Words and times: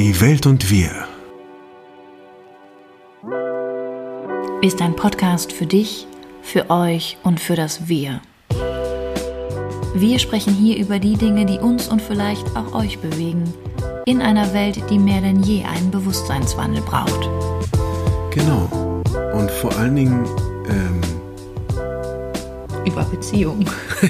Die 0.00 0.18
Welt 0.22 0.46
und 0.46 0.70
wir. 0.70 0.90
Ist 4.62 4.80
ein 4.80 4.96
Podcast 4.96 5.52
für 5.52 5.66
dich, 5.66 6.06
für 6.40 6.70
euch 6.70 7.18
und 7.22 7.38
für 7.38 7.54
das 7.54 7.86
Wir. 7.86 8.22
Wir 9.94 10.18
sprechen 10.18 10.54
hier 10.54 10.78
über 10.78 10.98
die 11.00 11.18
Dinge, 11.18 11.44
die 11.44 11.58
uns 11.58 11.86
und 11.88 12.00
vielleicht 12.00 12.56
auch 12.56 12.72
euch 12.72 12.98
bewegen, 13.00 13.44
in 14.06 14.22
einer 14.22 14.54
Welt, 14.54 14.82
die 14.88 14.98
mehr 14.98 15.20
denn 15.20 15.42
je 15.42 15.64
einen 15.64 15.90
Bewusstseinswandel 15.90 16.80
braucht. 16.80 17.28
Genau. 18.30 19.02
Und 19.34 19.50
vor 19.50 19.76
allen 19.76 19.96
Dingen 19.96 20.26
ähm, 20.66 21.00
Über 22.86 23.04
Beziehung. 23.04 23.66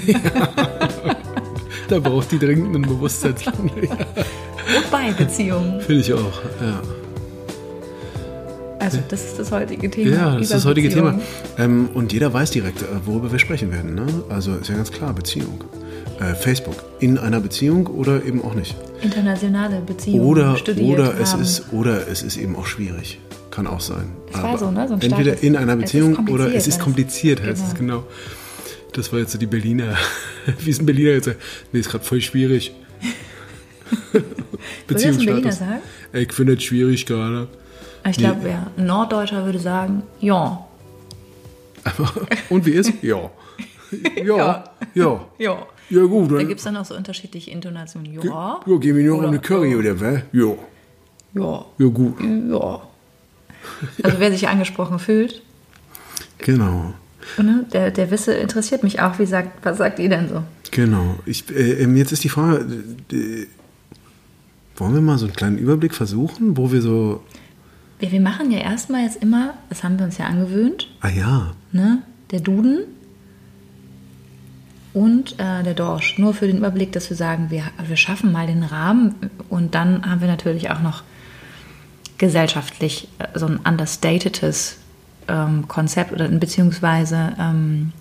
da 1.89 1.99
braucht 1.99 2.31
die 2.31 2.39
dringend 2.39 2.77
einen 2.77 2.87
Bewusstseinswandel. 2.87 3.89
Und 4.77 4.91
bei 4.91 5.11
Beziehungen. 5.11 5.81
Finde 5.81 6.01
ich 6.01 6.13
auch. 6.13 6.41
Ja, 6.61 6.81
Also 8.79 8.99
das 9.09 9.23
ist 9.25 9.39
das 9.39 9.51
heutige 9.51 9.89
Thema. 9.89 10.11
ja 10.15 10.33
das 10.33 10.41
ist 10.43 10.53
das 10.53 10.65
heutige. 10.65 10.89
Thema. 10.89 11.19
Ähm, 11.57 11.89
und 11.93 12.13
jeder 12.13 12.33
weiß 12.33 12.51
direkt, 12.51 12.81
äh, 12.81 12.85
worüber 13.05 13.31
wir 13.31 13.39
sprechen 13.39 13.71
werden. 13.71 13.95
Ne? 13.95 14.05
Also 14.29 14.55
ist 14.55 14.69
ja 14.69 14.75
ganz 14.75 14.91
klar, 14.91 15.13
Beziehung. 15.13 15.63
Äh, 16.19 16.35
Facebook. 16.35 16.75
In 16.99 17.17
einer 17.17 17.39
Beziehung 17.39 17.87
oder 17.87 18.23
eben 18.23 18.43
auch 18.43 18.53
nicht. 18.53 18.75
Internationale 19.01 19.81
Beziehungen 19.81 20.21
Oder, 20.25 20.55
oder, 20.81 21.13
es 21.19 21.33
haben. 21.33 21.41
ist, 21.41 21.63
oder 21.71 22.07
es 22.07 22.21
ist 22.21 22.37
eben 22.37 22.55
auch 22.55 22.65
schwierig. 22.67 23.19
Kann 23.49 23.67
auch 23.67 23.81
sein. 23.81 24.11
Es 24.31 24.41
war 24.41 24.57
so, 24.57 24.71
ne? 24.71 24.87
So 24.87 24.93
ein 24.93 25.01
entweder 25.01 25.41
in 25.43 25.55
einer 25.57 25.73
es 25.73 25.79
Beziehung 25.79 26.27
oder 26.29 26.53
es 26.53 26.67
ist 26.67 26.79
kompliziert, 26.79 27.41
heißt 27.43 27.63
es 27.67 27.73
Genau. 27.75 27.97
genau. 27.99 28.07
Das 28.93 29.11
war 29.11 29.19
jetzt 29.19 29.31
so 29.31 29.37
die 29.37 29.45
Berliner. 29.45 29.95
Wie 30.59 30.69
ist 30.69 30.81
ein 30.81 30.85
Berliner 30.85 31.11
jetzt? 31.11 31.25
sagt, 31.25 31.37
Nee, 31.71 31.79
ist 31.79 31.89
gerade 31.89 32.03
voll 32.03 32.21
schwierig. 32.21 32.73
Beziehungsstatus. 34.87 35.59
sagen? 35.59 35.81
Ey, 36.13 36.23
Ich 36.23 36.33
finde 36.33 36.53
es 36.53 36.63
schwierig 36.63 37.05
gerade. 37.05 37.47
Ich 38.09 38.17
glaube, 38.17 38.49
ja. 38.49 38.67
ein 38.77 38.85
Norddeutscher 38.85 39.45
würde 39.45 39.59
sagen, 39.59 40.03
ja. 40.19 40.65
Aber, 41.83 42.11
und 42.49 42.65
wie 42.65 42.71
ist? 42.71 42.91
Ja. 43.01 43.29
Ja. 44.23 44.63
Ja. 44.93 45.25
Ja. 45.37 45.65
Ja, 45.89 46.03
gut. 46.05 46.31
Da 46.31 46.43
gibt 46.43 46.59
es 46.59 46.63
dann 46.63 46.77
auch 46.77 46.85
so 46.85 46.95
unterschiedliche 46.95 47.51
Intonationen. 47.51 48.13
Ja. 48.13 48.61
ja, 48.65 48.77
gehen 48.77 48.95
wir 48.95 49.03
noch 49.11 49.21
eine 49.21 49.39
Curry 49.39 49.75
oder 49.75 49.99
was? 49.99 50.21
Ja. 50.31 50.53
Ja. 51.33 51.65
Ja, 51.77 51.87
gut. 51.87 52.15
Ja. 52.21 52.81
Also 54.03 54.19
wer 54.19 54.31
sich 54.31 54.47
angesprochen 54.47 54.97
fühlt, 54.99 55.41
Genau. 56.37 56.93
ne, 57.37 57.65
der, 57.73 57.91
der 57.91 58.09
Wisse 58.11 58.33
interessiert 58.33 58.83
mich 58.83 59.01
auch. 59.01 59.19
Wie 59.19 59.25
sagt, 59.25 59.63
was 59.65 59.77
sagt 59.77 59.99
ihr 59.99 60.09
denn 60.09 60.29
so? 60.29 60.41
Genau. 60.71 61.19
Ich, 61.25 61.49
äh, 61.53 61.83
ähm, 61.83 61.95
jetzt 61.97 62.11
ist 62.13 62.23
die 62.23 62.29
Frage, 62.29 62.65
äh, 63.11 63.45
wollen 64.81 64.95
wir 64.95 65.01
mal 65.01 65.19
so 65.19 65.27
einen 65.27 65.35
kleinen 65.35 65.57
Überblick 65.59 65.93
versuchen, 65.93 66.57
wo 66.57 66.71
wir 66.71 66.81
so, 66.81 67.21
Ja, 67.99 68.11
wir 68.11 68.19
machen 68.19 68.49
ja 68.49 68.57
erstmal 68.57 69.03
jetzt 69.03 69.21
immer, 69.21 69.53
das 69.69 69.83
haben 69.83 69.99
wir 69.99 70.05
uns 70.05 70.17
ja 70.17 70.25
angewöhnt, 70.25 70.87
ah 71.01 71.09
ja, 71.09 71.53
ne? 71.71 72.01
der 72.31 72.39
Duden 72.39 72.79
und 74.93 75.33
äh, 75.39 75.61
der 75.61 75.75
Dorsch. 75.75 76.17
Nur 76.17 76.33
für 76.33 76.47
den 76.47 76.57
Überblick, 76.57 76.91
dass 76.93 77.11
wir 77.11 77.15
sagen, 77.15 77.51
wir, 77.51 77.63
wir 77.85 77.95
schaffen 77.95 78.31
mal 78.31 78.47
den 78.47 78.63
Rahmen 78.63 79.13
und 79.49 79.75
dann 79.75 80.03
haben 80.09 80.19
wir 80.19 80.27
natürlich 80.27 80.71
auch 80.71 80.81
noch 80.81 81.03
gesellschaftlich 82.17 83.07
äh, 83.19 83.37
so 83.37 83.45
ein 83.45 83.57
understatedes 83.57 84.77
ähm, 85.27 85.67
Konzept 85.67 86.11
oder 86.11 86.27
beziehungsweise 86.27 87.33
ähm, 87.39 87.91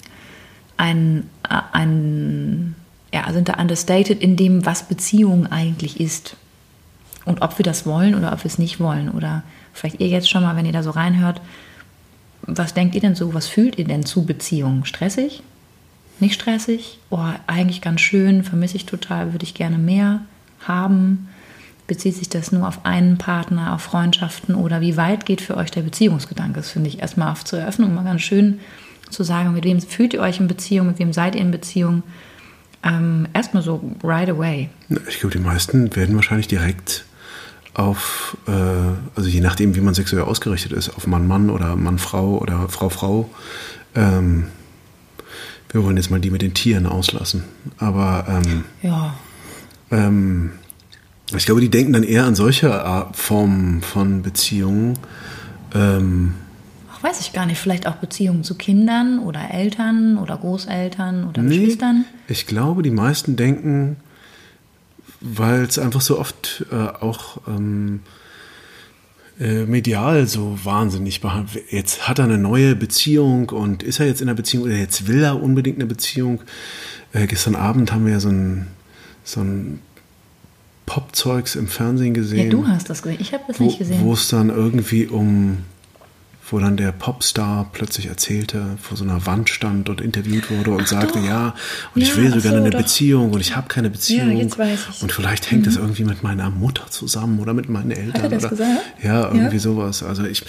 ein, 0.78 1.28
äh, 1.46 1.60
ein, 1.72 2.74
ja, 3.12 3.30
sind 3.34 3.50
da 3.50 3.60
understated 3.60 4.22
in 4.22 4.36
dem, 4.36 4.64
was 4.64 4.88
Beziehung 4.88 5.46
eigentlich 5.46 6.00
ist. 6.00 6.38
Und 7.24 7.42
ob 7.42 7.58
wir 7.58 7.64
das 7.64 7.86
wollen 7.86 8.14
oder 8.14 8.32
ob 8.32 8.44
wir 8.44 8.50
es 8.50 8.58
nicht 8.58 8.80
wollen. 8.80 9.10
Oder 9.10 9.42
vielleicht 9.72 10.00
ihr 10.00 10.08
jetzt 10.08 10.30
schon 10.30 10.42
mal, 10.42 10.56
wenn 10.56 10.66
ihr 10.66 10.72
da 10.72 10.82
so 10.82 10.90
reinhört, 10.90 11.40
was 12.42 12.74
denkt 12.74 12.94
ihr 12.94 13.00
denn 13.00 13.14
so, 13.14 13.34
was 13.34 13.46
fühlt 13.46 13.78
ihr 13.78 13.84
denn 13.84 14.04
zu 14.04 14.24
Beziehungen? 14.24 14.84
Stressig? 14.84 15.42
Nicht 16.18 16.34
stressig? 16.34 16.98
Oh, 17.10 17.24
eigentlich 17.46 17.80
ganz 17.80 18.00
schön, 18.00 18.44
vermisse 18.44 18.76
ich 18.76 18.86
total, 18.86 19.32
würde 19.32 19.44
ich 19.44 19.54
gerne 19.54 19.78
mehr 19.78 20.20
haben. 20.60 21.28
Bezieht 21.86 22.14
sich 22.14 22.28
das 22.28 22.52
nur 22.52 22.68
auf 22.68 22.84
einen 22.84 23.18
Partner, 23.18 23.74
auf 23.74 23.82
Freundschaften 23.82 24.54
oder 24.54 24.80
wie 24.80 24.96
weit 24.96 25.26
geht 25.26 25.40
für 25.40 25.56
euch 25.56 25.70
der 25.70 25.82
Beziehungsgedanke? 25.82 26.60
Das 26.60 26.70
finde 26.70 26.88
ich 26.88 27.00
erstmal 27.00 27.32
auf 27.32 27.44
zur 27.44 27.58
Eröffnung 27.58 27.94
mal 27.94 28.04
ganz 28.04 28.22
schön 28.22 28.60
zu 29.08 29.24
sagen, 29.24 29.52
mit 29.52 29.64
wem 29.64 29.80
fühlt 29.80 30.14
ihr 30.14 30.20
euch 30.20 30.38
in 30.38 30.46
Beziehung, 30.46 30.86
mit 30.86 30.98
wem 30.98 31.12
seid 31.12 31.34
ihr 31.34 31.40
in 31.40 31.50
Beziehung? 31.50 32.02
Ähm, 32.82 33.26
erstmal 33.34 33.62
so 33.62 33.82
right 34.04 34.28
away. 34.28 34.68
Ich 35.08 35.20
glaube, 35.20 35.36
die 35.36 35.42
meisten 35.42 35.94
werden 35.96 36.14
wahrscheinlich 36.14 36.48
direkt 36.48 37.04
auf, 37.74 38.36
äh, 38.46 38.50
also 39.16 39.28
je 39.28 39.40
nachdem, 39.40 39.74
wie 39.76 39.80
man 39.80 39.94
sexuell 39.94 40.22
ausgerichtet 40.22 40.72
ist, 40.72 40.88
auf 40.90 41.06
Mann-Mann 41.06 41.50
oder 41.50 41.76
Mann-Frau 41.76 42.38
oder 42.38 42.68
Frau-Frau. 42.68 43.30
Ähm, 43.94 44.46
wir 45.70 45.84
wollen 45.84 45.96
jetzt 45.96 46.10
mal 46.10 46.20
die 46.20 46.30
mit 46.30 46.42
den 46.42 46.52
Tieren 46.54 46.86
auslassen. 46.86 47.44
Aber 47.78 48.26
ähm, 48.28 48.64
Ja, 48.82 49.14
ähm, 49.92 50.50
ich 51.36 51.46
glaube, 51.46 51.60
die 51.60 51.68
denken 51.70 51.92
dann 51.92 52.02
eher 52.02 52.24
an 52.24 52.34
solche 52.34 52.82
Art- 52.84 53.16
Formen 53.16 53.82
von 53.82 54.22
Beziehungen. 54.22 54.98
Ähm, 55.74 56.34
Ach, 56.92 57.02
weiß 57.04 57.20
ich 57.20 57.32
gar 57.32 57.46
nicht. 57.46 57.58
Vielleicht 57.60 57.86
auch 57.86 57.94
Beziehungen 57.96 58.42
zu 58.42 58.56
Kindern 58.56 59.20
oder 59.20 59.52
Eltern 59.54 60.18
oder 60.18 60.36
Großeltern 60.36 61.28
oder 61.28 61.42
Geschwistern. 61.42 62.04
Ich 62.26 62.46
glaube, 62.46 62.82
die 62.82 62.90
meisten 62.90 63.36
denken, 63.36 63.96
weil 65.20 65.62
es 65.62 65.78
einfach 65.78 66.00
so 66.00 66.18
oft 66.18 66.64
äh, 66.70 66.74
auch 66.74 67.38
ähm, 67.46 68.00
äh, 69.38 69.64
medial 69.64 70.26
so 70.26 70.58
wahnsinnig 70.64 71.20
behandelt. 71.20 71.64
Jetzt 71.70 72.08
hat 72.08 72.18
er 72.18 72.26
eine 72.26 72.38
neue 72.38 72.76
Beziehung 72.76 73.48
und 73.50 73.82
ist 73.82 74.00
er 74.00 74.06
jetzt 74.06 74.20
in 74.20 74.28
einer 74.28 74.36
Beziehung 74.36 74.64
oder 74.64 74.76
jetzt 74.76 75.06
will 75.06 75.22
er 75.22 75.42
unbedingt 75.42 75.78
eine 75.78 75.86
Beziehung. 75.86 76.40
Äh, 77.12 77.26
gestern 77.26 77.54
Abend 77.54 77.92
haben 77.92 78.04
wir 78.04 78.12
ja 78.12 78.20
so 78.20 78.28
ein, 78.28 78.66
so 79.24 79.40
ein 79.40 79.80
Popzeugs 80.86 81.54
im 81.54 81.68
Fernsehen 81.68 82.14
gesehen. 82.14 82.44
Ja, 82.44 82.50
du 82.50 82.66
hast 82.66 82.90
das 82.90 83.02
gesehen. 83.02 83.18
Ich 83.20 83.32
habe 83.32 83.44
das 83.46 83.60
nicht 83.60 83.78
gesehen. 83.78 84.02
Wo 84.02 84.12
es 84.12 84.28
dann 84.28 84.50
irgendwie 84.50 85.06
um, 85.06 85.58
wo 86.50 86.58
dann 86.58 86.76
der 86.76 86.92
Popstar 86.92 87.68
plötzlich 87.72 88.06
erzählte, 88.06 88.62
vor 88.82 88.96
so 88.96 89.04
einer 89.04 89.24
Wand 89.26 89.48
stand 89.48 89.88
und 89.88 90.00
interviewt 90.00 90.50
wurde 90.50 90.72
und 90.72 90.88
sagte, 90.88 91.18
doch. 91.18 91.24
ja, 91.26 91.54
und 91.94 92.02
ich 92.02 92.08
Ja, 92.10 92.16
will 92.16 92.30
so 92.30 92.38
ach 92.38 92.42
gerne 92.42 92.58
eine 92.58 92.70
doch. 92.70 92.78
Beziehung 92.80 93.30
und 93.32 93.40
ich 93.40 93.54
habe 93.56 93.68
keine 93.68 93.90
Beziehung. 93.90 94.36
jetzt 94.36 94.58
weiß 94.58 94.80
ich's. 94.90 95.02
Und 95.02 95.12
vielleicht 95.12 95.50
hängt 95.50 95.66
das 95.66 95.76
irgendwie 95.76 96.04
mit 96.04 96.22
meiner 96.22 96.50
Mutter 96.50 96.86
zusammen 96.90 97.38
oder 97.40 97.54
mit 97.54 97.68
meinen 97.68 97.90
Eltern. 97.90 98.22
er 98.24 98.28
das 98.28 98.44
oder, 98.44 98.50
gesagt? 98.50 98.80
Ja, 99.02 99.28
irgendwie 99.28 99.54
Ja. 99.56 99.60
sowas. 99.60 100.02
Also 100.02 100.24
ich. 100.24 100.42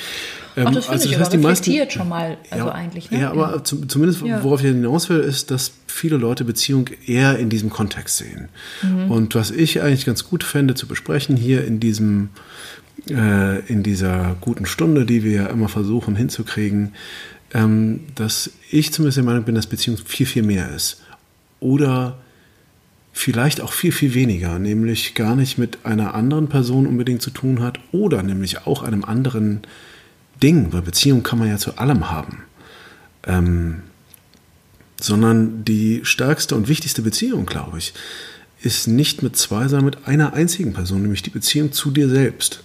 Ähm, 0.58 0.66
Ach, 0.68 0.74
das 0.74 0.90
also 0.90 1.06
ich 1.06 1.12
das 1.12 1.20
heißt, 1.22 1.30
aber 1.30 1.38
die 1.38 1.44
meisten, 1.44 1.90
schon 1.92 2.10
mal, 2.10 2.38
also 2.50 2.70
eigentlich, 2.72 3.10
ne? 3.10 3.22
Ja, 3.22 3.32
aber 3.32 3.56
Ja. 3.56 3.64
zum- 3.64 3.88
zumindest 3.88 4.22
Ja. 4.22 4.44
worauf 4.44 4.60
ich 4.60 4.68
hinaus 4.68 5.08
will, 5.10 5.20
ist, 5.22 5.50
dass 5.50 5.72
viele 5.88 6.18
Leute 6.18 6.44
Beziehung 6.44 6.90
eher 7.08 7.40
in 7.40 7.50
diesem 7.50 7.70
Kontext 7.70 8.18
sehen. 8.18 8.50
Mhm. 8.82 9.12
Und 9.12 9.36
was 9.36 9.50
ich 9.52 9.82
eigentlich 9.82 10.06
ganz 10.06 10.26
gut 10.26 10.44
fände 10.44 10.74
zu 10.76 10.88
besprechen 10.88 11.38
hier 11.38 11.66
in 11.66 11.80
diesem 11.80 12.30
äh, 13.10 13.60
in 13.68 13.84
dieser 13.84 14.36
guten 14.42 14.66
Stunde, 14.66 15.06
die 15.06 15.24
wir 15.24 15.32
ja 15.32 15.46
immer 15.48 15.70
versuchen 15.70 16.16
hinzukriegen, 16.16 16.94
ähm, 17.54 18.02
dass 18.16 18.52
ich 18.70 18.94
zumindest 18.94 19.18
der 19.18 19.24
Meinung 19.24 19.44
bin, 19.44 19.56
dass 19.56 19.68
Beziehung 19.68 19.98
viel, 19.98 20.26
viel 20.26 20.44
mehr 20.44 20.70
ist. 20.74 21.02
Oder 21.60 22.18
vielleicht 23.14 23.62
auch 23.62 23.74
viel, 23.74 23.92
viel 23.92 24.14
weniger, 24.14 24.58
nämlich 24.60 25.16
gar 25.16 25.36
nicht 25.36 25.58
mit 25.58 25.86
einer 25.86 26.14
anderen 26.14 26.48
Person 26.48 26.88
unbedingt 26.88 27.22
zu 27.22 27.30
tun 27.30 27.62
hat 27.62 27.80
oder 27.92 28.24
nämlich 28.24 28.66
auch 28.66 28.84
einem 28.84 29.04
anderen 29.04 29.62
Ding, 30.42 30.72
weil 30.72 30.82
Beziehung 30.82 31.24
kann 31.24 31.40
man 31.40 31.50
ja 31.50 31.58
zu 31.58 31.78
allem 31.78 32.10
haben. 32.10 32.44
Ähm, 33.28 33.82
sondern 35.00 35.66
die 35.66 36.02
stärkste 36.04 36.56
und 36.56 36.68
wichtigste 36.68 37.02
Beziehung, 37.02 37.46
glaube 37.46 37.80
ich, 37.80 37.94
ist 38.62 38.88
nicht 38.88 39.24
mit 39.24 39.36
zwei, 39.36 39.68
sondern 39.68 39.86
mit 39.86 40.08
einer 40.08 40.34
einzigen 40.34 40.74
Person, 40.74 41.02
nämlich 41.02 41.24
die 41.24 41.32
Beziehung 41.32 41.72
zu 41.72 41.92
dir 41.92 42.08
selbst. 42.08 42.64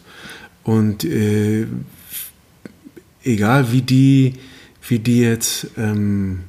Und 0.67 1.05
äh, 1.05 1.65
egal 3.23 3.71
wie 3.71 3.83
die, 3.83 4.35
wie 4.89 4.99
die 4.99 5.21
jetzt, 5.21 5.69
ähm, 5.79 6.41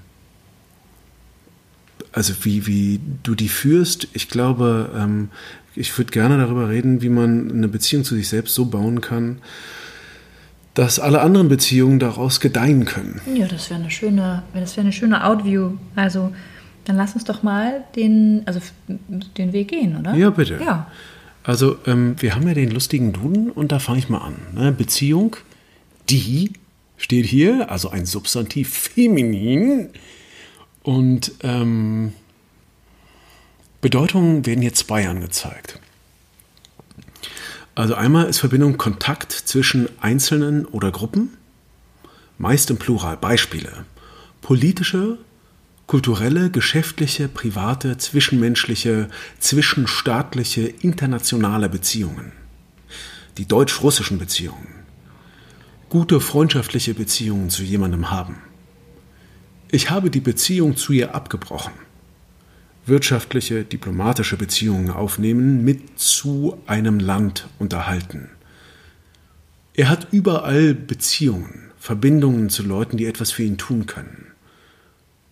also 2.12 2.34
wie, 2.42 2.66
wie 2.66 3.00
du 3.22 3.36
die 3.36 3.48
führst, 3.48 4.08
ich 4.14 4.28
glaube, 4.28 4.90
ähm, 4.98 5.30
ich 5.76 5.96
würde 6.00 6.12
gerne 6.12 6.40
darüber 6.40 6.68
reden, 6.68 7.04
wie 7.04 7.10
man 7.10 7.52
eine 7.52 7.68
Beziehung 7.68 8.04
zu 8.04 8.16
sich 8.16 8.28
selbst 8.28 8.56
so 8.56 8.66
bauen 8.66 9.02
kann, 9.02 9.38
dass 10.74 11.00
alle 11.00 11.22
anderen 11.22 11.48
Beziehungen 11.48 12.00
daraus 12.00 12.40
gedeihen 12.40 12.86
können. 12.86 13.22
Ja, 13.36 13.48
das 13.48 13.70
wäre 13.70 13.80
eine 13.80 13.92
schöne, 13.92 14.42
das 14.56 14.78
wäre 14.78 14.86
eine 14.86 14.94
schöne 14.94 15.24
Outview. 15.24 15.74
Also 15.96 16.34
dann 16.86 16.96
lass 16.96 17.14
uns 17.14 17.24
doch 17.24 17.44
mal 17.44 17.84
den, 17.96 18.42
also 18.48 18.62
den 19.38 19.54
Weg 19.54 19.68
gehen, 19.68 19.96
oder? 19.96 20.16
Ja, 20.16 20.32
bitte. 20.32 20.60
Ja. 20.60 20.88
Also, 21.48 21.78
ähm, 21.86 22.18
wir 22.20 22.36
haben 22.36 22.46
ja 22.46 22.54
den 22.54 22.72
lustigen 22.72 23.14
Duden 23.14 23.52
und 23.52 23.72
da 23.72 23.80
fange 23.80 24.00
ich 24.00 24.10
mal 24.10 24.18
an. 24.18 24.36
Ne? 24.54 24.74
Beziehung, 24.74 25.38
die 26.10 26.52
steht 26.98 27.26
hier, 27.26 27.72
also 27.72 27.90
ein 27.90 28.06
Substantiv 28.06 28.74
feminin. 28.74 29.92
Und 30.84 31.32
ähm, 31.44 32.12
Bedeutungen 33.80 34.46
werden 34.46 34.62
hier 34.62 34.74
zwei 34.74 35.08
angezeigt. 35.08 35.80
Also 37.76 37.96
einmal 37.96 38.26
ist 38.26 38.40
Verbindung 38.40 38.78
Kontakt 38.78 39.32
zwischen 39.32 39.88
Einzelnen 40.02 40.66
oder 40.66 40.92
Gruppen, 40.92 41.38
meist 42.38 42.70
im 42.72 42.78
Plural. 42.78 43.16
Beispiele. 43.16 43.86
Politische, 44.42 45.18
kulturelle, 45.88 46.52
geschäftliche, 46.52 47.28
private, 47.28 47.98
zwischenmenschliche, 47.98 49.08
zwischenstaatliche, 49.40 50.68
internationale 50.68 51.70
Beziehungen. 51.70 52.32
Die 53.38 53.48
deutsch-russischen 53.48 54.20
Beziehungen. 54.20 54.68
Gute 55.90 56.20
freundschaftliche 56.20 56.94
Beziehungen 56.94 57.50
zu 57.50 57.64
jemandem 57.64 58.12
haben. 58.12 58.36
Ich 59.72 59.90
habe 59.90 60.10
die 60.10 60.20
Beziehung 60.20 60.78
zu 60.78 60.94
ihr 60.94 61.16
abgebrochen 61.16 61.74
wirtschaftliche, 62.88 63.64
diplomatische 63.66 64.38
Beziehungen 64.38 64.90
aufnehmen, 64.90 65.64
mit 65.64 66.00
zu 66.00 66.58
einem 66.66 67.00
Land 67.00 67.48
unterhalten. 67.60 68.30
Er 69.74 69.90
hat 69.90 70.08
überall 70.12 70.74
Beziehungen, 70.74 71.72
Verbindungen 71.78 72.50
zu 72.50 72.64
Leuten, 72.64 72.98
die 72.98 73.06
etwas 73.06 73.32
für 73.32 73.44
ihn 73.44 73.58
tun 73.58 73.86
können. 73.86 74.27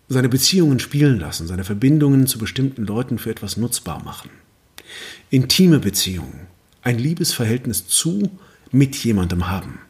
Seine 0.08 0.28
Beziehungen 0.28 0.78
spielen 0.78 1.18
lassen, 1.18 1.46
seine 1.46 1.64
Verbindungen 1.64 2.26
zu 2.26 2.38
bestimmten 2.38 2.84
Leuten 2.84 3.18
für 3.18 3.30
etwas 3.30 3.56
nutzbar 3.56 4.02
machen. 4.04 4.30
Intime 5.30 5.80
Beziehungen, 5.80 6.46
ein 6.82 6.98
Liebesverhältnis 6.98 7.88
zu, 7.88 8.30
mit 8.70 8.96
jemandem 8.96 9.48
haben. 9.48 9.80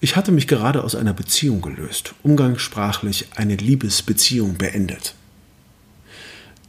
Ich 0.00 0.16
hatte 0.16 0.32
mich 0.32 0.48
gerade 0.48 0.82
aus 0.82 0.94
einer 0.94 1.14
Beziehung 1.14 1.62
gelöst, 1.62 2.14
umgangssprachlich 2.22 3.28
eine 3.36 3.56
Liebesbeziehung 3.56 4.58
beendet. 4.58 5.14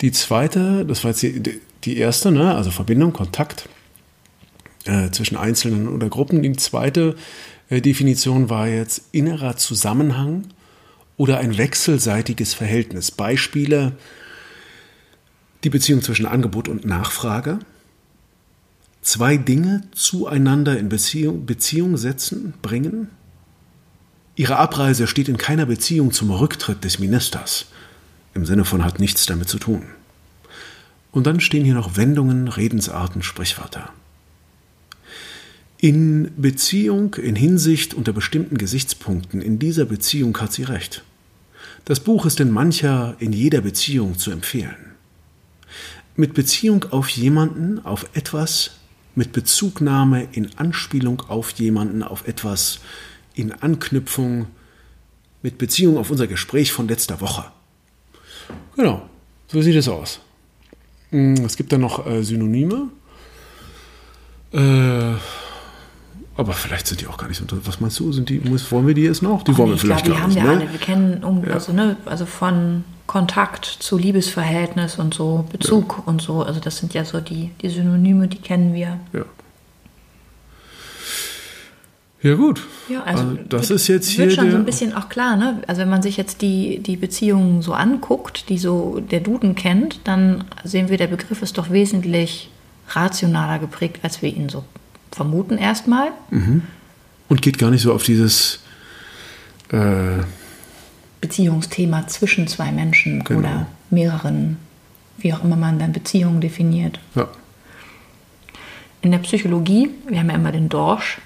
Die 0.02 0.12
zweite, 0.12 0.86
das 0.86 1.04
war 1.04 1.12
jetzt 1.12 1.24
die, 1.24 1.60
die 1.84 1.98
erste, 1.98 2.32
ne? 2.32 2.54
also 2.56 2.72
Verbindung, 2.72 3.12
Kontakt 3.12 3.68
äh, 4.86 5.10
zwischen 5.12 5.36
Einzelnen 5.36 5.88
oder 5.88 6.10
Gruppen. 6.10 6.44
Die 6.44 6.54
zweite 6.54 7.16
äh, 7.70 7.82
Definition 7.82 8.50
war 8.50 8.68
jetzt 8.68 9.02
innerer 9.12 9.58
Zusammenhang 9.58 10.46
oder 11.18 11.38
ein 11.38 11.58
wechselseitiges 11.58 12.54
Verhältnis. 12.54 13.12
Beispiele, 13.12 13.94
die 15.64 15.70
Beziehung 15.70 16.02
zwischen 16.02 16.26
Angebot 16.26 16.68
und 16.68 16.86
Nachfrage. 16.86 17.60
Zwei 19.02 19.38
Dinge 19.38 19.84
zueinander 19.94 20.78
in 20.78 20.90
Beziehung, 20.90 21.46
Beziehung 21.46 21.98
setzen, 21.98 22.54
bringen. 22.62 23.10
Ihre 24.36 24.58
Abreise 24.58 25.08
steht 25.08 25.30
in 25.30 25.38
keiner 25.38 25.66
Beziehung 25.66 26.12
zum 26.12 26.32
Rücktritt 26.32 26.84
des 26.84 27.00
Ministers 27.00 27.68
im 28.34 28.46
Sinne 28.46 28.66
von 28.66 28.84
hat 28.84 29.00
nichts 29.00 29.26
damit 29.26 29.48
zu 29.48 29.60
tun. 29.60 29.84
Und 31.12 31.28
dann 31.28 31.40
stehen 31.40 31.66
hier 31.66 31.76
noch 31.76 31.96
Wendungen, 31.96 32.48
Redensarten, 32.48 33.22
Sprichwörter. 33.22 33.90
In 35.84 36.32
Beziehung, 36.38 37.16
in 37.16 37.36
Hinsicht 37.36 37.94
unter 37.94 38.14
bestimmten 38.14 38.58
Gesichtspunkten, 38.58 39.42
in 39.42 39.60
dieser 39.60 39.84
Beziehung 39.84 40.40
hat 40.40 40.54
sie 40.54 40.64
recht. 40.64 41.04
Das 41.84 42.00
Buch 42.00 42.26
ist 42.26 42.40
in 42.40 42.52
mancher, 42.52 43.18
in 43.20 43.34
jeder 43.34 43.60
Beziehung 43.60 44.18
zu 44.18 44.32
empfehlen. 44.32 44.94
Mit 46.16 46.36
Beziehung 46.36 46.86
auf 46.92 47.10
jemanden, 47.10 47.84
auf 47.84 48.08
etwas, 48.14 48.78
mit 49.14 49.34
Bezugnahme 49.34 50.30
in 50.32 50.58
Anspielung 50.58 51.20
auf 51.28 51.50
jemanden, 51.52 52.02
auf 52.02 52.30
etwas, 52.30 52.80
in 53.34 53.52
Anknüpfung, 53.52 54.48
mit 55.42 55.58
Beziehung 55.58 55.98
auf 55.98 56.10
unser 56.10 56.28
Gespräch 56.28 56.72
von 56.72 56.88
letzter 56.88 57.20
Woche. 57.20 57.52
Genau, 58.78 59.10
so 59.48 59.62
sieht 59.62 59.76
es 59.76 59.90
aus. 59.90 60.22
Mm, 61.12 61.44
es 61.44 61.58
gibt 61.58 61.74
dann 61.74 61.82
noch 61.82 62.08
äh, 62.08 62.24
Synonyme. 62.24 62.88
Äh, 64.54 65.16
aber 66.36 66.54
vielleicht 66.54 66.88
sind 66.88 67.02
die 67.02 67.08
auch 67.08 67.18
gar 67.18 67.28
nicht 67.28 67.38
so. 67.38 67.46
Was 67.66 67.80
meinst 67.80 68.00
du? 68.00 68.12
Sind 68.12 68.30
die, 68.30 68.42
wollen 68.72 68.88
wir 68.88 68.94
die 68.94 69.04
jetzt 69.04 69.22
noch? 69.22 69.44
Die 69.44 69.52
Ach 69.52 69.58
wollen 69.58 69.70
nee, 69.70 69.76
wir 69.76 69.80
vielleicht 69.80 70.06
glaub, 70.06 70.18
die 70.18 70.22
haben 70.24 70.30
nicht, 70.30 70.44
wir 70.44 70.52
ne? 70.52 70.58
alle. 70.62 70.72
Wir 70.72 70.80
kennen 70.80 71.24
um, 71.24 71.46
Ja. 71.46 71.54
also, 71.54 71.74
ne, 71.74 71.96
also 72.06 72.26
von 72.26 72.84
Kontakt 73.06 73.66
zu 73.66 73.98
Liebesverhältnis 73.98 74.98
und 74.98 75.14
so, 75.14 75.46
Bezug 75.52 76.08
und 76.08 76.22
so. 76.22 76.42
Also 76.42 76.60
das 76.60 76.78
sind 76.78 76.94
ja 76.94 77.06
so 77.06 77.20
die, 77.20 77.52
die 77.62 77.70
Synonyme, 77.70 78.28
die 78.28 78.38
kennen 78.38 78.74
wir. 78.74 79.00
Ja. 79.14 79.26
Ja, 82.24 82.36
gut. 82.36 82.66
Ja, 82.88 83.04
also, 83.04 83.24
Also 83.24 83.40
das 83.50 83.70
wird, 83.70 83.80
ist 83.82 83.88
jetzt 83.90 84.08
hier 84.08 84.26
wird 84.26 84.36
schon 84.36 84.50
so 84.50 84.56
ein 84.56 84.64
bisschen 84.64 84.96
auch 84.96 85.10
klar, 85.10 85.36
ne? 85.36 85.62
Also 85.68 85.82
wenn 85.82 85.90
man 85.90 86.02
sich 86.02 86.16
jetzt 86.16 86.42
die, 86.42 86.80
die 86.80 86.96
Beziehungen 86.96 87.62
so 87.62 87.74
anguckt, 87.74 88.48
die 88.48 88.58
so 88.58 89.02
der 89.12 89.20
Duden 89.20 89.56
kennt, 89.56 90.00
dann 90.06 90.46
sehen 90.64 90.88
wir, 90.88 90.98
der 90.98 91.08
Begriff 91.08 91.42
ist 91.42 91.58
doch 91.58 91.70
wesentlich 91.70 92.50
rationaler 92.88 93.60
geprägt, 93.60 94.00
als 94.04 94.22
wir 94.22 94.34
ihn 94.34 94.48
so 94.48 94.64
vermuten 95.14 95.58
erstmal. 95.58 96.12
Und 97.30 97.42
geht 97.42 97.58
gar 97.58 97.72
nicht 97.72 97.82
so 97.82 97.94
auf 97.94 98.04
dieses. 98.04 98.60
Äh, 99.72 100.24
Beziehungsthema 101.22 102.06
zwischen 102.08 102.48
zwei 102.48 102.72
Menschen 102.72 103.24
Genau. 103.24 103.40
oder 103.40 103.68
mehreren, 103.90 104.58
wie 105.18 105.34
auch 105.34 105.44
immer 105.44 105.56
man 105.56 105.80
dann 105.80 105.94
Beziehungen 105.94 106.42
definiert. 106.42 107.00
ja. 107.16 107.28
In 109.02 109.12
der 109.12 109.20
Psychologie, 109.20 109.90
wir 110.08 110.20
haben 110.20 110.30
ja 110.30 110.36
immer 110.36 110.54
den 110.54 110.70
Dorsch, 110.70 111.20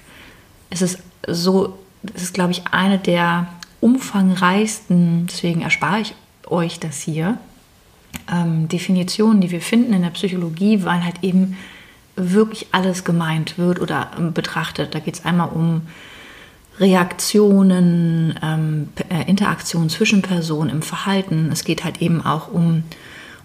ist 0.71 0.81
es 0.81 0.97
so, 1.27 1.77
es 2.15 2.23
ist, 2.23 2.33
glaube 2.33 2.51
ich, 2.51 2.63
eine 2.71 2.97
der 2.97 3.47
umfangreichsten, 3.81 5.27
deswegen 5.27 5.61
erspare 5.61 5.99
ich 6.01 6.15
euch 6.47 6.79
das 6.79 7.01
hier, 7.01 7.37
ähm, 8.31 8.67
Definitionen, 8.67 9.41
die 9.41 9.51
wir 9.51 9.61
finden 9.61 9.93
in 9.93 10.01
der 10.01 10.09
Psychologie, 10.09 10.83
weil 10.85 11.03
halt 11.03 11.17
eben 11.23 11.55
wirklich 12.17 12.67
alles 12.71 13.03
gemeint 13.03 13.57
wird 13.57 13.79
oder 13.79 14.11
ähm, 14.17 14.33
betrachtet. 14.33 14.93
Da 14.93 14.99
geht 14.99 15.15
es 15.15 15.25
einmal 15.25 15.49
um 15.49 15.83
Reaktionen, 16.79 18.37
ähm, 18.43 18.89
äh, 19.09 19.29
Interaktion 19.29 19.89
zwischen 19.89 20.21
Personen 20.21 20.69
im 20.69 20.81
Verhalten. 20.81 21.49
Es 21.51 21.63
geht 21.63 21.83
halt 21.83 22.01
eben 22.01 22.25
auch 22.25 22.51
um 22.51 22.83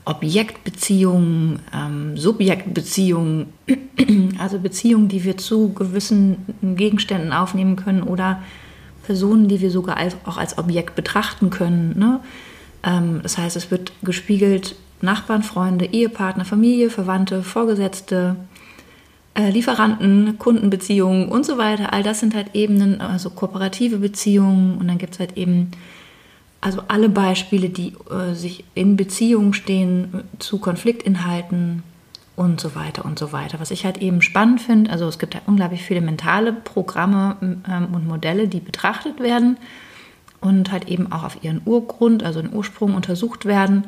Objektbeziehungen, 0.05 1.61
ähm, 1.73 2.17
Subjektbeziehungen, 2.17 3.53
also 4.39 4.59
Beziehungen, 4.59 5.09
die 5.09 5.25
wir 5.25 5.37
zu 5.37 5.73
gewissen 5.73 6.39
Gegenständen 6.61 7.33
aufnehmen 7.33 7.77
können 7.77 8.03
oder 8.03 8.43
Personen, 9.05 9.49
die 9.49 9.61
wir 9.61 9.71
sogar 9.71 9.97
als, 9.97 10.17
auch 10.25 10.39
als 10.39 10.59
Objekt 10.59 10.95
betrachten 10.95 11.51
können. 11.51 11.99
Ne? 11.99 12.21
Ähm, 12.83 13.21
das 13.23 13.39
heißt, 13.39 13.57
es 13.57 13.71
wird 13.71 13.93
gespiegelt 14.03 14.75
Nachbarn, 15.01 15.43
Freunde, 15.43 15.87
Ehepartner, 15.87 16.45
Familie, 16.45 16.91
Verwandte, 16.91 17.43
Vorgesetzte, 17.43 18.37
Lieferanten, 19.35 20.39
Kundenbeziehungen 20.39 21.29
und 21.29 21.47
so 21.47 21.57
weiter. 21.57 21.93
All 21.93 22.03
das 22.03 22.21
sind 22.21 22.35
halt 22.35 22.55
Ebenen, 22.55 23.01
also 23.01 23.31
kooperative 23.31 23.99
Beziehungen 23.99 24.77
und 24.79 24.89
dann 24.89 24.99
gibt 24.99 25.15
es 25.15 25.21
halt 25.21 25.37
eben 25.37 25.71
also 26.61 26.83
alle 26.89 27.09
Beispiele, 27.09 27.71
die 27.71 27.95
äh, 28.11 28.35
sich 28.35 28.65
in 28.75 28.97
Beziehung 28.97 29.53
stehen 29.53 30.15
äh, 30.15 30.39
zu 30.39 30.59
Konfliktinhalten 30.59 31.83
und 32.37 32.61
so 32.61 32.75
weiter 32.75 33.05
und 33.05 33.19
so 33.19 33.33
weiter. 33.33 33.59
Was 33.59 33.71
ich 33.71 33.85
halt 33.85 33.99
eben 33.99 34.23
spannend 34.23 34.61
finde, 34.61 34.91
also 34.91 35.07
es 35.09 35.19
gibt 35.19 35.35
halt 35.35 35.45
unglaublich 35.47 35.83
viele 35.83 36.01
mentale 36.01 36.53
Programme 36.53 37.37
ähm, 37.41 37.89
und 37.93 38.07
Modelle, 38.07 38.49
die 38.49 38.61
betrachtet 38.61 39.21
werden 39.21 39.57
und 40.41 40.71
halt 40.71 40.89
eben 40.89 41.11
auch 41.11 41.25
auf 41.25 41.43
ihren 41.43 41.63
Urgrund, 41.65 42.23
also 42.23 42.41
den 42.41 42.55
Ursprung 42.55 42.95
untersucht 42.95 43.45
werden 43.45 43.85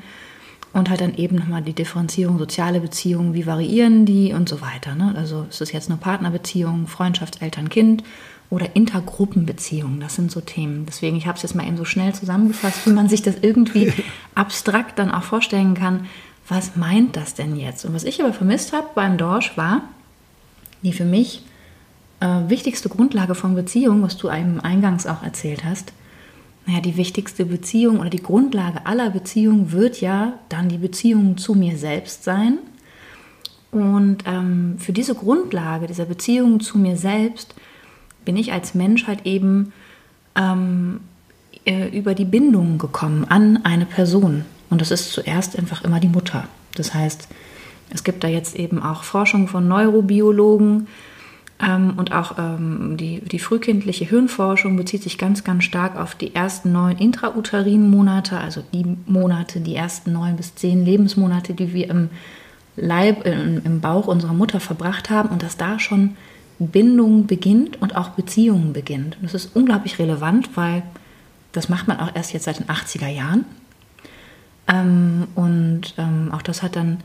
und 0.74 0.90
halt 0.90 1.00
dann 1.00 1.14
eben 1.14 1.36
nochmal 1.36 1.62
die 1.62 1.72
Differenzierung 1.72 2.36
soziale 2.36 2.80
Beziehungen, 2.80 3.32
wie 3.32 3.46
variieren 3.46 4.04
die 4.04 4.32
und 4.32 4.48
so 4.48 4.60
weiter. 4.60 4.96
Ne? 4.96 5.14
Also 5.16 5.46
ist 5.48 5.60
es 5.60 5.72
jetzt 5.72 5.88
eine 5.88 5.98
Partnerbeziehung, 5.98 6.88
Freundschaft, 6.88 7.40
Eltern, 7.40 7.70
Kind 7.70 8.02
oder 8.50 8.74
Intergruppenbeziehungen, 8.74 10.00
das 10.00 10.16
sind 10.16 10.32
so 10.32 10.40
Themen. 10.40 10.84
Deswegen, 10.84 11.16
ich 11.16 11.26
habe 11.26 11.36
es 11.36 11.42
jetzt 11.42 11.54
mal 11.54 11.66
eben 11.66 11.76
so 11.76 11.84
schnell 11.84 12.12
zusammengefasst, 12.12 12.86
wie 12.86 12.92
man 12.92 13.08
sich 13.08 13.22
das 13.22 13.36
irgendwie 13.40 13.92
abstrakt 14.34 14.98
dann 14.98 15.12
auch 15.12 15.22
vorstellen 15.22 15.74
kann, 15.74 16.06
was 16.48 16.76
meint 16.76 17.16
das 17.16 17.34
denn 17.34 17.56
jetzt? 17.56 17.84
Und 17.84 17.94
was 17.94 18.04
ich 18.04 18.20
aber 18.20 18.32
vermisst 18.32 18.72
habe 18.72 18.88
beim 18.94 19.16
Dorsch 19.16 19.56
war, 19.56 19.82
die 20.82 20.92
für 20.92 21.06
mich 21.06 21.42
äh, 22.20 22.26
wichtigste 22.48 22.88
Grundlage 22.88 23.34
von 23.34 23.54
Beziehung, 23.54 24.02
was 24.02 24.16
du 24.16 24.28
einem 24.28 24.60
eingangs 24.60 25.06
auch 25.06 25.22
erzählt 25.22 25.64
hast, 25.64 25.92
naja, 26.66 26.80
die 26.80 26.96
wichtigste 26.96 27.44
Beziehung 27.44 28.00
oder 28.00 28.10
die 28.10 28.22
Grundlage 28.22 28.86
aller 28.86 29.10
Beziehungen 29.10 29.72
wird 29.72 30.00
ja 30.00 30.38
dann 30.48 30.68
die 30.68 30.78
Beziehung 30.78 31.36
zu 31.36 31.54
mir 31.54 31.76
selbst 31.76 32.24
sein. 32.24 32.58
Und 33.70 34.18
ähm, 34.26 34.76
für 34.78 34.92
diese 34.92 35.14
Grundlage 35.14 35.86
dieser 35.86 36.06
Beziehung 36.06 36.60
zu 36.60 36.78
mir 36.78 36.96
selbst 36.96 37.54
bin 38.24 38.36
ich 38.36 38.52
als 38.52 38.74
Mensch 38.74 39.06
halt 39.06 39.26
eben 39.26 39.72
ähm, 40.36 41.00
äh, 41.66 41.88
über 41.88 42.14
die 42.14 42.24
Bindung 42.24 42.78
gekommen 42.78 43.26
an 43.28 43.64
eine 43.64 43.84
Person. 43.84 44.44
Und 44.70 44.80
das 44.80 44.90
ist 44.90 45.12
zuerst 45.12 45.58
einfach 45.58 45.84
immer 45.84 46.00
die 46.00 46.08
Mutter. 46.08 46.48
Das 46.76 46.94
heißt, 46.94 47.28
es 47.90 48.04
gibt 48.04 48.24
da 48.24 48.28
jetzt 48.28 48.56
eben 48.56 48.82
auch 48.82 49.04
Forschung 49.04 49.48
von 49.48 49.68
Neurobiologen 49.68 50.86
und 51.60 52.12
auch 52.12 52.36
ähm, 52.36 52.96
die, 52.96 53.20
die 53.20 53.38
frühkindliche 53.38 54.04
Hirnforschung 54.04 54.76
bezieht 54.76 55.02
sich 55.04 55.18
ganz, 55.18 55.44
ganz 55.44 55.64
stark 55.64 55.96
auf 55.96 56.14
die 56.16 56.34
ersten 56.34 56.72
neun 56.72 56.98
intrauterinen 56.98 57.90
Monate, 57.90 58.38
also 58.38 58.62
die 58.72 58.96
Monate, 59.06 59.60
die 59.60 59.76
ersten 59.76 60.12
neun 60.12 60.36
bis 60.36 60.56
zehn 60.56 60.84
Lebensmonate, 60.84 61.54
die 61.54 61.72
wir 61.72 61.88
im 61.90 62.10
Leib, 62.76 63.24
im 63.24 63.80
Bauch 63.80 64.08
unserer 64.08 64.32
Mutter 64.32 64.58
verbracht 64.58 65.10
haben 65.10 65.28
und 65.28 65.44
dass 65.44 65.56
da 65.56 65.78
schon 65.78 66.16
Bindung 66.58 67.26
beginnt 67.26 67.80
und 67.80 67.96
auch 67.96 68.10
Beziehungen 68.10 68.72
beginnt. 68.72 69.16
Und 69.16 69.24
das 69.24 69.34
ist 69.34 69.56
unglaublich 69.56 69.98
relevant, 69.98 70.50
weil 70.56 70.82
das 71.52 71.68
macht 71.68 71.88
man 71.88 72.00
auch 72.00 72.14
erst 72.14 72.32
jetzt 72.32 72.44
seit 72.44 72.58
den 72.58 72.66
80er 72.66 73.08
Jahren. 73.08 73.44
Ähm, 74.66 75.28
und 75.34 75.94
ähm, 75.98 76.30
auch 76.32 76.42
das 76.42 76.62
hat 76.62 76.76
dann 76.76 76.98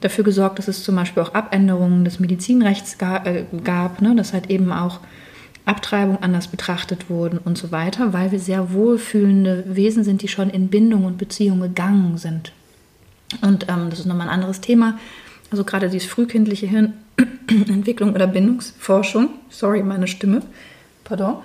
dafür 0.00 0.24
gesorgt, 0.24 0.58
dass 0.58 0.68
es 0.68 0.84
zum 0.84 0.96
Beispiel 0.96 1.22
auch 1.22 1.34
Abänderungen 1.34 2.04
des 2.04 2.20
Medizinrechts 2.20 2.96
äh, 3.00 3.44
gab, 3.64 4.00
ne? 4.00 4.14
dass 4.14 4.32
halt 4.32 4.50
eben 4.50 4.72
auch 4.72 5.00
Abtreibung 5.64 6.22
anders 6.22 6.48
betrachtet 6.48 7.10
wurden 7.10 7.38
und 7.38 7.58
so 7.58 7.72
weiter, 7.72 8.12
weil 8.12 8.32
wir 8.32 8.38
sehr 8.38 8.72
wohlfühlende 8.72 9.64
Wesen 9.66 10.02
sind, 10.02 10.22
die 10.22 10.28
schon 10.28 10.50
in 10.50 10.68
Bindung 10.68 11.04
und 11.04 11.18
Beziehung 11.18 11.60
gegangen 11.60 12.16
sind. 12.16 12.52
Und 13.42 13.68
ähm, 13.68 13.90
das 13.90 14.00
ist 14.00 14.06
nochmal 14.06 14.28
ein 14.28 14.34
anderes 14.34 14.60
Thema. 14.60 14.98
Also 15.50 15.64
gerade 15.64 15.90
diese 15.90 16.08
frühkindliche 16.08 16.66
Hirnentwicklung 16.66 18.14
oder 18.14 18.26
Bindungsforschung. 18.26 19.30
Sorry, 19.50 19.82
meine 19.82 20.06
Stimme. 20.06 20.42
Pardon. 21.04 21.36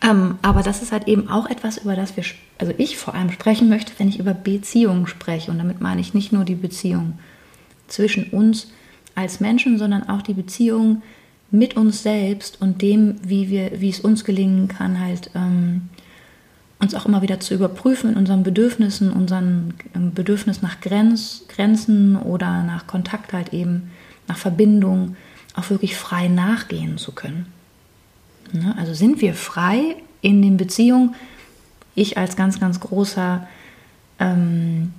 Ähm, 0.00 0.38
aber 0.42 0.62
das 0.62 0.82
ist 0.82 0.92
halt 0.92 1.08
eben 1.08 1.28
auch 1.28 1.48
etwas, 1.48 1.78
über 1.78 1.96
das 1.96 2.16
wir, 2.16 2.24
also 2.58 2.72
ich 2.78 2.96
vor 2.96 3.14
allem 3.14 3.30
sprechen 3.30 3.68
möchte, 3.68 3.92
wenn 3.98 4.08
ich 4.08 4.18
über 4.18 4.34
Beziehungen 4.34 5.06
spreche. 5.06 5.50
Und 5.50 5.58
damit 5.58 5.80
meine 5.80 6.00
ich 6.00 6.14
nicht 6.14 6.32
nur 6.32 6.44
die 6.44 6.54
Beziehung 6.54 7.18
zwischen 7.88 8.30
uns 8.30 8.72
als 9.14 9.40
Menschen, 9.40 9.78
sondern 9.78 10.08
auch 10.08 10.22
die 10.22 10.34
Beziehung 10.34 11.02
mit 11.50 11.76
uns 11.76 12.02
selbst 12.02 12.60
und 12.60 12.80
dem, 12.80 13.16
wie, 13.22 13.50
wir, 13.50 13.80
wie 13.80 13.90
es 13.90 14.00
uns 14.00 14.24
gelingen 14.24 14.68
kann, 14.68 14.98
halt 14.98 15.30
ähm, 15.34 15.90
uns 16.80 16.94
auch 16.94 17.06
immer 17.06 17.22
wieder 17.22 17.38
zu 17.40 17.54
überprüfen 17.54 18.10
in 18.10 18.16
unseren 18.16 18.42
Bedürfnissen, 18.42 19.12
unseren 19.12 19.74
ähm, 19.94 20.14
Bedürfnis 20.14 20.62
nach 20.62 20.80
Grenz, 20.80 21.44
Grenzen 21.48 22.16
oder 22.16 22.62
nach 22.62 22.86
Kontakt 22.86 23.32
halt 23.32 23.52
eben, 23.52 23.90
nach 24.28 24.38
Verbindung, 24.38 25.16
auch 25.54 25.68
wirklich 25.68 25.96
frei 25.96 26.28
nachgehen 26.28 26.96
zu 26.96 27.12
können. 27.12 27.46
Ne? 28.52 28.74
Also 28.78 28.94
sind 28.94 29.20
wir 29.20 29.34
frei 29.34 29.96
in 30.20 30.42
den 30.42 30.56
Beziehungen? 30.56 31.14
Ich 31.94 32.16
als 32.16 32.36
ganz, 32.36 32.58
ganz 32.60 32.80
großer 32.80 33.46
ähm, 34.18 34.94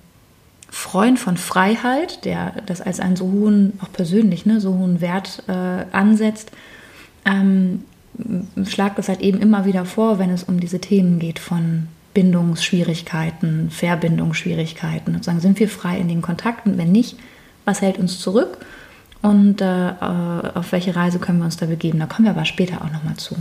Freund 0.69 1.19
von 1.19 1.37
Freiheit, 1.37 2.25
der 2.25 2.53
das 2.65 2.81
als 2.81 2.99
einen 2.99 3.15
so 3.15 3.25
hohen, 3.25 3.79
auch 3.81 3.91
persönlich, 3.91 4.45
ne, 4.45 4.59
so 4.59 4.77
hohen 4.77 5.01
Wert 5.01 5.43
äh, 5.47 5.85
ansetzt, 5.91 6.51
ähm, 7.25 7.83
schlagt 8.65 8.99
es 8.99 9.07
halt 9.07 9.21
eben 9.21 9.39
immer 9.39 9.65
wieder 9.65 9.85
vor, 9.85 10.19
wenn 10.19 10.29
es 10.29 10.43
um 10.43 10.59
diese 10.59 10.79
Themen 10.79 11.19
geht 11.19 11.39
von 11.39 11.87
Bindungsschwierigkeiten, 12.13 13.69
Verbindungsschwierigkeiten. 13.71 15.15
Und 15.15 15.23
sagen, 15.23 15.39
sind 15.39 15.59
wir 15.59 15.69
frei 15.69 15.97
in 15.97 16.07
den 16.07 16.21
Kontakten? 16.21 16.77
Wenn 16.77 16.91
nicht, 16.91 17.17
was 17.65 17.81
hält 17.81 17.97
uns 17.97 18.19
zurück? 18.19 18.57
Und 19.23 19.61
äh, 19.61 19.89
äh 19.89 19.93
auf 20.53 20.71
welche 20.71 20.95
Reise 20.95 21.17
können 21.17 21.39
wir 21.39 21.45
uns 21.45 21.57
da 21.57 21.65
begeben? 21.65 21.99
Da 21.99 22.05
kommen 22.05 22.25
wir 22.25 22.31
aber 22.31 22.45
später 22.45 22.81
auch 22.81 22.91
nochmal 22.91 23.15
zu. 23.15 23.35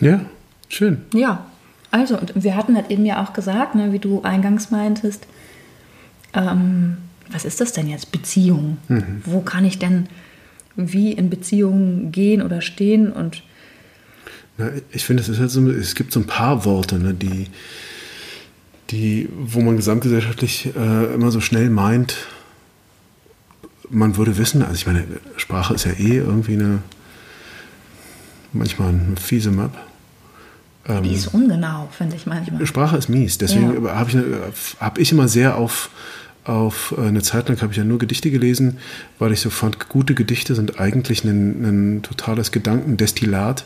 Ja, 0.00 0.22
schön. 0.68 1.02
Ja, 1.14 1.46
also, 1.92 2.18
wir 2.34 2.56
hatten 2.56 2.74
halt 2.74 2.90
eben 2.90 3.04
ja 3.04 3.22
auch 3.22 3.34
gesagt, 3.34 3.74
ne, 3.74 3.92
wie 3.92 3.98
du 3.98 4.22
eingangs 4.22 4.70
meintest, 4.70 5.26
ähm, 6.32 6.96
was 7.30 7.44
ist 7.44 7.60
das 7.60 7.74
denn 7.74 7.86
jetzt? 7.86 8.10
Beziehung. 8.10 8.78
Mhm. 8.88 9.22
Wo 9.26 9.42
kann 9.42 9.66
ich 9.66 9.78
denn 9.78 10.08
wie 10.74 11.12
in 11.12 11.28
Beziehungen 11.28 12.10
gehen 12.10 12.40
oder 12.40 12.62
stehen? 12.62 13.12
Und 13.12 13.42
Na, 14.56 14.70
ich 14.90 15.04
finde, 15.04 15.22
es 15.22 15.38
halt 15.38 15.50
so, 15.50 15.68
es 15.70 15.94
gibt 15.94 16.12
so 16.12 16.20
ein 16.20 16.26
paar 16.26 16.64
Worte, 16.64 16.98
ne, 16.98 17.12
die, 17.12 17.48
die, 18.90 19.28
wo 19.30 19.60
man 19.60 19.76
gesamtgesellschaftlich 19.76 20.74
äh, 20.74 21.14
immer 21.14 21.30
so 21.30 21.42
schnell 21.42 21.68
meint, 21.68 22.16
man 23.92 24.16
würde 24.16 24.38
wissen, 24.38 24.62
also 24.62 24.74
ich 24.74 24.86
meine, 24.86 25.04
Sprache 25.36 25.74
ist 25.74 25.84
ja 25.84 25.92
eh 25.92 26.16
irgendwie 26.16 26.54
eine 26.54 26.78
manchmal 28.52 28.88
eine 28.88 29.16
fiese 29.20 29.50
Map. 29.50 29.72
Ähm, 30.88 31.04
die 31.04 31.14
ist 31.14 31.28
ungenau, 31.28 31.88
finde 31.96 32.16
ich 32.16 32.26
manchmal. 32.26 32.66
Sprache 32.66 32.96
ist 32.96 33.08
mies. 33.08 33.38
Deswegen 33.38 33.84
ja. 33.84 33.94
habe 33.94 34.10
ich, 34.10 34.16
hab 34.80 34.98
ich 34.98 35.12
immer 35.12 35.28
sehr 35.28 35.56
auf, 35.56 35.90
auf 36.44 36.94
äh, 36.96 37.02
eine 37.02 37.22
Zeit 37.22 37.48
lang 37.48 37.60
habe 37.60 37.72
ich 37.72 37.78
ja 37.78 37.84
nur 37.84 37.98
Gedichte 37.98 38.30
gelesen, 38.30 38.78
weil 39.18 39.32
ich 39.32 39.40
so 39.40 39.50
fand, 39.50 39.88
gute 39.88 40.14
Gedichte 40.14 40.54
sind 40.54 40.80
eigentlich 40.80 41.22
ein, 41.24 41.96
ein 41.96 42.02
totales 42.02 42.50
Gedankendestillat 42.50 43.64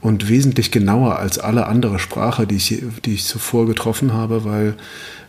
und 0.00 0.28
wesentlich 0.28 0.70
genauer 0.70 1.18
als 1.18 1.38
alle 1.38 1.66
andere 1.66 1.98
Sprache, 1.98 2.46
die 2.46 2.56
ich, 2.56 2.82
die 3.04 3.14
ich 3.14 3.24
zuvor 3.26 3.66
getroffen 3.66 4.12
habe, 4.12 4.44
weil, 4.44 4.74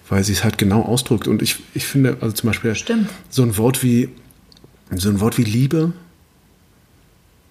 weil 0.10 0.24
sie 0.24 0.34
es 0.34 0.44
halt 0.44 0.58
genau 0.58 0.82
ausdrückt. 0.82 1.28
Und 1.28 1.42
ich, 1.42 1.58
ich 1.76 1.86
finde, 1.86 2.18
also 2.22 2.34
zum 2.34 2.48
Beispiel 2.48 2.74
Stimmt. 2.76 3.10
so 3.30 3.44
ein 3.44 3.58
Wort 3.58 3.84
wie 3.84 4.10
so 4.96 5.10
ein 5.10 5.20
Wort 5.20 5.38
wie 5.38 5.44
Liebe 5.44 5.94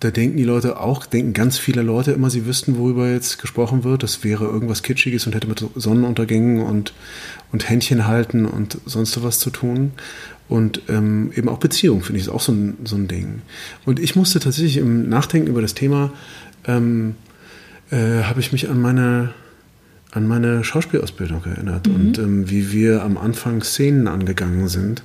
da 0.01 0.11
denken 0.11 0.37
die 0.37 0.45
Leute 0.45 0.79
auch, 0.79 1.07
denken 1.07 1.33
ganz 1.33 1.59
viele 1.59 1.81
Leute 1.81 2.13
immer, 2.13 2.29
sie 2.29 2.45
wüssten, 2.45 2.77
worüber 2.77 3.11
jetzt 3.11 3.41
gesprochen 3.41 3.83
wird. 3.83 4.03
Das 4.03 4.25
wäre 4.25 4.45
irgendwas 4.45 4.83
Kitschiges 4.83 5.27
und 5.27 5.35
hätte 5.35 5.47
mit 5.47 5.65
Sonnenuntergängen 5.75 6.61
und, 6.61 6.93
und 7.51 7.69
Händchen 7.69 8.07
halten 8.07 8.45
und 8.45 8.79
sonst 8.85 9.23
was 9.23 9.39
zu 9.39 9.49
tun. 9.49 9.93
Und 10.49 10.83
ähm, 10.89 11.33
eben 11.35 11.49
auch 11.49 11.59
Beziehung, 11.59 12.03
finde 12.03 12.21
ich, 12.21 12.27
ist 12.27 12.33
auch 12.33 12.43
so 12.43 12.53
ein, 12.53 12.77
so 12.85 12.95
ein 12.95 13.09
Ding. 13.09 13.41
Und 13.87 13.99
ich 13.99 14.15
musste 14.15 14.39
tatsächlich 14.39 14.77
im 14.77 15.09
Nachdenken 15.09 15.49
über 15.49 15.63
das 15.63 15.75
Thema, 15.75 16.13
ähm, 16.67 17.15
äh, 17.91 18.23
habe 18.25 18.41
ich 18.41 18.53
mich 18.53 18.69
an 18.69 18.81
meine, 18.81 19.33
an 20.13 20.29
meine 20.29 20.63
Schauspielausbildung 20.63 21.43
erinnert 21.45 21.89
mhm. 21.89 21.95
und 21.95 22.19
ähm, 22.19 22.51
wie 22.51 22.71
wir 22.71 23.03
am 23.03 23.17
Anfang 23.17 23.63
Szenen 23.63 24.09
angegangen 24.09 24.69
sind 24.69 25.03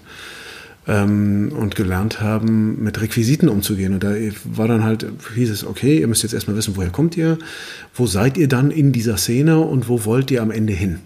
ähm, 0.88 1.52
und 1.56 1.76
gelernt 1.76 2.22
haben, 2.22 2.84
mit 2.84 3.02
Requisiten 3.02 3.50
umzugehen. 3.50 3.94
Und 3.94 4.04
da 4.04 4.14
war 4.44 4.68
dann 4.68 4.84
halt, 4.84 5.06
hieß 5.36 5.50
es, 5.50 5.66
okay, 5.66 6.00
ihr 6.00 6.08
müsst 6.08 6.24
jetzt 6.24 6.34
erstmal 6.34 6.56
wissen, 6.56 6.76
woher 6.76 6.90
kommt 6.90 7.16
ihr, 7.18 7.38
wo 7.94 8.08
seid 8.08 8.38
ihr 8.38 8.48
dann 8.48 8.72
in 8.72 8.92
dieser 8.92 9.18
Szene 9.18 9.60
und 9.60 9.90
wo 9.90 10.06
wollt 10.06 10.32
ihr 10.32 10.42
am 10.42 10.52
Ende 10.52 10.74
hin? 10.74 11.00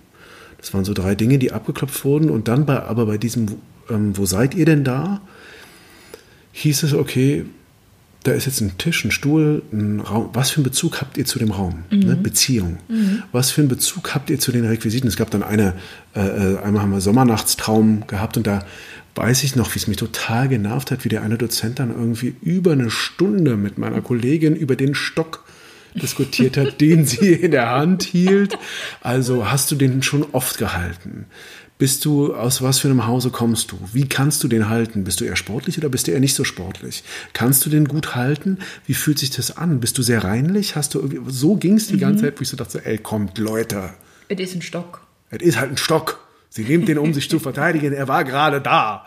Das 0.58 0.74
waren 0.74 0.86
so 0.86 0.94
drei 0.94 1.16
Dinge, 1.16 1.38
die 1.38 1.52
abgeklopft 1.52 2.04
wurden. 2.06 2.30
Und 2.30 2.48
dann 2.48 2.66
bei, 2.66 2.82
aber 2.82 3.06
bei 3.06 3.18
diesem, 3.18 3.48
ähm, 3.90 4.18
wo 4.18 4.26
seid 4.26 4.56
ihr 4.56 4.66
denn 4.66 4.84
da, 4.84 5.22
hieß 6.54 6.84
es, 6.84 6.94
okay, 6.94 7.46
da 8.24 8.32
ist 8.32 8.46
jetzt 8.46 8.62
ein 8.62 8.76
Tisch, 8.80 9.06
ein 9.06 9.12
Stuhl, 9.12 9.62
ein 9.72 10.00
Raum. 10.00 10.32
Was 10.34 10.50
für 10.50 10.58
einen 10.58 10.64
Bezug 10.64 11.00
habt 11.00 11.18
ihr 11.18 11.26
zu 11.26 11.38
dem 11.38 11.52
Raum? 11.52 11.84
Mhm. 11.92 12.00
Ne? 12.00 12.16
Beziehung. 12.16 12.78
Mhm. 12.88 13.22
Was 13.32 13.52
für 13.52 13.62
einen 13.62 13.68
Bezug 13.68 14.16
habt 14.16 14.32
ihr 14.32 14.40
zu 14.40 14.52
den 14.52 14.66
Requisiten? 14.66 15.08
Es 15.08 15.16
gab 15.16 15.30
dann 15.30 15.44
eine, 15.44 15.76
äh, 16.16 16.22
äh 16.22 16.58
einmal 16.58 16.82
haben 16.82 16.92
wir 16.92 17.02
Sommernachtstraum 17.02 18.08
gehabt 18.08 18.38
und 18.38 18.48
da 18.48 18.66
weiß 19.16 19.44
ich 19.44 19.56
noch, 19.56 19.74
wie 19.74 19.80
es 19.80 19.88
mich 19.88 19.98
total 19.98 20.50
genervt 20.50 20.92
hat, 20.92 21.06
wie 21.06 21.10
der 21.10 21.24
eine 21.24 21.38
Dozent 21.38 21.80
dann 21.80 21.90
irgendwie 21.90 22.36
über 22.42 22.74
eine 22.74 22.92
Stunde 22.92 23.56
mit 23.56 23.78
meiner 23.78 24.02
Kollegin 24.02 24.56
über 24.56 24.76
den 24.76 24.94
Stock 24.94 25.44
diskutiert 25.96 26.58
hat, 26.58 26.82
den 26.82 27.06
sie 27.06 27.34
in 27.34 27.52
der 27.52 27.70
Hand 27.70 28.04
hielt. 28.04 28.58
Also 29.02 29.50
hast 29.50 29.72
du 29.72 29.76
den 29.76 30.04
schon 30.04 30.26
oft 30.34 30.58
gehalten? 30.58 31.26
Bist 31.78 32.06
du, 32.06 32.34
aus 32.34 32.62
was 32.62 32.80
für 32.80 32.88
einem 32.88 33.06
Hause 33.06 33.32
kommst 33.32 33.72
du? 33.72 33.80
Wie 33.92 34.08
kannst 34.08 34.42
du 34.44 34.48
den 34.48 34.70
halten? 34.70 35.04
Bist 35.04 35.20
du 35.20 35.26
eher 35.26 35.36
sportlich 35.36 35.78
oder 35.78 35.90
bist 35.90 36.08
du 36.08 36.12
eher 36.12 36.22
nicht 36.22 36.34
so 36.34 36.46
sportlich? 36.46 37.04
Kannst 37.34 37.66
du 37.66 37.70
den 37.70 37.86
gut 37.86 38.16
halten? 38.16 38.60
Wie 38.86 38.94
fühlt 38.94 39.20
sich 39.20 39.30
das 39.32 39.58
an? 39.58 39.82
Bist 39.82 39.98
du 39.98 40.02
sehr 40.02 40.24
reinlich? 40.24 40.78
Hast 40.78 40.94
du 40.94 41.00
irgendwie, 41.00 41.20
so 41.28 41.56
ging 41.56 41.76
es 41.76 41.88
die 41.88 41.96
mhm. 41.96 42.00
ganze 42.00 42.24
Zeit, 42.24 42.40
wo 42.40 42.44
ich 42.44 42.50
so 42.50 42.56
dachte, 42.56 42.86
ey, 42.86 42.98
kommt, 42.98 43.38
Leute. 43.38 43.90
Es 44.30 44.40
ist 44.40 44.56
ein 44.56 44.62
Stock. 44.62 45.02
Es 45.32 45.42
ist 45.42 45.60
halt 45.60 45.72
ein 45.72 45.78
Stock. 45.78 46.25
Sie 46.56 46.64
nimmt 46.64 46.88
den, 46.88 46.98
um 46.98 47.14
sich 47.14 47.30
zu 47.30 47.38
verteidigen. 47.38 47.92
Er 47.92 48.08
war 48.08 48.24
gerade 48.24 48.62
da. 48.62 49.06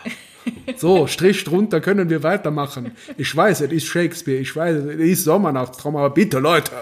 So, 0.76 1.06
Strich 1.06 1.44
drunter 1.44 1.80
können 1.80 2.10
wir 2.10 2.22
weitermachen. 2.22 2.92
Ich 3.16 3.34
weiß, 3.34 3.62
es 3.62 3.72
ist 3.72 3.86
Shakespeare, 3.86 4.38
ich 4.38 4.54
weiß, 4.54 4.76
es 4.84 5.00
ist 5.00 5.24
Sommernachtstraum, 5.24 5.96
aber 5.96 6.10
bitte, 6.10 6.40
Leute, 6.40 6.72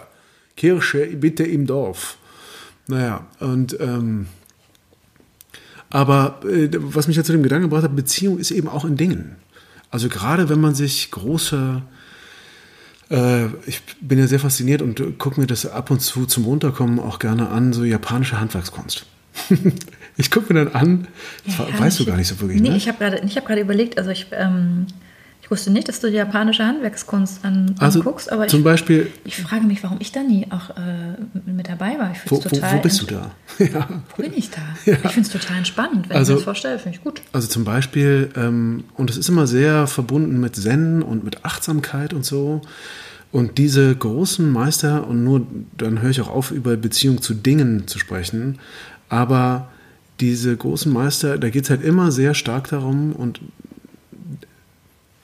Kirche 0.57 1.07
bitte 1.07 1.45
im 1.45 1.69
Dorf. 1.69 2.19
Naja, 2.89 3.27
und 3.39 3.79
ähm, 3.79 4.27
aber 5.89 6.41
äh, 6.45 6.69
was 6.73 7.07
mich 7.07 7.17
ja 7.17 7.23
zu 7.23 7.31
dem 7.31 7.45
Gedanken 7.45 7.69
gebracht 7.69 7.85
hat, 7.85 7.95
Beziehung 7.95 8.39
ist 8.39 8.51
eben 8.51 8.67
auch 8.67 8.85
in 8.85 8.97
Dingen. 8.97 9.37
Also 9.93 10.09
gerade 10.09 10.49
wenn 10.49 10.61
man 10.61 10.75
sich 10.75 11.13
große 11.13 11.83
äh, 13.11 13.47
ich 13.67 13.83
bin 14.01 14.19
ja 14.19 14.27
sehr 14.27 14.41
fasziniert 14.41 14.83
und 14.83 15.19
gucke 15.21 15.41
mir 15.41 15.47
das 15.47 15.65
ab 15.65 15.93
und 15.93 16.01
zu 16.01 16.27
zum 16.27 16.45
Runterkommen 16.45 16.99
auch 16.99 17.21
gerne 17.21 17.51
an, 17.51 17.73
so 17.73 17.85
japanische 17.85 18.41
Handwerkskunst. 18.41 19.07
Ich 20.17 20.31
gucke 20.31 20.53
mir 20.53 20.65
dann 20.65 20.75
an, 20.75 21.09
das 21.45 21.59
ja, 21.59 21.79
weißt 21.79 22.01
du 22.01 22.07
gar 22.07 22.17
nicht 22.17 22.29
so 22.29 22.41
wirklich. 22.41 22.61
Nee, 22.61 22.71
ne? 22.71 22.77
ich 22.77 22.89
habe 22.89 22.99
gerade 22.99 23.17
hab 23.19 23.51
überlegt, 23.51 23.99
also 23.99 24.11
ich, 24.11 24.27
ähm, 24.33 24.87
ich 25.43 25.51
wusste 25.51 25.71
nicht, 25.71 25.89
dass 25.89 26.01
du 26.01 26.09
die 26.11 26.17
japanische 26.17 26.65
Handwerkskunst 26.65 27.45
an, 27.45 27.75
also 27.79 28.01
anguckst, 28.01 28.33
aber 28.33 28.49
zum 28.49 28.61
ich, 28.61 28.65
Beispiel, 28.65 29.13
ich 29.25 29.37
frage 29.37 29.65
mich, 29.67 29.83
warum 29.85 29.99
ich 30.01 30.13
da 30.13 30.23
nie 30.23 30.47
auch 30.51 30.71
äh, 30.71 31.17
mit 31.49 31.69
dabei 31.69 31.99
war. 31.99 32.13
Ich 32.13 32.31
wo, 32.31 32.39
total 32.39 32.73
wo, 32.73 32.77
wo 32.79 32.81
bist 32.81 33.03
du 33.03 33.07
da? 33.07 33.31
ja. 33.59 33.89
Wo 34.17 34.23
bin 34.23 34.33
ich 34.35 34.51
da? 34.51 34.63
Ja. 34.87 34.97
Ich 35.05 35.13
finde 35.13 35.29
es 35.29 35.31
total 35.31 35.65
spannend, 35.67 36.09
wenn 36.09 36.17
also, 36.17 36.33
ich 36.33 36.37
mir 36.37 36.41
das 36.41 36.45
vorstelle, 36.45 36.79
finde 36.79 36.97
ich 36.97 37.05
gut. 37.05 37.21
Also 37.33 37.47
zum 37.49 37.65
Beispiel, 37.65 38.31
ähm, 38.37 38.85
und 38.95 39.11
es 39.11 39.19
ist 39.19 39.29
immer 39.29 39.47
sehr 39.47 39.87
verbunden 39.87 40.41
mit 40.41 40.57
Zen 40.57 41.03
und 41.03 41.25
mit 41.25 41.45
Achtsamkeit 41.45 42.15
und 42.15 42.25
so. 42.25 42.63
Und 43.33 43.59
diese 43.59 43.95
großen 43.95 44.51
Meister, 44.51 45.07
und 45.07 45.23
nur 45.23 45.47
dann 45.77 46.01
höre 46.01 46.11
ich 46.11 46.21
auch 46.23 46.31
auf, 46.31 46.53
über 46.53 46.77
Beziehung 46.77 47.21
zu 47.21 47.35
Dingen 47.35 47.87
zu 47.87 47.99
sprechen, 47.99 48.59
aber 49.09 49.69
diese 50.21 50.57
großen 50.57 50.93
Meister, 50.93 51.39
da 51.39 51.51
geht 51.51 51.65
es 51.65 51.71
halt 51.71 51.83
immer 51.83 52.11
sehr 52.11 52.35
stark 52.35 52.69
darum 52.69 53.13
und 53.13 53.41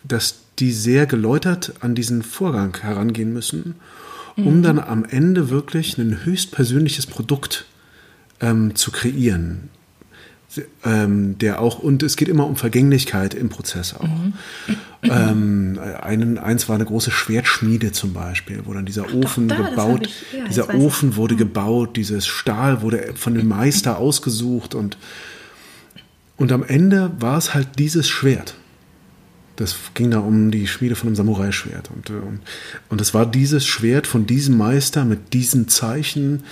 dass 0.04 0.40
die 0.58 0.72
sehr 0.72 1.06
geläutert 1.06 1.74
an 1.80 1.94
diesen 1.94 2.22
Vorgang 2.22 2.76
herangehen 2.76 3.32
müssen, 3.32 3.76
um 4.36 4.58
mhm. 4.58 4.62
dann 4.62 4.78
am 4.78 5.04
Ende 5.04 5.50
wirklich 5.50 5.96
ein 5.98 6.24
höchstpersönliches 6.24 7.06
Produkt 7.06 7.66
ähm, 8.40 8.74
zu 8.74 8.90
kreieren. 8.90 9.70
Ähm, 10.84 11.38
der 11.38 11.60
auch, 11.60 11.78
und 11.78 12.02
es 12.02 12.16
geht 12.16 12.28
immer 12.28 12.46
um 12.46 12.56
Vergänglichkeit 12.56 13.32
im 13.32 13.48
Prozess 13.48 13.94
auch. 13.94 14.02
Mhm. 14.02 14.34
Ähm, 15.02 15.80
einen, 16.00 16.38
eins 16.38 16.68
war 16.68 16.76
eine 16.76 16.84
große 16.84 17.10
Schwertschmiede 17.10 17.92
zum 17.92 18.12
Beispiel, 18.12 18.60
wo 18.64 18.74
dann 18.74 18.84
dieser 18.84 19.14
Ofen 19.14 19.48
da, 19.48 19.56
gebaut, 19.56 20.06
ich, 20.06 20.38
ja, 20.38 20.44
dieser 20.46 20.74
Ofen 20.74 21.10
ich. 21.10 21.16
wurde 21.16 21.36
gebaut, 21.36 21.96
dieses 21.96 22.26
Stahl 22.26 22.82
wurde 22.82 23.14
von 23.14 23.34
dem 23.34 23.48
Meister 23.48 23.98
ausgesucht 23.98 24.74
und, 24.74 24.98
und 26.36 26.52
am 26.52 26.62
Ende 26.62 27.10
war 27.18 27.38
es 27.38 27.54
halt 27.54 27.78
dieses 27.78 28.08
Schwert. 28.08 28.54
Das 29.56 29.76
ging 29.94 30.10
da 30.10 30.18
um 30.18 30.50
die 30.50 30.66
Schmiede 30.66 30.96
von 30.96 31.08
einem 31.08 31.16
Samurai-Schwert. 31.16 31.90
Und, 31.94 32.10
äh, 32.10 32.14
und, 32.14 32.40
und 32.88 33.00
es 33.00 33.14
war 33.14 33.26
dieses 33.26 33.66
Schwert 33.66 34.06
von 34.06 34.26
diesem 34.26 34.56
Meister 34.56 35.04
mit 35.04 35.32
diesen 35.32 35.68
Zeichen, 35.68 36.44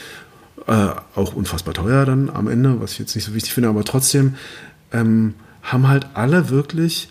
äh, 0.66 0.90
auch 1.14 1.34
unfassbar 1.34 1.74
teuer 1.74 2.04
dann 2.04 2.30
am 2.30 2.48
Ende, 2.48 2.80
was 2.80 2.92
ich 2.92 2.98
jetzt 2.98 3.14
nicht 3.14 3.24
so 3.24 3.34
wichtig 3.34 3.52
finde, 3.52 3.68
aber 3.68 3.84
trotzdem 3.84 4.34
ähm, 4.92 5.34
haben 5.62 5.88
halt 5.88 6.06
alle 6.14 6.50
wirklich 6.50 7.08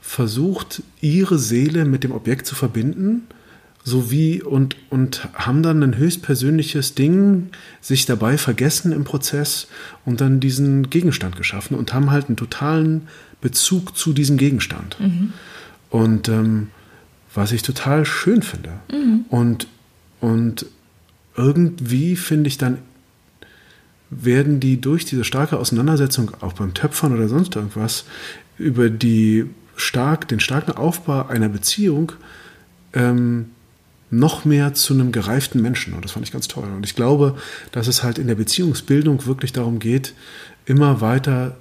versucht, 0.00 0.82
ihre 1.00 1.38
Seele 1.38 1.84
mit 1.84 2.04
dem 2.04 2.12
Objekt 2.12 2.46
zu 2.46 2.54
verbinden 2.54 3.22
sowie 3.84 4.40
und, 4.42 4.76
und 4.90 5.28
haben 5.34 5.62
dann 5.62 5.82
ein 5.82 5.96
höchstpersönliches 5.96 6.94
Ding 6.94 7.48
sich 7.80 8.06
dabei 8.06 8.38
vergessen 8.38 8.92
im 8.92 9.04
Prozess 9.04 9.66
und 10.04 10.20
dann 10.20 10.38
diesen 10.38 10.88
Gegenstand 10.88 11.36
geschaffen 11.36 11.76
und 11.76 11.92
haben 11.92 12.10
halt 12.10 12.28
einen 12.28 12.36
totalen 12.36 13.08
Bezug 13.40 13.96
zu 13.96 14.12
diesem 14.12 14.36
Gegenstand. 14.36 14.98
Mhm. 15.00 15.32
Und 15.90 16.28
ähm, 16.28 16.68
was 17.34 17.52
ich 17.52 17.62
total 17.62 18.04
schön 18.04 18.42
finde. 18.42 18.70
Mhm. 18.90 19.24
Und, 19.28 19.66
und 20.20 20.66
irgendwie 21.36 22.16
finde 22.16 22.48
ich 22.48 22.58
dann, 22.58 22.78
werden 24.10 24.60
die 24.60 24.80
durch 24.80 25.04
diese 25.04 25.24
starke 25.24 25.58
Auseinandersetzung, 25.58 26.32
auch 26.40 26.52
beim 26.52 26.74
Töpfern 26.74 27.14
oder 27.14 27.28
sonst 27.28 27.56
irgendwas, 27.56 28.04
über 28.58 28.90
die 28.90 29.46
stark, 29.76 30.28
den 30.28 30.40
starken 30.40 30.72
Aufbau 30.72 31.26
einer 31.26 31.48
Beziehung 31.48 32.12
ähm, 32.92 33.46
noch 34.10 34.44
mehr 34.44 34.74
zu 34.74 34.92
einem 34.92 35.10
gereiften 35.10 35.62
Menschen. 35.62 35.94
Und 35.94 36.04
das 36.04 36.12
fand 36.12 36.26
ich 36.26 36.32
ganz 36.32 36.46
toll. 36.46 36.68
Und 36.76 36.84
ich 36.84 36.94
glaube, 36.94 37.36
dass 37.72 37.86
es 37.86 38.02
halt 38.02 38.18
in 38.18 38.26
der 38.26 38.34
Beziehungsbildung 38.34 39.24
wirklich 39.24 39.54
darum 39.54 39.78
geht, 39.78 40.14
immer 40.66 41.00
weiter 41.00 41.56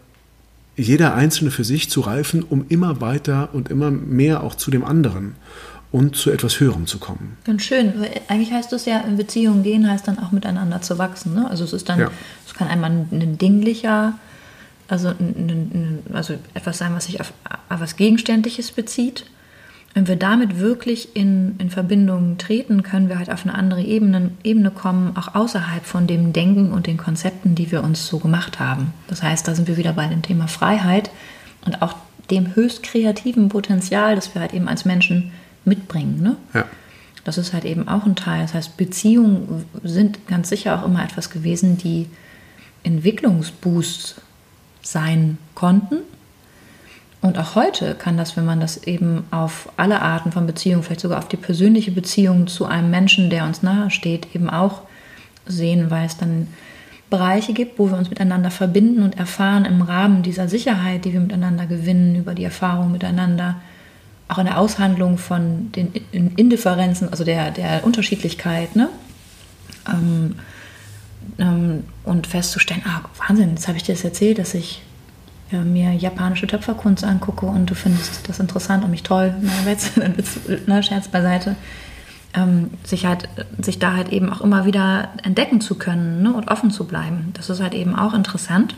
jeder 0.75 1.13
Einzelne 1.15 1.51
für 1.51 1.63
sich 1.63 1.89
zu 1.89 2.01
reifen, 2.01 2.43
um 2.43 2.65
immer 2.67 3.01
weiter 3.01 3.49
und 3.53 3.69
immer 3.69 3.91
mehr 3.91 4.43
auch 4.43 4.55
zu 4.55 4.71
dem 4.71 4.83
anderen 4.83 5.35
und 5.91 6.15
zu 6.15 6.31
etwas 6.31 6.59
Höherem 6.59 6.87
zu 6.87 6.99
kommen. 6.99 7.37
Ganz 7.43 7.63
schön. 7.63 7.93
Eigentlich 8.27 8.53
heißt 8.53 8.71
es 8.73 8.85
ja, 8.85 8.99
in 8.99 9.17
Beziehungen 9.17 9.63
gehen 9.63 9.89
heißt 9.89 10.07
dann 10.07 10.19
auch 10.19 10.31
miteinander 10.31 10.81
zu 10.81 10.97
wachsen. 10.97 11.33
Ne? 11.33 11.49
Also 11.49 11.63
es 11.63 11.73
ist 11.73 11.89
dann, 11.89 11.99
ja. 11.99 12.11
es 12.47 12.53
kann 12.53 12.67
einmal 12.67 12.91
ein 12.91 13.37
dinglicher, 13.37 14.13
also, 14.87 15.09
ein, 15.09 15.99
also 16.13 16.35
etwas 16.53 16.77
sein, 16.77 16.93
was 16.95 17.05
sich 17.05 17.19
auf, 17.19 17.33
auf 17.69 17.79
was 17.79 17.97
Gegenständliches 17.97 18.71
bezieht. 18.71 19.25
Wenn 19.93 20.07
wir 20.07 20.15
damit 20.15 20.59
wirklich 20.59 21.17
in, 21.17 21.55
in 21.57 21.69
Verbindung 21.69 22.37
treten, 22.37 22.81
können 22.81 23.09
wir 23.09 23.19
halt 23.19 23.29
auf 23.29 23.45
eine 23.45 23.53
andere 23.53 23.81
Ebene, 23.81 24.31
Ebene 24.43 24.71
kommen, 24.71 25.17
auch 25.17 25.35
außerhalb 25.35 25.85
von 25.85 26.07
dem 26.07 26.31
Denken 26.31 26.71
und 26.71 26.87
den 26.87 26.95
Konzepten, 26.95 27.55
die 27.55 27.69
wir 27.73 27.83
uns 27.83 28.07
so 28.07 28.19
gemacht 28.19 28.61
haben. 28.61 28.93
Das 29.09 29.21
heißt, 29.21 29.45
da 29.45 29.55
sind 29.55 29.67
wir 29.67 29.75
wieder 29.75 29.91
bei 29.91 30.07
dem 30.07 30.21
Thema 30.21 30.47
Freiheit 30.47 31.11
und 31.65 31.81
auch 31.81 31.95
dem 32.29 32.55
höchst 32.55 32.83
kreativen 32.83 33.49
Potenzial, 33.49 34.15
das 34.15 34.33
wir 34.33 34.41
halt 34.41 34.53
eben 34.53 34.69
als 34.69 34.85
Menschen 34.85 35.33
mitbringen. 35.65 36.21
Ne? 36.21 36.37
Ja. 36.53 36.65
Das 37.23 37.37
ist 37.37 37.53
halt 37.53 37.65
eben 37.65 37.87
auch 37.87 38.05
ein 38.05 38.15
Teil. 38.15 38.41
Das 38.41 38.53
heißt, 38.53 38.77
Beziehungen 38.77 39.65
sind 39.83 40.27
ganz 40.27 40.49
sicher 40.49 40.79
auch 40.79 40.85
immer 40.85 41.03
etwas 41.03 41.29
gewesen, 41.29 41.77
die 41.77 42.07
Entwicklungsboosts 42.83 44.15
sein 44.81 45.37
konnten 45.53 45.97
und 47.21 47.37
auch 47.37 47.53
heute 47.53 47.93
kann 47.93 48.17
das, 48.17 48.35
wenn 48.35 48.45
man 48.45 48.59
das 48.59 48.83
eben 48.83 49.25
auf 49.29 49.71
alle 49.77 50.01
Arten 50.01 50.31
von 50.31 50.47
Beziehungen, 50.47 50.83
vielleicht 50.83 51.01
sogar 51.01 51.19
auf 51.19 51.27
die 51.27 51.37
persönliche 51.37 51.91
Beziehung 51.91 52.47
zu 52.47 52.65
einem 52.65 52.89
Menschen, 52.89 53.29
der 53.29 53.45
uns 53.45 53.61
nahe 53.61 53.91
steht, 53.91 54.35
eben 54.35 54.49
auch 54.49 54.81
sehen, 55.45 55.91
weil 55.91 56.07
es 56.07 56.17
dann 56.17 56.47
Bereiche 57.11 57.53
gibt, 57.53 57.77
wo 57.77 57.89
wir 57.89 57.97
uns 57.97 58.09
miteinander 58.09 58.49
verbinden 58.49 59.03
und 59.03 59.19
erfahren 59.19 59.65
im 59.65 59.81
Rahmen 59.81 60.23
dieser 60.23 60.47
Sicherheit, 60.47 61.05
die 61.05 61.13
wir 61.13 61.19
miteinander 61.19 61.67
gewinnen, 61.67 62.15
über 62.15 62.33
die 62.33 62.43
Erfahrung 62.43 62.91
miteinander, 62.91 63.61
auch 64.31 64.37
in 64.37 64.45
der 64.45 64.57
Aushandlung 64.57 65.17
von 65.17 65.71
den 65.73 65.93
Indifferenzen, 66.11 67.09
also 67.09 67.23
der, 67.23 67.51
der 67.51 67.83
Unterschiedlichkeit, 67.83 68.75
ne? 68.75 68.89
Ähm, 69.87 70.35
ähm, 71.37 71.83
und 72.03 72.27
festzustellen, 72.27 72.81
ah, 72.85 73.01
Wahnsinn, 73.27 73.51
jetzt 73.51 73.67
habe 73.67 73.77
ich 73.77 73.83
dir 73.83 73.93
das 73.93 74.03
erzählt, 74.03 74.39
dass 74.39 74.53
ich 74.53 74.81
ja, 75.51 75.61
mir 75.61 75.91
japanische 75.91 76.47
Töpferkunst 76.47 77.03
angucke 77.03 77.45
und 77.45 77.69
du 77.69 77.75
findest 77.75 78.27
das 78.29 78.39
interessant 78.39 78.83
und 78.83 78.91
mich 78.91 79.03
toll, 79.03 79.33
na, 79.41 79.51
Witz, 79.65 79.91
ne, 80.65 80.81
Scherz 80.81 81.09
beiseite, 81.09 81.55
ähm, 82.33 82.69
sich, 82.83 83.05
halt, 83.05 83.27
sich 83.61 83.79
da 83.79 83.93
halt 83.93 84.09
eben 84.09 84.31
auch 84.31 84.41
immer 84.41 84.65
wieder 84.65 85.09
entdecken 85.23 85.59
zu 85.59 85.75
können 85.75 86.23
ne, 86.23 86.33
und 86.33 86.49
offen 86.49 86.71
zu 86.71 86.85
bleiben. 86.85 87.31
Das 87.33 87.49
ist 87.49 87.61
halt 87.61 87.73
eben 87.73 87.95
auch 87.95 88.13
interessant. 88.13 88.75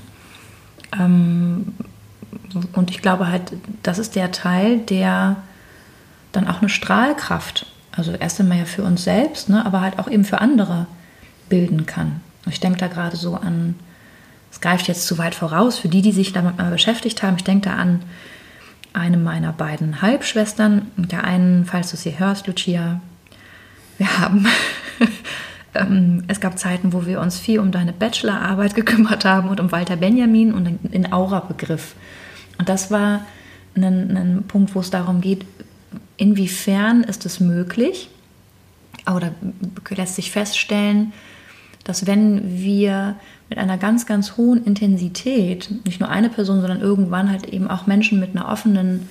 Ähm, 1.00 1.74
und 2.74 2.92
ich 2.92 3.02
glaube 3.02 3.28
halt, 3.28 3.54
das 3.82 4.00
ist 4.00 4.16
der 4.16 4.32
Teil, 4.32 4.80
der 4.80 5.38
dann 6.32 6.48
auch 6.48 6.62
eine 6.62 6.70
Strahlkraft, 6.70 7.66
also 7.92 8.12
erst 8.12 8.40
einmal 8.40 8.58
ja 8.60 8.66
für 8.66 8.84
uns 8.84 9.04
selbst, 9.04 9.50
ne, 9.50 9.66
aber 9.66 9.82
halt 9.82 10.00
auch 10.00 10.10
eben 10.10 10.26
für 10.26 10.42
andere 10.42 10.88
bilden 11.50 11.86
kann. 11.86 12.22
Ich 12.48 12.60
denke 12.60 12.80
da 12.80 12.88
gerade 12.88 13.16
so 13.16 13.36
an 13.36 13.76
es 14.54 14.62
greift 14.62 14.88
jetzt 14.88 15.08
zu 15.08 15.18
weit 15.18 15.34
voraus 15.34 15.80
für 15.80 15.90
die, 15.90 16.04
die 16.04 16.12
sich 16.12 16.32
damit 16.32 16.60
mal 16.60 16.70
beschäftigt 16.70 17.24
haben. 17.24 17.38
Ich 17.38 17.44
denke 17.44 17.70
da 17.70 17.76
an 17.76 18.02
eine 18.94 19.18
meiner 19.18 19.52
beiden 19.52 20.04
Halbschwestern. 20.04 20.92
Mit 20.96 21.12
der 21.12 21.24
einen, 21.24 21.66
falls 21.66 21.90
du 21.90 21.98
sie 21.98 22.20
hörst, 22.20 22.46
Lucia, 22.46 23.02
wir 23.98 24.20
haben, 24.20 24.46
ähm, 25.74 26.24
es 26.28 26.40
gab 26.40 26.60
Zeiten, 26.60 26.94
wo 26.94 27.08
wir 27.08 27.20
uns 27.20 27.40
viel 27.40 27.60
um 27.60 27.72
deine 27.72 27.94
Bachelorarbeit 27.94 28.76
gekümmert 28.76 29.26
haben 29.26 29.50
und 29.50 29.60
um 29.60 29.72
Walter 29.72 29.96
Benjamin 29.96 30.54
und 30.54 30.80
den 30.84 31.12
Aura-Begriff. 31.12 31.96
Und 32.58 32.70
das 32.70 32.92
war 32.92 33.26
ein, 33.76 33.84
ein 33.84 34.44
Punkt, 34.48 34.76
wo 34.76 34.80
es 34.80 34.90
darum 34.90 35.22
geht, 35.22 35.46
inwiefern 36.18 37.04
ist 37.04 37.26
es 37.26 37.40
möglich 37.40 38.10
oder 39.08 39.32
lässt 39.90 40.16
sich 40.16 40.32
feststellen, 40.32 41.14
dass 41.84 42.06
wenn 42.06 42.62
wir 42.62 43.16
mit 43.50 43.58
einer 43.58 43.78
ganz, 43.78 44.06
ganz 44.06 44.38
hohen 44.38 44.64
Intensität, 44.64 45.70
nicht 45.86 46.00
nur 46.00 46.10
eine 46.10 46.30
Person, 46.30 46.62
sondern 46.62 46.82
irgendwann 46.82 47.30
halt 47.30 47.46
eben 47.48 47.70
auch 47.70 47.88
Menschen 47.88 48.20
mit 48.20 48.36
einer 48.36 48.48
offenen 48.48 49.10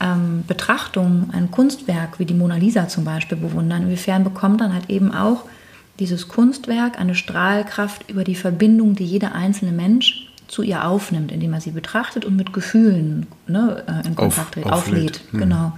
ähm, 0.00 0.44
Betrachtung, 0.46 1.30
ein 1.32 1.50
Kunstwerk 1.50 2.18
wie 2.18 2.24
die 2.24 2.34
Mona 2.34 2.56
Lisa 2.56 2.88
zum 2.88 3.04
Beispiel 3.04 3.38
bewundern, 3.38 3.82
inwiefern 3.82 4.24
bekommt 4.24 4.60
dann 4.60 4.72
halt 4.72 4.88
eben 4.88 5.12
auch 5.12 5.44
dieses 5.98 6.28
Kunstwerk 6.28 6.98
eine 6.98 7.14
Strahlkraft 7.14 8.10
über 8.10 8.24
die 8.24 8.34
Verbindung, 8.34 8.94
die 8.94 9.04
jeder 9.04 9.34
einzelne 9.34 9.72
Mensch 9.72 10.25
zu 10.48 10.62
ihr 10.62 10.84
aufnimmt, 10.84 11.32
indem 11.32 11.52
er 11.52 11.60
sie 11.60 11.72
betrachtet 11.72 12.24
und 12.24 12.36
mit 12.36 12.52
Gefühlen 12.52 13.26
ne, 13.46 13.84
äh, 13.86 14.06
in 14.06 14.14
Kontakt 14.14 14.52
tritt, 14.54 14.66
Auf, 14.66 14.72
auflädt. 14.72 15.20
Hm. 15.30 15.40
Genau. 15.40 15.72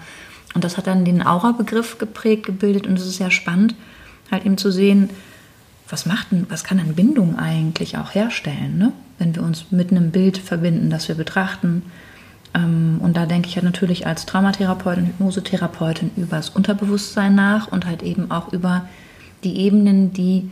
Und 0.54 0.64
das 0.64 0.76
hat 0.76 0.86
dann 0.86 1.04
den 1.04 1.24
Aura-Begriff 1.24 1.98
geprägt, 1.98 2.46
gebildet 2.46 2.86
und 2.86 2.98
es 2.98 3.06
ist 3.06 3.16
sehr 3.16 3.30
spannend, 3.30 3.74
halt 4.30 4.44
eben 4.44 4.58
zu 4.58 4.70
sehen, 4.70 5.10
was 5.88 6.06
macht 6.06 6.32
denn, 6.32 6.46
was 6.48 6.64
kann 6.64 6.78
denn 6.78 6.94
Bindung 6.94 7.38
eigentlich 7.38 7.96
auch 7.96 8.14
herstellen, 8.14 8.78
ne? 8.78 8.92
wenn 9.18 9.34
wir 9.34 9.42
uns 9.42 9.66
mit 9.70 9.90
einem 9.90 10.10
Bild 10.10 10.38
verbinden, 10.38 10.90
das 10.90 11.08
wir 11.08 11.14
betrachten. 11.14 11.82
Ähm, 12.54 12.98
und 13.02 13.16
da 13.16 13.26
denke 13.26 13.48
ich 13.48 13.56
halt 13.56 13.64
natürlich 13.64 14.06
als 14.06 14.26
Traumatherapeutin, 14.26 15.06
Hypnosetherapeutin 15.06 16.10
über 16.16 16.36
das 16.36 16.50
Unterbewusstsein 16.50 17.34
nach 17.34 17.68
und 17.68 17.86
halt 17.86 18.02
eben 18.02 18.30
auch 18.30 18.52
über 18.52 18.86
die 19.44 19.58
Ebenen, 19.58 20.12
die, 20.12 20.50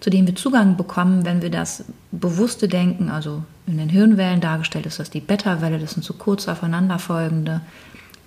zu 0.00 0.10
denen 0.10 0.26
wir 0.26 0.36
Zugang 0.36 0.76
bekommen, 0.76 1.24
wenn 1.24 1.42
wir 1.42 1.50
das 1.50 1.84
bewusste 2.10 2.68
Denken, 2.68 3.10
also 3.10 3.42
in 3.68 3.78
den 3.78 3.88
Hirnwellen 3.88 4.40
dargestellt 4.40 4.86
ist 4.86 4.98
das 4.98 5.10
die 5.10 5.20
Beta-Welle, 5.20 5.78
das 5.78 5.92
sind 5.92 6.02
so 6.02 6.14
kurz 6.14 6.48
aufeinanderfolgende, 6.48 7.60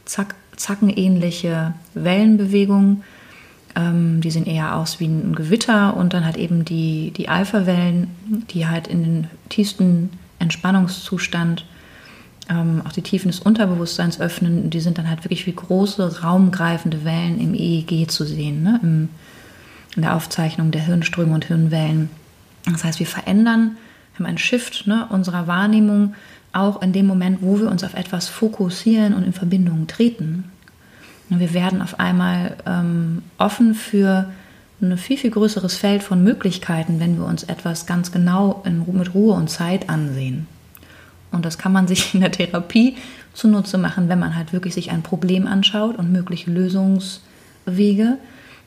zack, 0.06 0.36
zackenähnliche 0.56 1.74
Wellenbewegungen 1.94 3.04
ähm, 3.76 4.22
die 4.22 4.32
sehen 4.32 4.46
eher 4.46 4.76
aus 4.76 5.00
wie 5.00 5.08
ein 5.08 5.36
Gewitter 5.36 5.96
und 5.96 6.14
dann 6.14 6.26
halt 6.26 6.38
eben 6.38 6.66
die, 6.66 7.12
die 7.12 7.30
Alpha-Wellen, 7.30 8.08
die 8.50 8.68
halt 8.68 8.88
in 8.88 9.04
den 9.04 9.28
tiefsten 9.50 10.10
Entspannungszustand 10.40 11.66
ähm, 12.50 12.82
auch 12.86 12.92
die 12.92 13.02
Tiefen 13.02 13.30
des 13.30 13.40
Unterbewusstseins 13.40 14.20
öffnen. 14.20 14.70
Die 14.70 14.82
sind 14.82 14.98
dann 14.98 15.10
halt 15.10 15.24
wirklich 15.24 15.46
wie 15.48 15.56
große, 15.56 16.22
raumgreifende 16.22 17.06
Wellen 17.06 17.40
im 17.40 17.54
EEG 17.54 18.10
zu 18.10 18.26
sehen, 18.26 18.64
ne? 18.64 18.80
Im, 18.84 19.10
in 19.96 20.04
der 20.04 20.16
Aufzeichnung 20.16 20.72
der 20.72 20.82
Hirnströme 20.82 21.34
und 21.34 21.46
Hirnwellen. 21.46 22.10
Das 22.66 22.86
heißt, 22.86 23.00
wir 23.00 23.08
verändern, 23.08 23.76
haben 24.22 24.28
einen 24.28 24.38
Shift 24.38 24.86
ne, 24.86 25.08
unserer 25.10 25.48
Wahrnehmung 25.48 26.14
auch 26.54 26.82
in 26.82 26.94
dem 26.94 27.08
Moment, 27.08 27.40
wo 27.42 27.60
wir 27.60 27.72
uns 27.72 27.84
auf 27.84 27.96
etwas 27.96 28.28
fokussieren 28.28 29.14
und 29.14 29.24
in 29.24 29.34
Verbindung 29.34 29.88
treten. 29.88 30.52
Wir 31.30 31.54
werden 31.54 31.82
auf 31.82 32.00
einmal 32.00 32.58
ähm, 32.68 33.24
offen 33.38 33.74
für 33.74 34.30
ein 34.82 34.98
viel, 34.98 35.18
viel 35.18 35.32
größeres 35.32 35.78
Feld 35.78 36.04
von 36.04 36.24
Möglichkeiten, 36.24 37.00
wenn 37.00 37.18
wir 37.18 37.26
uns 37.26 37.44
etwas 37.44 37.86
ganz 37.86 38.12
genau 38.12 38.62
in, 38.66 38.86
mit 38.98 39.14
Ruhe 39.14 39.34
und 39.34 39.50
Zeit 39.50 39.90
ansehen. 39.90 40.48
Und 41.32 41.46
das 41.46 41.58
kann 41.58 41.72
man 41.72 41.88
sich 41.88 42.14
in 42.14 42.20
der 42.20 42.32
Therapie 42.32 42.98
zunutze 43.34 43.78
machen, 43.78 44.10
wenn 44.10 44.20
man 44.20 44.36
halt 44.36 44.52
wirklich 44.52 44.74
sich 44.74 44.92
ein 44.92 45.04
Problem 45.04 45.48
anschaut 45.48 45.98
und 45.98 46.12
mögliche 46.12 46.52
Lösungswege, 46.52 48.18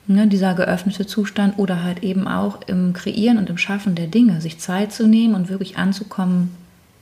ne, 0.06 0.26
dieser 0.26 0.54
geöffnete 0.54 1.06
Zustand 1.06 1.58
oder 1.58 1.82
halt 1.82 2.02
eben 2.02 2.28
auch 2.28 2.60
im 2.66 2.92
Kreieren 2.92 3.38
und 3.38 3.50
im 3.50 3.58
Schaffen 3.58 3.94
der 3.94 4.06
Dinge, 4.06 4.40
sich 4.40 4.58
Zeit 4.58 4.92
zu 4.92 5.06
nehmen 5.06 5.34
und 5.34 5.48
wirklich 5.48 5.78
anzukommen 5.78 6.50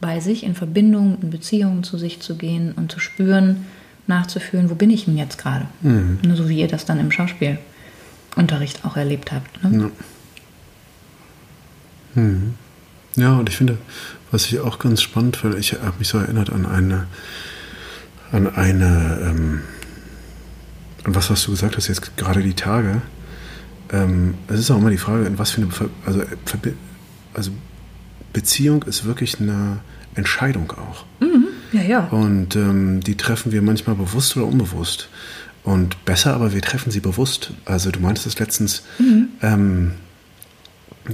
bei 0.01 0.21
sich, 0.21 0.45
in 0.45 0.55
Verbindung, 0.55 1.19
in 1.23 1.31
Beziehungen 1.31 1.85
zu 1.85 1.97
sich 1.97 2.21
zu 2.21 2.37
gehen 2.37 2.73
und 2.73 2.91
zu 2.91 2.99
spüren, 2.99 3.67
nachzufühlen, 4.07 4.69
wo 4.69 4.75
bin 4.75 4.91
ich 4.91 5.05
denn 5.05 5.17
jetzt 5.17 5.39
gerade? 5.39 5.67
Mhm. 5.81 6.19
Ne, 6.23 6.37
so 6.37 6.49
wie 6.49 6.59
ihr 6.59 6.69
das 6.69 6.85
dann 6.85 6.99
im 6.99 7.11
Schauspielunterricht 7.11 8.85
auch 8.85 8.97
erlebt 8.97 9.33
habt. 9.33 9.63
Ne? 9.63 9.91
Ja. 12.15 12.23
Mhm. 12.23 12.55
ja, 13.17 13.37
und 13.37 13.49
ich 13.49 13.57
finde, 13.57 13.79
was 14.31 14.47
ich 14.47 14.61
auch 14.61 14.79
ganz 14.79 15.01
spannend 15.01 15.37
finde, 15.37 15.59
ich 15.59 15.73
habe 15.75 15.99
mich 15.99 16.09
so 16.09 16.19
erinnert 16.19 16.51
an 16.51 16.67
eine, 16.67 17.07
an 18.33 18.55
eine, 18.55 19.19
ähm, 19.23 19.63
was, 21.05 21.31
was 21.31 21.45
du 21.45 21.51
gesagt 21.51 21.77
hast 21.77 21.89
jetzt 21.89 22.17
gerade 22.17 22.43
die 22.43 22.55
Tage. 22.55 23.03
Ähm, 23.91 24.35
es 24.49 24.61
ist 24.61 24.71
auch 24.71 24.79
immer 24.79 24.91
die 24.91 24.99
Frage, 24.99 25.25
in 25.27 25.39
was 25.39 25.51
für 25.51 25.63
eine, 25.63 25.71
Ver 25.71 25.89
also, 26.07 26.23
also 27.35 27.51
Beziehung 28.33 28.83
ist 28.85 29.05
wirklich 29.05 29.41
eine 29.41 29.81
Entscheidung 30.15 30.71
auch. 30.73 31.05
Mhm. 31.21 31.47
Ja, 31.73 31.83
ja. 31.83 32.07
Und 32.09 32.57
ähm, 32.57 33.01
die 33.01 33.17
treffen 33.17 33.53
wir 33.53 33.63
manchmal 33.63 33.97
bewusst 33.97 34.37
oder 34.37 34.47
unbewusst. 34.47 35.09
Und 35.65 36.05
besser, 36.05 36.35
aber 36.35 36.53
wir 36.53 36.61
treffen 36.61 36.91
sie 36.91 37.01
bewusst. 37.01 37.53
Also 37.65 37.91
du 37.91 38.01
meintest 38.01 38.27
es 38.27 38.39
letztens, 38.39 38.83
mhm. 38.99 39.29
ähm, 39.43 39.93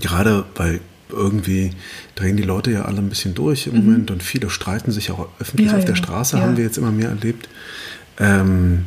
gerade 0.01 0.45
bei 0.55 0.81
irgendwie 1.11 1.71
drehen 2.15 2.37
die 2.37 2.43
Leute 2.43 2.71
ja 2.71 2.83
alle 2.83 2.99
ein 2.99 3.09
bisschen 3.09 3.35
durch 3.35 3.67
im 3.67 3.75
mhm. 3.75 3.85
Moment 3.85 4.11
und 4.11 4.23
viele 4.23 4.51
streiten 4.51 4.91
sich 4.91 5.11
auch 5.11 5.29
öffentlich 5.39 5.71
ja, 5.71 5.79
auf 5.79 5.85
der 5.85 5.95
Straße, 5.95 6.41
haben 6.41 6.57
wir 6.57 6.65
jetzt 6.65 6.77
immer 6.77 6.93
mehr 6.93 7.09
erlebt. 7.09 7.49
Ähm, 8.19 8.85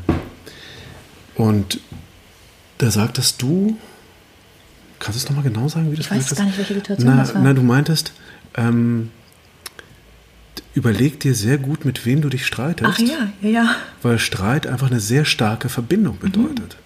und 1.42 1.80
da 2.78 2.92
sagtest 2.92 3.42
du, 3.42 3.76
kannst 5.00 5.20
du 5.20 5.24
es 5.24 5.30
nochmal 5.30 5.44
genau 5.44 5.68
sagen, 5.68 5.92
wie 5.92 5.96
das 5.96 6.06
Ich 6.06 6.12
weiß 6.12 6.36
gar 6.36 6.46
nicht, 6.46 6.58
welche 6.60 6.76
Situation 6.76 7.10
na, 7.10 7.18
das 7.18 7.34
war. 7.34 7.42
Na, 7.42 7.54
du 7.54 7.64
meintest, 7.64 8.14
ähm, 8.56 9.10
überleg 10.76 11.20
dir 11.20 11.34
sehr 11.34 11.58
gut, 11.58 11.84
mit 11.84 12.06
wem 12.06 12.22
du 12.22 12.30
dich 12.30 12.46
streitest. 12.46 12.92
Ach 12.94 13.00
ja, 13.00 13.34
ja, 13.42 13.50
ja. 13.50 13.76
Weil 14.04 14.20
Streit 14.20 14.68
einfach 14.68 14.92
eine 14.92 15.00
sehr 15.00 15.26
starke 15.26 15.68
Verbindung 15.68 16.18
mhm. 16.22 16.32
bedeutet. 16.32 16.78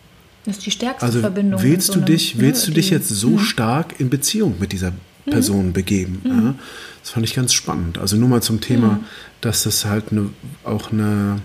Das 0.46 0.58
ist 0.58 0.66
die 0.66 0.72
stärkste 0.72 1.06
also 1.06 1.20
Verbindung. 1.20 1.62
Willst 1.62 1.88
so 1.88 2.00
du 2.00 2.06
dich, 2.06 2.40
willst 2.40 2.66
du 2.66 2.72
dich 2.72 2.92
jetzt 2.92 3.10
so 3.10 3.32
mhm. 3.32 3.40
stark 3.40 4.00
in 4.00 4.10
Beziehung 4.10 4.56
mit 4.58 4.72
dieser 4.72 4.94
Person 5.30 5.68
mhm. 5.68 5.74
begeben. 5.74 6.22
Mhm. 6.24 6.46
Ja? 6.46 6.56
Das 7.02 7.10
fand 7.12 7.26
ich 7.26 7.36
ganz 7.36 7.52
spannend. 7.52 7.98
Also 7.98 8.16
nur 8.16 8.30
mal 8.30 8.42
zum 8.42 8.62
Thema, 8.62 8.88
mhm. 8.88 9.06
dass 9.42 9.64
das 9.64 9.84
halt 9.84 10.12
eine, 10.12 10.30
auch 10.64 10.94
eine, 10.94 11.42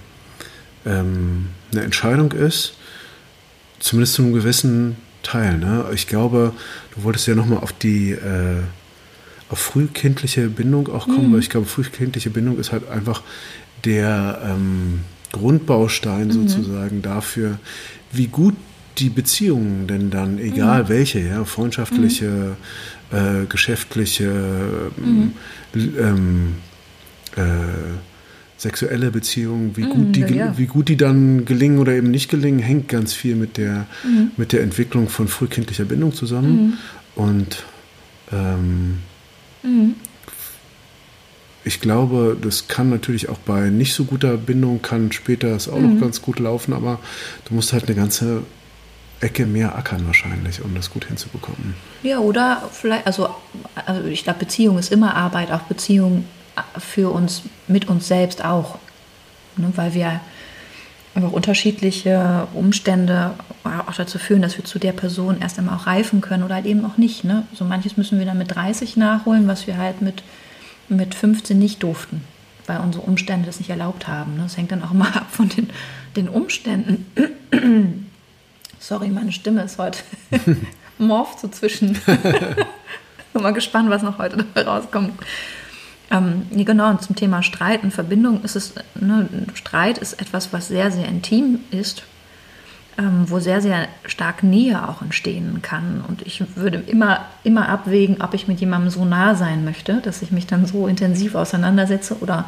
ähm, 0.87 1.47
eine 1.73 1.83
Entscheidung 1.83 2.31
ist, 2.31 2.75
zumindest 3.81 4.15
zu 4.15 4.23
einem 4.23 4.33
gewissen 4.33 4.97
Teil. 5.23 5.59
Ne? 5.59 5.87
Ich 5.93 6.07
glaube, 6.07 6.53
du 6.95 7.03
wolltest 7.03 7.27
ja 7.27 7.35
nochmal 7.35 7.59
auf 7.59 7.73
die 7.73 8.13
äh, 8.13 8.63
auf 9.49 9.59
frühkindliche 9.59 10.49
Bindung 10.49 10.89
auch 10.89 11.07
kommen, 11.07 11.29
mhm. 11.29 11.33
weil 11.33 11.41
ich 11.41 11.51
glaube, 11.51 11.67
frühkindliche 11.67 12.31
Bindung 12.31 12.59
ist 12.59 12.71
halt 12.71 12.89
einfach 12.89 13.23
der 13.85 14.41
ähm, 14.45 15.01
Grundbaustein 15.33 16.29
mhm. 16.29 16.33
sozusagen 16.49 17.03
dafür, 17.03 17.59
wie 18.13 18.29
gut 18.29 18.55
die 18.99 19.09
Beziehungen 19.09 19.87
denn 19.87 20.11
dann, 20.11 20.39
egal 20.39 20.85
mhm. 20.85 20.89
welche, 20.89 21.21
ja, 21.21 21.45
freundschaftliche, 21.45 22.57
äh, 23.11 23.47
geschäftliche, 23.49 24.31
mhm. 24.97 25.33
ähm, 25.75 26.55
äh, 27.37 27.43
sexuelle 28.61 29.11
Beziehungen, 29.11 29.75
wie, 29.79 29.85
mhm, 29.85 29.91
gut 29.91 30.17
die, 30.17 30.21
ja. 30.35 30.59
wie 30.59 30.67
gut 30.67 30.91
die 30.91 30.99
dann 30.99 31.47
gelingen 31.47 31.79
oder 31.79 31.93
eben 31.93 32.11
nicht 32.11 32.29
gelingen, 32.29 32.61
hängt 32.61 32.89
ganz 32.89 33.15
viel 33.15 33.35
mit 33.35 33.57
der, 33.57 33.87
mhm. 34.05 34.33
mit 34.37 34.53
der 34.53 34.61
Entwicklung 34.61 35.09
von 35.09 35.29
frühkindlicher 35.29 35.87
Bindung 35.87 36.13
zusammen. 36.13 36.77
Mhm. 37.17 37.23
Und 37.23 37.65
ähm, 38.31 38.99
mhm. 39.63 39.95
ich 41.65 41.81
glaube, 41.81 42.37
das 42.39 42.69
kann 42.69 42.91
natürlich 42.91 43.31
auch 43.31 43.39
bei 43.39 43.71
nicht 43.71 43.95
so 43.95 44.05
guter 44.05 44.37
Bindung, 44.37 44.83
kann 44.83 45.11
später 45.11 45.57
es 45.57 45.67
auch 45.67 45.81
noch 45.81 45.89
mhm. 45.89 46.01
ganz 46.01 46.21
gut 46.21 46.39
laufen, 46.39 46.75
aber 46.75 47.01
du 47.49 47.55
musst 47.55 47.73
halt 47.73 47.87
eine 47.87 47.97
ganze 47.97 48.43
Ecke 49.23 49.47
mehr 49.47 49.75
ackern 49.75 50.07
wahrscheinlich, 50.07 50.63
um 50.63 50.75
das 50.75 50.91
gut 50.91 51.07
hinzubekommen. 51.07 51.75
Ja, 52.03 52.19
oder 52.19 52.69
vielleicht, 52.71 53.07
also, 53.07 53.31
also 53.87 54.07
ich 54.07 54.23
glaube, 54.23 54.41
Beziehung 54.41 54.79
ist 54.79 54.93
immer 54.93 55.15
Arbeit, 55.15 55.51
auch 55.51 55.63
Beziehung 55.63 56.27
für 56.79 57.11
uns, 57.13 57.43
mit 57.69 57.89
uns 57.89 58.09
selbst 58.09 58.45
auch. 58.45 58.79
Ne, 59.57 59.73
weil 59.77 59.95
wir 59.95 60.21
einfach 61.15 61.33
unterschiedliche 61.33 62.47
Umstände 62.55 63.33
auch 63.65 63.95
dazu 63.95 64.19
führen, 64.19 64.43
dass 64.43 64.57
wir 64.57 64.65
zu 64.65 64.79
der 64.79 64.93
Person 64.93 65.41
erst 65.41 65.59
einmal 65.59 65.77
auch 65.77 65.87
reifen 65.87 66.21
können 66.21 66.45
oder 66.45 66.55
halt 66.57 66.67
eben 66.67 66.85
auch 66.85 66.97
nicht. 66.97 67.25
Ne? 67.25 67.47
So 67.53 67.65
manches 67.65 67.97
müssen 67.97 68.19
wir 68.19 68.27
dann 68.27 68.39
mit 68.39 68.55
30 68.55 68.97
nachholen, 68.97 69.49
was 69.49 69.67
wir 69.67 69.77
halt 69.77 70.03
mit, 70.03 70.23
mit 70.89 71.15
15 71.15 71.59
nicht 71.59 71.83
durften, 71.83 72.23
weil 72.67 72.79
unsere 72.79 73.05
Umstände 73.05 73.47
das 73.47 73.59
nicht 73.59 73.71
erlaubt 73.71 74.07
haben. 74.07 74.37
Ne? 74.37 74.45
Das 74.45 74.57
hängt 74.57 74.73
dann 74.73 74.85
auch 74.85 74.93
mal 74.93 75.13
ab 75.13 75.27
von 75.31 75.49
den, 75.49 75.71
den 76.17 76.29
Umständen. 76.29 77.07
Sorry, 78.79 79.09
meine 79.09 79.33
Stimme 79.33 79.63
ist 79.63 79.79
heute 79.79 79.99
morpht 80.99 81.41
so 81.41 81.49
zwischen. 81.49 81.99
Bin 83.33 83.43
mal 83.43 83.53
gespannt, 83.53 83.91
was 83.91 84.03
noch 84.03 84.19
heute 84.19 84.39
dabei 84.39 84.63
rauskommt. 84.63 85.13
Ähm, 86.11 86.47
genau, 86.51 86.91
und 86.91 87.03
zum 87.03 87.15
Thema 87.15 87.43
Streit 87.43 87.85
und 87.85 87.93
Verbindung 87.93 88.43
ist 88.43 88.57
es, 88.57 88.75
ne, 89.01 89.29
Streit 89.55 89.99
ist 89.99 90.21
etwas, 90.21 90.53
was 90.53 90.69
sehr, 90.69 90.91
sehr 90.91 91.07
intim 91.07 91.61
ist, 91.71 92.03
ähm, 92.99 93.25
wo 93.27 93.39
sehr, 93.39 93.63
sehr 93.63 93.87
stark 94.05 94.43
Nähe 94.43 94.89
auch 94.89 95.03
entstehen 95.03 95.63
kann. 95.63 96.05
Und 96.07 96.23
ich 96.23 96.43
würde 96.57 96.79
immer, 96.79 97.27
immer 97.45 97.69
abwägen, 97.69 98.21
ob 98.21 98.35
ich 98.35 98.49
mit 98.49 98.61
jemandem 98.61 98.91
so 98.91 99.05
nah 99.05 99.37
sein 99.37 99.65
möchte, 99.65 100.01
dass 100.01 100.23
ich 100.23 100.33
mich 100.33 100.47
dann 100.47 100.67
so 100.67 100.89
intensiv 100.89 101.37
auseinandersetze 101.37 102.19
oder 102.21 102.47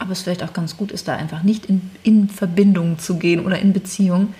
ob 0.00 0.10
es 0.10 0.22
vielleicht 0.22 0.42
auch 0.42 0.52
ganz 0.52 0.76
gut 0.76 0.90
ist, 0.90 1.08
da 1.08 1.16
einfach 1.16 1.42
nicht 1.42 1.66
in, 1.66 1.90
in 2.02 2.28
Verbindung 2.28 2.98
zu 2.98 3.18
gehen 3.18 3.44
oder 3.44 3.58
in 3.58 3.72
Beziehung, 3.72 4.32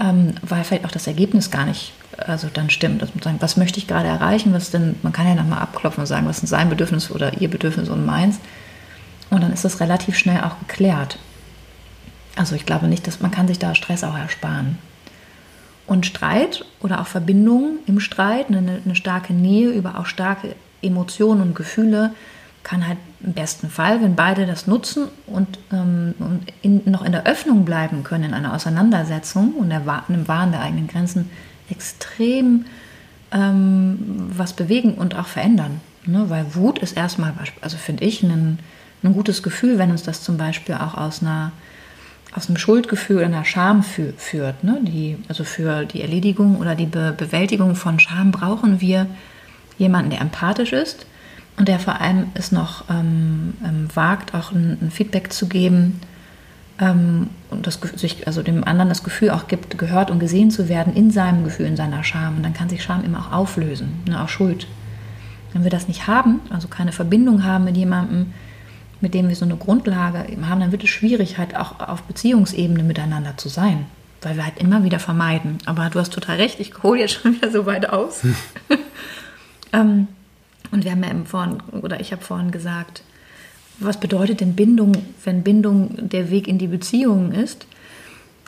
ähm, 0.00 0.34
weil 0.42 0.64
vielleicht 0.64 0.84
auch 0.84 0.90
das 0.90 1.06
Ergebnis 1.06 1.50
gar 1.50 1.66
nicht 1.66 1.92
also 2.26 2.48
dann 2.52 2.70
stimmt. 2.70 3.00
Man 3.00 3.22
sagen, 3.22 3.36
was 3.40 3.56
möchte 3.56 3.78
ich 3.78 3.86
gerade 3.86 4.08
erreichen? 4.08 4.52
Was 4.52 4.70
denn, 4.70 4.96
man 5.02 5.12
kann 5.12 5.26
ja 5.26 5.34
nochmal 5.34 5.60
abklopfen 5.60 6.02
und 6.02 6.06
sagen, 6.06 6.26
was 6.26 6.42
ist 6.42 6.50
sein 6.50 6.68
Bedürfnis 6.68 7.10
oder 7.10 7.40
ihr 7.40 7.48
Bedürfnis 7.48 7.88
und 7.88 8.04
meins. 8.04 8.38
Und 9.30 9.42
dann 9.42 9.52
ist 9.52 9.64
das 9.64 9.80
relativ 9.80 10.16
schnell 10.16 10.42
auch 10.42 10.58
geklärt. 10.58 11.18
Also 12.36 12.54
ich 12.54 12.66
glaube 12.66 12.88
nicht, 12.88 13.06
dass 13.06 13.20
man 13.20 13.30
kann 13.30 13.48
sich 13.48 13.58
da 13.58 13.74
Stress 13.74 14.04
auch 14.04 14.16
ersparen. 14.16 14.78
Und 15.86 16.06
Streit 16.06 16.64
oder 16.80 17.00
auch 17.00 17.06
Verbindung 17.06 17.78
im 17.86 18.00
Streit, 18.00 18.48
eine, 18.48 18.80
eine 18.84 18.94
starke 18.94 19.32
Nähe 19.32 19.70
über 19.70 19.98
auch 19.98 20.06
starke 20.06 20.54
Emotionen 20.82 21.42
und 21.42 21.54
Gefühle, 21.54 22.14
kann 22.62 22.86
halt 22.86 22.98
im 23.22 23.32
besten 23.32 23.70
Fall, 23.70 24.02
wenn 24.02 24.16
beide 24.16 24.46
das 24.46 24.66
nutzen 24.66 25.08
und, 25.26 25.58
ähm, 25.72 26.14
und 26.18 26.42
in, 26.62 26.82
noch 26.90 27.04
in 27.04 27.12
der 27.12 27.26
Öffnung 27.26 27.64
bleiben 27.64 28.02
können 28.04 28.24
in 28.24 28.34
einer 28.34 28.54
Auseinandersetzung 28.54 29.54
und 29.54 29.70
im 29.70 30.28
Wahren 30.28 30.52
der 30.52 30.60
eigenen 30.60 30.86
Grenzen, 30.86 31.30
extrem 31.70 32.66
ähm, 33.32 33.98
was 34.36 34.52
bewegen 34.52 34.94
und 34.94 35.14
auch 35.14 35.26
verändern. 35.26 35.80
Ne? 36.06 36.28
Weil 36.28 36.54
Wut 36.54 36.78
ist 36.78 36.96
erstmal, 36.96 37.34
also 37.60 37.76
finde 37.76 38.04
ich, 38.04 38.22
ein, 38.22 38.58
ein 39.02 39.12
gutes 39.12 39.42
Gefühl, 39.42 39.78
wenn 39.78 39.90
uns 39.90 40.02
das 40.02 40.22
zum 40.22 40.36
Beispiel 40.36 40.74
auch 40.74 40.94
aus 40.94 41.22
einer 41.22 41.52
aus 42.32 42.46
einem 42.46 42.58
Schuldgefühl 42.58 43.16
oder 43.16 43.26
einer 43.26 43.44
Scham 43.44 43.82
fü 43.82 44.12
führt. 44.16 44.62
Ne? 44.62 44.78
Die, 44.82 45.18
also 45.26 45.42
für 45.42 45.84
die 45.84 46.00
Erledigung 46.00 46.58
oder 46.58 46.76
die 46.76 46.86
Be 46.86 47.12
Bewältigung 47.16 47.74
von 47.74 47.98
Scham 47.98 48.30
brauchen 48.30 48.80
wir 48.80 49.06
jemanden, 49.78 50.10
der 50.10 50.20
empathisch 50.20 50.72
ist 50.72 51.06
und 51.56 51.68
der 51.68 51.78
vor 51.78 52.00
allem 52.00 52.26
es 52.34 52.52
noch 52.52 52.84
ähm, 52.88 53.54
ähm, 53.64 53.88
wagt, 53.94 54.34
auch 54.34 54.52
ein, 54.52 54.78
ein, 54.80 54.90
Feedback 54.90 55.32
zu 55.32 55.46
geben 55.46 56.00
ähm, 56.80 57.28
und 57.50 57.66
das, 57.66 57.78
sich, 57.96 58.26
also 58.26 58.42
dem 58.42 58.64
anderen 58.64 58.88
das 58.88 59.02
Gefühl 59.02 59.30
auch 59.30 59.46
gibt, 59.46 59.76
gehört 59.76 60.10
und 60.10 60.20
gesehen 60.20 60.50
zu 60.50 60.68
werden 60.68 60.94
in 60.94 61.10
seinem 61.10 61.44
Gefühl, 61.44 61.66
in 61.66 61.76
seiner 61.76 62.02
Scham. 62.02 62.36
Und 62.36 62.42
dann 62.44 62.54
kann 62.54 62.68
sich 62.68 62.82
Scham 62.82 63.04
immer 63.04 63.20
auch 63.20 63.32
auflösen, 63.32 64.02
ne, 64.08 64.22
auch 64.22 64.28
Schuld. 64.28 64.66
Wenn 65.52 65.64
wir 65.64 65.70
das 65.70 65.88
nicht 65.88 66.06
haben, 66.06 66.40
also 66.50 66.68
keine 66.68 66.92
Verbindung 66.92 67.44
haben 67.44 67.64
mit 67.64 67.76
jemandem, 67.76 68.32
mit 69.00 69.14
dem 69.14 69.28
wir 69.28 69.36
so 69.36 69.44
eine 69.44 69.56
Grundlage 69.56 70.24
haben, 70.48 70.60
dann 70.60 70.72
wird 70.72 70.84
es 70.84 70.90
schwierig, 70.90 71.38
halt 71.38 71.56
auch 71.56 71.80
auf 71.80 72.02
Beziehungsebene 72.02 72.82
miteinander 72.82 73.36
zu 73.36 73.48
sein, 73.48 73.86
weil 74.22 74.36
wir 74.36 74.44
halt 74.44 74.58
immer 74.58 74.84
wieder 74.84 74.98
vermeiden. 74.98 75.58
Aber 75.66 75.90
du 75.90 75.98
hast 75.98 76.12
total 76.12 76.36
recht, 76.36 76.60
ich 76.60 76.82
hole 76.82 77.00
jetzt 77.00 77.14
schon 77.14 77.34
wieder 77.34 77.50
so 77.50 77.66
weit 77.66 77.88
aus. 77.88 78.22
ähm, 79.72 80.08
Und 80.70 80.84
wir 80.84 80.92
haben 80.92 81.02
ja 81.02 81.10
vorhin, 81.24 81.58
oder 81.82 82.00
ich 82.00 82.12
habe 82.12 82.22
vorhin 82.22 82.50
gesagt, 82.50 83.02
was 83.78 83.98
bedeutet 83.98 84.40
denn 84.40 84.54
Bindung, 84.54 84.92
wenn 85.24 85.42
Bindung 85.42 86.08
der 86.08 86.30
Weg 86.30 86.46
in 86.46 86.58
die 86.58 86.66
Beziehung 86.66 87.32
ist? 87.32 87.66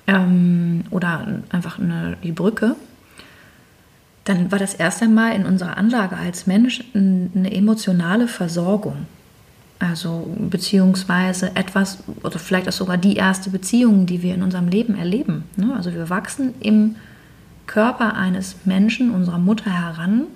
Ähm, 0.07 0.85
oder 0.91 1.43
einfach 1.51 1.79
eine, 1.79 2.17
die 2.23 2.33
Brücke? 2.33 2.77
Dann 4.25 4.53
war 4.53 4.59
das 4.59 4.75
erste 4.75 5.09
Mal 5.09 5.35
in 5.35 5.47
unserer 5.47 5.77
Anlage 5.77 6.17
als 6.17 6.47
Mensch 6.47 6.85
eine 6.95 7.53
emotionale 7.53 8.29
Versorgung. 8.29 9.07
Also 9.81 10.33
beziehungsweise 10.39 11.57
etwas, 11.57 11.99
oder 12.23 12.39
vielleicht 12.39 12.69
auch 12.69 12.73
sogar 12.73 12.99
die 12.99 13.17
erste 13.17 13.51
Beziehung, 13.51 14.07
die 14.07 14.23
wir 14.23 14.35
in 14.35 14.43
unserem 14.43 14.69
Leben 14.69 14.95
erleben. 14.97 15.45
Ne? 15.57 15.75
Also 15.75 15.93
wir 15.93 16.09
wachsen 16.09 16.55
im 16.61 16.95
Körper 17.67 18.15
eines 18.15 18.55
Menschen, 18.65 19.11
unserer 19.11 19.39
Mutter 19.39 19.71
heran 19.73 20.27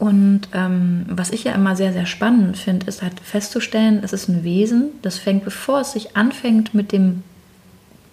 und 0.00 0.48
ähm, 0.54 1.04
was 1.08 1.30
ich 1.30 1.44
ja 1.44 1.52
immer 1.52 1.76
sehr, 1.76 1.92
sehr 1.92 2.06
spannend 2.06 2.56
finde, 2.56 2.86
ist 2.86 3.02
halt 3.02 3.20
festzustellen, 3.20 4.00
es 4.02 4.14
ist 4.14 4.28
ein 4.28 4.44
Wesen, 4.44 4.92
das 5.02 5.18
fängt, 5.18 5.44
bevor 5.44 5.82
es 5.82 5.92
sich 5.92 6.16
anfängt, 6.16 6.72
mit 6.72 6.90
dem, 6.90 7.22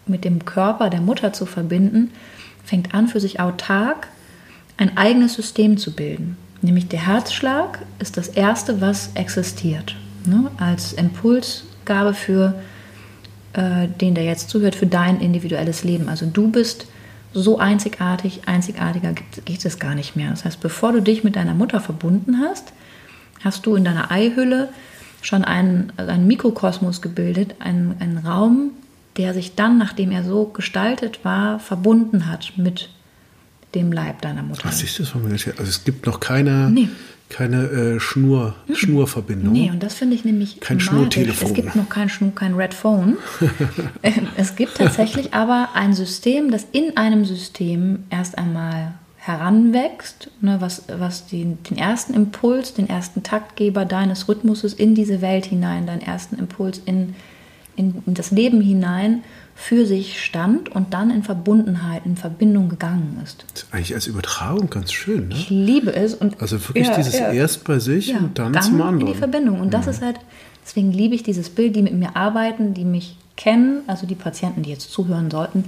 mit 0.06 0.26
dem 0.26 0.44
Körper 0.44 0.90
der 0.90 1.00
Mutter 1.00 1.32
zu 1.32 1.46
verbinden, 1.46 2.12
fängt 2.66 2.94
an, 2.94 3.08
für 3.08 3.22
sich 3.22 3.40
autark 3.40 4.10
ein 4.76 4.98
eigenes 4.98 5.36
System 5.36 5.78
zu 5.78 5.96
bilden. 5.96 6.36
Nämlich 6.62 6.90
der 6.90 7.08
Herzschlag 7.08 7.80
ist 8.00 8.18
das 8.18 8.28
Erste, 8.28 8.82
was 8.82 9.12
existiert. 9.14 9.96
Ne? 10.26 10.52
Als 10.58 10.92
Impulsgabe 10.92 12.14
für 12.14 12.54
äh, 13.54 13.88
den, 13.88 14.14
der 14.14 14.26
jetzt 14.26 14.50
zuhört, 14.50 14.76
für 14.76 14.88
dein 14.88 15.22
individuelles 15.22 15.86
Leben. 15.86 16.10
Also 16.10 16.26
du 16.26 16.52
bist 16.52 16.88
so 17.42 17.60
einzigartig, 17.60 18.42
einzigartiger 18.48 19.14
geht 19.46 19.66
es 19.66 19.80
gar 19.80 19.96
nicht 19.96 20.16
mehr. 20.16 20.30
Das 20.30 20.46
heißt, 20.46 20.60
bevor 20.60 20.94
du 20.94 21.02
dich 21.02 21.24
mit 21.24 21.36
deiner 21.36 21.54
Mutter 21.54 21.80
verbunden 21.80 22.40
hast, 22.40 22.74
hast 23.44 23.66
du 23.66 23.76
in 23.76 23.84
deiner 23.84 24.12
Eihülle 24.12 24.70
schon 25.22 25.44
einen, 25.44 25.92
also 25.98 26.12
einen 26.12 26.28
Mikrokosmos 26.28 27.02
gebildet, 27.02 27.56
einen, 27.60 27.96
einen 28.00 28.18
Raum, 28.18 28.72
der 29.18 29.34
sich 29.34 29.56
dann, 29.56 29.78
nachdem 29.78 30.12
er 30.12 30.24
so 30.24 30.46
gestaltet 30.46 31.24
war, 31.24 31.60
verbunden 31.60 32.28
hat 32.28 32.54
mit 32.56 32.90
dem 33.76 33.92
Leib 33.92 34.22
deiner 34.22 34.44
Mutter. 34.44 34.66
Was 34.66 34.84
ist 34.84 35.00
das 35.00 35.10
von 35.10 35.24
mir? 35.24 35.34
Also 35.34 35.64
es 35.64 35.84
gibt 35.84 36.06
noch 36.06 36.20
keine, 36.20 36.70
nee. 36.70 36.90
Keine 37.30 37.64
äh, 37.64 38.00
Schnur, 38.00 38.56
mhm. 38.68 38.76
Schnurverbindung. 38.76 39.54
Nee, 39.54 39.70
und 39.70 39.84
das 39.84 39.96
finde 39.96 40.16
ich 40.16 40.24
nämlich 40.24 40.60
kein 40.60 40.80
Schnurtelefon. 40.80 41.50
Es 41.50 41.54
gibt 41.54 41.76
noch 41.76 41.90
kein 41.90 42.10
Schnur, 42.10 42.34
kein 42.34 42.54
Red 42.54 42.74
Phone. 42.74 43.18
Ähm, 44.04 44.28
es 44.38 44.56
gibt 44.56 44.76
tatsächlich 44.76 45.34
aber 45.34 45.70
ein 45.74 45.94
System, 45.94 46.52
das 46.52 46.68
in 46.72 46.96
einem 46.98 47.26
System 47.26 48.04
erst 48.10 48.38
einmal 48.38 48.94
heranwächst, 49.18 50.30
ne, 50.40 50.58
was, 50.60 50.84
was 50.88 51.28
den, 51.28 51.58
den 51.64 51.78
ersten 51.78 52.14
Impuls, 52.14 52.74
den 52.74 52.88
ersten 52.88 53.24
Taktgeber 53.24 53.86
deines 53.86 54.30
Rhythmuses 54.30 54.74
in 54.74 54.96
diese 54.96 55.22
Welt 55.22 55.46
hinein, 55.46 55.88
deinen 55.88 56.02
ersten 56.02 56.38
Impuls 56.38 56.82
in, 56.86 57.16
in, 57.76 58.04
in 58.06 58.14
das 58.14 58.32
Leben 58.32 58.62
hinein 58.62 59.24
für 59.60 59.88
sich 59.88 60.24
stand 60.24 60.70
und 60.70 60.94
dann 60.94 61.10
in 61.10 61.24
Verbundenheit, 61.24 62.06
in 62.06 62.16
Verbindung 62.16 62.70
gegangen 62.70 63.20
ist. 63.24 63.44
Das 63.54 63.64
ist 63.64 63.74
eigentlich 63.74 63.96
als 63.96 64.06
Übertragung 64.06 64.70
ganz 64.70 64.94
schön. 64.94 65.30
Ne? 65.30 65.36
Ich 65.36 65.50
liebe 65.50 65.94
es. 65.94 66.14
Und 66.14 66.40
also 66.40 66.62
wirklich 66.70 66.88
ja, 66.88 66.96
dieses 66.96 67.18
ja. 67.18 67.32
erst 67.32 67.64
bei 67.64 67.80
sich 67.80 68.10
ja, 68.10 68.20
und 68.20 68.38
dann, 68.38 68.54
dann 68.54 68.62
zum 68.62 68.80
anderen. 68.82 69.08
in 69.08 69.14
die 69.14 69.18
Verbindung. 69.18 69.60
Und 69.60 69.74
das 69.74 69.88
ist 69.88 70.04
halt, 70.04 70.20
deswegen 70.64 70.92
liebe 70.92 71.16
ich 71.16 71.24
dieses 71.24 71.50
Bild, 71.50 71.76
die 71.76 71.82
mit 71.82 71.94
mir 71.94 72.16
arbeiten, 72.16 72.76
die 72.76 72.86
mich 72.86 73.18
kennen, 73.36 73.82
also 73.88 74.06
die 74.06 74.16
Patienten, 74.16 74.62
die 74.62 74.70
jetzt 74.70 74.92
zuhören 74.92 75.32
sollten. 75.32 75.66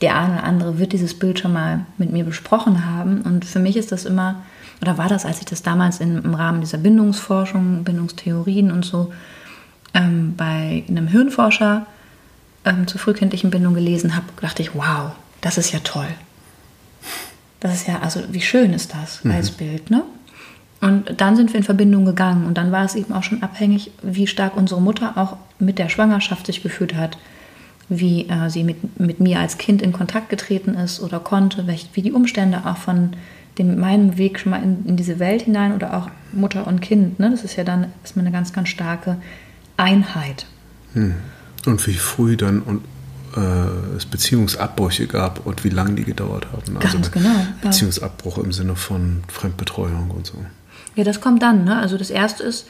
Der 0.00 0.18
eine 0.18 0.32
oder 0.32 0.44
andere 0.44 0.78
wird 0.78 0.92
dieses 0.92 1.16
Bild 1.16 1.38
schon 1.38 1.52
mal 1.52 1.84
mit 1.98 2.10
mir 2.10 2.24
besprochen 2.24 2.86
haben. 2.86 3.20
Und 3.20 3.44
für 3.44 3.60
mich 3.60 3.76
ist 3.76 3.92
das 3.92 4.06
immer, 4.06 4.42
oder 4.80 4.96
war 4.96 5.08
das, 5.08 5.26
als 5.26 5.38
ich 5.38 5.44
das 5.44 5.62
damals 5.62 6.00
in, 6.00 6.24
im 6.24 6.34
Rahmen 6.34 6.62
dieser 6.62 6.78
Bindungsforschung, 6.78 7.84
Bindungstheorien 7.84 8.72
und 8.72 8.86
so 8.86 9.12
ähm, 9.92 10.32
bei 10.34 10.82
einem 10.88 11.08
Hirnforscher 11.08 11.86
ähm, 12.64 12.86
zur 12.86 13.00
frühkindlichen 13.00 13.50
Bindung 13.50 13.74
gelesen 13.74 14.14
habe, 14.16 14.26
dachte 14.40 14.62
ich, 14.62 14.74
wow, 14.74 15.12
das 15.40 15.58
ist 15.58 15.72
ja 15.72 15.80
toll. 15.80 16.08
Das 17.60 17.74
ist 17.74 17.88
ja, 17.88 18.00
also 18.00 18.20
wie 18.30 18.40
schön 18.40 18.72
ist 18.72 18.94
das 18.94 19.24
mhm. 19.24 19.32
als 19.32 19.50
Bild, 19.50 19.90
ne? 19.90 20.02
Und 20.80 21.20
dann 21.20 21.36
sind 21.36 21.52
wir 21.52 21.58
in 21.58 21.64
Verbindung 21.64 22.04
gegangen 22.04 22.44
und 22.44 22.58
dann 22.58 22.72
war 22.72 22.84
es 22.84 22.96
eben 22.96 23.12
auch 23.12 23.22
schon 23.22 23.44
abhängig, 23.44 23.92
wie 24.02 24.26
stark 24.26 24.56
unsere 24.56 24.80
Mutter 24.80 25.16
auch 25.16 25.36
mit 25.60 25.78
der 25.78 25.88
Schwangerschaft 25.88 26.46
sich 26.46 26.60
gefühlt 26.60 26.96
hat, 26.96 27.18
wie 27.88 28.28
äh, 28.28 28.50
sie 28.50 28.64
mit, 28.64 28.98
mit 28.98 29.20
mir 29.20 29.38
als 29.38 29.58
Kind 29.58 29.80
in 29.80 29.92
Kontakt 29.92 30.28
getreten 30.28 30.74
ist 30.74 31.00
oder 31.00 31.20
konnte, 31.20 31.68
welch, 31.68 31.90
wie 31.94 32.02
die 32.02 32.10
Umstände 32.10 32.62
auch 32.64 32.78
von 32.78 33.10
dem, 33.58 33.78
meinem 33.78 34.18
Weg 34.18 34.40
schon 34.40 34.50
mal 34.50 34.62
in, 34.62 34.84
in 34.84 34.96
diese 34.96 35.20
Welt 35.20 35.42
hinein 35.42 35.72
oder 35.72 35.96
auch 35.96 36.10
Mutter 36.32 36.66
und 36.66 36.80
Kind. 36.80 37.20
Ne? 37.20 37.30
Das 37.30 37.44
ist 37.44 37.54
ja 37.54 37.62
dann 37.62 37.86
erstmal 38.02 38.24
eine 38.26 38.32
ganz, 38.32 38.52
ganz 38.52 38.68
starke 38.68 39.18
Einheit. 39.76 40.46
Hm. 40.94 41.14
Und 41.66 41.86
wie 41.86 41.94
früh 41.94 42.36
dann 42.36 42.60
und 42.60 42.82
äh, 43.36 43.96
es 43.96 44.06
Beziehungsabbrüche 44.06 45.06
gab 45.06 45.46
und 45.46 45.64
wie 45.64 45.70
lange 45.70 45.94
die 45.94 46.04
gedauert 46.04 46.46
haben. 46.52 46.76
Also 46.76 46.92
Ganz 46.96 47.10
genau. 47.10 47.28
Ja. 47.28 47.46
Beziehungsabbruch 47.62 48.38
im 48.38 48.52
Sinne 48.52 48.76
von 48.76 49.22
Fremdbetreuung 49.28 50.10
und 50.10 50.26
so. 50.26 50.34
Ja, 50.96 51.04
das 51.04 51.20
kommt 51.20 51.42
dann. 51.42 51.64
Ne? 51.64 51.78
Also 51.78 51.96
das 51.96 52.10
erste 52.10 52.42
ist, 52.42 52.66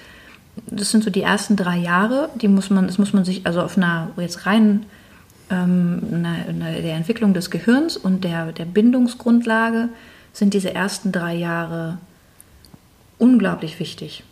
das 0.66 0.90
sind 0.90 1.02
so 1.02 1.10
die 1.10 1.22
ersten 1.22 1.56
drei 1.56 1.78
Jahre, 1.78 2.28
die 2.40 2.48
muss 2.48 2.70
man, 2.70 2.86
das 2.86 2.98
muss 2.98 3.12
man 3.12 3.24
sich 3.24 3.46
also 3.46 3.62
auf 3.62 3.76
einer 3.76 4.10
jetzt 4.16 4.46
rein 4.46 4.86
ähm, 5.50 6.02
eine, 6.12 6.46
eine, 6.48 6.82
der 6.82 6.94
Entwicklung 6.94 7.34
des 7.34 7.50
Gehirns 7.50 7.96
und 7.96 8.22
der, 8.24 8.52
der 8.52 8.64
Bindungsgrundlage 8.64 9.88
sind 10.32 10.54
diese 10.54 10.74
ersten 10.74 11.12
drei 11.12 11.34
Jahre 11.34 11.98
unglaublich 13.18 13.80
wichtig. 13.80 14.24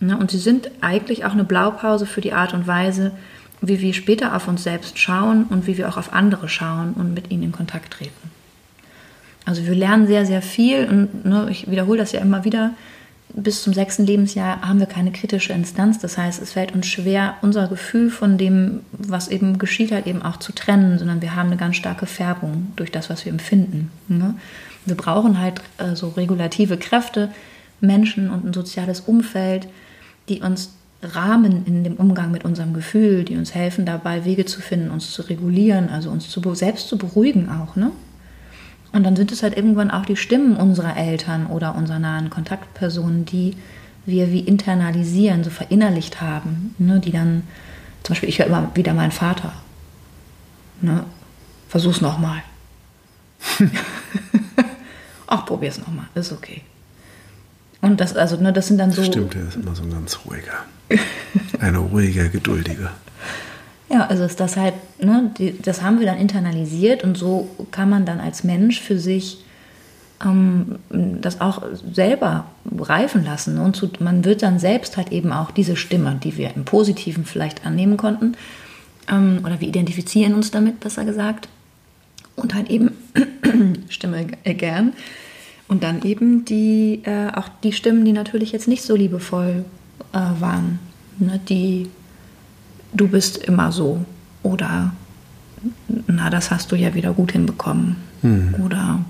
Ne? 0.00 0.16
Und 0.16 0.30
sie 0.30 0.38
sind 0.38 0.70
eigentlich 0.80 1.24
auch 1.24 1.32
eine 1.32 1.44
Blaupause 1.44 2.06
für 2.06 2.20
die 2.20 2.32
Art 2.32 2.54
und 2.54 2.66
Weise, 2.66 3.12
wie 3.60 3.80
wir 3.80 3.92
später 3.92 4.34
auf 4.34 4.48
uns 4.48 4.62
selbst 4.62 4.98
schauen 4.98 5.44
und 5.44 5.66
wie 5.66 5.76
wir 5.76 5.88
auch 5.88 5.96
auf 5.96 6.12
andere 6.12 6.48
schauen 6.48 6.94
und 6.94 7.14
mit 7.14 7.30
ihnen 7.30 7.44
in 7.44 7.52
Kontakt 7.52 7.92
treten. 7.92 8.30
Also 9.44 9.66
wir 9.66 9.74
lernen 9.74 10.06
sehr, 10.06 10.26
sehr 10.26 10.42
viel 10.42 10.86
und 10.86 11.24
ne, 11.24 11.48
ich 11.50 11.70
wiederhole 11.70 11.98
das 11.98 12.12
ja 12.12 12.20
immer 12.20 12.44
wieder. 12.44 12.72
Bis 13.32 13.62
zum 13.62 13.72
sechsten 13.72 14.04
Lebensjahr 14.04 14.60
haben 14.62 14.80
wir 14.80 14.86
keine 14.86 15.12
kritische 15.12 15.52
Instanz. 15.52 15.98
Das 15.98 16.18
heißt, 16.18 16.42
es 16.42 16.52
fällt 16.52 16.74
uns 16.74 16.86
schwer, 16.86 17.36
unser 17.42 17.68
Gefühl 17.68 18.10
von 18.10 18.38
dem, 18.38 18.80
was 18.92 19.28
eben 19.28 19.58
geschieht, 19.58 19.92
halt 19.92 20.06
eben 20.06 20.22
auch 20.22 20.38
zu 20.38 20.52
trennen, 20.52 20.98
sondern 20.98 21.22
wir 21.22 21.36
haben 21.36 21.48
eine 21.48 21.56
ganz 21.56 21.76
starke 21.76 22.06
Färbung 22.06 22.72
durch 22.76 22.90
das, 22.90 23.08
was 23.08 23.24
wir 23.24 23.32
empfinden. 23.32 23.90
Ne? 24.08 24.34
Wir 24.84 24.96
brauchen 24.96 25.40
halt 25.40 25.60
äh, 25.78 25.94
so 25.94 26.08
regulative 26.08 26.76
Kräfte, 26.76 27.30
Menschen 27.80 28.30
und 28.30 28.44
ein 28.44 28.52
soziales 28.52 29.00
Umfeld, 29.00 29.68
die 30.28 30.40
uns 30.40 30.74
Rahmen 31.02 31.64
in 31.66 31.82
dem 31.82 31.96
Umgang 31.96 32.30
mit 32.30 32.44
unserem 32.44 32.74
Gefühl, 32.74 33.24
die 33.24 33.36
uns 33.36 33.54
helfen 33.54 33.86
dabei, 33.86 34.24
Wege 34.24 34.44
zu 34.44 34.60
finden, 34.60 34.90
uns 34.90 35.12
zu 35.12 35.22
regulieren, 35.22 35.88
also 35.88 36.10
uns 36.10 36.28
zu, 36.28 36.54
selbst 36.54 36.88
zu 36.88 36.98
beruhigen 36.98 37.48
auch. 37.48 37.76
Ne? 37.76 37.90
Und 38.92 39.04
dann 39.04 39.16
sind 39.16 39.32
es 39.32 39.42
halt 39.42 39.56
irgendwann 39.56 39.90
auch 39.90 40.04
die 40.04 40.16
Stimmen 40.16 40.56
unserer 40.56 40.96
Eltern 40.96 41.46
oder 41.46 41.74
unserer 41.74 41.98
nahen 41.98 42.28
Kontaktpersonen, 42.28 43.24
die 43.24 43.56
wir 44.04 44.30
wie 44.30 44.40
internalisieren, 44.40 45.44
so 45.44 45.50
verinnerlicht 45.50 46.20
haben, 46.20 46.74
ne? 46.78 47.00
die 47.00 47.12
dann, 47.12 47.44
zum 48.02 48.14
Beispiel, 48.14 48.28
ich 48.28 48.38
höre 48.38 48.46
immer 48.46 48.70
wieder 48.74 48.92
meinen 48.92 49.12
Vater. 49.12 49.52
Ne? 50.82 51.04
Versuch's 51.68 52.00
nochmal. 52.00 52.42
Ach, 55.26 55.46
probier's 55.46 55.78
nochmal, 55.78 56.06
ist 56.14 56.32
okay. 56.32 56.62
Und 57.82 58.00
das, 58.00 58.14
also, 58.16 58.36
ne, 58.36 58.52
das 58.52 58.66
sind 58.66 58.78
dann 58.78 58.90
so. 58.90 59.02
Stimmt, 59.02 59.34
er 59.34 59.48
ist 59.48 59.56
immer 59.56 59.74
so 59.74 59.82
ein 59.82 59.90
ganz 59.90 60.18
ruhiger. 60.26 60.64
Ein 61.60 61.76
ruhiger, 61.76 62.28
geduldiger. 62.28 62.92
Ja, 63.90 64.06
also 64.06 64.24
ist 64.24 64.38
das 64.38 64.56
halt, 64.56 64.74
ne, 65.00 65.32
die, 65.38 65.60
das 65.60 65.82
haben 65.82 65.98
wir 65.98 66.06
dann 66.06 66.18
internalisiert 66.18 67.02
und 67.04 67.16
so 67.16 67.48
kann 67.70 67.90
man 67.90 68.04
dann 68.04 68.20
als 68.20 68.44
Mensch 68.44 68.80
für 68.80 68.98
sich 68.98 69.44
ähm, 70.24 70.78
das 70.90 71.40
auch 71.40 71.62
selber 71.92 72.46
reifen 72.78 73.24
lassen. 73.24 73.58
Und 73.58 73.76
zu, 73.76 73.90
man 73.98 74.24
wird 74.24 74.42
dann 74.42 74.58
selbst 74.58 74.96
halt 74.96 75.10
eben 75.12 75.32
auch 75.32 75.50
diese 75.50 75.76
Stimme, 75.76 76.18
die 76.22 76.36
wir 76.36 76.54
im 76.54 76.64
Positiven 76.64 77.24
vielleicht 77.24 77.66
annehmen 77.66 77.96
konnten, 77.96 78.36
ähm, 79.10 79.40
oder 79.44 79.60
wir 79.60 79.68
identifizieren 79.68 80.34
uns 80.34 80.50
damit, 80.50 80.80
besser 80.80 81.04
gesagt, 81.04 81.48
und 82.36 82.54
halt 82.54 82.70
eben, 82.70 82.92
Stimme 83.88 84.26
gern, 84.44 84.92
und 85.70 85.84
dann 85.84 86.02
eben 86.02 86.44
die, 86.44 87.00
äh, 87.04 87.30
auch 87.32 87.48
die 87.62 87.72
Stimmen, 87.72 88.04
die 88.04 88.12
natürlich 88.12 88.50
jetzt 88.50 88.66
nicht 88.66 88.82
so 88.82 88.96
liebevoll 88.96 89.64
äh, 90.12 90.18
waren. 90.40 90.80
Ne? 91.18 91.40
Die, 91.48 91.88
du 92.92 93.06
bist 93.06 93.38
immer 93.38 93.70
so. 93.70 94.04
Oder, 94.42 94.92
na, 96.08 96.28
das 96.28 96.50
hast 96.50 96.72
du 96.72 96.76
ja 96.76 96.92
wieder 96.94 97.12
gut 97.12 97.30
hinbekommen. 97.30 97.96
Hm. 98.22 98.56
Oder. 98.64 99.04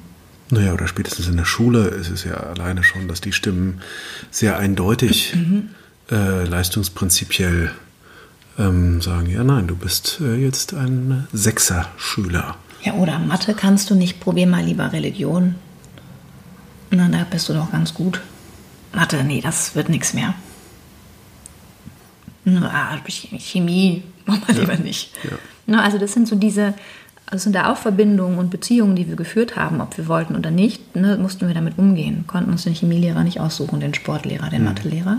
Naja, 0.51 0.75
oder 0.75 0.87
spätestens 0.87 1.29
in 1.29 1.39
der 1.39 1.47
Schule 1.47 1.85
ist 1.85 2.11
es 2.11 2.25
ja 2.25 2.35
alleine 2.35 2.85
schon, 2.85 3.09
dass 3.09 3.23
die 3.23 3.33
Stimmen 3.33 3.81
sehr 4.31 4.59
eindeutig 4.59 5.35
mhm. 5.35 5.71
äh, 6.11 6.45
leistungsprinzipiell 6.45 7.71
ähm, 8.59 9.01
sagen, 9.01 9.31
ja 9.31 9.45
nein, 9.45 9.67
du 9.67 9.77
bist 9.77 10.21
äh, 10.21 10.35
jetzt 10.35 10.75
ein 10.75 11.27
Sechser-Schüler. 11.33 12.57
Ja, 12.83 12.95
oder 12.95 13.19
Mathe 13.19 13.55
kannst 13.55 13.89
du 13.89 13.95
nicht, 13.95 14.21
probier 14.21 14.47
mal 14.47 14.65
lieber 14.65 14.93
Religion. 14.93 15.55
Na, 16.91 17.09
da 17.09 17.25
bist 17.31 17.49
du 17.49 17.55
doch 17.55 17.71
ganz 17.71 17.95
gut. 17.95 18.21
hatte, 18.93 19.23
nee, 19.23 19.41
das 19.41 19.75
wird 19.77 19.89
nichts 19.89 20.13
mehr. 20.13 20.35
Ah, 22.47 22.99
Chemie, 23.39 24.03
machen 24.27 24.43
wir 24.47 24.55
lieber 24.55 24.77
nicht. 24.77 25.13
Ja. 25.69 25.79
Also 25.81 25.99
das 25.99 26.13
sind 26.13 26.27
so 26.27 26.35
diese, 26.35 26.75
das 27.31 27.45
sind 27.45 27.55
da 27.55 27.71
auch 27.71 27.77
Verbindungen 27.77 28.39
und 28.39 28.51
Beziehungen, 28.51 28.97
die 28.97 29.09
wir 29.09 29.15
geführt 29.15 29.55
haben, 29.55 29.81
ob 29.81 29.97
wir 29.97 30.09
wollten 30.09 30.35
oder 30.35 30.51
nicht, 30.51 30.97
ne, 30.97 31.17
mussten 31.17 31.47
wir 31.47 31.55
damit 31.55 31.79
umgehen. 31.79 32.25
Konnten 32.27 32.51
uns 32.51 32.65
den 32.65 32.75
Chemielehrer 32.75 33.23
nicht 33.23 33.39
aussuchen, 33.39 33.79
den 33.79 33.95
Sportlehrer, 33.95 34.51
den 34.51 34.63
mhm. 34.63 34.69
Mathelehrer. 34.69 35.19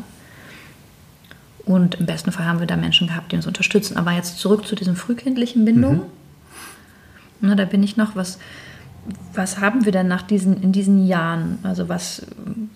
Und 1.63 1.95
im 1.95 2.05
besten 2.05 2.31
Fall 2.31 2.45
haben 2.45 2.59
wir 2.59 2.67
da 2.67 2.75
Menschen 2.75 3.07
gehabt, 3.07 3.31
die 3.31 3.37
uns 3.37 3.47
unterstützen. 3.47 3.95
Aber 3.95 4.11
jetzt 4.11 4.39
zurück 4.39 4.67
zu 4.67 4.75
diesen 4.75 4.95
frühkindlichen 4.97 5.63
Bindungen. 5.63 5.99
Mhm. 5.99 6.05
Na, 7.41 7.55
da 7.55 7.65
bin 7.65 7.81
ich 7.81 7.97
noch, 7.97 8.15
was, 8.15 8.39
was 9.33 9.59
haben 9.59 9.85
wir 9.85 9.91
denn 9.91 10.07
nach 10.07 10.21
diesen, 10.21 10.61
in 10.61 10.71
diesen 10.71 11.05
Jahren? 11.05 11.59
Also 11.63 11.89
was, 11.89 12.25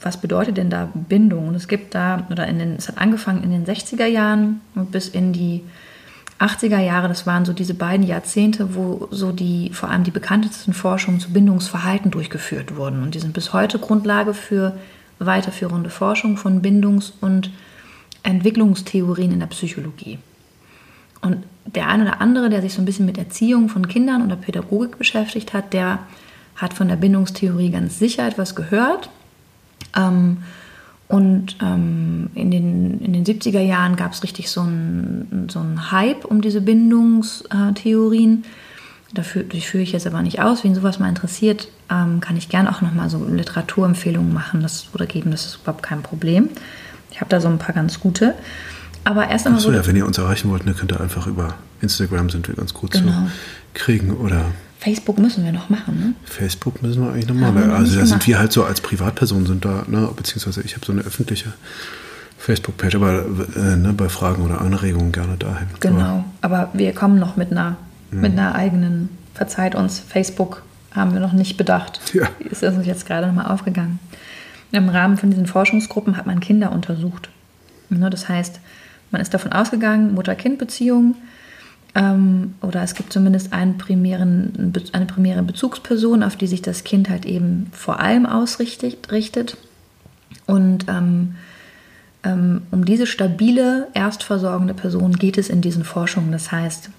was 0.02 0.18
bedeutet 0.18 0.58
denn 0.58 0.70
da 0.70 0.90
Bindung? 0.94 1.48
Und 1.48 1.56
es 1.56 1.68
gibt 1.68 1.94
da, 1.94 2.26
oder 2.32 2.48
in 2.48 2.60
den, 2.60 2.76
es 2.76 2.88
hat 2.88 2.98
angefangen 2.98 3.44
in 3.44 3.52
den 3.52 3.66
60er 3.66 4.06
Jahren 4.06 4.62
und 4.74 4.92
bis 4.92 5.08
in 5.08 5.34
die 5.34 5.64
80er 6.40 6.80
Jahre, 6.80 7.08
das 7.08 7.26
waren 7.26 7.46
so 7.46 7.54
diese 7.54 7.74
beiden 7.74 8.06
Jahrzehnte, 8.06 8.76
wo 8.76 9.08
so 9.12 9.32
die, 9.32 9.72
vor 9.74 9.90
allem 9.90 10.04
die 10.04 10.12
bekanntesten 10.12 10.74
Forschungen 10.74 11.20
zu 11.20 11.32
Bindungsverhalten 11.32 12.12
durchgeführt 12.12 12.76
wurden. 12.76 13.04
Und 13.04 13.16
die 13.16 13.20
sind 13.20 13.34
bis 13.34 13.54
heute 13.54 13.80
Grundlage 13.80 14.34
für 14.34 14.78
weiterführende 15.20 15.90
Forschung 15.90 16.38
von 16.38 16.62
Bindungs- 16.62 17.14
und 17.22 17.52
Entwicklungstheorien 18.24 19.32
in 19.32 19.40
der 19.40 19.48
Psychologie. 19.48 20.20
Und 21.26 21.44
der 21.66 21.88
eine 21.88 22.04
oder 22.04 22.22
andere, 22.22 22.50
der 22.50 22.62
sich 22.62 22.74
so 22.74 22.82
ein 22.82 22.86
bisschen 22.86 23.08
mit 23.08 23.18
Erziehung 23.18 23.68
von 23.70 23.88
Kindern 23.88 24.24
oder 24.24 24.36
Pädagogik 24.36 24.98
beschäftigt 24.98 25.54
hat, 25.54 25.74
der 25.74 26.00
hat 26.56 26.74
von 26.74 26.88
der 26.88 26.96
Bindungstheorie 26.96 27.72
ganz 27.72 27.98
sicher 27.98 28.28
etwas 28.28 28.56
gehört. 28.56 29.10
Ähm, 29.96 30.38
und 31.08 31.58
ähm, 31.62 32.30
in, 32.36 32.52
den, 32.52 33.00
in 33.00 33.14
den 33.14 33.26
70er 33.26 33.60
Jahren 33.60 33.96
gab 33.96 34.14
es 34.14 34.24
richtig 34.24 34.50
so 34.50 34.62
einen 34.62 35.48
so 35.52 35.62
Hype 35.92 36.26
um 36.26 36.42
diese 36.42 36.62
Bindungstheorien. 36.62 38.44
Dafür, 39.14 39.46
führe 39.62 39.84
ich 39.84 39.94
jetzt 39.94 40.08
aber 40.08 40.22
nicht 40.22 40.42
aus. 40.42 40.64
Wen 40.64 40.76
sowas 40.76 41.00
mal 41.00 41.10
interessiert, 41.10 41.70
ähm, 41.92 42.20
kann 42.20 42.38
ich 42.38 42.50
gerne 42.50 42.70
auch 42.70 42.82
nochmal 42.82 43.10
so 43.10 43.24
Literaturempfehlungen 43.24 44.34
machen 44.34 44.62
das, 44.62 44.88
oder 44.94 45.06
geben. 45.06 45.32
Das 45.32 45.46
ist 45.46 45.60
überhaupt 45.62 45.84
kein 45.84 46.02
Problem. 46.04 46.50
Ich 47.12 47.22
habe 47.22 47.30
da 47.30 47.40
so 47.40 47.48
ein 47.48 47.60
paar 47.60 47.74
ganz 47.74 48.00
gute. 48.00 48.36
Aber 49.06 49.30
erst 49.30 49.46
einmal. 49.46 49.60
Achso, 49.60 49.72
ja, 49.72 49.86
wenn 49.88 49.96
ihr 49.96 50.06
uns 50.06 50.18
erreichen 50.18 50.50
wollt, 50.50 50.68
dann 50.68 50.76
könnt 50.76 50.92
ihr 50.92 51.00
einfach 51.00 51.28
über 51.28 51.56
Instagram 51.82 52.30
sind 52.30 52.48
wir 52.48 52.56
ganz 52.56 52.74
gut 52.74 52.92
genau. 52.92 53.12
zu 53.12 53.32
kriegen 53.74 54.12
oder. 54.12 54.46
Facebook 54.80 55.18
müssen 55.18 55.44
wir 55.46 55.52
noch 55.52 55.70
machen, 55.70 56.00
ne? 56.00 56.14
Facebook 56.26 56.82
müssen 56.84 57.04
wir 57.04 57.12
eigentlich 57.12 57.28
noch 57.28 57.36
machen. 57.36 57.70
Ja, 57.70 57.76
also 57.76 58.00
da 58.00 58.06
sind 58.06 58.28
wir 58.28 58.38
halt 58.38 58.52
so 58.52 58.64
als 58.66 58.82
Privatperson 58.82 59.46
sind 59.46 59.66
da, 59.66 59.84
ne? 59.88 60.10
beziehungsweise 60.16 60.62
ich 60.62 60.76
habe 60.76 60.86
so 60.86 60.92
eine 60.92 61.02
öffentliche 61.02 61.54
Facebook-Page, 62.38 62.96
aber 62.96 63.26
äh, 63.56 63.76
ne, 63.78 63.94
bei 63.94 64.10
Fragen 64.10 64.44
oder 64.44 64.62
Anregungen 64.62 65.12
gerne 65.12 65.38
dahin. 65.38 65.68
Genau, 65.80 66.26
aber, 66.42 66.60
aber 66.60 66.70
wir 66.74 66.94
kommen 66.94 67.18
noch 67.18 67.36
mit 67.36 67.52
einer, 67.52 67.78
mh. 68.12 68.22
mit 68.22 68.34
einer 68.34 68.54
eigenen, 68.54 69.10
verzeiht 69.34 69.74
uns, 69.74 70.00
Facebook 70.00 70.62
haben 70.92 71.14
wir 71.14 71.20
noch 71.20 71.34
nicht 71.34 71.58
bedacht. 71.58 72.00
Ja. 72.14 72.28
Ist 72.40 72.64
uns 72.64 72.86
jetzt 72.86 73.08
gerade 73.08 73.28
nochmal 73.28 73.48
aufgegangen. 73.48 74.00
Im 74.72 74.90
Rahmen 74.90 75.18
von 75.18 75.30
diesen 75.32 75.48
Forschungsgruppen 75.48 76.18
hat 76.18 76.28
man 76.28 76.40
Kinder 76.40 76.72
untersucht. 76.72 77.30
Ne, 77.90 78.10
das 78.10 78.30
heißt, 78.30 78.60
man 79.16 79.22
ist 79.22 79.34
davon 79.34 79.54
ausgegangen, 79.54 80.14
Mutter-Kind-Beziehung 80.14 81.16
ähm, 81.96 82.56
oder 82.62 82.84
es 82.84 82.96
gibt 82.96 83.14
zumindest 83.14 83.54
einen 83.54 83.78
primären, 83.78 84.74
eine 84.92 85.06
primäre 85.06 85.42
Bezugsperson, 85.42 86.22
auf 86.22 86.36
die 86.36 86.48
sich 86.48 86.62
das 86.62 86.84
Kind 86.84 87.10
halt 87.10 87.26
eben 87.26 87.68
vor 87.72 88.02
allem 88.02 88.26
ausrichtet. 88.26 89.56
Und 90.48 90.86
ähm, 90.90 91.36
ähm, 92.26 92.64
um 92.72 92.84
diese 92.84 93.08
stabile, 93.08 93.88
erstversorgende 93.94 94.74
Person 94.74 95.14
geht 95.14 95.38
es 95.38 95.48
in 95.48 95.62
diesen 95.62 95.86
Forschungen. 95.86 96.34
Das 96.34 96.52
heißt, 96.52 96.90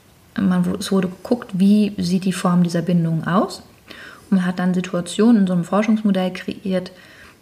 man, 0.40 0.64
es 0.78 0.90
wurde 0.90 1.08
geguckt, 1.08 1.50
wie 1.52 1.92
sieht 1.98 2.24
die 2.24 2.32
Form 2.32 2.62
dieser 2.62 2.80
Bindung 2.80 3.26
aus. 3.26 3.62
Und 4.30 4.38
man 4.38 4.46
hat 4.46 4.58
dann 4.58 4.72
Situationen 4.72 5.42
in 5.42 5.46
so 5.46 5.52
einem 5.52 5.64
Forschungsmodell 5.64 6.32
kreiert, 6.32 6.92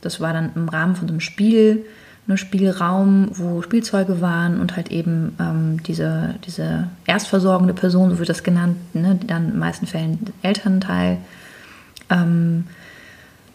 das 0.01 0.21
war 0.21 0.33
dann 0.33 0.51
im 0.57 0.69
Rahmen 0.69 0.97
von 0.97 1.07
so 1.07 1.15
einem 1.15 1.21
Spiel, 1.21 1.87
einem 2.27 2.37
Spielraum, 2.37 3.29
wo 3.33 3.61
Spielzeuge 3.63 4.21
waren 4.21 4.61
und 4.61 4.77
halt 4.77 4.91
eben 4.91 5.37
ähm, 5.39 5.83
diese, 5.83 6.37
diese 6.47 6.89
erstversorgende 7.07 7.75
Person, 7.75 8.11
so 8.11 8.19
wird 8.19 8.31
das 8.31 8.43
genannt, 8.43 8.77
ne, 8.95 9.19
die 9.21 9.27
dann 9.27 9.45
in 9.45 9.51
den 9.53 9.59
meisten 9.59 9.87
Fällen 9.87 10.19
Elternteil 10.43 11.19
ähm, 12.09 12.65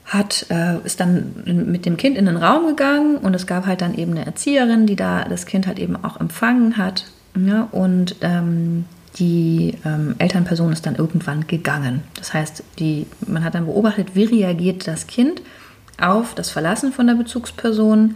hat, 0.05 0.45
äh, 0.49 0.77
ist 0.83 0.99
dann 0.99 1.33
mit 1.45 1.85
dem 1.85 1.97
Kind 1.97 2.17
in 2.17 2.25
den 2.25 2.37
Raum 2.37 2.67
gegangen 2.67 3.17
und 3.17 3.35
es 3.35 3.47
gab 3.47 3.65
halt 3.65 3.81
dann 3.81 3.95
eben 3.95 4.11
eine 4.11 4.25
Erzieherin, 4.25 4.85
die 4.85 4.95
da 4.95 5.23
das 5.23 5.45
Kind 5.45 5.67
halt 5.67 5.79
eben 5.79 5.95
auch 6.03 6.19
empfangen 6.19 6.77
hat. 6.77 7.05
Ja, 7.35 7.67
und 7.71 8.15
ähm, 8.21 8.85
die 9.17 9.75
ähm, 9.85 10.15
Elternperson 10.17 10.71
ist 10.71 10.85
dann 10.85 10.95
irgendwann 10.95 11.47
gegangen. 11.47 12.01
Das 12.15 12.33
heißt, 12.33 12.63
die, 12.79 13.05
man 13.27 13.43
hat 13.43 13.55
dann 13.55 13.65
beobachtet, 13.65 14.15
wie 14.15 14.25
reagiert 14.25 14.87
das 14.87 15.07
Kind 15.07 15.41
auf 15.99 16.33
das 16.33 16.49
Verlassen 16.49 16.91
von 16.91 17.07
der 17.07 17.15
Bezugsperson 17.15 18.15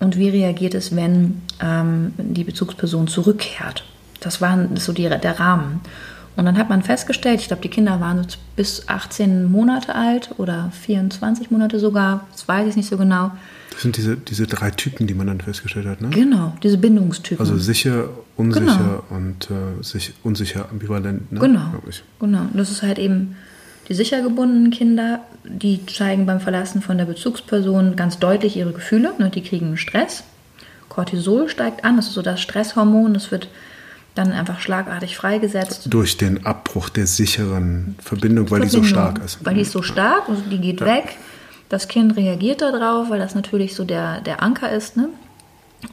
und 0.00 0.16
wie 0.16 0.28
reagiert 0.28 0.74
es, 0.74 0.94
wenn 0.94 1.42
ähm, 1.60 2.12
die 2.18 2.44
Bezugsperson 2.44 3.08
zurückkehrt. 3.08 3.84
Das 4.20 4.40
war 4.40 4.58
so 4.76 4.92
die, 4.92 5.08
der 5.08 5.40
Rahmen. 5.40 5.80
Und 6.36 6.44
dann 6.44 6.56
hat 6.56 6.68
man 6.68 6.82
festgestellt, 6.82 7.40
ich 7.40 7.48
glaube, 7.48 7.62
die 7.62 7.68
Kinder 7.68 8.00
waren 8.00 8.24
bis 8.54 8.88
18 8.88 9.50
Monate 9.50 9.96
alt 9.96 10.30
oder 10.38 10.70
24 10.82 11.50
Monate 11.50 11.80
sogar, 11.80 12.28
das 12.30 12.46
weiß 12.46 12.68
ich 12.68 12.76
nicht 12.76 12.88
so 12.88 12.96
genau. 12.96 13.32
Das 13.72 13.82
sind 13.82 13.96
diese, 13.96 14.16
diese 14.16 14.46
drei 14.46 14.70
Typen, 14.70 15.08
die 15.08 15.14
man 15.14 15.26
dann 15.26 15.40
festgestellt 15.40 15.86
hat, 15.86 16.00
ne? 16.00 16.10
Genau, 16.10 16.56
diese 16.62 16.78
Bindungstypen. 16.78 17.44
Also 17.44 17.58
sicher, 17.58 18.08
unsicher 18.36 19.02
genau. 19.08 19.16
und 19.16 19.50
äh, 19.50 19.82
sich, 19.82 20.14
unsicher, 20.22 20.68
ambivalent. 20.70 21.32
Ne? 21.32 21.40
Genau, 21.40 21.72
genau. 22.20 22.42
Und 22.42 22.56
das 22.56 22.70
ist 22.70 22.82
halt 22.82 23.00
eben 23.00 23.34
die 23.88 23.94
sicher 23.94 24.20
gebundenen 24.22 24.70
Kinder, 24.70 25.20
die 25.44 25.84
zeigen 25.86 26.26
beim 26.26 26.40
Verlassen 26.40 26.82
von 26.82 26.98
der 26.98 27.06
Bezugsperson 27.06 27.96
ganz 27.96 28.18
deutlich 28.18 28.56
ihre 28.56 28.72
Gefühle. 28.72 29.14
Ne? 29.18 29.30
Die 29.30 29.42
kriegen 29.42 29.76
Stress. 29.76 30.24
Cortisol 30.88 31.48
steigt 31.48 31.84
an, 31.84 31.96
das 31.96 32.08
ist 32.08 32.14
so 32.14 32.22
das 32.22 32.40
Stresshormon, 32.40 33.14
das 33.14 33.30
wird 33.30 33.48
dann 34.14 34.32
einfach 34.32 34.60
schlagartig 34.60 35.16
freigesetzt. 35.16 35.86
Durch 35.90 36.16
den 36.16 36.44
Abbruch 36.44 36.88
der 36.88 37.06
sicheren 37.06 37.94
Verbindung, 38.02 38.50
weil 38.50 38.60
Verbindung, 38.60 38.82
die 38.82 38.88
so 38.88 38.94
stark 38.94 39.24
ist. 39.24 39.38
Weil 39.44 39.54
die 39.54 39.60
ist 39.60 39.72
so 39.72 39.82
stark 39.82 40.28
und 40.28 40.50
die 40.50 40.58
geht 40.58 40.80
ja. 40.80 40.86
weg. 40.86 41.16
Das 41.68 41.86
Kind 41.86 42.16
reagiert 42.16 42.60
darauf, 42.60 43.10
weil 43.10 43.18
das 43.18 43.34
natürlich 43.34 43.74
so 43.74 43.84
der, 43.84 44.20
der 44.22 44.42
Anker 44.42 44.72
ist. 44.72 44.96
Ne? 44.96 45.08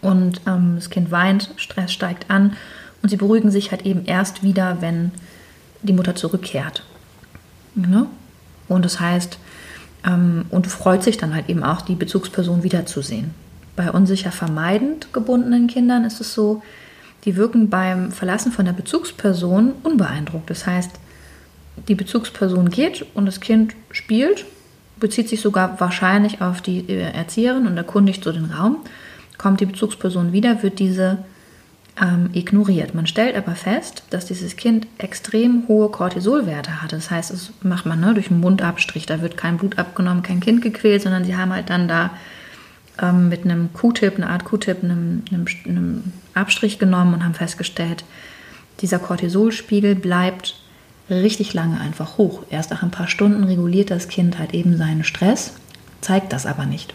Und 0.02 0.42
ähm, 0.48 0.74
das 0.76 0.90
Kind 0.90 1.12
weint, 1.12 1.52
Stress 1.58 1.94
steigt 1.94 2.32
an 2.32 2.56
und 3.04 3.10
sie 3.10 3.18
beruhigen 3.18 3.52
sich 3.52 3.72
halt 3.72 3.86
eben 3.86 4.06
erst 4.06 4.42
wieder, 4.42 4.78
wenn 4.82 5.12
die 5.84 5.94
Mutter 5.94 6.16
zurückkehrt. 6.16 6.84
Ne? 7.76 8.08
Und 8.68 8.86
das 8.86 9.00
heißt, 9.00 9.38
ähm, 10.06 10.46
und 10.50 10.68
freut 10.68 11.04
sich 11.04 11.18
dann 11.18 11.34
halt 11.34 11.50
eben 11.50 11.64
auch, 11.64 11.82
die 11.82 11.96
Bezugsperson 11.96 12.64
wiederzusehen. 12.64 13.34
Bei 13.76 13.92
unsicher 13.92 14.32
vermeidend 14.32 15.14
gebundenen 15.14 15.68
Kindern 15.68 16.06
ist 16.06 16.22
es 16.22 16.34
so, 16.34 16.62
die 17.26 17.36
wirken 17.36 17.70
beim 17.70 18.12
Verlassen 18.12 18.52
von 18.52 18.66
der 18.66 18.74
Bezugsperson 18.74 19.74
unbeeindruckt. 19.84 20.50
Das 20.50 20.66
heißt, 20.66 20.92
die 21.88 21.96
Bezugsperson 21.96 22.70
geht 22.70 23.06
und 23.16 23.26
das 23.26 23.40
Kind 23.40 23.76
spielt, 23.92 24.46
bezieht 24.98 25.28
sich 25.28 25.42
sogar 25.42 25.80
wahrscheinlich 25.80 26.42
auf 26.42 26.62
die 26.62 26.90
äh, 26.90 27.12
Erzieherin 27.12 27.68
und 27.68 27.76
erkundigt 27.76 28.24
so 28.24 28.32
den 28.32 28.46
Raum. 28.46 28.78
Kommt 29.38 29.60
die 29.60 29.66
Bezugsperson 29.66 30.32
wieder, 30.32 30.64
wird 30.64 30.80
diese 30.80 31.18
ähm, 32.02 32.30
ignoriert. 32.34 32.94
Man 32.94 33.08
stellt 33.08 33.36
aber 33.36 33.56
fest, 33.56 34.04
dass 34.10 34.26
dieses 34.26 34.56
Kind 34.58 34.88
extrem 34.98 35.64
hohe 35.68 35.90
Cortisolwerte 35.90 36.82
hat. 36.82 36.92
Das 36.92 37.10
heißt, 37.10 37.32
das 37.32 37.52
macht 37.62 37.86
man 37.86 38.00
ne, 38.00 38.14
durch 38.14 38.30
einen 38.30 38.42
Mundabstrich. 38.42 39.06
Da 39.06 39.22
wird 39.22 39.38
kein 39.38 39.58
Blut 39.58 39.78
abgenommen, 39.78 40.24
kein 40.24 40.42
Kind 40.42 40.62
gequält, 40.62 41.04
sondern 41.04 41.24
sie 41.24 41.38
haben 41.38 41.54
halt 41.54 41.70
dann 41.70 41.88
da 41.88 42.12
ähm, 43.02 43.30
mit 43.30 43.46
einem 43.46 43.72
Q-Tip, 43.72 44.16
eine 44.16 44.30
Art 44.30 44.44
Q-Tip, 44.44 44.84
einem, 44.84 45.24
einem, 45.32 45.46
einem 45.66 46.04
Abstrich 46.34 46.80
genommen 46.80 47.14
und 47.14 47.24
haben 47.24 47.34
festgestellt, 47.34 48.04
dieser 48.82 49.00
Cortisolspiegel 49.00 49.96
bleibt 49.96 50.60
richtig 51.10 51.54
lange 51.54 51.80
einfach 51.80 52.18
hoch. 52.18 52.44
Erst 52.50 52.72
nach 52.72 52.84
ein 52.84 52.92
paar 52.92 53.08
Stunden 53.08 53.46
reguliert 53.46 53.90
das 53.90 54.10
Kind 54.10 54.38
halt 54.38 54.54
eben 54.54 54.76
seinen 54.76 55.04
Stress, 55.04 55.54
zeigt 56.02 56.34
das 56.34 56.46
aber 56.46 56.66
nicht. 56.66 56.94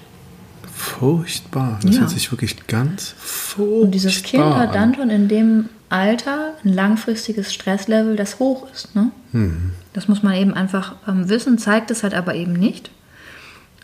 Furchtbar. 0.80 1.78
Das 1.82 1.94
ja. 1.94 2.00
hört 2.00 2.10
sich 2.10 2.32
wirklich 2.32 2.66
ganz 2.66 3.14
furchtbar 3.18 3.82
Und 3.82 3.90
dieses 3.90 4.22
Kind 4.22 4.42
hat 4.42 4.74
dann 4.74 4.94
schon 4.94 5.10
in 5.10 5.28
dem 5.28 5.68
Alter 5.90 6.54
ein 6.64 6.72
langfristiges 6.72 7.52
Stresslevel, 7.52 8.16
das 8.16 8.38
hoch 8.38 8.66
ist. 8.72 8.94
Ne? 8.96 9.10
Hm. 9.32 9.72
Das 9.92 10.08
muss 10.08 10.22
man 10.22 10.34
eben 10.34 10.54
einfach 10.54 10.94
ähm, 11.06 11.28
wissen, 11.28 11.58
zeigt 11.58 11.90
es 11.90 12.02
halt 12.02 12.14
aber 12.14 12.34
eben 12.34 12.54
nicht. 12.54 12.90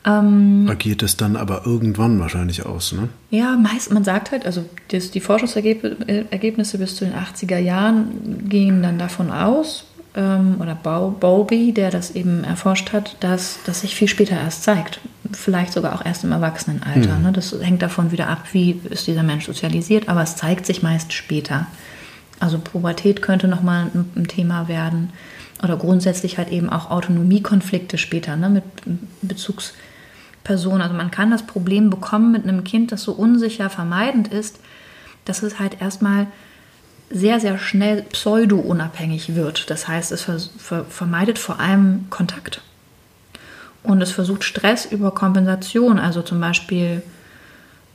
Ähm, 0.07 0.67
Agiert 0.71 1.03
es 1.03 1.19
dann 1.19 1.37
aber 1.37 1.67
irgendwann 1.67 2.19
wahrscheinlich 2.19 2.65
aus, 2.65 2.93
ne? 2.93 3.09
Ja, 3.31 3.57
meist, 3.57 3.93
man 3.93 4.05
sagt 4.05 4.31
halt, 4.31 4.47
also 4.47 4.65
das, 4.89 5.11
die 5.11 5.21
Forschungsergebnisse 5.21 6.79
bis 6.79 6.97
zu 6.97 7.05
den 7.05 7.15
80er 7.15 7.59
Jahren 7.59 8.49
gingen 8.49 8.83
dann 8.83 8.99
davon 8.99 9.31
aus, 9.31 9.85
ähm, 10.17 10.57
oder 10.61 10.75
Bowlby, 10.75 11.73
der 11.73 11.91
das 11.91 12.11
eben 12.13 12.43
erforscht 12.43 12.93
hat, 12.93 13.17
dass 13.21 13.59
das 13.67 13.83
sich 13.83 13.95
viel 13.95 14.09
später 14.09 14.37
erst 14.37 14.65
zeigt. 14.65 15.01
Vielleicht 15.33 15.73
sogar 15.73 15.95
auch 15.95 16.05
erst 16.05 16.25
im 16.25 16.33
Erwachsenenalter. 16.33 17.17
Mhm. 17.17 17.23
Ne? 17.23 17.33
Das 17.33 17.55
hängt 17.61 17.83
davon 17.83 18.11
wieder 18.13 18.29
ab, 18.29 18.45
wie 18.53 18.81
ist 18.91 19.07
dieser 19.07 19.23
Mensch 19.23 19.47
sozialisiert, 19.47 20.09
aber 20.09 20.23
es 20.23 20.37
zeigt 20.37 20.67
sich 20.67 20.83
meist 20.83 21.13
später. 21.13 21.67
Also 22.41 22.59
Pubertät 22.59 23.23
könnte 23.23 23.49
nochmal 23.49 23.91
ein, 23.95 24.11
ein 24.17 24.29
Thema 24.29 24.69
werden. 24.69 25.11
Oder 25.63 25.77
grundsätzlich 25.77 26.37
halt 26.39 26.51
eben 26.51 26.69
auch 26.69 26.91
Autonomiekonflikte 26.91 27.97
später 27.97 28.37
ne? 28.37 28.51
mit 28.51 28.65
Bezugspersonen. 29.23 30.83
Also 30.83 30.95
man 30.95 31.11
kann 31.11 31.31
das 31.31 31.45
Problem 31.45 31.89
bekommen 31.89 32.33
mit 32.33 32.45
einem 32.45 32.63
Kind, 32.63 32.93
das 32.93 33.03
so 33.03 33.13
unsicher 33.13 33.71
vermeidend 33.71 34.29
ist, 34.29 34.61
dass 35.25 35.43
es 35.43 35.59
halt 35.59 35.81
erstmal 35.81 36.27
sehr, 37.11 37.41
sehr 37.41 37.59
schnell 37.59 38.03
pseudo-unabhängig 38.03 39.35
wird. 39.35 39.71
Das 39.71 39.87
heißt, 39.89 40.13
es 40.13 40.23
ver 40.23 40.41
ver 40.59 40.85
vermeidet 40.87 41.39
vor 41.39 41.61
allem 41.61 42.07
Kontakt. 42.11 42.61
Und 43.83 44.03
es 44.03 44.11
versucht 44.11 44.43
Stress 44.43 44.85
über 44.85 45.13
Kompensation, 45.13 45.99
also 45.99 46.23
zum 46.23 46.41
Beispiel 46.41 47.03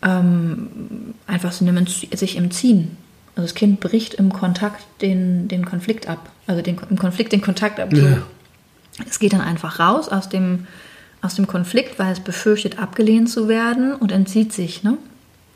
ähm, 0.01 1.13
einfach 1.27 1.51
sich 1.51 2.37
im 2.37 2.51
Ziehen. 2.51 2.97
Also 3.35 3.47
das 3.47 3.55
Kind 3.55 3.79
bricht 3.79 4.13
im 4.13 4.31
Kontakt 4.31 4.83
den, 5.01 5.47
den 5.47 5.65
Konflikt 5.65 6.07
ab, 6.07 6.29
also 6.47 6.61
den, 6.61 6.79
im 6.89 6.97
Konflikt 6.97 7.33
den 7.33 7.41
Kontakt 7.41 7.79
ab. 7.79 7.93
Ja. 7.93 8.21
Es 9.07 9.19
geht 9.19 9.33
dann 9.33 9.41
einfach 9.41 9.79
raus 9.79 10.09
aus 10.09 10.29
dem, 10.29 10.67
aus 11.21 11.35
dem 11.35 11.47
Konflikt, 11.47 11.99
weil 11.99 12.11
es 12.11 12.19
befürchtet, 12.19 12.79
abgelehnt 12.79 13.29
zu 13.29 13.47
werden 13.47 13.93
und 13.93 14.11
entzieht 14.11 14.53
sich. 14.53 14.83
Ne? 14.83 14.97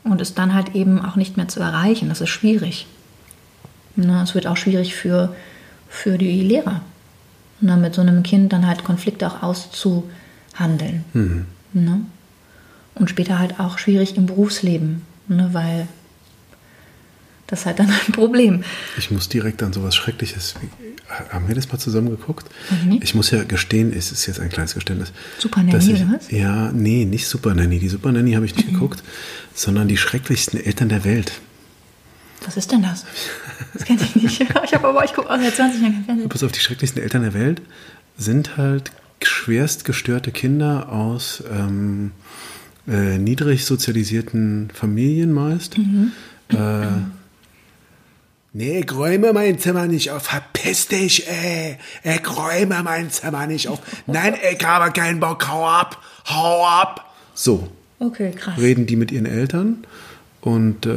Und 0.04 0.20
ist 0.20 0.38
dann 0.38 0.54
halt 0.54 0.74
eben 0.74 1.04
auch 1.04 1.16
nicht 1.16 1.36
mehr 1.36 1.48
zu 1.48 1.60
erreichen. 1.60 2.08
Das 2.08 2.20
ist 2.20 2.28
schwierig. 2.30 2.86
Ne, 3.96 4.22
es 4.22 4.34
wird 4.34 4.46
auch 4.46 4.56
schwierig 4.56 4.94
für, 4.94 5.34
für 5.88 6.18
die 6.18 6.42
Lehrer, 6.42 6.82
ne, 7.60 7.76
mit 7.76 7.94
so 7.94 8.02
einem 8.02 8.22
Kind 8.22 8.52
dann 8.52 8.66
halt 8.66 8.84
Konflikte 8.84 9.26
auch 9.26 9.42
auszuhandeln. 9.42 11.04
Mhm. 11.14 11.46
Ne? 11.72 12.00
Und 12.94 13.10
später 13.10 13.38
halt 13.38 13.58
auch 13.58 13.78
schwierig 13.78 14.16
im 14.16 14.26
Berufsleben, 14.26 15.02
ne, 15.28 15.48
weil 15.52 15.88
das 17.46 17.60
ist 17.60 17.66
halt 17.66 17.78
dann 17.78 17.90
ein 18.06 18.12
Problem. 18.12 18.64
Ich 18.98 19.10
muss 19.10 19.28
direkt 19.28 19.62
an 19.62 19.72
sowas 19.72 19.94
Schreckliches. 19.94 20.54
Haben 21.30 21.46
wir 21.46 21.54
das 21.54 21.70
mal 21.70 21.78
zusammen 21.78 22.10
geguckt? 22.10 22.50
Mhm. 22.84 23.00
Ich 23.02 23.14
muss 23.14 23.30
ja 23.30 23.44
gestehen, 23.44 23.92
es 23.96 24.10
ist 24.10 24.26
jetzt 24.26 24.40
ein 24.40 24.48
kleines 24.50 24.74
Geständnis. 24.74 25.12
Super 25.38 25.62
Nanny 25.62 25.92
ich, 25.92 26.02
oder 26.02 26.14
was? 26.14 26.30
Ja, 26.30 26.72
nee, 26.72 27.04
nicht 27.04 27.28
Super 27.28 27.54
Nanny. 27.54 27.78
Die 27.78 27.88
Super 27.88 28.12
Nanny 28.12 28.32
habe 28.32 28.44
ich 28.44 28.56
nicht 28.56 28.68
mhm. 28.68 28.74
geguckt, 28.74 29.02
sondern 29.54 29.88
die 29.88 29.96
schrecklichsten 29.96 30.58
Eltern 30.62 30.88
der 30.88 31.04
Welt. 31.04 31.32
Was 32.46 32.56
ist 32.56 32.72
denn 32.72 32.82
das? 32.82 33.04
Das 33.74 33.84
kenne 33.84 34.00
ich 34.02 34.16
nicht. 34.16 34.40
Ich 34.64 34.74
habe 34.74 34.88
aber, 34.88 35.04
ich 35.04 35.12
gucke 35.12 35.28
auch 35.30 35.38
seit 35.38 35.54
20 35.54 35.80
Jahren 35.80 35.92
kein 35.94 36.04
Fernsehen. 36.04 36.28
Pass 36.28 36.42
auf, 36.42 36.52
die 36.52 36.60
schrecklichsten 36.60 37.02
Eltern 37.02 37.22
der 37.22 37.34
Welt 37.34 37.60
sind 38.16 38.56
halt 38.56 38.90
schwerst 39.22 39.84
gestörte 39.84 40.30
Kinder 40.30 40.90
aus 40.90 41.42
ähm, 41.50 42.12
äh, 42.86 43.18
niedrig 43.18 43.64
sozialisierten 43.64 44.70
Familien 44.72 45.32
meist. 45.32 45.78
Mhm. 45.78 46.12
Äh, 46.48 46.86
Nee, 48.58 48.80
ich 48.80 48.90
räume 48.96 49.34
mein 49.34 49.58
Zimmer 49.58 49.86
nicht 49.86 50.10
auf. 50.10 50.22
Verpiss 50.22 50.88
dich, 50.88 51.28
ey. 51.28 51.76
Ich 52.02 52.38
räume 52.38 52.82
mein 52.82 53.10
Zimmer 53.10 53.46
nicht 53.46 53.68
auf. 53.68 53.80
Nein, 54.06 54.34
ich 54.50 54.64
habe 54.64 54.90
keinen 54.92 55.20
Bock. 55.20 55.46
Hau 55.46 55.68
ab. 55.68 56.02
Hau 56.26 56.66
ab. 56.66 57.14
So. 57.34 57.68
Okay, 57.98 58.30
krass. 58.30 58.58
Reden 58.58 58.86
die 58.86 58.96
mit 58.96 59.12
ihren 59.12 59.26
Eltern 59.26 59.84
und 60.46 60.86
äh, 60.86 60.94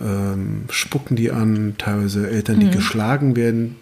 ähm, 0.00 0.64
spucken 0.70 1.16
die 1.16 1.30
an, 1.30 1.74
teilweise 1.76 2.30
Eltern, 2.30 2.60
die 2.60 2.66
mhm. 2.66 2.70
geschlagen 2.70 3.36
werden 3.36 3.76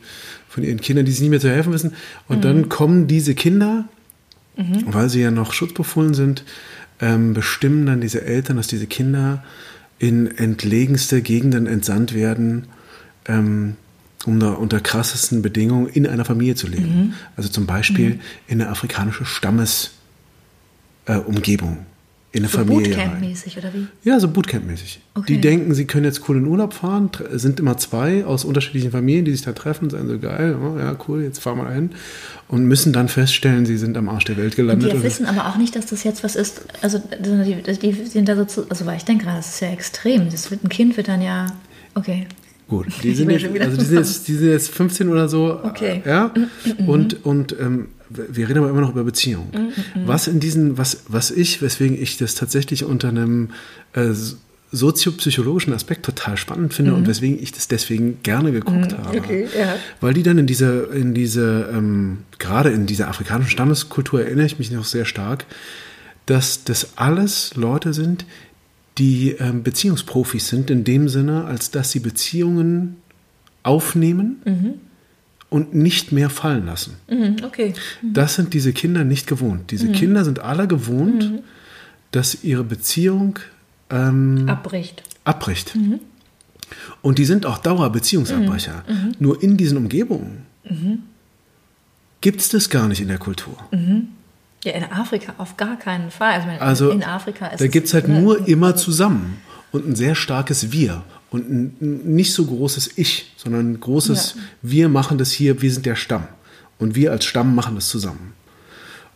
von 0.49 0.65
ihren 0.65 0.81
Kindern, 0.81 1.05
die 1.05 1.13
sich 1.13 1.21
nicht 1.21 1.31
mehr 1.31 1.39
zu 1.39 1.51
helfen 1.51 1.73
wissen. 1.73 1.93
Und 2.27 2.39
mhm. 2.39 2.43
dann 2.43 2.69
kommen 2.69 3.07
diese 3.07 3.37
Kinder, 3.37 3.85
mhm. 4.57 4.83
weil 4.87 5.09
sie 5.09 5.21
ja 5.21 5.31
noch 5.31 5.53
schutzbefohlen 5.53 6.15
sind, 6.15 6.43
ähm, 7.01 7.33
bestimmen 7.33 7.87
dann 7.87 8.01
diese 8.01 8.25
Eltern, 8.25 8.57
dass 8.57 8.67
diese 8.67 8.89
Kinder 8.89 9.45
in 10.01 10.27
entlegenste 10.27 11.23
Gegenden 11.23 11.69
entsandt 11.69 12.13
werden, 12.13 12.67
ähm, 13.27 13.77
um 14.27 14.41
da 14.41 14.51
unter 14.51 14.81
krassesten 14.81 15.43
Bedingungen 15.43 15.87
in 15.87 16.09
einer 16.09 16.25
Familie 16.25 16.57
zu 16.57 16.67
leben. 16.67 16.97
Mhm. 16.97 17.13
Also 17.37 17.51
zum 17.51 17.67
Beispiel 17.67 18.15
mhm. 18.15 18.21
in 18.49 18.61
eine 18.61 18.69
afrikanische 18.69 19.27
Stammesumgebung. 19.27 21.75
Äh, 21.75 21.94
in 22.35 22.41
eine 22.41 22.49
so 22.49 22.59
Familie 22.59 22.97
Bootcamp-mäßig 22.97 23.59
oder 23.59 23.73
wie? 23.73 23.87
Ja, 24.03 24.19
so 24.19 24.27
Bootcamp-mäßig. 24.27 24.99
Okay. 25.15 25.35
Die 25.35 25.41
denken, 25.41 25.73
sie 25.73 25.85
können 25.85 26.05
jetzt 26.05 26.29
cool 26.29 26.39
in 26.39 26.47
Urlaub 26.47 26.75
fahren, 26.75 27.09
sind 27.31 27.61
immer 27.61 27.77
zwei 27.77 28.25
aus 28.25 28.45
unterschiedlichen 28.45 28.91
Familien, 28.91 29.25
die 29.25 29.31
sich 29.31 29.43
da 29.43 29.53
treffen, 29.53 29.89
sagen 29.89 30.09
so 30.09 30.19
geil, 30.19 30.57
oh, 30.61 30.77
ja 30.77 30.97
cool, 31.07 31.23
jetzt 31.23 31.39
fahren 31.39 31.59
wir 31.59 31.65
dahin 31.67 31.91
und 32.49 32.67
müssen 32.67 32.93
dann 32.93 33.07
feststellen, 33.09 33.67
sie 33.67 33.77
sind 33.77 33.97
am 33.97 34.09
Arsch 34.09 34.25
der 34.25 34.37
Welt 34.37 34.57
gelandet. 34.57 34.93
Und 34.93 34.99
die 34.99 35.05
wissen 35.05 35.27
aber 35.27 35.47
auch 35.47 35.57
nicht, 35.57 35.77
dass 35.77 35.87
das 35.87 36.03
jetzt 36.03 36.25
was 36.25 36.35
ist. 36.35 36.63
Also 36.83 37.01
die, 37.21 37.63
die 37.79 37.93
sind 37.93 38.29
da 38.29 38.35
so, 38.35 38.45
zu, 38.47 38.69
also 38.69 38.85
weil 38.85 38.97
ich 38.97 39.05
denke 39.05 39.27
gerade, 39.27 39.37
das 39.37 39.55
ist 39.55 39.61
ja 39.61 39.69
extrem. 39.69 40.29
Das 40.29 40.51
wird, 40.51 40.65
ein 40.65 40.69
Kind 40.69 40.97
wird 40.97 41.07
dann 41.07 41.23
ja, 41.23 41.47
okay. 41.95 42.27
Gut, 42.67 42.87
die 43.05 43.15
sind, 43.15 43.31
jetzt, 43.31 43.47
also 43.61 43.77
die 43.77 43.85
sind, 43.85 43.99
jetzt, 43.99 44.27
die 44.27 44.35
sind 44.35 44.49
jetzt 44.49 44.71
15 44.71 45.09
oder 45.09 45.29
so. 45.29 45.61
Okay. 45.63 46.03
Ja. 46.05 46.33
Und, 46.85 47.25
und 47.25 47.55
ähm, 47.61 47.87
wir 48.29 48.49
reden 48.49 48.59
aber 48.59 48.71
immer 48.71 48.81
noch 48.81 48.91
über 48.91 49.05
Beziehungen. 49.05 49.73
Was 50.05 50.29
in 50.29 50.41
diesen, 50.41 50.79
was, 50.79 51.05
was 51.09 51.31
ich, 51.31 51.63
weswegen 51.63 52.01
ich 52.01 52.17
das 52.17 52.35
tatsächlich 52.35 52.85
unter 52.85 53.09
einem 53.09 53.51
äh, 53.93 54.13
soziopsychologischen 54.75 55.73
Aspekt 55.73 56.05
total 56.05 56.37
spannend 56.37 56.75
finde 56.75 56.93
mhm. 56.93 56.99
und 56.99 57.07
weswegen 57.07 57.41
ich 57.41 57.53
das 57.53 57.69
deswegen 57.69 58.19
gerne 58.23 58.53
geguckt 58.53 58.93
mhm, 58.93 58.99
habe. 58.99 59.19
Okay, 59.19 59.47
ja. 59.57 59.77
Weil 60.01 60.15
die 60.15 60.23
dann 60.23 60.39
in 60.39 60.47
diese, 60.47 60.89
in 60.93 61.15
diese, 61.15 61.71
ähm, 61.73 62.19
gerade 62.39 62.71
in 62.71 62.87
dieser 62.87 63.09
afrikanischen 63.09 63.51
Stammeskultur 63.51 64.23
erinnere 64.23 64.47
ich 64.47 64.59
mich 64.59 64.71
noch 64.71 64.85
sehr 64.85 65.05
stark, 65.05 65.47
dass 66.27 66.65
das 66.65 66.97
alles 66.97 67.55
Leute 67.55 67.93
sind, 67.93 68.25
die 68.99 69.31
ähm, 69.33 69.63
Beziehungsprofis 69.63 70.49
sind, 70.49 70.71
in 70.71 70.85
dem 70.85 71.09
Sinne, 71.09 71.45
als 71.45 71.71
dass 71.71 71.91
sie 71.91 72.01
Beziehungen 72.01 72.97
aufnehmen 73.63 74.43
mhm. 74.45 74.75
Und 75.51 75.75
nicht 75.75 76.13
mehr 76.13 76.31
fallen 76.31 76.67
lassen. 76.67 76.97
Mhm, 77.09 77.37
okay. 77.45 77.75
Mhm. 78.03 78.13
Das 78.13 78.35
sind 78.35 78.55
diese 78.55 78.73
Kinder 78.73 79.05
nicht 79.05 79.27
gewohnt. 79.27 79.71
Diese 79.71 79.89
mhm. 79.89 79.93
Kinder 79.93 80.25
sind 80.25 80.41
alle 80.41 80.67
gewohnt, 80.67 81.31
mhm. 81.31 81.39
dass 82.11 82.43
ihre 82.43 82.65
Beziehung 82.65 83.39
ähm, 83.91 84.49
abbricht. 84.49 85.03
abbricht. 85.25 85.77
Mhm. 85.77 86.01
Und 87.03 87.19
die 87.19 87.25
sind 87.25 87.47
auch 87.47 87.59
Dauerbeziehungsabbrecher. 87.59 88.85
Nur 89.19 89.43
in 89.43 89.57
diesen 89.57 89.77
Umgebungen 89.77 90.47
gibt 92.21 92.41
es 92.41 92.49
das 92.49 92.71
gar 92.71 92.89
nicht 92.89 93.01
in 93.01 93.09
der 93.09 93.19
Kultur. 93.19 93.57
Ja, 94.65 94.73
in 94.73 94.85
Afrika 94.85 95.35
auf 95.37 95.57
gar 95.59 95.79
keinen 95.79 96.11
Fall. 96.11 96.41
Also, 96.41 96.49
also 96.59 96.91
in 96.91 97.05
Afrika 97.05 97.47
ist 97.49 97.61
da 97.61 97.67
gibt 97.67 97.87
es 97.87 97.95
halt 97.95 98.09
nur 98.09 98.49
immer 98.49 98.75
zusammen 98.77 99.37
und 99.73 99.87
ein 99.87 99.95
sehr 99.95 100.15
starkes 100.15 100.73
Wir 100.73 101.05
und 101.35 101.51
ein 101.51 102.15
nicht 102.15 102.33
so 102.33 102.47
großes 102.47 102.93
Ich, 102.97 103.33
sondern 103.37 103.73
ein 103.73 103.81
großes 103.81 104.35
ja. 104.37 104.43
Wir 104.63 104.89
machen 104.89 105.19
das 105.19 105.33
hier, 105.33 105.61
wir 105.63 105.73
sind 105.73 105.85
der 105.85 105.97
Stamm 105.97 106.29
und 106.79 106.95
wir 106.95 107.11
als 107.11 107.25
Stamm 107.25 107.57
machen 107.57 107.75
das 107.75 107.89
zusammen. 107.89 108.35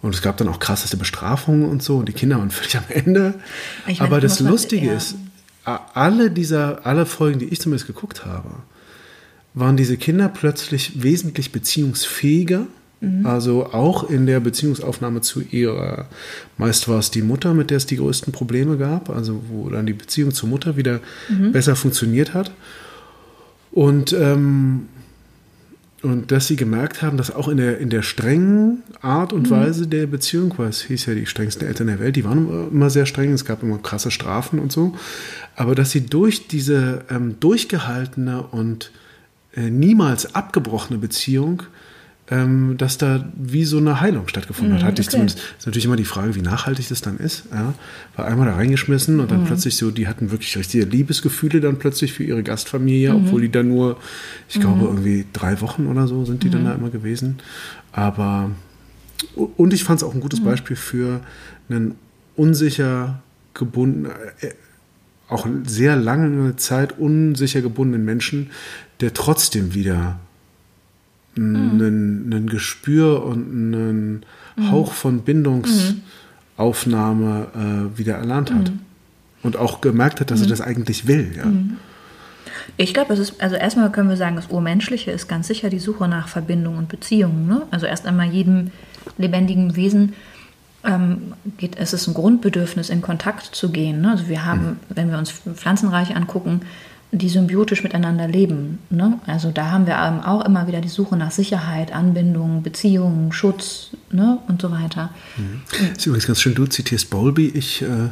Und 0.02 0.14
es 0.14 0.20
gab 0.20 0.36
dann 0.36 0.48
auch 0.48 0.58
krasseste 0.58 0.96
Bestrafungen 0.96 1.68
und 1.68 1.80
so 1.80 1.98
und 1.98 2.08
die 2.08 2.12
Kinder 2.12 2.38
waren 2.38 2.50
völlig 2.50 2.76
am 2.76 2.84
Ende. 2.88 3.34
Ich 3.86 4.00
Aber 4.00 4.20
das 4.20 4.40
Lustige 4.40 4.90
ist, 4.90 5.14
alle 5.64 6.32
dieser, 6.32 6.84
alle 6.84 7.06
Folgen, 7.06 7.38
die 7.38 7.46
ich 7.46 7.60
zumindest 7.60 7.86
geguckt 7.86 8.26
habe, 8.26 8.50
waren 9.54 9.76
diese 9.76 9.96
Kinder 9.96 10.28
plötzlich 10.28 11.00
wesentlich 11.02 11.52
beziehungsfähiger 11.52 12.66
Mhm. 13.00 13.26
Also 13.26 13.66
auch 13.66 14.08
in 14.10 14.26
der 14.26 14.40
Beziehungsaufnahme 14.40 15.20
zu 15.20 15.40
ihrer, 15.40 16.06
meist 16.56 16.88
war 16.88 16.98
es 16.98 17.10
die 17.10 17.22
Mutter, 17.22 17.54
mit 17.54 17.70
der 17.70 17.76
es 17.76 17.86
die 17.86 17.96
größten 17.96 18.32
Probleme 18.32 18.76
gab, 18.76 19.10
also 19.10 19.42
wo 19.48 19.68
dann 19.68 19.86
die 19.86 19.92
Beziehung 19.92 20.32
zur 20.32 20.48
Mutter 20.48 20.76
wieder 20.76 21.00
mhm. 21.28 21.52
besser 21.52 21.76
funktioniert 21.76 22.34
hat. 22.34 22.50
Und, 23.70 24.12
ähm, 24.12 24.88
und 26.02 26.32
dass 26.32 26.46
sie 26.46 26.56
gemerkt 26.56 27.02
haben, 27.02 27.16
dass 27.16 27.34
auch 27.34 27.48
in 27.48 27.58
der, 27.58 27.78
in 27.78 27.90
der 27.90 28.02
strengen 28.02 28.82
Art 29.00 29.32
und 29.32 29.48
mhm. 29.48 29.54
Weise 29.54 29.86
der 29.86 30.06
Beziehung, 30.06 30.54
weil 30.56 30.68
es 30.68 30.82
hieß 30.82 31.06
ja 31.06 31.14
die 31.14 31.26
strengsten 31.26 31.68
Eltern 31.68 31.86
der 31.88 32.00
Welt, 32.00 32.16
die 32.16 32.24
waren 32.24 32.70
immer 32.70 32.90
sehr 32.90 33.06
streng, 33.06 33.32
es 33.32 33.44
gab 33.44 33.62
immer 33.62 33.78
krasse 33.78 34.10
Strafen 34.10 34.58
und 34.58 34.72
so, 34.72 34.96
aber 35.54 35.74
dass 35.74 35.90
sie 35.92 36.06
durch 36.06 36.48
diese 36.48 37.04
ähm, 37.10 37.36
durchgehaltene 37.38 38.42
und 38.42 38.90
äh, 39.54 39.70
niemals 39.70 40.34
abgebrochene 40.34 40.98
Beziehung 40.98 41.62
ähm, 42.30 42.76
dass 42.76 42.98
da 42.98 43.24
wie 43.34 43.64
so 43.64 43.78
eine 43.78 44.00
Heilung 44.00 44.28
stattgefunden 44.28 44.74
hat. 44.74 44.82
Mhm, 44.82 44.86
Hatte 44.86 45.02
ich 45.02 45.08
zumindest. 45.08 45.38
Ist 45.58 45.66
natürlich 45.66 45.86
immer 45.86 45.96
die 45.96 46.04
Frage, 46.04 46.34
wie 46.34 46.42
nachhaltig 46.42 46.88
das 46.88 47.00
dann 47.00 47.16
ist. 47.16 47.44
Ja. 47.52 47.72
War 48.16 48.26
einmal 48.26 48.46
da 48.46 48.54
reingeschmissen 48.54 49.20
und 49.20 49.30
dann 49.30 49.42
mhm. 49.42 49.46
plötzlich 49.46 49.76
so, 49.76 49.90
die 49.90 50.08
hatten 50.08 50.30
wirklich 50.30 50.56
richtige 50.56 50.84
Liebesgefühle 50.84 51.60
dann 51.60 51.78
plötzlich 51.78 52.12
für 52.12 52.24
ihre 52.24 52.42
Gastfamilie, 52.42 53.12
mhm. 53.12 53.26
obwohl 53.26 53.40
die 53.42 53.50
dann 53.50 53.68
nur, 53.68 53.96
ich 54.48 54.60
glaube, 54.60 54.76
mhm. 54.76 54.86
irgendwie 54.86 55.26
drei 55.32 55.60
Wochen 55.60 55.86
oder 55.86 56.06
so 56.06 56.24
sind 56.24 56.42
die 56.42 56.50
dann 56.50 56.62
mhm. 56.62 56.66
da 56.66 56.74
immer 56.74 56.90
gewesen. 56.90 57.38
Aber, 57.92 58.50
und 59.34 59.72
ich 59.72 59.84
fand 59.84 60.00
es 60.00 60.06
auch 60.06 60.14
ein 60.14 60.20
gutes 60.20 60.42
Beispiel 60.42 60.76
für 60.76 61.20
einen 61.70 61.94
unsicher 62.36 63.22
gebundenen, 63.54 64.12
äh, 64.40 64.52
auch 65.28 65.46
sehr 65.64 65.96
lange 65.96 66.56
Zeit 66.56 66.98
unsicher 66.98 67.60
gebundenen 67.60 68.04
Menschen, 68.04 68.50
der 69.00 69.14
trotzdem 69.14 69.74
wieder 69.74 70.18
ein, 71.38 72.32
ein 72.32 72.48
Gespür 72.48 73.24
und 73.24 73.52
einen 73.52 74.24
Hauch 74.70 74.92
von 74.92 75.22
Bindungsaufnahme 75.22 77.46
äh, 77.54 77.96
wieder 77.98 78.16
erlernt 78.16 78.52
hat. 78.52 78.72
Und 79.44 79.56
auch 79.56 79.80
gemerkt 79.80 80.20
hat, 80.20 80.32
dass 80.32 80.40
er 80.40 80.48
das 80.48 80.60
eigentlich 80.60 81.06
will. 81.06 81.30
Ja. 81.36 81.44
Ich 82.76 82.92
glaube, 82.92 83.14
es 83.14 83.20
ist, 83.20 83.40
also 83.40 83.56
erstmal 83.56 83.90
können 83.90 84.08
wir 84.08 84.16
sagen, 84.16 84.36
das 84.36 84.48
Urmenschliche 84.48 85.10
ist 85.10 85.28
ganz 85.28 85.48
sicher 85.48 85.70
die 85.70 85.78
Suche 85.78 86.08
nach 86.08 86.28
Verbindung 86.28 86.76
und 86.76 86.88
Beziehungen. 86.88 87.46
Ne? 87.46 87.62
Also 87.70 87.86
erst 87.86 88.06
einmal 88.06 88.28
jedem 88.28 88.70
lebendigen 89.16 89.76
Wesen 89.76 90.14
ähm, 90.84 91.34
geht, 91.56 91.76
es 91.76 91.92
ist 91.92 92.06
ein 92.06 92.14
Grundbedürfnis, 92.14 92.90
in 92.90 93.02
Kontakt 93.02 93.54
zu 93.54 93.70
gehen. 93.70 94.00
Ne? 94.00 94.12
Also 94.12 94.28
wir 94.28 94.44
haben, 94.44 94.62
mhm. 94.62 94.76
wenn 94.90 95.10
wir 95.10 95.18
uns 95.18 95.30
Pflanzenreich 95.30 96.14
angucken, 96.14 96.60
die 97.10 97.28
symbiotisch 97.28 97.82
miteinander 97.82 98.28
leben. 98.28 98.80
Ne? 98.90 99.18
Also 99.26 99.50
da 99.50 99.70
haben 99.70 99.86
wir 99.86 100.28
auch 100.28 100.44
immer 100.44 100.66
wieder 100.66 100.80
die 100.80 100.88
Suche 100.88 101.16
nach 101.16 101.30
Sicherheit, 101.30 101.92
Anbindung, 101.92 102.62
Beziehungen, 102.62 103.32
Schutz 103.32 103.90
ne? 104.10 104.38
und 104.46 104.60
so 104.60 104.70
weiter. 104.70 105.10
Mhm. 105.36 105.62
Das 105.70 105.98
ist 105.98 106.06
übrigens 106.06 106.26
ganz 106.26 106.42
schön, 106.42 106.54
du 106.54 106.66
zitierst 106.66 107.08
Bowlby, 107.08 107.48
ich, 107.48 107.82
äh, 107.82 108.10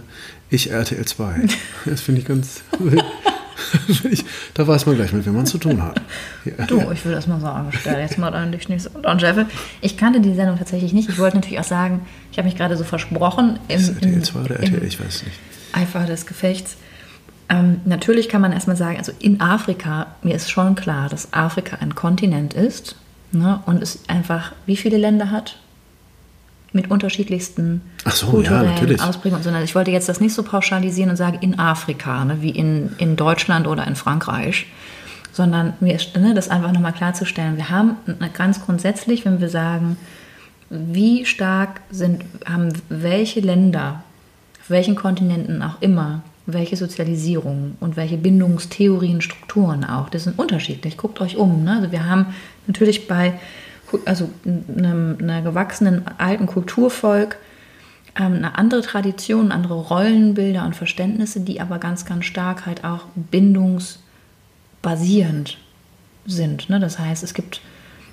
ich 0.49 0.71
RTL 0.71 1.05
2. 1.05 1.43
Das 1.85 2.01
finde 2.01 2.23
ich 2.23 2.27
ganz... 2.27 2.63
da 4.55 4.67
weiß 4.67 4.87
man 4.87 4.97
gleich, 4.97 5.13
mit 5.13 5.27
wem 5.27 5.35
man 5.35 5.47
zu 5.47 5.59
tun 5.59 5.83
hat. 5.83 6.01
Ja. 6.45 6.67
Du, 6.67 6.91
ich 6.91 7.05
will 7.05 7.13
das 7.13 7.27
mal 7.27 7.41
sagen. 7.41 7.71
Stell 7.79 8.01
jetzt 8.01 8.19
mal 8.19 8.33
an, 8.35 8.55
Jeff. 9.19 9.47
Ich 9.81 9.97
kannte 9.97 10.21
die 10.21 10.35
Sendung 10.35 10.59
tatsächlich 10.59 10.93
nicht. 10.93 11.09
Ich 11.09 11.19
wollte 11.19 11.37
natürlich 11.37 11.59
auch 11.59 11.65
sagen, 11.65 12.07
ich 12.33 12.39
habe 12.39 12.47
mich 12.47 12.57
gerade 12.57 12.77
so 12.77 12.85
versprochen. 12.85 13.59
Im, 13.69 13.77
ist 13.81 13.89
RTL 13.89 14.23
2 14.23 14.41
oder 14.41 14.61
RTL? 14.61 14.85
Ich 14.85 15.01
weiß 15.01 15.25
nicht. 15.25 15.39
Eifer 15.73 16.07
des 16.07 16.27
Gefechts. 16.27 16.77
Ähm, 17.49 17.81
natürlich 17.85 18.29
kann 18.29 18.41
man 18.41 18.53
erstmal 18.53 18.77
sagen, 18.77 18.99
also 18.99 19.13
in 19.19 19.41
Afrika, 19.41 20.09
mir 20.23 20.35
ist 20.35 20.51
schon 20.51 20.75
klar, 20.75 21.09
dass 21.09 21.33
Afrika 21.33 21.77
ein 21.81 21.95
Kontinent 21.95 22.55
ist 22.55 22.97
ne, 23.33 23.61
und 23.67 23.83
es 23.83 24.01
einfach 24.09 24.53
wie 24.67 24.77
viele 24.77 24.97
Länder 24.97 25.31
hat? 25.31 25.59
mit 26.77 26.91
unterschiedlichsten 26.91 27.81
so, 28.05 28.27
kulturellen 28.29 28.97
ja, 28.97 29.09
Ausprägungen, 29.09 29.43
sondern 29.43 29.65
ich 29.65 29.75
wollte 29.75 29.91
jetzt 29.91 30.09
das 30.09 30.21
nicht 30.21 30.35
so 30.35 30.43
pauschalisieren 30.43 31.11
und 31.11 31.17
sagen 31.17 31.39
in 31.41 31.59
Afrika, 31.59 32.25
ne, 32.25 32.43
wie 32.43 32.51
in, 32.51 32.91
in 32.99 33.17
Deutschland 33.17 33.67
oder 33.67 33.87
in 33.87 33.97
Frankreich, 33.97 34.67
sondern 35.33 35.73
mir 35.81 35.97
ist, 35.97 36.17
ne, 36.17 36.35
das 36.35 36.49
einfach 36.49 36.73
nochmal 36.73 36.93
klarzustellen. 36.93 37.57
Wir 37.57 37.71
haben 37.71 37.97
ganz 38.35 38.65
grundsätzlich, 38.65 39.25
wenn 39.25 39.41
wir 39.41 39.49
sagen, 39.49 39.97
wie 40.71 41.25
stark 41.25 41.81
sind, 41.91 42.25
haben 42.45 42.69
welche 42.89 43.41
Länder, 43.41 44.03
auf 44.61 44.71
welchen 44.71 44.97
Kontinenten 44.97 45.63
auch 45.63 45.81
immer, 45.81 46.23
welche 46.47 46.77
Sozialisierung 46.77 47.77
und 47.81 47.97
welche 47.97 48.17
Bindungstheorien, 48.17 49.21
Strukturen 49.21 49.85
auch, 49.85 50.09
das 50.09 50.25
sind 50.25 50.39
unterschiedlich. 50.39 50.97
Guckt 50.97 51.21
euch 51.21 51.37
um. 51.37 51.65
Ne? 51.65 51.77
Also 51.77 51.93
wir 51.93 52.09
haben 52.09 52.27
natürlich 52.67 53.09
bei 53.09 53.35
also 54.05 54.31
einem, 54.45 55.17
einer 55.21 55.43
gewachsenen 55.43 56.03
alten 56.19 56.47
Kulturvolk 56.47 57.37
ähm, 58.17 58.35
eine 58.35 58.59
andere 58.59 58.83
Tradition, 58.83 59.53
andere 59.53 59.75
Rollenbilder 59.75 60.65
und 60.65 60.75
Verständnisse, 60.77 61.41
die 61.41 61.61
aber 61.61 61.79
ganz, 61.79 62.05
ganz 62.05 62.25
stark 62.25 62.67
halt 62.67 62.85
auch 62.85 63.05
bindungsbasierend 63.15 65.59
sind. 66.27 66.69
Ne? 66.71 66.81
Das 66.81 66.99
heißt, 66.99 67.23
es 67.23 67.35
gibt 67.35 67.61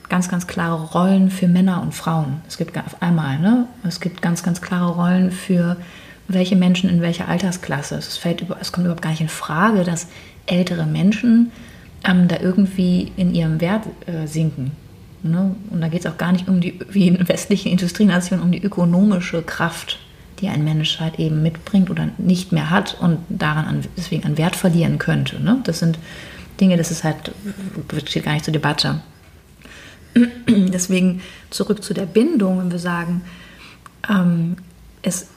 ganz, 0.09 0.29
ganz 0.29 0.45
klare 0.47 0.91
Rollen 0.91 1.31
für 1.31 1.47
Männer 1.47 1.81
und 1.81 1.93
Frauen. 1.93 2.41
Es 2.47 2.57
gibt 2.57 2.77
auf 2.77 3.01
einmal, 3.01 3.39
ne? 3.39 3.67
es 3.83 3.99
gibt 3.99 4.21
ganz, 4.21 4.43
ganz 4.43 4.61
klare 4.61 4.91
Rollen 4.91 5.31
für 5.31 5.77
welche 6.27 6.55
Menschen 6.55 6.89
in 6.89 7.01
welcher 7.01 7.27
Altersklasse. 7.27 7.95
Es, 7.95 8.17
fällt 8.17 8.45
es 8.61 8.71
kommt 8.71 8.85
überhaupt 8.85 9.01
gar 9.01 9.11
nicht 9.11 9.21
in 9.21 9.29
Frage, 9.29 9.83
dass 9.83 10.07
ältere 10.45 10.85
Menschen 10.85 11.51
ähm, 12.03 12.27
da 12.27 12.39
irgendwie 12.39 13.11
in 13.17 13.33
ihrem 13.33 13.61
Wert 13.61 13.83
äh, 14.05 14.27
sinken. 14.27 14.71
Ne? 15.23 15.55
Und 15.69 15.81
da 15.81 15.87
geht 15.87 16.01
es 16.01 16.11
auch 16.11 16.17
gar 16.17 16.31
nicht 16.31 16.47
um 16.47 16.59
die, 16.59 16.79
wie 16.89 17.07
in 17.07 17.27
westlichen 17.27 17.71
Industrienationen, 17.71 18.43
um 18.43 18.51
die 18.51 18.61
ökonomische 18.61 19.41
Kraft, 19.41 19.99
die 20.39 20.49
ein 20.49 20.63
Mensch 20.63 20.99
halt 20.99 21.19
eben 21.19 21.41
mitbringt 21.41 21.89
oder 21.89 22.09
nicht 22.17 22.51
mehr 22.51 22.69
hat 22.69 22.97
und 22.99 23.19
daran 23.29 23.65
an, 23.65 23.81
deswegen 23.95 24.25
an 24.25 24.37
Wert 24.37 24.55
verlieren 24.55 24.97
könnte. 24.97 25.41
Ne? 25.41 25.61
Das 25.63 25.79
sind 25.79 25.97
Dinge, 26.59 26.77
das 26.77 26.91
ist 26.91 27.03
halt, 27.03 27.31
steht 28.05 28.25
gar 28.25 28.33
nicht 28.33 28.45
zur 28.45 28.51
Debatte. 28.51 29.01
Deswegen 30.47 31.21
zurück 31.49 31.83
zu 31.83 31.95
der 31.95 32.05
Bindung, 32.05 32.59
wenn 32.59 32.71
wir 32.71 32.77
sagen, 32.77 33.21
ähm, 34.07 34.57
es 35.01 35.29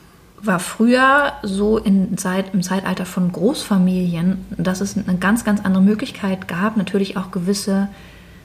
war 0.42 0.58
früher 0.58 1.32
so 1.42 1.78
in 1.78 2.16
Zeit, 2.18 2.52
im 2.52 2.62
Zeitalter 2.62 3.06
von 3.06 3.32
Großfamilien, 3.32 4.44
dass 4.56 4.80
es 4.80 4.96
eine 4.96 5.18
ganz, 5.18 5.44
ganz 5.44 5.64
andere 5.64 5.82
Möglichkeit 5.82 6.48
gab, 6.48 6.76
natürlich 6.76 7.16
auch 7.16 7.30
gewisse 7.30 7.88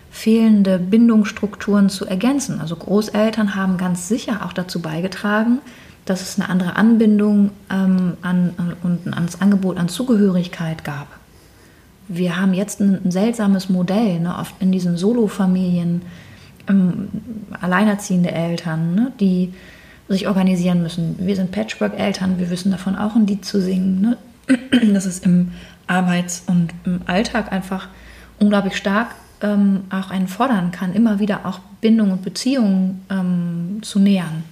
fehlende 0.09 0.77
Bindungsstrukturen 0.77 1.89
zu 1.89 2.05
ergänzen. 2.05 2.59
Also 2.59 2.75
Großeltern 2.75 3.55
haben 3.55 3.77
ganz 3.77 4.07
sicher 4.07 4.45
auch 4.45 4.53
dazu 4.53 4.81
beigetragen, 4.81 5.59
dass 6.05 6.21
es 6.21 6.39
eine 6.39 6.49
andere 6.49 6.75
Anbindung 6.75 7.51
ähm, 7.69 8.17
an, 8.21 8.53
und 8.83 9.05
ein 9.05 9.13
anderes 9.13 9.39
Angebot 9.39 9.77
an 9.77 9.87
Zugehörigkeit 9.87 10.83
gab. 10.83 11.07
Wir 12.07 12.37
haben 12.37 12.53
jetzt 12.53 12.81
ein, 12.81 12.99
ein 13.05 13.11
seltsames 13.11 13.69
Modell, 13.69 14.19
ne, 14.19 14.35
oft 14.37 14.55
in 14.59 14.71
diesen 14.71 14.97
Solo-Familien, 14.97 16.01
ähm, 16.67 17.07
alleinerziehende 17.61 18.31
Eltern, 18.31 18.95
ne, 18.95 19.11
die 19.19 19.53
sich 20.11 20.27
organisieren 20.27 20.81
müssen. 20.81 21.15
Wir 21.19 21.35
sind 21.35 21.51
Patchwork-Eltern, 21.51 22.37
wir 22.37 22.49
wissen 22.49 22.71
davon 22.71 22.95
auch 22.95 23.15
ein 23.15 23.27
Lied 23.27 23.45
zu 23.45 23.61
singen. 23.61 24.01
Ne? 24.01 24.17
Dass 24.93 25.05
es 25.05 25.19
im 25.19 25.51
Arbeits- 25.87 26.43
und 26.47 26.71
im 26.85 27.01
Alltag 27.05 27.51
einfach 27.51 27.87
unglaublich 28.39 28.75
stark 28.75 29.15
ähm, 29.41 29.81
auch 29.89 30.11
einen 30.11 30.27
fordern 30.27 30.71
kann, 30.71 30.93
immer 30.93 31.19
wieder 31.19 31.45
auch 31.45 31.59
Bindung 31.81 32.11
und 32.11 32.23
Beziehungen 32.23 33.01
ähm, 33.09 33.79
zu 33.81 33.99
nähern 33.99 34.43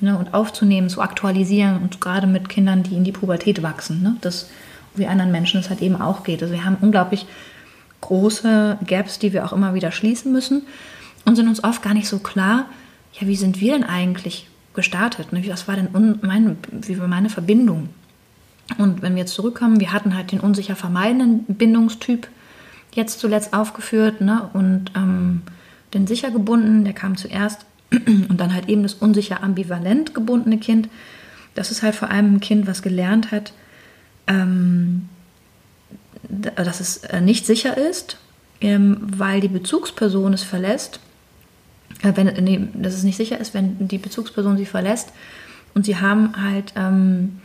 ne, 0.00 0.16
und 0.18 0.34
aufzunehmen, 0.34 0.88
zu 0.88 1.02
aktualisieren 1.02 1.78
und 1.82 2.00
gerade 2.00 2.26
mit 2.26 2.48
Kindern, 2.48 2.82
die 2.82 2.94
in 2.94 3.04
die 3.04 3.12
Pubertät 3.12 3.62
wachsen, 3.62 4.02
ne, 4.02 4.16
das 4.20 4.48
wie 4.94 5.06
anderen 5.06 5.30
Menschen 5.30 5.60
es 5.60 5.70
halt 5.70 5.80
eben 5.80 6.00
auch 6.00 6.24
geht. 6.24 6.42
Also 6.42 6.52
wir 6.52 6.64
haben 6.64 6.76
unglaublich 6.80 7.26
große 8.00 8.78
Gaps, 8.84 9.18
die 9.18 9.32
wir 9.32 9.44
auch 9.44 9.52
immer 9.52 9.74
wieder 9.74 9.92
schließen 9.92 10.32
müssen 10.32 10.62
und 11.24 11.36
sind 11.36 11.46
uns 11.46 11.62
oft 11.62 11.82
gar 11.82 11.94
nicht 11.94 12.08
so 12.08 12.18
klar, 12.18 12.66
ja, 13.12 13.28
wie 13.28 13.36
sind 13.36 13.60
wir 13.60 13.74
denn 13.74 13.84
eigentlich 13.84 14.47
gestartet? 14.78 15.32
Ne? 15.32 15.42
Was 15.48 15.66
war 15.66 15.74
denn 15.74 15.88
mein, 16.22 16.56
wie 16.70 17.00
war 17.00 17.08
meine 17.08 17.30
Verbindung? 17.30 17.88
Und 18.78 19.02
wenn 19.02 19.14
wir 19.14 19.22
jetzt 19.22 19.34
zurückkommen, 19.34 19.80
wir 19.80 19.92
hatten 19.92 20.14
halt 20.14 20.30
den 20.30 20.38
unsicher 20.38 20.76
vermeidenden 20.76 21.44
Bindungstyp, 21.56 22.28
jetzt 22.94 23.18
zuletzt 23.18 23.54
aufgeführt, 23.54 24.20
ne? 24.20 24.48
Und 24.52 24.92
ähm, 24.94 25.42
den 25.94 26.06
sicher 26.06 26.30
gebunden, 26.30 26.84
der 26.84 26.92
kam 26.92 27.16
zuerst. 27.16 27.66
Und 27.90 28.36
dann 28.38 28.54
halt 28.54 28.68
eben 28.68 28.84
das 28.84 28.94
unsicher 28.94 29.42
ambivalent 29.42 30.14
gebundene 30.14 30.58
Kind. 30.58 30.88
Das 31.56 31.72
ist 31.72 31.82
halt 31.82 31.96
vor 31.96 32.10
allem 32.10 32.36
ein 32.36 32.40
Kind, 32.40 32.68
was 32.68 32.82
gelernt 32.82 33.32
hat, 33.32 33.52
ähm, 34.28 35.08
dass 36.28 36.78
es 36.78 36.98
äh, 36.98 37.20
nicht 37.20 37.46
sicher 37.46 37.76
ist, 37.76 38.18
ähm, 38.60 38.98
weil 39.00 39.40
die 39.40 39.48
Bezugsperson 39.48 40.34
es 40.34 40.44
verlässt. 40.44 41.00
Äh, 42.02 42.12
wenn, 42.14 42.26
nee, 42.44 42.68
dass 42.74 42.94
es 42.94 43.02
nicht 43.02 43.16
sicher 43.16 43.38
ist, 43.38 43.54
wenn 43.54 43.88
die 43.88 43.98
Bezugsperson 43.98 44.56
sie 44.56 44.66
verlässt. 44.66 45.12
Und 45.74 45.84
sie 45.84 45.96
haben 45.96 46.32
halt 46.42 46.72
ähm, 46.76 47.40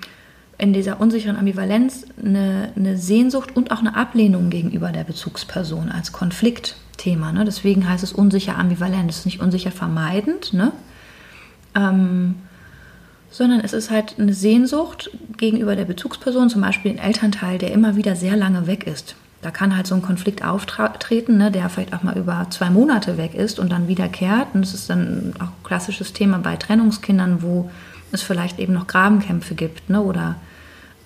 in 0.57 0.73
dieser 0.73 1.01
unsicheren 1.01 1.35
Ambivalenz 1.35 2.05
eine, 2.23 2.71
eine, 2.75 2.97
Sehnsucht 2.97 3.55
und 3.55 3.71
auch 3.71 3.79
eine 3.79 3.95
Ablehnung 3.95 4.49
gegenüber 4.49 4.91
der 4.91 5.03
Bezugsperson 5.03 5.89
als 5.89 6.11
Konfliktthema. 6.11 7.31
Ne? 7.31 7.45
Deswegen 7.45 7.87
heißt 7.87 8.03
es 8.03 8.13
unsicher 8.13 8.57
ambivalent. 8.57 9.09
Es 9.09 9.19
ist 9.19 9.25
nicht 9.25 9.41
unsicher 9.41 9.71
vermeidend, 9.71 10.53
ne? 10.53 10.71
Ähm, 11.75 12.35
sondern 13.29 13.61
es 13.61 13.73
ist 13.73 13.89
halt 13.89 14.19
eine 14.19 14.33
Sehnsucht 14.33 15.09
gegenüber 15.37 15.75
der 15.75 15.85
Bezugsperson, 15.85 16.51
zum 16.51 16.61
Beispiel 16.61 16.91
ein 16.91 16.99
Elternteil, 16.99 17.57
der 17.57 17.71
immer 17.71 17.95
wieder 17.95 18.15
sehr 18.15 18.37
lange 18.37 18.67
weg 18.67 18.85
ist. 18.85 19.15
Da 19.43 19.51
kann 19.51 19.75
halt 19.75 19.85
so 19.85 19.95
ein 19.95 20.01
Konflikt 20.01 20.43
auftreten, 20.43 21.37
ne, 21.37 21.51
der 21.51 21.69
vielleicht 21.69 21.93
auch 21.93 22.01
mal 22.01 22.17
über 22.17 22.47
zwei 22.49 22.69
Monate 22.69 23.17
weg 23.17 23.35
ist 23.35 23.59
und 23.59 23.71
dann 23.71 23.87
wiederkehrt. 23.87 24.47
Und 24.53 24.61
das 24.61 24.73
ist 24.73 24.89
dann 24.89 25.33
auch 25.39 25.47
ein 25.47 25.63
klassisches 25.63 26.13
Thema 26.13 26.39
bei 26.39 26.55
Trennungskindern, 26.55 27.41
wo 27.41 27.69
es 28.11 28.21
vielleicht 28.21 28.59
eben 28.59 28.73
noch 28.73 28.87
Grabenkämpfe 28.87 29.55
gibt 29.55 29.89
ne, 29.89 30.01
oder 30.01 30.35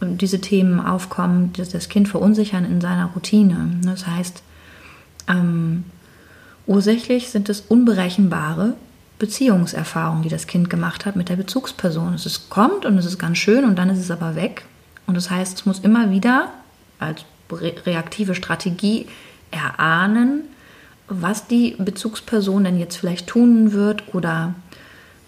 diese 0.01 0.39
Themen 0.39 0.79
aufkommen, 0.79 1.53
die 1.53 1.63
das 1.63 1.89
Kind 1.89 2.07
verunsichern 2.07 2.65
in 2.65 2.79
seiner 2.81 3.07
Routine. 3.07 3.71
Das 3.83 4.05
heißt, 4.05 4.43
ähm, 5.27 5.85
ursächlich 6.67 7.29
sind 7.29 7.49
es 7.49 7.61
unberechenbare 7.61 8.75
Beziehungserfahrungen, 9.19 10.21
die 10.21 10.29
das 10.29 10.45
Kind 10.45 10.69
gemacht 10.69 11.05
hat 11.05 11.15
mit 11.15 11.29
der 11.29 11.35
Bezugsperson. 11.35 12.13
Es 12.13 12.49
kommt 12.49 12.85
und 12.85 12.97
es 12.97 13.05
ist 13.05 13.17
ganz 13.17 13.39
schön 13.39 13.65
und 13.65 13.77
dann 13.77 13.89
ist 13.89 13.99
es 13.99 14.11
aber 14.11 14.35
weg. 14.35 14.65
Und 15.07 15.15
das 15.15 15.31
heißt, 15.31 15.57
es 15.59 15.65
muss 15.65 15.79
immer 15.79 16.11
wieder 16.11 16.51
als 16.99 17.25
reaktive 17.51 18.35
Strategie 18.35 19.07
erahnen, 19.51 20.43
was 21.07 21.47
die 21.47 21.75
Bezugsperson 21.77 22.65
denn 22.65 22.79
jetzt 22.79 22.97
vielleicht 22.97 23.27
tun 23.27 23.71
wird 23.71 24.13
oder 24.13 24.55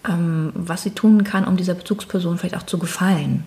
ähm, 0.08 0.52
was 0.54 0.82
sie 0.82 0.90
tun 0.90 1.24
kann, 1.24 1.44
um 1.44 1.56
dieser 1.56 1.74
Bezugsperson 1.74 2.38
vielleicht 2.38 2.56
auch 2.56 2.66
zu 2.66 2.78
gefallen. 2.78 3.44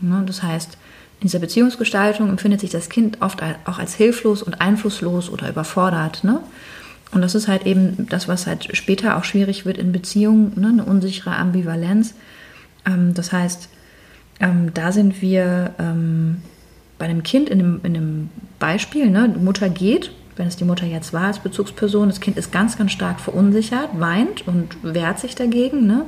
Ne? 0.00 0.22
Das 0.26 0.42
heißt, 0.42 0.76
in 1.20 1.28
dieser 1.28 1.38
Beziehungsgestaltung 1.38 2.28
empfindet 2.28 2.60
sich 2.60 2.70
das 2.70 2.88
Kind 2.88 3.22
oft 3.22 3.42
auch 3.64 3.78
als 3.78 3.94
hilflos 3.94 4.42
und 4.42 4.60
einflusslos 4.60 5.30
oder 5.30 5.48
überfordert. 5.48 6.24
Ne? 6.24 6.40
Und 7.12 7.22
das 7.22 7.34
ist 7.34 7.46
halt 7.48 7.66
eben 7.66 8.08
das, 8.08 8.26
was 8.26 8.46
halt 8.46 8.76
später 8.76 9.16
auch 9.16 9.24
schwierig 9.24 9.64
wird 9.64 9.78
in 9.78 9.92
Beziehungen, 9.92 10.52
ne? 10.56 10.68
eine 10.68 10.84
unsichere 10.84 11.36
Ambivalenz. 11.36 12.14
Ähm, 12.84 13.14
das 13.14 13.32
heißt, 13.32 13.68
ähm, 14.40 14.74
da 14.74 14.90
sind 14.90 15.22
wir 15.22 15.74
ähm, 15.78 16.42
bei 16.98 17.06
einem 17.06 17.22
Kind 17.22 17.48
in 17.48 17.60
einem, 17.60 17.80
in 17.82 17.96
einem 17.96 18.30
Beispiel, 18.58 19.10
ne? 19.10 19.32
die 19.34 19.42
Mutter 19.42 19.68
geht, 19.68 20.12
wenn 20.36 20.46
es 20.46 20.56
die 20.56 20.64
Mutter 20.64 20.86
jetzt 20.86 21.12
war 21.12 21.24
als 21.24 21.38
Bezugsperson, 21.38 22.08
das 22.08 22.20
Kind 22.20 22.36
ist 22.36 22.52
ganz, 22.52 22.76
ganz 22.76 22.92
stark 22.92 23.20
verunsichert, 23.20 23.88
weint 23.98 24.46
und 24.46 24.76
wehrt 24.82 25.18
sich 25.18 25.34
dagegen. 25.34 25.86
Ne? 25.86 26.04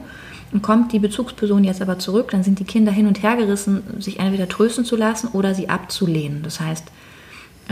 Und 0.53 0.62
kommt 0.62 0.93
die 0.93 0.99
Bezugsperson 0.99 1.64
jetzt 1.64 1.82
aber 1.82 1.99
zurück, 1.99 2.30
dann 2.30 2.43
sind 2.43 2.59
die 2.59 2.64
Kinder 2.64 2.93
hin 2.93 3.07
und 3.07 3.22
her 3.22 3.37
gerissen, 3.37 3.82
sich 3.99 4.18
entweder 4.18 4.49
trösten 4.49 4.84
zu 4.84 4.97
lassen 4.97 5.28
oder 5.28 5.55
sie 5.55 5.68
abzulehnen. 5.68 6.43
Das 6.43 6.61
heißt, 6.61 6.87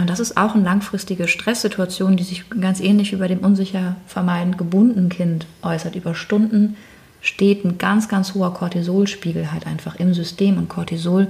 das 0.06 0.18
ist 0.18 0.36
auch 0.36 0.54
eine 0.54 0.64
langfristige 0.64 1.28
Stresssituation, 1.28 2.16
die 2.16 2.24
sich 2.24 2.50
ganz 2.50 2.80
ähnlich 2.80 3.16
bei 3.16 3.28
dem 3.28 3.38
unsicher 3.38 3.96
vermeidend 4.06 4.58
gebundenen 4.58 5.08
Kind 5.08 5.46
äußert. 5.62 5.94
Über 5.94 6.16
Stunden 6.16 6.76
steht 7.20 7.64
ein 7.64 7.78
ganz, 7.78 8.08
ganz 8.08 8.34
hoher 8.34 8.52
Cortisolspiegel 8.52 9.52
halt 9.52 9.66
einfach 9.66 9.96
im 9.96 10.12
System 10.12 10.58
und 10.58 10.68
Cortisol 10.68 11.28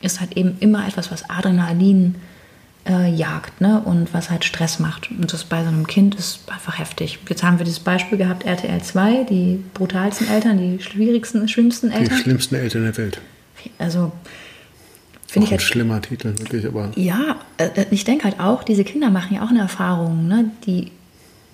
ist 0.00 0.20
halt 0.20 0.36
eben 0.36 0.56
immer 0.60 0.86
etwas, 0.86 1.10
was 1.10 1.28
Adrenalin 1.28 2.16
äh, 2.88 3.10
jagt 3.12 3.60
ne? 3.60 3.80
und 3.84 4.12
was 4.14 4.30
halt 4.30 4.44
Stress 4.44 4.78
macht. 4.78 5.10
Und 5.10 5.32
das 5.32 5.44
bei 5.44 5.62
so 5.62 5.68
einem 5.68 5.86
Kind 5.86 6.14
ist 6.14 6.40
einfach 6.50 6.78
heftig. 6.78 7.18
Jetzt 7.28 7.42
haben 7.42 7.58
wir 7.58 7.64
dieses 7.64 7.80
Beispiel 7.80 8.18
gehabt, 8.18 8.44
RTL 8.44 8.82
2, 8.82 9.24
die 9.24 9.62
brutalsten 9.74 10.28
Eltern, 10.28 10.58
die 10.58 10.82
schwierigsten, 10.82 11.46
schlimmsten 11.48 11.90
Eltern. 11.90 12.16
Die 12.16 12.22
schlimmsten 12.22 12.54
Eltern 12.54 12.82
der 12.84 12.96
Welt. 12.96 13.20
Also 13.78 14.12
Finde 15.26 15.46
ich 15.46 15.52
ein 15.52 15.58
halt, 15.58 15.62
schlimmer 15.62 16.00
Titel, 16.00 16.38
wirklich, 16.38 16.64
aber. 16.66 16.90
Ja, 16.96 17.36
äh, 17.58 17.84
ich 17.90 18.04
denke 18.04 18.24
halt 18.24 18.40
auch, 18.40 18.62
diese 18.62 18.82
Kinder 18.82 19.10
machen 19.10 19.36
ja 19.36 19.44
auch 19.44 19.50
eine 19.50 19.60
Erfahrung, 19.60 20.26
ne? 20.26 20.50
Die, 20.64 20.90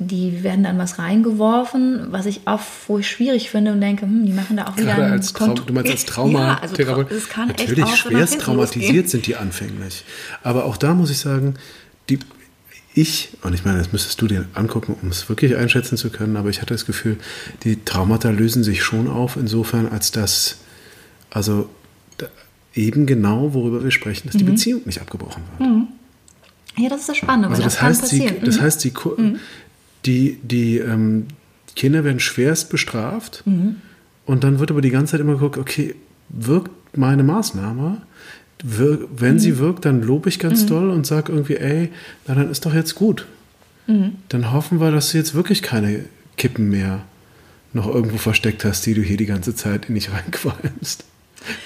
die 0.06 0.42
werden 0.42 0.64
dann 0.64 0.78
was 0.78 0.98
reingeworfen, 0.98 2.06
was 2.10 2.26
ich 2.26 2.42
auch 2.46 2.60
wo 2.86 2.98
ich 2.98 3.08
schwierig 3.08 3.50
finde 3.50 3.72
und 3.72 3.80
denke, 3.80 4.02
hm, 4.02 4.26
die 4.26 4.32
machen 4.32 4.56
da 4.56 4.66
auch 4.66 4.76
Gerade 4.76 5.02
wieder 5.02 5.12
als 5.12 5.32
Traum, 5.32 5.54
Du 5.54 5.72
meinst 5.72 5.90
als 5.90 6.04
Traumatherapeut? 6.04 7.10
Ja, 7.10 7.42
also 7.42 7.46
Natürlich, 7.46 7.96
schwerst 7.96 8.40
traumatisiert 8.40 9.08
sind 9.08 9.26
die 9.26 9.36
anfänglich. 9.36 10.04
Aber 10.42 10.64
auch 10.64 10.76
da 10.76 10.94
muss 10.94 11.10
ich 11.10 11.18
sagen, 11.18 11.54
die, 12.08 12.18
ich, 12.94 13.30
und 13.42 13.54
ich 13.54 13.64
meine, 13.64 13.78
das 13.78 13.92
müsstest 13.92 14.20
du 14.20 14.28
dir 14.28 14.46
angucken, 14.54 14.96
um 15.02 15.08
es 15.08 15.28
wirklich 15.28 15.56
einschätzen 15.56 15.96
zu 15.96 16.10
können, 16.10 16.36
aber 16.36 16.48
ich 16.50 16.60
hatte 16.60 16.74
das 16.74 16.86
Gefühl, 16.86 17.18
die 17.64 17.84
Traumata 17.84 18.30
lösen 18.30 18.62
sich 18.62 18.82
schon 18.82 19.08
auf, 19.08 19.36
insofern, 19.36 19.88
als 19.88 20.12
dass, 20.12 20.58
also 21.30 21.68
eben 22.74 23.06
genau, 23.06 23.54
worüber 23.54 23.82
wir 23.82 23.90
sprechen, 23.90 24.28
dass 24.28 24.36
die 24.36 24.44
mhm. 24.44 24.50
Beziehung 24.52 24.82
nicht 24.84 25.00
abgebrochen 25.00 25.42
wird. 25.58 25.70
Mhm. 25.70 25.88
Ja, 26.76 26.88
das 26.88 27.00
ist 27.00 27.08
das 27.08 27.16
Spannende. 27.18 27.48
Also 27.48 27.62
das, 27.62 27.74
das 27.74 27.82
heißt, 27.82 28.06
sie, 28.08 28.30
das 28.44 28.56
mhm. 28.56 28.62
heißt, 28.62 28.84
die, 28.84 28.92
mhm. 29.16 29.38
Die, 30.06 30.38
die 30.42 30.78
ähm, 30.78 31.26
Kinder 31.76 32.04
werden 32.04 32.20
schwerst 32.20 32.70
bestraft 32.70 33.42
mhm. 33.46 33.76
und 34.26 34.44
dann 34.44 34.58
wird 34.58 34.70
aber 34.70 34.80
die 34.80 34.90
ganze 34.90 35.12
Zeit 35.12 35.20
immer 35.20 35.34
geguckt, 35.34 35.58
okay, 35.58 35.94
wirkt 36.28 36.70
meine 36.96 37.22
Maßnahme? 37.22 38.02
Wir, 38.62 39.00
wenn 39.14 39.38
sie 39.38 39.58
wirkt, 39.58 39.84
dann 39.84 40.02
lobe 40.02 40.28
ich 40.28 40.38
ganz 40.38 40.64
doll 40.66 40.88
und 40.90 41.06
sage 41.06 41.32
irgendwie, 41.32 41.56
ey, 41.56 41.90
na 42.26 42.34
dann 42.34 42.50
ist 42.50 42.64
doch 42.64 42.72
jetzt 42.72 42.94
gut. 42.94 43.26
Dann 44.30 44.52
hoffen 44.52 44.80
wir, 44.80 44.90
dass 44.90 45.12
du 45.12 45.18
jetzt 45.18 45.34
wirklich 45.34 45.60
keine 45.60 46.06
Kippen 46.36 46.70
mehr 46.70 47.02
noch 47.74 47.86
irgendwo 47.86 48.16
versteckt 48.16 48.64
hast, 48.64 48.86
die 48.86 48.94
du 48.94 49.02
hier 49.02 49.16
die 49.16 49.26
ganze 49.26 49.54
Zeit 49.54 49.88
in 49.88 49.96
dich 49.96 50.10
reinqualmst. 50.12 51.04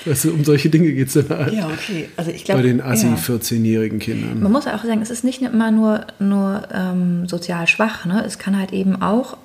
Weißt 0.04 0.24
du, 0.24 0.32
um 0.32 0.44
solche 0.44 0.70
Dinge 0.70 0.92
geht 0.92 1.08
es 1.08 1.14
dann 1.14 1.28
halt. 1.28 1.52
Ja, 1.52 1.66
okay. 1.66 2.08
Also 2.16 2.30
ich 2.30 2.44
glaub, 2.44 2.58
Bei 2.58 2.62
den 2.62 2.80
assi 2.80 3.06
ja. 3.06 3.14
14-jährigen 3.14 3.98
Kindern. 3.98 4.42
Man 4.42 4.52
muss 4.52 4.66
auch 4.66 4.84
sagen, 4.84 5.02
es 5.02 5.10
ist 5.10 5.24
nicht 5.24 5.42
immer 5.42 5.70
nur, 5.70 6.06
nur 6.18 6.62
ähm, 6.72 7.28
sozial 7.28 7.66
schwach. 7.66 8.04
Ne? 8.04 8.24
Es 8.26 8.38
kann 8.38 8.58
halt 8.58 8.72
eben 8.72 9.00
auch, 9.02 9.36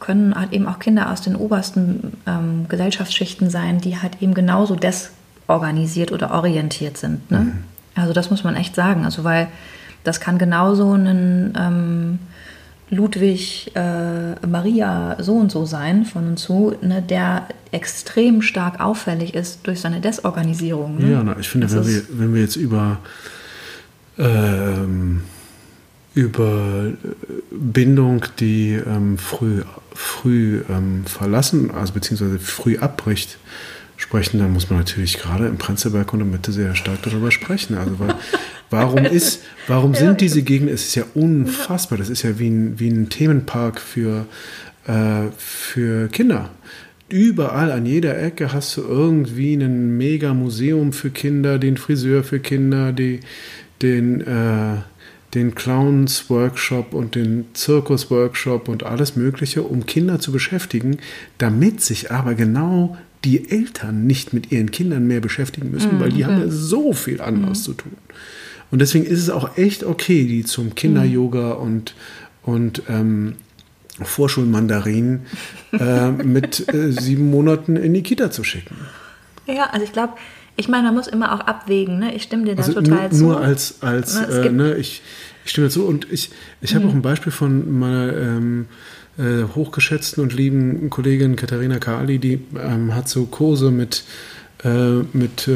können 0.00 0.34
halt 0.34 0.52
eben 0.52 0.66
auch 0.66 0.78
Kinder 0.78 1.10
aus 1.10 1.22
den 1.22 1.36
obersten 1.36 2.12
ähm, 2.26 2.66
Gesellschaftsschichten 2.68 3.50
sein, 3.50 3.80
die 3.80 3.98
halt 3.98 4.20
eben 4.20 4.34
genauso 4.34 4.76
desorganisiert 4.76 6.12
oder 6.12 6.32
orientiert 6.32 6.96
sind. 6.96 7.30
Ne? 7.30 7.38
Mhm. 7.38 7.52
Also 7.94 8.12
das 8.12 8.30
muss 8.30 8.44
man 8.44 8.56
echt 8.56 8.74
sagen. 8.74 9.04
Also 9.04 9.24
weil 9.24 9.48
das 10.02 10.20
kann 10.20 10.38
genauso 10.38 10.92
ein 10.92 11.54
ähm, 11.58 12.18
Ludwig 12.90 13.72
äh, 13.74 14.46
Maria 14.46 15.16
so 15.20 15.34
und 15.36 15.50
so 15.50 15.64
sein 15.64 16.04
von 16.04 16.28
und 16.28 16.38
zu, 16.38 16.74
ne, 16.82 17.02
der 17.02 17.48
extrem 17.72 18.42
stark 18.42 18.80
auffällig 18.80 19.34
ist 19.34 19.66
durch 19.66 19.80
seine 19.80 20.00
Desorganisierung. 20.00 20.98
Ne? 20.98 21.12
Ja, 21.12 21.22
na, 21.22 21.36
ich 21.38 21.48
finde, 21.48 21.70
wenn 21.70 21.86
wir, 21.86 22.02
wenn 22.10 22.34
wir 22.34 22.42
jetzt 22.42 22.56
über, 22.56 22.98
ähm, 24.18 25.22
über 26.14 26.92
Bindung, 27.50 28.26
die 28.38 28.74
ähm, 28.74 29.18
früh, 29.18 29.62
früh 29.94 30.62
ähm, 30.68 31.04
verlassen, 31.06 31.70
also 31.70 31.94
beziehungsweise 31.94 32.38
früh 32.38 32.78
abbricht, 32.78 33.38
sprechen, 33.96 34.38
dann 34.38 34.52
muss 34.52 34.70
man 34.70 34.80
natürlich 34.80 35.18
gerade 35.18 35.46
im 35.46 35.56
Prenzlberg 35.56 36.12
und 36.12 36.20
in 36.20 36.30
Mitte 36.30 36.52
sehr 36.52 36.74
stark 36.74 37.02
darüber 37.02 37.30
sprechen. 37.30 37.76
Also 37.76 37.98
weil, 37.98 38.14
warum 38.74 39.04
ist, 39.04 39.42
warum 39.66 39.94
sind 39.94 40.20
diese 40.20 40.42
Gegenden, 40.42 40.74
es 40.74 40.86
ist 40.86 40.94
ja 40.94 41.04
unfassbar, 41.14 41.98
das 41.98 42.08
ist 42.08 42.22
ja 42.22 42.38
wie 42.38 42.48
ein, 42.48 42.78
wie 42.78 42.88
ein 42.88 43.08
Themenpark 43.08 43.80
für, 43.80 44.26
äh, 44.86 45.30
für 45.36 46.08
Kinder. 46.08 46.50
Überall 47.08 47.70
an 47.70 47.86
jeder 47.86 48.20
Ecke 48.20 48.52
hast 48.52 48.76
du 48.76 48.82
irgendwie 48.82 49.54
ein 49.54 49.96
mega 49.96 50.34
Museum 50.34 50.92
für 50.92 51.10
Kinder, 51.10 51.58
den 51.58 51.76
Friseur 51.76 52.24
für 52.24 52.40
Kinder, 52.40 52.92
die, 52.92 53.20
den, 53.82 54.20
äh, 54.22 54.78
den 55.34 55.54
Clowns 55.54 56.30
Workshop 56.30 56.94
und 56.94 57.14
den 57.14 57.46
Zirkus 57.52 58.10
Workshop 58.10 58.68
und 58.68 58.84
alles 58.84 59.16
Mögliche, 59.16 59.62
um 59.62 59.84
Kinder 59.84 60.18
zu 60.18 60.32
beschäftigen, 60.32 60.98
damit 61.38 61.82
sich 61.82 62.10
aber 62.10 62.34
genau 62.34 62.96
die 63.24 63.50
Eltern 63.50 64.06
nicht 64.06 64.32
mit 64.32 64.52
ihren 64.52 64.70
Kindern 64.70 65.06
mehr 65.06 65.20
beschäftigen 65.20 65.70
müssen, 65.70 65.96
mhm. 65.96 66.00
weil 66.00 66.10
die 66.10 66.24
haben 66.24 66.38
ja 66.38 66.46
mhm. 66.46 66.50
so 66.50 66.92
viel 66.92 67.20
anderes 67.20 67.60
mhm. 67.60 67.64
zu 67.64 67.72
tun. 67.74 67.92
Und 68.70 68.80
deswegen 68.80 69.04
ist 69.04 69.20
es 69.20 69.30
auch 69.30 69.56
echt 69.56 69.84
okay, 69.84 70.24
die 70.26 70.44
zum 70.44 70.74
Kinder-Yoga 70.74 71.52
und, 71.52 71.94
und 72.42 72.82
ähm, 72.88 73.36
Vorschulmandarin 74.02 75.20
äh, 75.72 76.10
mit 76.10 76.72
äh, 76.72 76.90
sieben 76.92 77.30
Monaten 77.30 77.76
in 77.76 77.94
die 77.94 78.02
Kita 78.02 78.30
zu 78.30 78.42
schicken. 78.42 78.76
Ja, 79.46 79.70
also 79.70 79.84
ich 79.84 79.92
glaube, 79.92 80.14
ich 80.56 80.68
meine, 80.68 80.84
man 80.84 80.94
muss 80.94 81.06
immer 81.06 81.34
auch 81.34 81.40
abwägen. 81.40 81.98
Ne? 81.98 82.14
Ich 82.14 82.24
stimme 82.24 82.44
dir 82.44 82.54
da 82.54 82.62
also 82.62 82.74
total 82.74 83.08
nur, 83.08 83.10
zu. 83.10 83.24
Nur 83.24 83.40
als, 83.40 83.82
als 83.82 84.16
äh, 84.16 84.50
ne, 84.50 84.74
ich, 84.76 85.02
ich 85.44 85.50
stimme 85.50 85.68
dazu. 85.68 85.84
Und 85.84 86.10
ich, 86.10 86.30
ich 86.60 86.74
habe 86.74 86.84
mhm. 86.84 86.90
auch 86.90 86.94
ein 86.94 87.02
Beispiel 87.02 87.32
von 87.32 87.78
meiner 87.78 88.16
ähm, 88.16 88.66
äh, 89.18 89.44
hochgeschätzten 89.54 90.22
und 90.22 90.32
lieben 90.32 90.90
Kollegin 90.90 91.36
Katharina 91.36 91.78
Kali, 91.78 92.18
die 92.18 92.40
ähm, 92.58 92.94
hat 92.94 93.08
so 93.08 93.26
Kurse 93.26 93.70
mit, 93.70 94.04
äh, 94.64 95.02
mit 95.12 95.48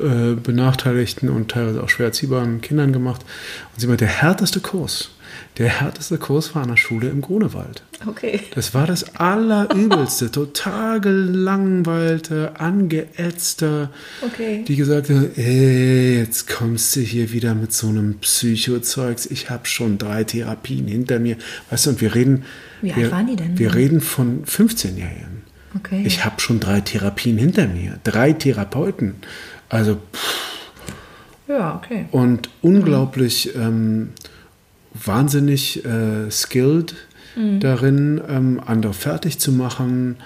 äh, 0.00 0.18
äh, 0.18 0.34
benachteiligten 0.34 1.28
und 1.28 1.50
teilweise 1.50 1.82
auch 1.82 1.88
schwer 1.88 2.06
erziehbaren 2.06 2.60
Kindern 2.60 2.92
gemacht. 2.92 3.24
Und 3.74 3.80
sie 3.80 3.86
meinte, 3.86 4.04
der 4.04 4.14
härteste 4.14 4.60
Kurs, 4.60 5.10
der 5.58 5.68
härteste 5.68 6.18
Kurs 6.18 6.54
war 6.54 6.62
an 6.62 6.68
der 6.68 6.76
Schule 6.76 7.08
im 7.08 7.20
Grunewald. 7.20 7.82
Okay. 8.06 8.40
Das 8.54 8.74
war 8.74 8.86
das 8.86 9.16
Allerübelste. 9.16 10.30
total 10.32 11.00
gelangweilte, 11.00 12.52
angeätzte. 12.58 13.90
Okay. 14.22 14.64
Die 14.66 14.76
gesagt 14.76 15.10
haben, 15.10 15.30
ey, 15.36 16.18
jetzt 16.18 16.48
kommst 16.48 16.96
du 16.96 17.00
hier 17.00 17.32
wieder 17.32 17.54
mit 17.54 17.72
so 17.72 17.88
einem 17.88 18.18
Psychozeugs. 18.18 19.26
Ich 19.26 19.50
habe 19.50 19.66
schon 19.66 19.98
drei 19.98 20.24
Therapien 20.24 20.86
hinter 20.86 21.18
mir. 21.18 21.36
Weißt 21.70 21.86
du, 21.86 21.90
und 21.90 22.00
wir 22.00 22.14
reden. 22.14 22.44
Wie 22.82 22.94
wir, 22.94 23.04
alt 23.04 23.12
waren 23.12 23.26
die 23.26 23.36
denn? 23.36 23.58
Wir 23.58 23.74
reden 23.74 24.00
von 24.00 24.44
15-Jährigen. 24.44 25.42
Okay. 25.76 26.02
Ich 26.06 26.24
habe 26.24 26.40
schon 26.40 26.60
drei 26.60 26.80
Therapien 26.80 27.36
hinter 27.36 27.66
mir. 27.66 27.98
Drei 28.04 28.32
Therapeuten. 28.32 29.16
Also. 29.68 29.96
Pff. 30.12 30.38
Ja, 31.48 31.76
okay. 31.82 32.06
Und 32.10 32.50
unglaublich 32.60 33.54
ähm, 33.56 34.10
wahnsinnig 34.92 35.84
äh, 35.84 36.30
skilled 36.30 36.94
mhm. 37.36 37.60
darin, 37.60 38.20
ähm, 38.28 38.60
andere 38.64 38.92
fertig 38.92 39.38
zu 39.38 39.50
machen 39.52 40.16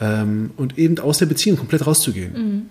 ähm, 0.00 0.50
und 0.56 0.78
eben 0.78 0.98
aus 0.98 1.18
der 1.18 1.26
Beziehung 1.26 1.56
komplett 1.56 1.86
rauszugehen. 1.86 2.32
Mhm. 2.32 2.62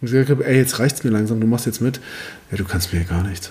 Und 0.00 0.06
ich 0.06 0.12
gesagt 0.12 0.30
habe, 0.30 0.46
ey, 0.46 0.56
jetzt 0.56 0.78
reicht 0.78 0.96
es 0.96 1.04
mir 1.04 1.10
langsam, 1.10 1.40
du 1.40 1.46
machst 1.46 1.66
jetzt 1.66 1.80
mit. 1.80 2.00
Ja, 2.50 2.58
du 2.58 2.64
kannst 2.64 2.92
mir 2.92 3.00
ja 3.00 3.06
gar 3.06 3.26
nichts. 3.26 3.50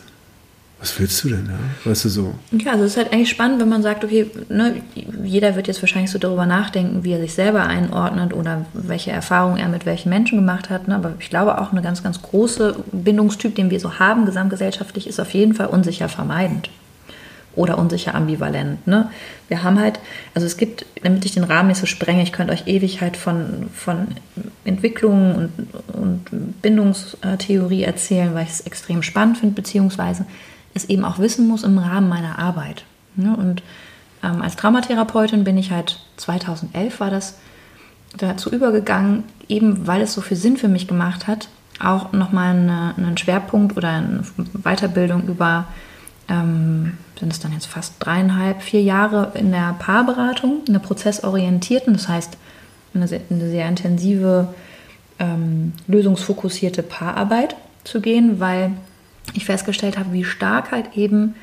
Was 0.80 1.00
willst 1.00 1.24
du 1.24 1.30
denn, 1.30 1.48
ja? 1.48 1.90
Weißt 1.90 2.06
du 2.06 2.10
so? 2.10 2.36
Ja, 2.52 2.74
also 2.74 2.84
es 2.84 2.92
ist 2.92 2.98
halt 2.98 3.12
eigentlich 3.12 3.30
spannend, 3.30 3.60
wenn 3.60 3.70
man 3.70 3.82
sagt, 3.82 4.04
okay, 4.04 4.30
ne, 4.48 4.76
jeder 5.24 5.56
wird 5.56 5.68
jetzt 5.68 5.82
wahrscheinlich 5.82 6.12
so 6.12 6.20
darüber 6.20 6.46
nachdenken, 6.46 7.04
wie 7.04 7.14
er 7.14 7.20
sich 7.20 7.34
selber 7.34 7.64
einordnet 7.64 8.32
oder 8.34 8.66
welche 8.74 9.12
Erfahrungen 9.12 9.58
er 9.58 9.70
mit 9.70 9.88
welchen 9.88 10.10
Menschen 10.10 10.38
gemacht 10.38 10.70
hat. 10.70 10.88
Ne? 10.88 10.96
Aber 10.96 11.14
ich 11.20 11.32
glaube 11.32 11.60
auch 11.60 11.72
eine 11.72 11.82
ganz, 11.82 12.04
ganz 12.04 12.22
große 12.22 12.76
Bindungstyp, 12.92 13.56
den 13.56 13.72
wir 13.72 13.80
so 13.80 13.98
haben, 13.98 14.28
gesamtgesellschaftlich, 14.28 15.08
ist 15.08 15.20
auf 15.20 15.34
jeden 15.34 15.56
Fall 15.56 15.68
unsicher 15.68 16.10
vermeidend 16.10 16.70
oder 17.56 17.80
unsicher 17.80 18.14
ambivalent. 18.14 18.86
Ne? 18.86 19.10
Wir 19.48 19.64
haben 19.64 19.80
halt, 19.80 20.00
also 20.36 20.46
es 20.46 20.58
gibt, 20.58 20.86
damit 21.02 21.26
ich 21.26 21.34
den 21.34 21.44
Rahmen 21.44 21.70
nicht 21.70 21.80
so 21.80 21.88
sprenge, 21.88 22.22
ich 22.22 22.32
könnte 22.32 22.54
euch 22.54 22.68
ewig 22.68 23.02
halt 23.02 23.18
von, 23.18 23.70
von 23.74 24.10
Entwicklungen 24.64 25.36
und, 25.36 25.52
und 25.94 26.62
Bindungstheorie 26.62 27.82
erzählen, 27.82 28.36
weil 28.36 28.44
ich 28.44 28.52
es 28.52 28.62
extrem 28.62 29.02
spannend 29.02 29.40
finde, 29.40 29.56
beziehungsweise 29.56 30.26
es 30.78 30.90
eben 30.90 31.06
auch 31.06 31.20
wissen 31.20 31.48
muss 31.48 31.64
im 31.64 31.78
Rahmen 31.78 32.10
meiner 32.10 32.40
Arbeit. 32.40 32.86
Ne? 33.16 33.36
Und 33.36 33.64
ähm, 34.24 34.42
als 34.42 34.56
Traumatherapeutin 34.56 35.44
bin 35.44 35.58
ich 35.58 35.72
halt 35.72 36.00
2011 36.18 37.00
war 37.00 37.10
das 37.10 37.36
dazu 38.16 38.52
übergegangen, 38.52 39.24
eben 39.50 39.86
weil 39.86 40.02
es 40.02 40.14
so 40.14 40.22
viel 40.22 40.38
Sinn 40.38 40.58
für 40.58 40.68
mich 40.68 40.88
gemacht 40.88 41.28
hat, 41.28 41.50
auch 41.80 42.12
nochmal 42.12 42.56
eine, 42.56 42.94
einen 42.98 43.18
Schwerpunkt 43.18 43.78
oder 43.78 43.90
eine 43.90 44.24
Weiterbildung 44.64 45.28
über, 45.28 45.66
ähm, 46.30 46.98
sind 47.20 47.32
es 47.32 47.40
dann 47.40 47.54
jetzt 47.54 47.68
fast 47.68 47.96
dreieinhalb, 48.00 48.62
vier 48.62 48.82
Jahre 48.82 49.32
in 49.36 49.52
der 49.52 49.76
Paarberatung, 49.78 50.62
in 50.66 50.74
der 50.74 50.80
prozessorientierten, 50.80 51.94
das 51.94 52.08
heißt 52.08 52.38
eine 52.94 53.08
sehr, 53.08 53.22
eine 53.30 53.50
sehr 53.50 53.68
intensive, 53.68 54.48
ähm, 55.20 55.74
lösungsfokussierte 55.88 56.84
Paararbeit 56.84 57.56
zu 57.84 58.02
gehen, 58.02 58.40
weil 58.40 58.72
ich 59.34 59.46
festgestellt 59.46 59.98
habe, 59.98 60.14
wie 60.14 60.24
stark 60.24 60.72
halt 60.72 60.96
eben 60.96 61.36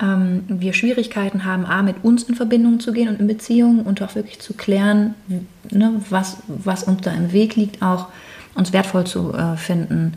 ähm, 0.00 0.44
wir 0.48 0.72
Schwierigkeiten 0.72 1.44
haben, 1.44 1.66
A, 1.66 1.82
mit 1.82 2.02
uns 2.02 2.22
in 2.24 2.34
Verbindung 2.34 2.80
zu 2.80 2.92
gehen 2.92 3.08
und 3.08 3.20
in 3.20 3.26
Beziehungen 3.26 3.80
und 3.80 4.02
auch 4.02 4.14
wirklich 4.14 4.40
zu 4.40 4.54
klären, 4.54 5.14
ne, 5.70 6.00
was, 6.08 6.38
was 6.48 6.84
uns 6.84 7.02
da 7.02 7.12
im 7.12 7.32
Weg 7.32 7.56
liegt, 7.56 7.82
auch 7.82 8.08
uns 8.54 8.72
wertvoll 8.72 9.04
zu 9.04 9.32
äh, 9.34 9.56
finden, 9.56 10.14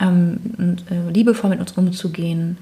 ähm, 0.00 0.38
und, 0.58 0.84
äh, 0.90 1.10
liebevoll 1.10 1.50
mit 1.50 1.60
uns 1.60 1.72
umzugehen, 1.72 2.58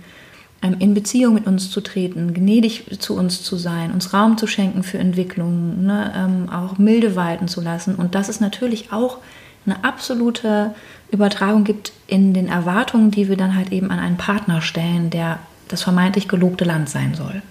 ähm, 0.62 0.76
in 0.78 0.94
Beziehung 0.94 1.34
mit 1.34 1.46
uns 1.46 1.70
zu 1.70 1.80
treten, 1.80 2.34
gnädig 2.34 2.84
zu 3.00 3.16
uns 3.16 3.42
zu 3.42 3.56
sein, 3.56 3.92
uns 3.92 4.12
Raum 4.12 4.38
zu 4.38 4.46
schenken 4.46 4.82
für 4.82 4.98
Entwicklung, 4.98 5.84
ne, 5.84 6.12
ähm, 6.16 6.48
auch 6.48 6.78
milde 6.78 7.16
walten 7.16 7.48
zu 7.48 7.60
lassen. 7.60 7.94
Und 7.94 8.14
dass 8.14 8.28
es 8.28 8.40
natürlich 8.40 8.92
auch 8.92 9.18
eine 9.66 9.84
absolute 9.84 10.74
Übertragung 11.10 11.64
gibt 11.64 11.92
in 12.06 12.34
den 12.34 12.48
Erwartungen, 12.48 13.10
die 13.10 13.28
wir 13.28 13.36
dann 13.36 13.56
halt 13.56 13.70
eben 13.72 13.90
an 13.90 13.98
einen 13.98 14.16
Partner 14.16 14.60
stellen, 14.60 15.10
der 15.10 15.38
das 15.68 15.82
vermeintlich 15.82 16.28
gelobte 16.28 16.64
Land 16.64 16.88
sein 16.88 17.14
soll. 17.14 17.42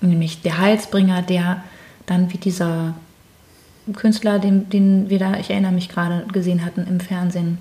Nämlich 0.00 0.42
der 0.42 0.58
Heilsbringer, 0.58 1.22
der 1.22 1.62
dann 2.06 2.32
wie 2.32 2.38
dieser 2.38 2.94
Künstler, 3.94 4.38
den, 4.38 4.68
den 4.70 5.10
wir 5.10 5.18
da, 5.18 5.34
ich 5.34 5.50
erinnere 5.50 5.72
mich 5.72 5.88
gerade, 5.88 6.24
gesehen 6.32 6.64
hatten 6.64 6.86
im 6.86 7.00
Fernsehen, 7.00 7.58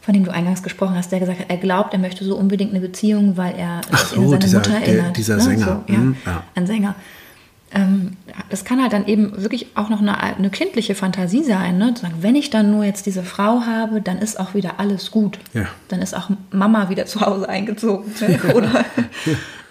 von 0.00 0.14
dem 0.14 0.24
du 0.24 0.32
eingangs 0.32 0.62
gesprochen 0.62 0.96
hast, 0.96 1.12
der 1.12 1.20
gesagt 1.20 1.40
hat, 1.40 1.46
er 1.48 1.56
glaubt, 1.58 1.92
er 1.92 2.00
möchte 2.00 2.24
so 2.24 2.36
unbedingt 2.36 2.70
eine 2.70 2.80
Beziehung, 2.80 3.36
weil 3.36 3.54
er 3.54 3.82
Ach 3.90 4.06
so, 4.06 4.28
seine 4.28 4.38
dieser, 4.40 4.58
Mutter 4.58 4.74
erinnert. 4.74 5.06
Der, 5.06 5.12
dieser 5.12 5.36
ne? 5.36 5.42
Sänger. 5.42 5.84
So, 5.86 5.92
ja, 5.92 5.98
mhm, 5.98 6.16
ja. 6.26 6.42
Ein 6.54 6.66
Sänger. 6.66 6.94
Ähm, 7.74 8.16
das 8.50 8.64
kann 8.64 8.82
halt 8.82 8.92
dann 8.92 9.06
eben 9.06 9.42
wirklich 9.42 9.68
auch 9.76 9.88
noch 9.88 10.00
eine, 10.00 10.18
eine 10.20 10.50
kindliche 10.50 10.94
Fantasie 10.94 11.42
sein, 11.42 11.78
ne? 11.78 11.94
Zu 11.94 12.02
sagen, 12.02 12.16
wenn 12.20 12.36
ich 12.36 12.50
dann 12.50 12.70
nur 12.70 12.84
jetzt 12.84 13.06
diese 13.06 13.22
Frau 13.22 13.62
habe, 13.62 14.00
dann 14.00 14.18
ist 14.18 14.38
auch 14.38 14.54
wieder 14.54 14.78
alles 14.78 15.10
gut. 15.10 15.38
Ja. 15.54 15.66
Dann 15.88 16.02
ist 16.02 16.14
auch 16.14 16.30
Mama 16.50 16.90
wieder 16.90 17.06
zu 17.06 17.20
Hause 17.20 17.48
eingezogen. 17.48 18.12
Ne? 18.20 18.38
Oder, 18.54 18.84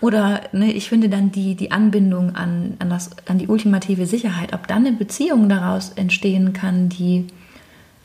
oder 0.01 0.41
ne, 0.51 0.71
ich 0.71 0.89
finde 0.89 1.09
dann 1.09 1.31
die, 1.31 1.55
die 1.55 1.71
Anbindung 1.71 2.35
an, 2.35 2.73
an, 2.79 2.89
das, 2.89 3.11
an 3.27 3.37
die 3.37 3.47
ultimative 3.47 4.07
Sicherheit, 4.07 4.53
ob 4.53 4.67
dann 4.67 4.85
eine 4.85 4.95
Beziehung 4.95 5.47
daraus 5.47 5.91
entstehen 5.95 6.53
kann, 6.53 6.89
die 6.89 7.27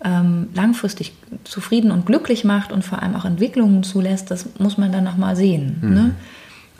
ähm, 0.05 0.49
langfristig 0.55 1.15
zufrieden 1.45 1.91
und 1.91 2.05
glücklich 2.05 2.45
macht 2.45 2.71
und 2.71 2.85
vor 2.85 3.03
allem 3.03 3.15
auch 3.15 3.25
Entwicklungen 3.25 3.83
zulässt, 3.83 4.31
das 4.31 4.47
muss 4.59 4.77
man 4.77 4.93
dann 4.93 5.05
nochmal 5.05 5.37
sehen. 5.37 5.79
Mhm. 5.81 5.95
Ne? 5.95 6.11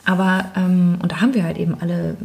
Aber, 0.07 0.45
ähm, 0.55 0.99
und 1.03 1.11
da 1.11 1.19
haben 1.19 1.33
wir 1.33 1.43
halt 1.43 1.57
eben 1.57 1.75
alle, 1.81 2.15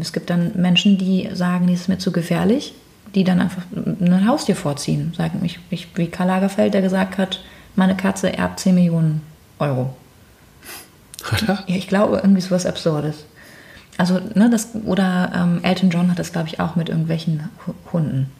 es 0.00 0.14
gibt 0.14 0.30
dann 0.30 0.52
Menschen, 0.54 0.96
die 0.96 1.28
sagen, 1.34 1.66
das 1.66 1.82
ist 1.82 1.88
mir 1.88 1.98
zu 1.98 2.10
gefährlich, 2.10 2.72
die 3.14 3.24
dann 3.24 3.42
einfach 3.42 3.62
ein 3.74 4.26
Haustier 4.26 4.56
vorziehen. 4.56 5.12
Sagen, 5.14 5.40
ich, 5.44 5.58
ich, 5.68 5.86
wie 5.96 6.06
Karl 6.06 6.28
Lagerfeld, 6.28 6.72
der 6.72 6.80
gesagt 6.80 7.18
hat, 7.18 7.44
meine 7.74 7.94
Katze 7.94 8.32
erbt 8.32 8.60
10 8.60 8.74
Millionen 8.74 9.20
Euro. 9.58 9.94
Hat 11.24 11.46
er? 11.46 11.62
Ja, 11.66 11.76
ich 11.76 11.88
glaube, 11.88 12.16
irgendwie 12.22 12.40
so 12.40 12.52
was 12.52 12.64
Absurdes. 12.64 13.26
Also, 13.98 14.18
ne, 14.34 14.48
das, 14.48 14.68
oder 14.86 15.30
ähm, 15.34 15.60
Elton 15.62 15.90
John 15.90 16.10
hat 16.10 16.18
das, 16.18 16.32
glaube 16.32 16.48
ich, 16.48 16.58
auch 16.58 16.74
mit 16.74 16.88
irgendwelchen 16.88 17.50
Hunden. 17.92 18.30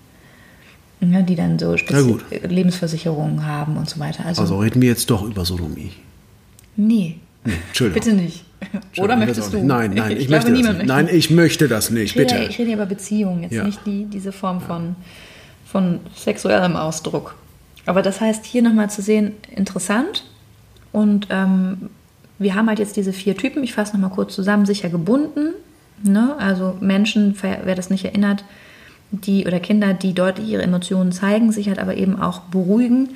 Ne, 1.01 1.22
die 1.22 1.36
dann 1.36 1.59
so 1.59 1.76
Lebensversicherungen 2.49 3.44
haben 3.44 3.76
und 3.76 3.90
so 3.90 4.01
weiter. 4.01 4.24
Also, 4.24 4.40
also 4.40 4.59
reden 4.59 4.80
wir 4.80 4.88
jetzt 4.88 5.11
doch 5.11 5.22
über 5.22 5.44
Sodomie. 5.44 5.92
Nee. 6.76 7.16
nee 7.44 7.53
Entschuldigung. 7.68 8.03
Bitte 8.03 8.16
nicht. 8.16 8.45
Oder 8.98 9.16
möchtest 9.16 9.52
du? 9.52 9.62
Nein, 9.62 9.92
nein, 9.94 10.12
ich, 10.12 10.24
ich 10.24 10.28
möchte 10.28 10.52
das 10.52 10.61
nicht. 10.61 10.86
Nein, 10.86 11.09
ich 11.11 11.30
möchte 11.30 11.68
das 11.68 11.90
nicht, 11.90 12.16
ich 12.16 12.20
rede, 12.20 12.34
bitte. 12.34 12.50
Ich 12.50 12.59
rede 12.59 12.72
über 12.72 12.86
Beziehungen, 12.86 13.42
jetzt 13.42 13.52
ja. 13.52 13.64
nicht 13.64 13.80
die, 13.86 14.07
diese 14.07 14.32
Form 14.32 14.61
von, 14.61 14.96
von 15.66 16.00
sexuellem 16.14 16.76
Ausdruck. 16.76 17.34
Aber 17.84 18.02
das 18.02 18.20
heißt, 18.20 18.44
hier 18.44 18.62
nochmal 18.62 18.90
zu 18.90 19.02
sehen, 19.02 19.32
interessant. 19.54 20.24
Und 20.92 21.28
ähm, 21.30 21.90
wir 22.38 22.54
haben 22.54 22.68
halt 22.68 22.78
jetzt 22.78 22.96
diese 22.96 23.12
vier 23.12 23.36
Typen, 23.36 23.62
ich 23.62 23.74
fasse 23.74 23.92
nochmal 23.92 24.11
kurz 24.11 24.34
zusammen, 24.34 24.66
sicher 24.66 24.88
gebunden. 24.88 25.54
Ne? 26.02 26.34
Also 26.38 26.76
Menschen, 26.80 27.36
wer 27.40 27.74
das 27.74 27.90
nicht 27.90 28.04
erinnert, 28.04 28.44
die 29.11 29.46
oder 29.46 29.61
Kinder, 29.61 29.94
die 29.94 30.14
deutlich 30.14 30.48
ihre 30.48 30.62
Emotionen 30.62 31.12
zeigen, 31.12 31.52
sich 31.52 31.68
halt 31.68 31.78
aber 31.78 31.96
eben 31.96 32.20
auch 32.20 32.40
beruhigen 32.40 33.11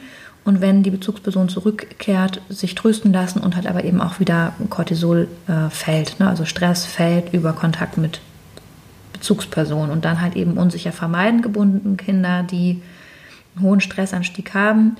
und 0.44 0.60
wenn 0.60 0.82
die 0.82 0.90
Bezugsperson 0.90 1.48
zurückkehrt, 1.48 2.40
sich 2.48 2.74
trösten 2.74 3.12
lassen 3.12 3.40
und 3.40 3.56
halt 3.56 3.66
aber 3.66 3.84
eben 3.84 4.00
auch 4.00 4.20
wieder 4.20 4.54
Cortisol 4.70 5.28
äh, 5.48 5.68
fällt, 5.70 6.18
ne? 6.18 6.28
also 6.28 6.44
Stress 6.44 6.86
fällt 6.86 7.34
über 7.34 7.52
Kontakt 7.52 7.98
mit 7.98 8.20
Bezugspersonen 9.12 9.90
und 9.90 10.04
dann 10.04 10.20
halt 10.20 10.36
eben 10.36 10.54
unsicher 10.54 10.92
vermeiden 10.92 11.42
gebunden 11.42 11.96
Kinder, 11.96 12.42
die 12.42 12.80
einen 13.54 13.64
hohen 13.64 13.80
Stressanstieg 13.80 14.54
haben 14.54 14.96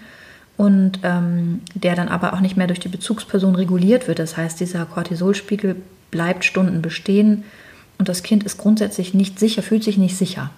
und 0.59 1.01
ähm, 1.05 1.63
der 1.75 1.97
dann 1.97 2.09
aber 2.09 2.35
auch 2.35 2.41
nicht 2.41 2.59
mehr 2.59 2.67
durch 2.67 2.81
die 2.81 2.89
Bezugsperson 2.89 3.55
reguliert 3.55 4.09
wird. 4.09 4.19
Das 4.19 4.37
heißt, 4.37 4.61
dieser 4.61 4.85
Cortisolspiegel 4.85 5.77
bleibt 6.11 6.45
Stunden 6.45 6.83
bestehen 6.83 7.45
und 7.99 8.11
das 8.11 8.23
Kind 8.23 8.45
ist 8.45 8.59
grundsätzlich 8.59 9.15
nicht 9.15 9.39
sicher, 9.39 9.63
fühlt 9.63 9.85
sich 9.85 9.97
nicht 9.97 10.19
sicher. 10.19 10.51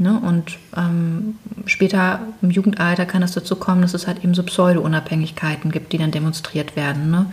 Ne? 0.00 0.18
Und 0.18 0.58
ähm, 0.74 1.36
später 1.66 2.20
im 2.40 2.50
Jugendalter 2.50 3.04
kann 3.04 3.22
es 3.22 3.32
dazu 3.32 3.54
kommen, 3.56 3.82
dass 3.82 3.92
es 3.92 4.06
halt 4.06 4.24
eben 4.24 4.32
so 4.32 4.42
Pseudo-Unabhängigkeiten 4.42 5.70
gibt, 5.70 5.92
die 5.92 5.98
dann 5.98 6.10
demonstriert 6.10 6.74
werden. 6.74 7.10
Ne? 7.10 7.26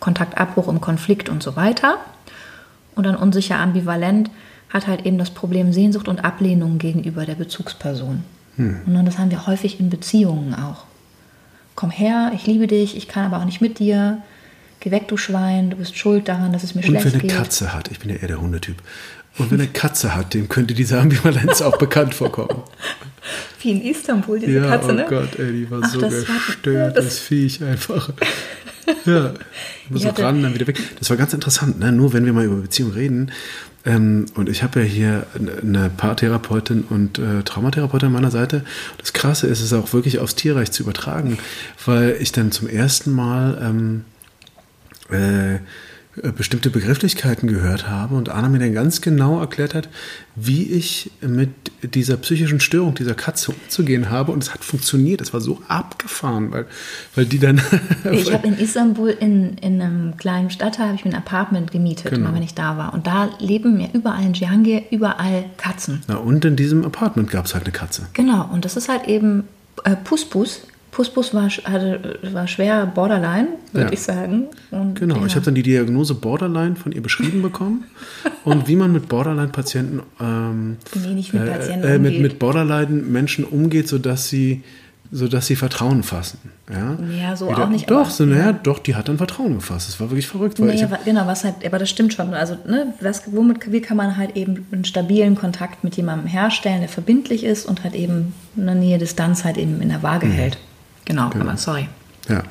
Kontaktabbruch 0.00 0.68
im 0.68 0.82
Konflikt 0.82 1.30
und 1.30 1.42
so 1.42 1.56
weiter. 1.56 1.96
Und 2.94 3.04
dann 3.04 3.16
unsicher 3.16 3.58
ambivalent 3.58 4.30
hat 4.68 4.86
halt 4.86 5.06
eben 5.06 5.16
das 5.16 5.30
Problem 5.30 5.72
Sehnsucht 5.72 6.08
und 6.08 6.22
Ablehnung 6.22 6.76
gegenüber 6.76 7.24
der 7.24 7.36
Bezugsperson. 7.36 8.22
Hm. 8.56 8.82
Und 8.84 9.06
das 9.06 9.18
haben 9.18 9.30
wir 9.30 9.46
häufig 9.46 9.80
in 9.80 9.88
Beziehungen 9.88 10.54
auch. 10.54 10.84
Komm 11.74 11.90
her, 11.90 12.32
ich 12.34 12.46
liebe 12.46 12.66
dich, 12.66 12.98
ich 12.98 13.08
kann 13.08 13.24
aber 13.24 13.38
auch 13.38 13.46
nicht 13.46 13.62
mit 13.62 13.78
dir. 13.78 14.18
Geh 14.80 14.90
weg, 14.90 15.08
du 15.08 15.16
Schwein, 15.16 15.70
du 15.70 15.76
bist 15.76 15.96
schuld 15.96 16.28
daran, 16.28 16.52
dass 16.52 16.64
es 16.64 16.74
mir 16.74 16.82
und 16.82 16.88
schlecht 16.88 17.04
geht. 17.04 17.14
Und 17.14 17.22
wenn 17.22 17.30
eine 17.30 17.38
Katze 17.38 17.72
hat, 17.72 17.90
ich 17.90 17.98
bin 17.98 18.10
ja 18.10 18.16
eher 18.16 18.28
der 18.28 18.40
Hundetyp, 18.40 18.76
und 19.40 19.50
wenn 19.50 19.60
eine 19.60 19.70
Katze 19.70 20.14
hat, 20.14 20.34
dem 20.34 20.48
könnte 20.48 20.74
diese 20.74 20.98
Ambivalenz 20.98 21.62
auch 21.62 21.78
bekannt 21.78 22.14
vorkommen. 22.14 22.62
Wie 23.62 23.70
in 23.70 23.82
Istanbul, 23.82 24.38
diese 24.38 24.52
ja, 24.52 24.66
Katze, 24.66 24.92
ne? 24.92 25.04
oh 25.06 25.10
Gott, 25.10 25.38
ey, 25.38 25.52
die 25.52 25.70
war 25.70 25.80
Ach, 25.82 25.90
so 25.90 26.00
das 26.00 26.24
gestört, 26.26 26.96
das, 26.96 27.04
das 27.06 27.18
Viech 27.18 27.62
einfach. 27.62 28.10
Ja, 29.04 29.34
immer 29.88 30.00
so 30.00 30.08
ran, 30.08 30.42
dann 30.42 30.52
wieder 30.52 30.66
weg. 30.66 30.80
Das 30.98 31.10
war 31.10 31.16
ganz 31.16 31.32
interessant, 31.32 31.78
ne? 31.78 31.92
nur 31.92 32.12
wenn 32.12 32.26
wir 32.26 32.32
mal 32.32 32.44
über 32.44 32.56
Beziehungen 32.56 32.92
reden. 32.92 33.32
Ähm, 33.86 34.26
und 34.34 34.48
ich 34.48 34.64
habe 34.64 34.80
ja 34.80 34.86
hier 34.86 35.26
eine 35.36 35.90
Paartherapeutin 35.90 36.82
und 36.82 37.20
äh, 37.20 37.44
Traumatherapeutin 37.44 38.06
an 38.08 38.12
meiner 38.14 38.32
Seite. 38.32 38.64
Das 38.98 39.12
Krasse 39.12 39.46
ist 39.46 39.60
es 39.60 39.72
auch 39.72 39.92
wirklich 39.92 40.18
aufs 40.18 40.34
Tierreich 40.34 40.72
zu 40.72 40.82
übertragen, 40.82 41.38
weil 41.86 42.16
ich 42.18 42.32
dann 42.32 42.50
zum 42.50 42.68
ersten 42.68 43.12
Mal 43.12 43.60
ähm, 43.62 44.04
äh, 45.12 45.54
äh, 45.54 45.60
bestimmte 46.36 46.70
Begrifflichkeiten 46.70 47.48
gehört 47.48 47.88
habe 47.88 48.16
und 48.16 48.30
Anna 48.30 48.48
mir 48.48 48.58
dann 48.58 48.74
ganz 48.74 49.00
genau 49.00 49.38
erklärt 49.38 49.74
hat, 49.74 49.88
wie 50.34 50.64
ich 50.64 51.12
mit 51.20 51.50
dieser 51.82 52.16
psychischen 52.16 52.58
Störung 52.58 52.96
dieser 52.96 53.14
Katze 53.14 53.52
umzugehen 53.52 54.10
habe 54.10 54.32
und 54.32 54.42
es 54.42 54.52
hat 54.52 54.64
funktioniert. 54.64 55.20
Es 55.20 55.32
war 55.32 55.40
so 55.40 55.60
abgefahren, 55.68 56.50
weil, 56.50 56.66
weil 57.14 57.26
die 57.26 57.38
dann... 57.38 57.60
ich 58.10 58.32
habe 58.32 58.48
in 58.48 58.58
Istanbul 58.58 59.10
in, 59.10 59.56
in 59.58 59.80
einem 59.80 60.16
kleinen 60.16 60.50
Stadtteil 60.50 60.86
habe 60.86 60.96
ich 60.96 61.04
mir 61.04 61.12
ein 61.12 61.16
Apartment 61.16 61.70
gemietet, 61.70 62.10
genau. 62.10 62.34
wenn 62.34 62.42
ich 62.42 62.54
da 62.54 62.76
war. 62.76 62.92
Und 62.92 63.06
da 63.06 63.30
leben 63.38 63.76
mir 63.76 63.90
überall 63.92 64.24
in 64.24 64.34
Jihangir 64.34 64.82
überall 64.90 65.44
Katzen. 65.58 66.02
Na, 66.08 66.16
und 66.16 66.44
in 66.44 66.56
diesem 66.56 66.84
Apartment 66.84 67.30
gab 67.30 67.46
es 67.46 67.54
halt 67.54 67.64
eine 67.64 67.72
Katze. 67.72 68.08
Genau, 68.14 68.48
und 68.52 68.64
das 68.64 68.76
ist 68.76 68.88
halt 68.88 69.06
eben 69.06 69.44
äh, 69.84 69.94
Puspus 69.94 70.62
Puspus 70.90 71.34
war, 71.34 71.48
hatte, 71.48 72.18
war 72.32 72.48
schwer 72.48 72.86
Borderline, 72.86 73.48
würde 73.72 73.88
ja. 73.88 73.92
ich 73.92 74.02
sagen. 74.02 74.46
Und 74.70 74.98
genau, 74.98 75.16
ja. 75.16 75.26
ich 75.26 75.34
habe 75.36 75.44
dann 75.44 75.54
die 75.54 75.62
Diagnose 75.62 76.14
Borderline 76.14 76.76
von 76.76 76.92
ihr 76.92 77.02
beschrieben 77.02 77.42
bekommen 77.42 77.84
und 78.44 78.66
wie 78.68 78.76
man 78.76 78.92
mit 78.92 79.08
Borderline-Patienten 79.08 80.02
ähm, 80.20 80.76
nee, 80.94 81.14
nicht 81.14 81.32
mit, 81.32 81.46
Patienten 81.46 81.86
äh, 81.86 81.94
äh, 81.94 81.98
mit, 81.98 82.20
mit 82.20 82.38
Borderline-Menschen 82.38 83.44
umgeht, 83.44 83.88
sodass 83.88 84.28
sie 84.28 84.62
sodass 85.12 85.46
sie 85.46 85.56
Vertrauen 85.56 86.02
fassen. 86.02 86.38
Ja, 86.70 86.96
ja 87.18 87.36
so 87.36 87.48
Wieder, 87.48 87.64
auch 87.64 87.68
nicht. 87.68 87.90
Doch, 87.90 88.08
so, 88.10 88.24
naja, 88.24 88.52
doch, 88.52 88.78
die 88.78 88.94
hat 88.94 89.08
dann 89.08 89.16
Vertrauen 89.16 89.56
gefasst. 89.56 89.88
Das 89.88 89.98
war 89.98 90.10
wirklich 90.10 90.28
verrückt. 90.28 90.60
Weil 90.60 90.68
nee, 90.68 90.82
hab, 90.84 91.04
genau, 91.04 91.26
was 91.26 91.42
halt, 91.42 91.66
aber 91.66 91.80
das 91.80 91.90
stimmt 91.90 92.14
schon. 92.14 92.32
Also, 92.32 92.56
ne, 92.66 92.94
was, 93.00 93.24
womit, 93.26 93.72
wie 93.72 93.80
kann 93.80 93.96
man 93.96 94.16
halt 94.16 94.36
eben 94.36 94.66
einen 94.70 94.84
stabilen 94.84 95.34
Kontakt 95.34 95.82
mit 95.82 95.96
jemandem 95.96 96.28
herstellen, 96.28 96.80
der 96.80 96.88
verbindlich 96.88 97.42
ist 97.42 97.66
und 97.66 97.82
halt 97.82 97.96
eben 97.96 98.34
eine 98.56 98.76
Nähe-Distanz 98.76 99.44
halt 99.44 99.56
eben 99.56 99.80
in 99.82 99.88
der 99.88 100.04
Waage 100.04 100.26
mhm. 100.26 100.32
hält. 100.32 100.58
Genau, 101.10 101.28
genau. 101.30 101.44
aber 101.46 101.56
sorry. 101.56 101.88
Ja. 102.28 102.44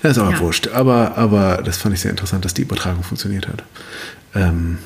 Das 0.00 0.12
ist 0.12 0.18
aber 0.18 0.32
ja. 0.32 0.40
wurscht. 0.40 0.68
Aber, 0.68 1.16
aber 1.18 1.62
das 1.62 1.76
fand 1.76 1.94
ich 1.94 2.00
sehr 2.00 2.10
interessant, 2.10 2.44
dass 2.44 2.54
die 2.54 2.62
Übertragung 2.62 3.02
funktioniert 3.02 3.46
hat. 3.48 3.64
Ähm, 4.34 4.78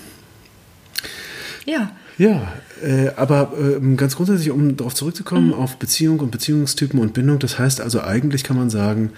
Ja. 1.66 1.92
Ja, 2.18 2.52
äh, 2.82 3.10
aber 3.16 3.52
äh, 3.58 3.94
ganz 3.94 4.16
grundsätzlich, 4.16 4.50
um 4.50 4.76
darauf 4.76 4.94
zurückzukommen, 4.94 5.48
mhm. 5.48 5.54
auf 5.54 5.76
Beziehung 5.76 6.18
und 6.20 6.30
Beziehungstypen 6.30 6.98
und 6.98 7.12
Bindung, 7.12 7.38
das 7.38 7.58
heißt 7.58 7.80
also 7.80 8.00
eigentlich 8.00 8.42
kann 8.42 8.56
man 8.56 8.70
sagen, 8.70 9.10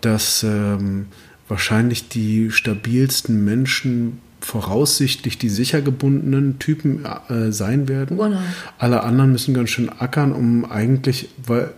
dass 0.00 0.44
ähm, 0.44 1.06
wahrscheinlich 1.48 2.08
die 2.08 2.52
stabilsten 2.52 3.44
Menschen 3.44 4.20
voraussichtlich 4.40 5.38
die 5.38 5.48
sicher 5.48 5.82
gebundenen 5.82 6.60
Typen 6.60 7.04
äh, 7.04 7.50
sein 7.50 7.88
werden. 7.88 8.16
Genau. 8.16 8.38
Alle 8.78 9.02
anderen 9.02 9.32
müssen 9.32 9.54
ganz 9.54 9.70
schön 9.70 9.88
ackern, 9.88 10.32
um 10.32 10.64
eigentlich, 10.64 11.28
weil 11.44 11.72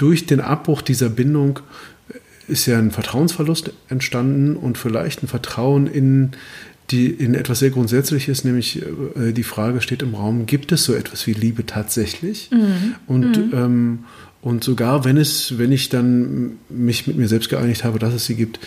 durch 0.00 0.26
den 0.26 0.40
Abbruch 0.40 0.80
dieser 0.82 1.10
Bindung 1.10 1.60
ist 2.48 2.66
ja 2.66 2.78
ein 2.78 2.90
Vertrauensverlust 2.90 3.72
entstanden 3.88 4.56
und 4.56 4.78
vielleicht 4.78 5.22
ein 5.22 5.28
Vertrauen 5.28 5.86
in 5.86 6.30
die 6.90 7.06
in 7.06 7.34
etwas 7.34 7.60
sehr 7.60 7.70
Grundsätzliches, 7.70 8.42
nämlich 8.44 8.82
äh, 9.16 9.32
die 9.32 9.44
Frage 9.44 9.80
steht 9.80 10.02
im 10.02 10.14
Raum, 10.14 10.46
gibt 10.46 10.72
es 10.72 10.84
so 10.84 10.94
etwas 10.94 11.26
wie 11.26 11.34
Liebe 11.34 11.64
tatsächlich? 11.64 12.50
Mhm. 12.50 12.94
Und, 13.06 13.36
mhm. 13.36 13.52
Ähm, 13.52 13.98
und 14.42 14.64
sogar 14.64 15.04
wenn 15.04 15.16
es, 15.16 15.58
wenn 15.58 15.70
ich 15.70 15.88
dann 15.88 16.58
mich 16.68 17.06
mit 17.06 17.16
mir 17.16 17.28
selbst 17.28 17.48
geeinigt 17.48 17.84
habe, 17.84 17.98
dass 17.98 18.14
es 18.14 18.26
sie 18.26 18.34
gibt, 18.34 18.58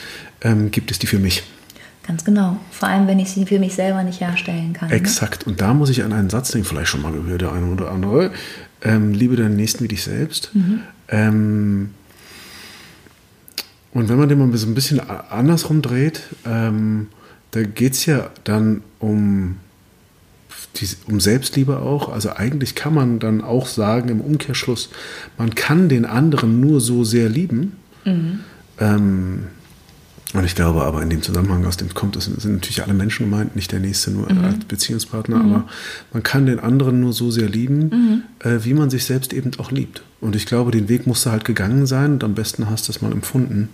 ähm, 0.41 0.71
gibt 0.71 0.91
es 0.91 0.99
die 0.99 1.07
für 1.07 1.19
mich. 1.19 1.43
Ganz 2.05 2.25
genau. 2.25 2.57
Vor 2.71 2.89
allem, 2.89 3.07
wenn 3.07 3.19
ich 3.19 3.31
sie 3.31 3.45
für 3.45 3.59
mich 3.59 3.75
selber 3.75 4.03
nicht 4.03 4.19
herstellen 4.19 4.73
kann. 4.73 4.89
Ne? 4.89 4.95
Exakt. 4.95 5.45
Ne? 5.45 5.51
Und 5.51 5.61
da 5.61 5.73
muss 5.73 5.89
ich 5.89 6.03
an 6.03 6.11
einen 6.11 6.29
Satz 6.29 6.51
denken, 6.51 6.67
vielleicht 6.67 6.89
schon 6.89 7.01
mal 7.01 7.13
gehört, 7.13 7.41
der 7.41 7.53
eine 7.53 7.67
oder 7.67 7.91
andere. 7.91 8.31
Ähm, 8.81 9.13
liebe 9.13 9.37
deinen 9.37 9.55
Nächsten 9.55 9.83
wie 9.83 9.87
dich 9.87 10.03
selbst. 10.03 10.51
Mhm. 10.53 10.81
Ähm, 11.07 11.89
und 13.93 14.09
wenn 14.09 14.17
man 14.17 14.27
den 14.27 14.39
mal 14.39 14.57
so 14.57 14.67
ein 14.67 14.73
bisschen 14.73 14.99
andersrum 14.99 15.81
dreht, 15.81 16.23
ähm, 16.45 17.07
da 17.51 17.63
geht 17.63 17.93
es 17.93 18.05
ja 18.05 18.31
dann 18.43 18.81
um, 18.99 19.57
die, 20.75 20.87
um 21.07 21.21
Selbstliebe 21.21 21.79
auch. 21.79 22.11
Also 22.11 22.31
eigentlich 22.33 22.75
kann 22.75 22.95
man 22.95 23.19
dann 23.19 23.41
auch 23.41 23.67
sagen 23.67 24.09
im 24.09 24.19
Umkehrschluss, 24.19 24.89
man 25.37 25.55
kann 25.55 25.87
den 25.87 26.05
anderen 26.05 26.59
nur 26.59 26.81
so 26.81 27.03
sehr 27.03 27.29
lieben. 27.29 27.77
Mhm. 28.03 28.39
Und 30.33 30.45
ich 30.45 30.55
glaube 30.55 30.83
aber 30.83 31.01
in 31.01 31.09
dem 31.09 31.21
Zusammenhang, 31.21 31.65
aus 31.65 31.77
dem 31.77 31.93
kommt, 31.93 32.15
das 32.15 32.25
sind 32.25 32.43
natürlich 32.45 32.81
alle 32.81 32.95
Menschen 32.95 33.29
gemeint, 33.29 33.55
nicht 33.55 33.71
der 33.71 33.79
Nächste 33.79 34.09
nur 34.09 34.31
mhm. 34.31 34.43
als 34.43 34.65
Beziehungspartner, 34.65 35.37
mhm. 35.37 35.53
aber 35.53 35.67
man 36.11 36.23
kann 36.23 36.47
den 36.47 36.59
anderen 36.59 36.99
nur 36.99 37.13
so 37.13 37.29
sehr 37.29 37.47
lieben, 37.47 37.89
mhm. 37.89 38.23
äh, 38.39 38.65
wie 38.65 38.73
man 38.73 38.89
sich 38.89 39.05
selbst 39.05 39.31
eben 39.31 39.51
auch 39.59 39.71
liebt. 39.71 40.01
Und 40.21 40.35
ich 40.35 40.47
glaube, 40.47 40.71
den 40.71 40.89
Weg 40.89 41.05
musste 41.05 41.31
halt 41.31 41.45
gegangen 41.45 41.85
sein 41.85 42.13
und 42.13 42.23
am 42.23 42.33
besten 42.33 42.69
hast 42.69 42.87
du 42.87 42.91
es 42.91 43.01
mal 43.01 43.11
empfunden, 43.11 43.69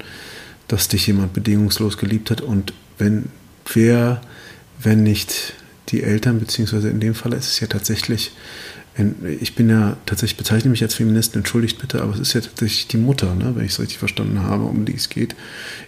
dass 0.67 0.89
dich 0.89 1.07
jemand 1.07 1.33
bedingungslos 1.33 1.97
geliebt 1.97 2.29
hat 2.29 2.41
und 2.41 2.73
wenn 2.97 3.25
wer, 3.73 4.21
wenn 4.81 5.03
nicht 5.03 5.53
die 5.89 6.03
Eltern, 6.03 6.39
beziehungsweise 6.39 6.89
in 6.89 6.99
dem 6.99 7.15
Fall 7.15 7.33
ist 7.33 7.47
es 7.47 7.59
ja 7.59 7.67
tatsächlich, 7.67 8.31
ich 9.39 9.55
bin 9.55 9.69
ja 9.69 9.97
tatsächlich, 10.05 10.37
bezeichne 10.37 10.69
mich 10.69 10.81
als 10.81 10.95
Feminist, 10.95 11.35
entschuldigt 11.35 11.79
bitte, 11.79 12.01
aber 12.01 12.13
es 12.13 12.19
ist 12.19 12.33
ja 12.33 12.41
tatsächlich 12.41 12.87
die 12.87 12.97
Mutter, 12.97 13.33
ne, 13.35 13.51
wenn 13.55 13.65
ich 13.65 13.71
es 13.71 13.79
richtig 13.79 13.97
verstanden 13.97 14.43
habe, 14.43 14.63
um 14.63 14.85
die 14.85 14.95
es 14.95 15.09
geht 15.09 15.35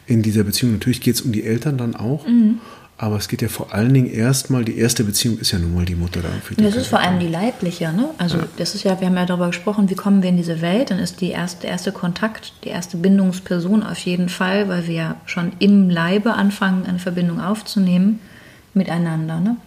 in 0.05 0.21
dieser 0.21 0.43
Beziehung. 0.43 0.73
Natürlich 0.73 1.01
geht 1.01 1.15
es 1.15 1.21
um 1.21 1.31
die 1.31 1.43
Eltern 1.43 1.77
dann 1.77 1.95
auch, 1.95 2.25
mhm. 2.27 2.59
aber 2.97 3.17
es 3.17 3.27
geht 3.27 3.41
ja 3.41 3.47
vor 3.47 3.73
allen 3.73 3.93
Dingen 3.93 4.11
erstmal, 4.11 4.63
die 4.63 4.77
erste 4.77 5.03
Beziehung 5.03 5.39
ist 5.39 5.51
ja 5.51 5.59
nun 5.59 5.73
mal 5.73 5.85
die 5.85 5.95
Mutter 5.95 6.21
da. 6.21 6.29
das 6.57 6.75
ist 6.75 6.87
vor 6.87 6.99
allem 6.99 7.19
die 7.19 7.27
leibliche, 7.27 7.91
ne? 7.91 8.09
Also 8.17 8.37
ja. 8.37 8.47
das 8.57 8.75
ist 8.75 8.83
ja, 8.83 8.99
wir 8.99 9.07
haben 9.07 9.15
ja 9.15 9.25
darüber 9.25 9.47
gesprochen, 9.47 9.89
wie 9.89 9.95
kommen 9.95 10.21
wir 10.21 10.29
in 10.29 10.37
diese 10.37 10.61
Welt, 10.61 10.91
dann 10.91 10.99
ist 10.99 11.21
die 11.21 11.29
erste, 11.29 11.61
der 11.61 11.71
erste 11.71 11.91
Kontakt, 11.91 12.53
die 12.63 12.69
erste 12.69 12.97
Bindungsperson 12.97 13.83
auf 13.83 13.99
jeden 13.99 14.29
Fall, 14.29 14.67
weil 14.69 14.87
wir 14.87 14.93
ja 14.93 15.15
schon 15.25 15.53
im 15.59 15.89
Leibe 15.89 16.33
anfangen, 16.33 16.85
eine 16.85 16.99
Verbindung 16.99 17.41
aufzunehmen 17.41 18.19
miteinander, 18.73 19.39
ne? 19.39 19.57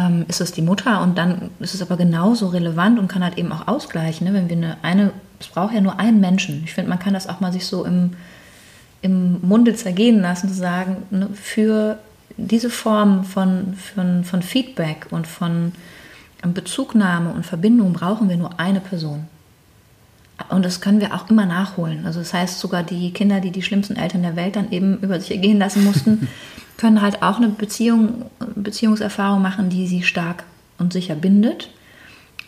Ähm, 0.00 0.24
ist 0.28 0.40
es 0.40 0.52
die 0.52 0.62
Mutter 0.62 1.02
und 1.02 1.18
dann 1.18 1.50
ist 1.60 1.74
es 1.74 1.82
aber 1.82 1.96
genauso 1.96 2.48
relevant 2.48 2.98
und 2.98 3.08
kann 3.08 3.24
halt 3.24 3.38
eben 3.38 3.52
auch 3.52 3.68
ausgleichen, 3.68 4.26
ne? 4.26 4.34
wenn 4.34 4.48
wir 4.48 4.56
eine, 4.56 4.76
eine, 4.82 5.12
es 5.38 5.48
braucht 5.48 5.74
ja 5.74 5.80
nur 5.80 5.98
einen 5.98 6.20
Menschen. 6.20 6.62
Ich 6.64 6.74
finde, 6.74 6.90
man 6.90 6.98
kann 6.98 7.14
das 7.14 7.28
auch 7.28 7.40
mal 7.40 7.52
sich 7.52 7.66
so 7.66 7.84
im, 7.84 8.12
im 9.02 9.40
Munde 9.42 9.74
zergehen 9.74 10.20
lassen, 10.20 10.48
zu 10.48 10.54
sagen, 10.54 11.02
ne, 11.10 11.28
für 11.34 11.98
diese 12.36 12.70
Form 12.70 13.24
von, 13.24 13.74
von, 13.74 14.24
von 14.24 14.42
Feedback 14.42 15.06
und 15.10 15.26
von 15.26 15.72
Bezugnahme 16.42 17.32
und 17.32 17.44
Verbindung 17.44 17.92
brauchen 17.92 18.28
wir 18.28 18.36
nur 18.36 18.58
eine 18.58 18.80
Person. 18.80 19.26
Und 20.48 20.64
das 20.64 20.80
können 20.80 21.00
wir 21.00 21.14
auch 21.14 21.28
immer 21.28 21.44
nachholen. 21.44 22.06
Also 22.06 22.20
das 22.20 22.32
heißt, 22.32 22.58
sogar 22.58 22.82
die 22.82 23.12
Kinder, 23.12 23.40
die 23.40 23.50
die 23.50 23.60
schlimmsten 23.60 23.96
Eltern 23.96 24.22
der 24.22 24.36
Welt 24.36 24.56
dann 24.56 24.72
eben 24.72 24.98
über 25.00 25.20
sich 25.20 25.32
ergehen 25.32 25.58
lassen 25.58 25.84
mussten, 25.84 26.28
können 26.80 27.02
halt 27.02 27.22
auch 27.22 27.36
eine 27.36 27.50
Beziehung, 27.50 28.24
Beziehungserfahrung 28.54 29.42
machen, 29.42 29.68
die 29.68 29.86
sie 29.86 30.02
stark 30.02 30.44
und 30.78 30.94
sicher 30.94 31.14
bindet. 31.14 31.68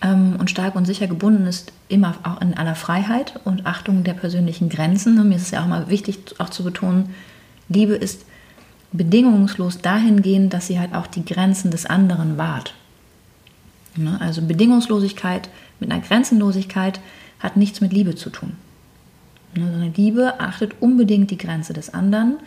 Ähm, 0.00 0.36
und 0.38 0.48
stark 0.48 0.74
und 0.74 0.86
sicher 0.86 1.06
gebunden 1.06 1.46
ist 1.46 1.70
immer 1.88 2.14
auch 2.22 2.40
in 2.40 2.54
aller 2.54 2.74
Freiheit 2.74 3.38
und 3.44 3.66
Achtung 3.66 4.04
der 4.04 4.14
persönlichen 4.14 4.70
Grenzen. 4.70 5.28
Mir 5.28 5.36
ist 5.36 5.42
es 5.42 5.50
ja 5.50 5.62
auch 5.62 5.66
mal 5.66 5.90
wichtig, 5.90 6.18
auch 6.38 6.48
zu 6.48 6.64
betonen, 6.64 7.10
Liebe 7.68 7.94
ist 7.94 8.24
bedingungslos 8.92 9.82
dahingehend, 9.82 10.54
dass 10.54 10.66
sie 10.66 10.80
halt 10.80 10.94
auch 10.94 11.06
die 11.06 11.24
Grenzen 11.26 11.70
des 11.70 11.84
anderen 11.84 12.38
wahrt. 12.38 12.72
Ne? 13.96 14.18
Also 14.18 14.40
Bedingungslosigkeit 14.40 15.50
mit 15.78 15.90
einer 15.90 16.00
Grenzenlosigkeit 16.00 17.00
hat 17.38 17.58
nichts 17.58 17.82
mit 17.82 17.92
Liebe 17.92 18.14
zu 18.14 18.30
tun. 18.30 18.54
Ne? 19.54 19.92
Liebe 19.94 20.40
achtet 20.40 20.72
unbedingt 20.80 21.30
die 21.30 21.38
Grenze 21.38 21.74
des 21.74 21.92
anderen 21.92 22.38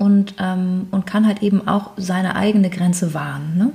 und, 0.00 0.34
ähm, 0.38 0.86
und 0.92 1.04
kann 1.04 1.26
halt 1.26 1.42
eben 1.42 1.68
auch 1.68 1.90
seine 1.98 2.34
eigene 2.34 2.70
Grenze 2.70 3.12
wahren. 3.12 3.58
Ne? 3.58 3.70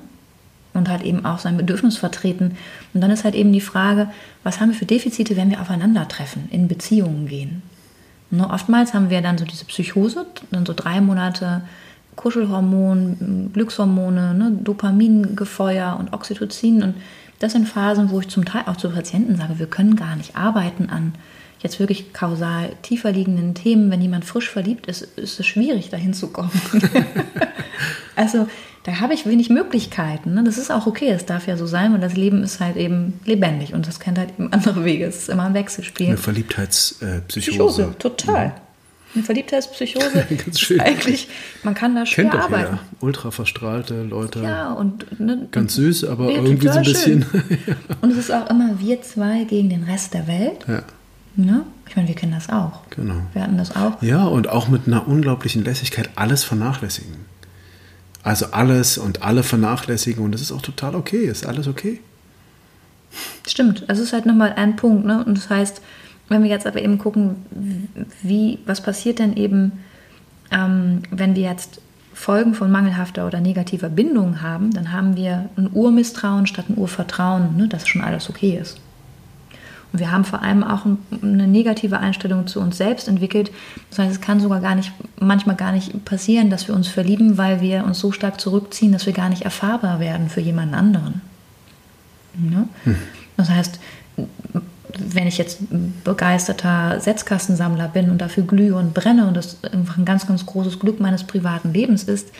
Und 0.73 0.89
halt 0.89 1.03
eben 1.03 1.23
auch 1.23 1.38
sein 1.38 1.55
Bedürfnis 1.55 1.97
vertreten. 1.97 2.57
Und 2.95 3.01
dann 3.01 3.11
ist 3.11 3.23
halt 3.23 3.36
eben 3.36 3.53
die 3.53 3.61
Frage, 3.61 4.09
was 4.43 4.59
haben 4.59 4.69
wir 4.69 4.76
für 4.76 4.88
Defizite, 4.88 5.38
wenn 5.38 5.51
wir 5.51 5.61
aufeinandertreffen, 5.61 6.49
in 6.49 6.67
Beziehungen 6.67 7.28
gehen? 7.28 7.61
Ne? 8.32 8.49
Oftmals 8.49 8.95
haben 8.95 9.11
wir 9.11 9.21
dann 9.21 9.38
so 9.38 9.45
diese 9.45 9.65
Psychose, 9.65 10.26
dann 10.49 10.65
so 10.65 10.73
drei 10.76 10.99
Monate 10.99 11.61
Kuschelhormon, 12.15 13.51
Glückshormone, 13.53 14.34
ne? 14.34 14.51
Dopamingefeuer 14.63 15.95
und 15.99 16.11
Oxytocin. 16.11 16.82
Und 16.82 16.95
das 17.38 17.51
sind 17.51 17.67
Phasen, 17.67 18.09
wo 18.09 18.19
ich 18.19 18.30
zum 18.30 18.45
Teil 18.45 18.63
auch 18.65 18.78
zu 18.78 18.89
Patienten 18.89 19.36
sage, 19.36 19.59
wir 19.59 19.67
können 19.67 19.95
gar 19.95 20.15
nicht 20.15 20.36
arbeiten 20.36 20.89
an 20.89 21.13
jetzt 21.60 21.80
wirklich 21.80 22.14
kausal 22.14 22.72
tiefer 22.82 23.12
liegenden 23.12 23.56
Themen, 23.56 23.89
wenn 23.91 24.01
jemand 24.01 24.26
frisch 24.26 24.49
verliebt 24.49 24.88
ist, 24.88 25.01
ist 25.18 25.39
es 25.39 25.45
schwierig, 25.45 25.89
dahin 25.89 26.14
zu 26.14 26.28
kommen. 26.28 26.51
also 28.16 28.47
da 28.84 28.99
habe 28.99 29.16
ich 29.16 29.26
wenig 29.26 29.49
Möglichkeiten. 29.49 30.36
Ne? 30.36 30.43
Das 30.43 30.60
ist 30.60 30.72
auch 30.72 30.86
okay, 30.86 31.10
es 31.10 31.26
darf 31.26 31.47
ja 31.47 31.58
so 31.58 31.66
sein, 31.66 31.93
und 31.93 32.01
das 32.01 32.16
Leben 32.16 32.43
ist 32.43 32.60
halt 32.60 32.76
eben 32.76 33.20
lebendig 33.26 33.74
und 33.74 33.88
das 33.88 33.99
kennt 33.99 34.20
halt 34.20 34.30
eben 34.38 34.53
andere 34.53 34.86
Wege. 34.86 35.06
Es 35.06 35.18
ist 35.18 35.30
immer 35.30 35.43
ein 35.43 35.56
Wechselspiel. 35.56 36.08
Eine 36.08 36.18
Verliebtheitspsychose. 36.18 37.24
Psychose, 37.28 37.95
total. 37.97 38.47
Mhm. 38.47 38.51
Eine 39.16 39.24
Verliebtheitspsychose 39.24 40.26
Ganz 40.45 40.60
schön. 40.60 40.80
eigentlich, 40.82 41.30
man 41.64 41.74
kann 41.74 41.95
da 41.95 42.06
schwer 42.06 42.30
Kennt 42.30 42.43
arbeiten. 42.43 42.74
Jeder. 42.74 42.80
Ultra 42.99 43.32
verstrahlte 43.32 44.03
Leute. 44.03 44.43
Ja, 44.43 44.74
und 44.74 45.20
ne, 45.20 45.47
ganz 45.51 45.76
süß, 45.76 46.03
aber 46.03 46.30
irgendwie 46.30 46.68
so 46.68 46.78
ein 46.78 46.84
bisschen. 46.84 47.26
und 48.01 48.12
es 48.12 48.18
ist 48.18 48.32
auch 48.32 48.49
immer 48.51 48.78
wir 48.80 49.01
zwei 49.01 49.45
gegen 49.45 49.70
den 49.70 49.84
Rest 49.84 50.14
der 50.14 50.28
Welt. 50.28 50.66
Ja. 50.68 50.84
Ne? 51.38 51.66
Ich 51.88 51.96
meine, 51.96 52.08
wir 52.08 52.16
kennen 52.16 52.32
das 52.32 52.50
auch. 52.50 52.82
Genau. 52.90 53.22
Wir 53.34 53.44
hatten 53.44 53.58
das 53.58 53.76
auch. 53.76 54.02
Ja, 54.02 54.26
und 54.26 54.48
auch 54.48 54.68
mit 54.68 54.88
einer 54.88 55.08
unglaublichen 55.08 55.64
Lässigkeit 55.64 56.10
alles 56.16 56.44
vernachlässigen. 56.44 57.16
Also 58.24 58.48
alles 58.48 58.98
und 58.98 59.22
alle 59.22 59.44
vernachlässigen 59.44 60.24
und 60.24 60.32
das 60.32 60.42
ist 60.42 60.52
auch 60.52 60.62
total 60.62 60.96
okay, 60.96 61.26
ist 61.26 61.46
alles 61.46 61.68
okay. 61.68 62.00
Stimmt, 63.48 63.86
es 63.88 64.00
ist 64.00 64.14
halt 64.14 64.26
nochmal 64.26 64.54
ein 64.54 64.76
Punkt. 64.76 65.06
Ne? 65.06 65.24
Und 65.24 65.38
das 65.38 65.50
heißt, 65.50 65.82
wenn 66.30 66.42
wir 66.42 66.50
jetzt 66.50 66.66
aber 66.66 66.82
eben 66.82 66.98
gucken, 66.98 67.36
wie, 68.24 68.60
was 68.66 68.82
passiert 68.82 69.20
denn 69.20 69.36
eben, 69.38 69.74
ähm, 70.52 71.04
wenn 71.12 71.36
wir 71.36 71.44
jetzt 71.44 71.82
Folgen 72.14 72.56
von 72.56 72.72
mangelhafter 72.72 73.28
oder 73.28 73.42
negativer 73.42 73.90
Bindung 73.90 74.42
haben, 74.42 74.72
dann 74.72 74.92
haben 74.92 75.16
wir 75.18 75.50
ein 75.58 75.70
Urmisstrauen 75.72 76.48
statt 76.48 76.66
ein 76.70 76.78
Urvertrauen, 76.78 77.58
ne, 77.58 77.68
dass 77.68 77.88
schon 77.88 78.02
alles 78.02 78.30
okay 78.30 78.58
ist. 78.60 78.80
Und 79.96 80.00
wir 80.00 80.12
haben 80.12 80.26
vor 80.26 80.41
allem 80.41 80.62
auch 80.62 80.82
eine 81.22 81.48
negative 81.48 82.00
Einstellung 82.00 82.48
zu 82.48 82.60
uns 82.60 82.76
selbst 82.76 83.08
entwickelt. 83.08 83.50
Das 83.91 84.00
heißt, 84.00 84.12
es 84.12 84.20
kann 84.20 84.41
sogar 84.41 84.60
gar 84.60 84.76
nicht, 84.76 84.91
manchmal 85.22 85.56
gar 85.56 85.72
nicht 85.72 86.04
passieren, 86.04 86.50
dass 86.50 86.68
wir 86.68 86.76
uns 86.76 86.89
verlieben, 86.89 87.38
weil 87.38 87.62
wir 87.62 87.86
uns 87.86 88.00
so 88.00 88.12
stark 88.12 88.41
zurückziehen, 88.41 88.91
dass 88.91 89.06
wir 89.06 89.14
gar 89.14 89.30
nicht 89.30 89.43
erfahrbar 89.43 90.02
werden 90.02 90.28
für 90.28 90.41
jemanden 90.41 90.76
anderen. 90.76 91.22
Ja? 92.52 92.68
Hm. 92.84 92.98
Das 93.38 93.50
heißt, 93.50 93.80
wenn 94.98 95.28
ich 95.28 95.38
jetzt 95.38 95.60
begeisterter 96.04 97.00
Setzkastensammler 97.00 97.88
bin 97.88 98.10
und 98.10 98.18
dafür 98.18 98.43
glühe 98.43 98.76
und 98.76 98.93
brenne 98.93 99.30
und 99.30 99.38
das 99.38 99.64
einfach 99.64 99.98
ein 99.98 100.04
ganz, 100.04 100.28
ganz 100.28 100.46
großes 100.46 100.78
Glück 100.78 101.00
meines 101.00 101.24
privaten 101.24 101.72
Lebens 101.72 102.04
ist, 102.04 102.34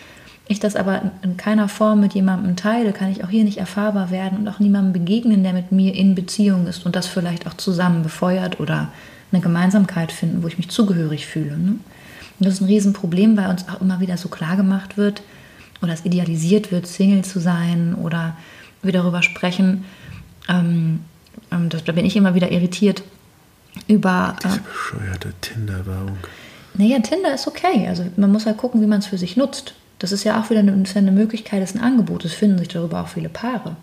ich 0.48 0.60
das 0.60 0.76
aber 0.76 1.12
in 1.24 1.38
keiner 1.38 1.68
Form 1.68 2.02
mit 2.02 2.14
jemandem 2.14 2.56
teile, 2.56 2.94
kann 2.94 3.12
ich 3.12 3.24
auch 3.24 3.30
hier 3.30 3.44
nicht 3.44 3.58
erfahrbar 3.58 4.12
werden 4.12 4.38
und 4.38 4.48
auch 4.48 4.60
niemandem 4.60 4.94
begegnen, 4.94 5.44
der 5.44 5.54
mit 5.54 5.72
mir 5.72 5.96
in 5.96 6.14
Beziehung 6.14 6.68
ist 6.68 6.86
und 6.86 6.96
das 6.96 7.08
vielleicht 7.08 7.48
auch 7.48 7.56
zusammen 7.56 8.04
befeuert 8.04 8.60
oder 8.60 8.90
eine 9.32 9.42
Gemeinsamkeit 9.42 10.12
finden, 10.12 10.44
wo 10.44 10.48
ich 10.48 10.58
mich 10.58 10.70
zugehörig 10.70 11.26
fühle. 11.26 11.58
Ne? 11.58 11.76
Und 12.40 12.46
das 12.46 12.56
ist 12.56 12.62
ein 12.62 12.68
Riesenproblem, 12.68 13.38
weil 13.38 13.50
uns 13.50 13.68
auch 13.68 13.82
immer 13.82 14.00
wieder 14.00 14.18
so 14.18 14.30
klar 14.30 14.56
gemacht 14.56 14.98
wird, 14.98 15.24
oder 15.82 15.94
es 15.94 16.06
idealisiert 16.06 16.72
wird, 16.72 16.88
Single 16.88 17.24
zu 17.24 17.40
sein 17.40 17.96
oder 17.96 18.36
wir 18.82 18.94
darüber 18.94 19.22
sprechen. 19.24 19.86
Ähm, 20.48 21.02
ähm 21.52 21.70
das, 21.70 21.84
da 21.84 21.92
bin 21.92 22.06
ich 22.06 22.16
immer 22.16 22.36
wieder 22.36 22.52
irritiert 22.52 23.04
über. 23.88 24.36
Diese 24.44 24.58
äh, 24.58 24.62
bescheuerte 24.62 25.34
Tinder-Werbung. 25.42 26.18
Naja, 26.76 27.00
Tinder 27.00 27.34
ist 27.34 27.48
okay. 27.48 27.88
Also 27.88 28.06
man 28.18 28.32
muss 28.32 28.46
halt 28.46 28.58
gucken, 28.58 28.82
wie 28.82 28.88
man 28.88 29.00
es 29.00 29.08
für 29.08 29.18
sich 29.18 29.38
nutzt. 29.38 29.76
Das 30.06 30.12
ist 30.12 30.24
ja 30.24 30.40
auch 30.40 30.52
wieder 30.52 30.60
eine, 30.60 30.72
eine 30.72 31.12
Möglichkeit, 31.12 31.64
das 31.64 31.72
ist 31.72 31.78
ein 31.78 31.84
Angebot. 31.84 32.26
Es 32.26 32.34
finden 32.34 32.60
sich 32.60 32.68
darüber 32.68 33.02
auch 33.02 33.08
viele 33.08 33.28
Paare. 33.28 33.76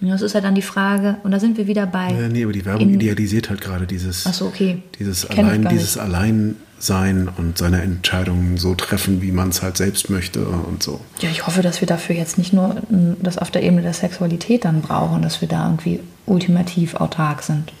Das 0.00 0.22
ist 0.22 0.34
halt 0.34 0.44
dann 0.44 0.54
die 0.54 0.62
Frage, 0.62 1.16
und 1.24 1.30
da 1.30 1.38
sind 1.38 1.58
wir 1.58 1.66
wieder 1.66 1.84
bei. 1.84 2.10
Ja, 2.10 2.28
nee, 2.28 2.42
aber 2.42 2.54
die 2.54 2.64
Werbung 2.64 2.88
idealisiert 2.88 3.50
halt 3.50 3.60
gerade 3.60 3.86
dieses, 3.86 4.24
so, 4.24 4.46
okay. 4.46 4.82
dieses, 4.98 5.28
Allein, 5.28 5.68
dieses 5.68 5.98
Alleinsein 5.98 7.28
und 7.36 7.58
seine 7.58 7.82
Entscheidungen 7.82 8.56
so 8.56 8.74
treffen, 8.74 9.20
wie 9.20 9.30
man 9.30 9.50
es 9.50 9.60
halt 9.60 9.76
selbst 9.76 10.08
möchte 10.08 10.42
und 10.42 10.82
so. 10.82 11.02
Ja, 11.20 11.28
ich 11.28 11.46
hoffe, 11.46 11.60
dass 11.60 11.82
wir 11.82 11.86
dafür 11.86 12.16
jetzt 12.16 12.38
nicht 12.38 12.54
nur 12.54 12.76
das 13.20 13.36
auf 13.36 13.50
der 13.50 13.62
Ebene 13.62 13.82
der 13.82 13.92
Sexualität 13.92 14.64
dann 14.64 14.80
brauchen, 14.80 15.20
dass 15.20 15.42
wir 15.42 15.48
da 15.48 15.66
irgendwie 15.66 16.00
ultimativ 16.24 16.94
autark 16.94 17.42
sind. 17.42 17.74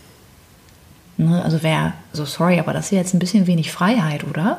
Ne? 1.16 1.42
Also 1.42 1.62
wäre, 1.62 1.94
so 2.12 2.26
sorry, 2.26 2.58
aber 2.58 2.74
das 2.74 2.86
ist 2.86 2.90
jetzt 2.90 3.14
ein 3.14 3.18
bisschen 3.18 3.46
wenig 3.46 3.72
Freiheit, 3.72 4.24
oder? 4.24 4.58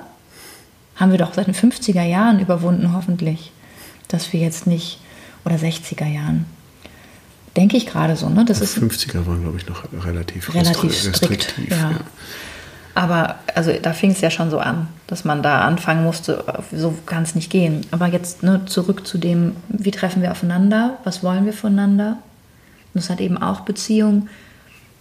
Haben 1.02 1.12
wir 1.12 1.18
doch 1.18 1.34
seit 1.34 1.48
den 1.48 1.56
50er 1.56 2.04
Jahren 2.04 2.40
überwunden, 2.40 2.94
hoffentlich. 2.94 3.52
Dass 4.08 4.32
wir 4.32 4.40
jetzt 4.40 4.68
nicht, 4.68 5.02
oder 5.44 5.56
60er 5.56 6.08
Jahren, 6.08 6.46
Denke 7.58 7.76
ich 7.76 7.86
gerade 7.86 8.16
so. 8.16 8.30
Ne? 8.30 8.46
Das 8.46 8.60
die 8.60 8.66
50er 8.66 9.26
waren, 9.26 9.42
glaube 9.42 9.58
ich, 9.58 9.68
noch 9.68 9.84
relativ, 10.06 10.54
relativ 10.54 11.16
strikt. 11.16 11.54
Ja. 11.70 11.76
ja. 11.76 11.92
Aber 12.94 13.36
also 13.56 13.72
da 13.82 13.94
fing 13.94 14.12
es 14.12 14.22
ja 14.22 14.30
schon 14.30 14.50
so 14.50 14.60
an, 14.60 14.88
dass 15.08 15.24
man 15.24 15.44
da 15.44 15.62
anfangen 15.62 16.04
musste, 16.04 16.44
so 16.74 16.94
kann 17.06 17.24
es 17.24 17.36
nicht 17.36 17.50
gehen. 17.50 17.86
Aber 17.92 18.08
jetzt 18.08 18.44
ne, 18.44 18.66
zurück 18.66 19.06
zu 19.08 19.18
dem, 19.18 19.56
wie 19.70 19.92
treffen 19.92 20.22
wir 20.22 20.32
aufeinander, 20.32 20.98
was 21.04 21.24
wollen 21.24 21.46
wir 21.46 21.54
voneinander? 21.54 22.18
Und 22.94 23.02
das 23.02 23.10
hat 23.10 23.22
eben 23.22 23.38
auch 23.38 23.62
Beziehung, 23.62 24.28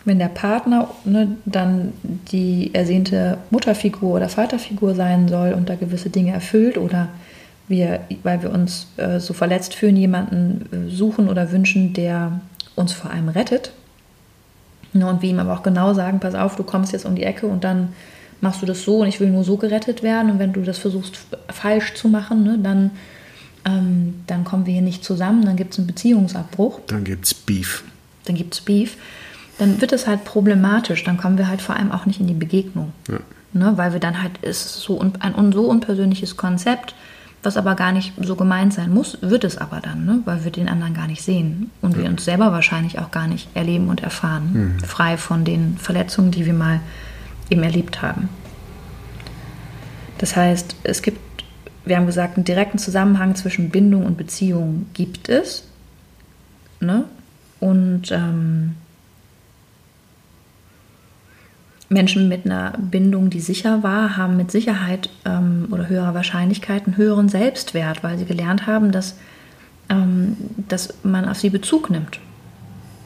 wenn 0.05 0.19
der 0.19 0.29
Partner 0.29 0.89
ne, 1.05 1.37
dann 1.45 1.93
die 2.33 2.75
ersehnte 2.75 3.39
Mutterfigur 3.51 4.17
oder 4.17 4.29
Vaterfigur 4.29 4.95
sein 4.95 5.29
soll 5.29 5.53
und 5.53 5.69
da 5.69 5.75
gewisse 5.75 6.11
Dinge 6.11 6.33
erfüllt 6.33 6.79
oder 6.79 7.09
wir, 7.69 8.01
weil 8.23 8.43
wir 8.43 8.51
uns 8.51 8.89
äh, 8.97 9.21
so 9.21 9.33
verletzt 9.33 9.75
fühlen, 9.75 9.97
jemanden 9.97 10.89
äh, 10.89 10.91
suchen 10.91 11.29
oder 11.29 11.53
wünschen, 11.53 11.93
der 11.93 12.41
uns 12.75 12.93
vor 12.93 13.11
allem 13.11 13.29
rettet. 13.29 13.73
Ja, 14.93 15.09
und 15.09 15.23
wir 15.23 15.31
ihm 15.31 15.39
aber 15.39 15.53
auch 15.53 15.63
genau 15.63 15.95
sagen, 15.95 16.19
pass 16.19 16.35
auf, 16.35 16.57
du 16.57 16.65
kommst 16.65 16.93
jetzt 16.93 17.07
um 17.07 17.15
die 17.15 17.23
Ecke 17.23 17.47
und 17.47 17.63
dann 17.63 17.91
machst 18.41 18.63
du 18.63 18.67
das 18.67 18.83
so 18.83 18.99
und 18.99 19.07
ich 19.07 19.21
will 19.21 19.31
nur 19.31 19.45
so 19.45 19.57
gerettet 19.57 20.03
werden. 20.03 20.33
Und 20.33 20.39
wenn 20.39 20.53
du 20.53 20.63
das 20.63 20.79
versuchst 20.79 21.19
falsch 21.49 21.95
zu 21.95 22.09
machen, 22.09 22.43
ne, 22.43 22.59
dann, 22.61 22.91
ähm, 23.65 24.15
dann 24.27 24.45
kommen 24.45 24.67
wir 24.67 24.73
hier 24.73 24.83
nicht 24.83 25.05
zusammen, 25.05 25.45
dann 25.45 25.57
gibt 25.57 25.75
es 25.75 25.79
einen 25.79 25.87
Beziehungsabbruch. 25.87 26.81
Dann 26.87 27.05
gibt 27.05 27.27
es 27.27 27.35
Beef. 27.35 27.85
Dann 28.25 28.35
gibt 28.35 28.55
es 28.55 28.61
Beef. 28.61 28.97
Dann 29.61 29.81
wird 29.83 29.93
es 29.93 30.07
halt 30.07 30.25
problematisch, 30.25 31.05
dann 31.05 31.19
kommen 31.19 31.37
wir 31.37 31.47
halt 31.47 31.61
vor 31.61 31.77
allem 31.77 31.93
auch 31.93 32.07
nicht 32.07 32.19
in 32.19 32.27
die 32.27 32.35
Begegnung. 32.35 32.93
Ja. 33.09 33.19
Ne, 33.53 33.73
weil 33.77 33.93
wir 33.93 34.01
dann 34.01 34.23
halt, 34.23 34.39
ist 34.39 34.81
so 34.81 35.01
ein, 35.01 35.21
ein 35.21 35.53
so 35.53 35.65
unpersönliches 35.67 36.37
Konzept, 36.37 36.95
was 37.43 37.57
aber 37.57 37.75
gar 37.75 37.93
nicht 37.93 38.13
so 38.23 38.37
gemeint 38.37 38.73
sein 38.73 38.95
muss, 38.95 39.19
wird 39.21 39.45
es 39.45 39.59
aber 39.59 39.81
dann, 39.81 40.05
ne? 40.05 40.23
weil 40.25 40.45
wir 40.45 40.53
den 40.53 40.69
anderen 40.69 40.95
gar 40.95 41.07
nicht 41.07 41.23
sehen 41.23 41.71
und 41.83 41.99
wir 41.99 42.09
uns 42.09 42.25
selber 42.25 42.53
wahrscheinlich 42.53 42.99
auch 42.99 43.11
gar 43.11 43.27
nicht 43.27 43.49
erleben 43.55 43.89
und 43.89 44.03
erfahren, 44.03 44.51
mhm. 44.53 44.81
frei 44.81 45.17
von 45.17 45.45
den 45.45 45.77
Verletzungen, 45.77 46.31
die 46.31 46.47
wir 46.47 46.53
mal 46.53 46.81
eben 47.51 47.63
erlebt 47.63 48.03
haben. 48.03 48.29
Das 50.19 50.37
heißt, 50.37 50.77
es 50.85 51.03
gibt, 51.03 51.19
wir 51.85 51.97
haben 51.97 52.07
gesagt, 52.07 52.37
einen 52.37 52.45
direkten 52.45 52.79
Zusammenhang 52.79 53.35
zwischen 53.35 53.71
Bindung 53.71 54.07
und 54.07 54.17
Beziehung 54.17 54.87
gibt 54.95 55.29
es. 55.29 55.65
Ne? 56.79 57.05
Und 57.59 58.13
ähm, 58.13 58.77
Menschen 61.91 62.29
mit 62.29 62.47
einer 62.47 62.73
Bindung, 62.79 63.31
die 63.31 63.41
sicher 63.41 63.83
war, 63.83 64.17
haben 64.17 64.37
mit 64.37 64.53
Sicherheit 64.53 65.11
ähm, 65.25 65.67
oder 65.73 65.89
höherer 65.89 66.15
Wahrscheinlichkeit 66.15 66.87
einen 66.87 66.97
höheren 66.97 67.29
Selbstwert, 67.29 68.05
weil 68.05 68.17
sie 68.17 68.25
gelernt 68.25 68.69
haben, 68.69 68.93
dass, 68.93 69.17
ähm, 69.89 70.37
dass 70.69 70.95
man 71.03 71.29
auf 71.29 71.39
sie 71.39 71.51
Bezug 71.51 71.91
nimmt. 71.91 72.21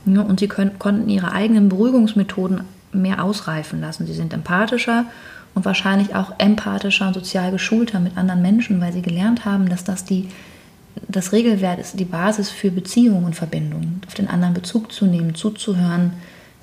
Ja, 0.05 0.21
und 0.21 0.39
sie 0.39 0.49
können, 0.49 0.79
konnten 0.79 1.09
ihre 1.09 1.33
eigenen 1.33 1.71
Beruhigungsmethoden 1.71 2.61
mehr 2.93 3.25
ausreifen 3.25 3.81
lassen. 3.81 4.07
Sie 4.07 4.13
sind 4.13 4.35
empathischer 4.35 5.07
und 5.55 5.65
wahrscheinlich 5.65 6.15
auch 6.15 6.35
empathischer 6.37 7.09
und 7.09 7.15
sozial 7.15 7.53
geschulter 7.53 8.01
mit 8.01 8.19
anderen 8.19 8.43
Menschen, 8.43 8.83
weil 8.83 8.93
sie 8.93 9.03
gelernt 9.03 9.47
haben, 9.47 9.71
dass 9.71 9.85
das 9.85 10.05
die, 10.05 10.29
das 11.09 11.33
Regelwert 11.33 11.79
ist, 11.79 11.99
die 11.99 12.05
Basis 12.05 12.51
für 12.51 12.71
Beziehungen 12.71 13.25
und 13.25 13.35
Verbindungen, 13.35 14.03
auf 14.07 14.13
den 14.13 14.29
anderen 14.29 14.53
Bezug 14.53 14.93
zu 14.93 15.07
nehmen, 15.07 15.35
zuzuhören, 15.35 16.13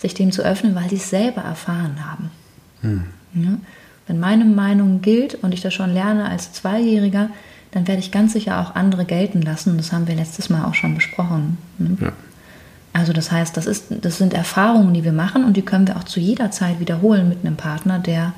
sich 0.02 0.14
dem 0.16 0.32
zu 0.32 0.42
öffnen, 0.42 0.74
weil 0.76 0.90
sie 0.90 0.96
es 0.96 1.10
selber 1.10 1.42
erfahren 1.42 1.98
haben. 2.06 2.32
Hm. 2.82 3.04
Ja? 3.36 3.58
Wenn 4.08 4.20
meine 4.20 4.46
Meinung 4.46 5.02
gilt 5.02 5.36
und 5.36 5.54
ich 5.54 5.62
das 5.62 5.74
schon 5.74 5.94
lerne 5.94 6.28
als 6.28 6.52
Zweijähriger, 6.52 7.30
dann 7.72 7.88
werde 7.88 8.02
ich 8.02 8.12
ganz 8.12 8.34
sicher 8.34 8.60
auch 8.60 8.76
andere 8.76 9.06
gelten 9.06 9.42
lassen. 9.42 9.78
Das 9.78 9.94
haben 9.94 10.08
wir 10.08 10.16
letztes 10.16 10.50
Mal 10.50 10.66
auch 10.66 10.74
schon 10.74 10.96
besprochen. 10.96 11.58
Ne? 11.78 11.98
Ja. 12.02 12.12
Also 12.94 13.14
das 13.14 13.32
heißt, 13.32 13.56
das, 13.56 13.68
ist, 13.68 13.86
das 14.02 14.18
sind 14.18 14.34
Erfahrungen, 14.34 14.94
die 14.94 15.04
wir 15.04 15.14
machen 15.14 15.46
und 15.46 15.56
die 15.56 15.62
können 15.62 15.88
wir 15.88 15.96
auch 15.96 16.04
zu 16.04 16.20
jeder 16.20 16.52
Zeit 16.52 16.80
wiederholen 16.80 17.30
mit 17.30 17.46
einem 17.46 17.56
Partner, 17.56 18.00
der 18.00 18.34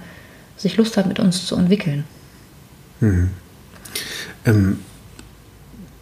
sich 0.58 0.78
Lust 0.78 0.98
hat, 0.98 1.08
mit 1.08 1.20
uns 1.20 1.48
zu 1.48 1.56
entwickeln. 1.56 2.04
Mhm. 3.00 3.32
Ähm, 4.46 4.80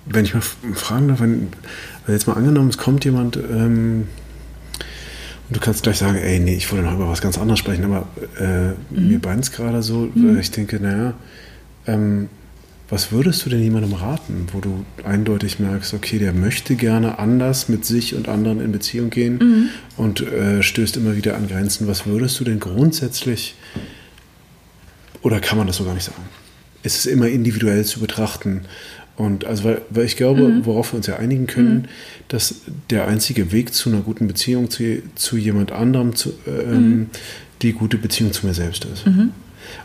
wenn 0.06 0.26
ich 0.26 0.34
mal 0.34 0.42
fragen 0.42 1.08
darf, 1.08 1.22
wenn, 1.22 1.50
jetzt 2.08 2.28
mal 2.28 2.34
angenommen, 2.34 2.70
es 2.70 2.78
kommt 2.78 3.06
jemand 3.06 3.38
ähm, 3.38 4.08
Du 5.52 5.60
kannst 5.60 5.84
gleich 5.84 5.98
sagen, 5.98 6.18
ey, 6.18 6.40
nee, 6.40 6.56
ich 6.56 6.72
wollte 6.72 6.86
noch 6.86 6.94
über 6.94 7.10
was 7.10 7.22
ganz 7.22 7.38
anderes 7.38 7.60
sprechen, 7.60 7.84
aber 7.84 8.08
äh, 8.40 8.70
mhm. 8.94 9.10
mir 9.10 9.20
beiden 9.20 9.42
es 9.42 9.52
gerade 9.52 9.84
so, 9.84 10.10
mhm. 10.14 10.40
ich 10.40 10.50
denke, 10.52 10.80
naja, 10.80 11.14
ähm, 11.88 12.30
was 12.90 13.12
würdest 13.12 13.46
du 13.46 13.50
denn 13.50 13.62
jemandem 13.62 13.94
raten, 13.94 14.48
wo 14.52 14.60
du 14.60 14.86
eindeutig 15.06 15.60
merkst, 15.60 15.94
okay, 15.94 16.20
der 16.20 16.34
möchte 16.34 16.76
gerne 16.76 17.20
anders 17.20 17.70
mit 17.70 17.86
sich 17.86 18.16
und 18.16 18.28
anderen 18.28 18.60
in 18.60 18.72
Beziehung 18.72 19.10
gehen 19.10 19.38
mhm. 19.38 19.70
und 19.96 20.22
äh, 20.22 20.62
stößt 20.62 20.98
immer 20.98 21.16
wieder 21.16 21.36
an 21.36 21.48
Grenzen. 21.48 21.88
Was 21.88 22.06
würdest 22.06 22.40
du 22.40 22.44
denn 22.44 22.60
grundsätzlich, 22.60 23.56
oder 25.22 25.40
kann 25.40 25.58
man 25.58 25.68
das 25.68 25.78
so 25.78 25.86
gar 25.86 25.94
nicht 25.94 26.04
sagen? 26.04 26.24
Ist 26.84 26.98
es 26.98 27.06
immer 27.06 27.28
individuell 27.28 27.86
zu 27.86 28.00
betrachten? 28.00 28.62
Und 29.18 29.46
also, 29.46 29.66
weil, 29.66 29.82
weil 29.90 30.06
ich 30.06 30.16
glaube, 30.16 30.48
mhm. 30.48 30.66
worauf 30.66 30.94
wir 30.94 30.98
uns 30.98 31.08
ja 31.08 31.18
einigen 31.18 31.48
können, 31.48 31.76
mhm. 31.76 31.86
dass 32.30 32.56
der 32.90 33.08
einzige 33.08 33.52
Weg 33.52 33.74
zu 33.74 33.90
einer 33.90 34.02
guten 34.02 34.28
Beziehung 34.28 34.70
zu, 34.70 35.02
zu 35.16 35.38
jemand 35.38 35.72
anderem, 35.72 36.16
zu, 36.16 36.34
ähm, 36.48 36.90
mhm. 36.90 37.10
die 37.62 37.74
gute 37.74 37.98
Beziehung 37.98 38.34
zu 38.34 38.48
mir 38.48 38.54
selbst 38.54 38.86
ist. 38.86 39.06
Mhm. 39.06 39.32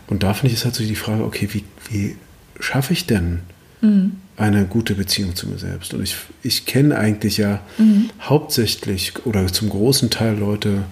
Und 0.06 0.22
da 0.22 0.32
finde 0.32 0.52
ich 0.52 0.60
es 0.60 0.64
halt 0.64 0.74
so 0.74 0.84
die 0.84 0.94
Frage, 0.94 1.24
okay, 1.24 1.48
wie, 1.52 1.64
wie 1.90 2.16
schaffe 2.60 2.92
ich 2.92 3.06
denn 3.06 3.40
mhm. 3.80 4.12
eine 4.36 4.64
gute 4.64 4.94
Beziehung 4.94 5.34
zu 5.34 5.48
mir 5.48 5.58
selbst? 5.58 5.92
Und 5.92 6.02
ich, 6.02 6.16
ich 6.42 6.64
kenne 6.64 6.96
eigentlich 6.96 7.36
ja 7.36 7.60
mhm. 7.78 8.10
hauptsächlich 8.20 9.26
oder 9.26 9.46
zum 9.48 9.68
großen 9.68 10.08
Teil 10.08 10.38
Leute, 10.38 10.84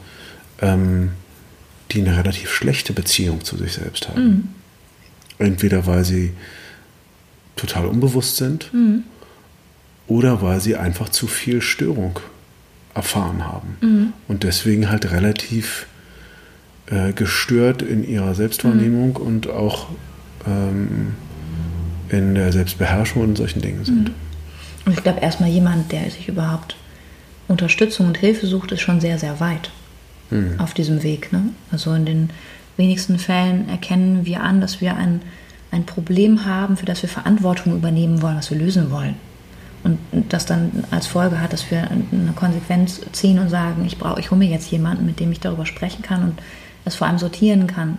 ähm, 0.61 1.11
die 1.93 2.01
eine 2.01 2.16
relativ 2.16 2.51
schlechte 2.51 2.93
Beziehung 2.93 3.45
zu 3.45 3.57
sich 3.57 3.74
selbst 3.74 4.09
haben. 4.09 4.55
Entweder 5.39 5.87
weil 5.87 6.05
sie 6.05 6.32
total 7.57 7.86
unbewusst 7.86 8.36
sind 8.36 8.72
mhm. 8.72 9.05
oder 10.07 10.42
weil 10.42 10.61
sie 10.61 10.76
einfach 10.76 11.09
zu 11.09 11.26
viel 11.26 11.62
Störung 11.62 12.18
erfahren 12.94 13.44
haben 13.44 13.76
mhm. 13.80 14.12
und 14.28 14.42
deswegen 14.42 14.90
halt 14.90 15.11
relativ 15.11 15.86
äh, 16.86 17.12
gestört 17.12 17.82
in 17.82 18.09
ihrer 18.09 18.34
Selbstwahrnehmung 18.34 19.11
mhm. 19.11 19.26
und 19.26 19.48
auch 19.48 19.88
ähm, 20.46 21.14
in 22.11 22.34
der 22.34 22.52
Selbstbeherrschung 22.52 23.22
und 23.22 23.36
solchen 23.36 23.62
Dingen 23.62 23.84
sind. 23.84 24.09
Mhm. 24.09 24.14
Und 24.86 24.92
ich 24.92 25.02
glaube, 25.02 25.20
erstmal 25.20 25.48
jemand, 25.48 25.92
der 25.92 26.11
sich 26.11 26.28
überhaupt 26.28 26.76
Unterstützung 27.48 28.07
und 28.07 28.18
Hilfe 28.18 28.46
sucht, 28.46 28.72
ist 28.72 28.82
schon 28.82 29.00
sehr, 29.00 29.18
sehr 29.18 29.40
weit 29.40 29.70
mhm. 30.30 30.55
auf 30.59 30.74
diesem 30.74 31.02
Weg. 31.02 31.32
Ne? 31.32 31.50
Also 31.70 31.92
in 31.94 32.05
den 32.05 32.30
wenigsten 32.76 33.18
Fällen 33.18 33.68
erkennen 33.68 34.26
wir 34.26 34.42
an, 34.42 34.61
dass 34.61 34.80
wir 34.80 34.96
ein 34.96 35.22
ein 35.74 35.84
Problem 35.84 36.46
haben, 36.46 36.76
für 36.76 36.86
das 36.86 37.02
wir 37.02 37.08
Verantwortung 37.08 37.74
übernehmen 37.74 38.22
wollen, 38.22 38.36
was 38.36 38.50
wir 38.50 38.58
lösen 38.58 38.90
wollen. 38.90 39.16
Und 39.82 39.98
das 40.30 40.46
dann 40.46 40.84
als 40.90 41.06
Folge 41.06 41.40
hat, 41.42 41.52
dass 41.52 41.70
wir 41.70 41.90
eine 41.90 42.32
Konsequenz 42.34 43.02
ziehen 43.12 43.38
und 43.38 43.50
sagen, 43.50 43.84
ich 43.84 43.98
brauche, 43.98 44.18
ich 44.18 44.30
hole 44.30 44.38
mir 44.38 44.48
jetzt 44.48 44.70
jemanden, 44.70 45.04
mit 45.04 45.20
dem 45.20 45.30
ich 45.30 45.40
darüber 45.40 45.66
sprechen 45.66 46.02
kann 46.02 46.22
und 46.22 46.38
es 46.86 46.94
vor 46.94 47.06
allem 47.06 47.18
sortieren 47.18 47.66
kann. 47.66 47.98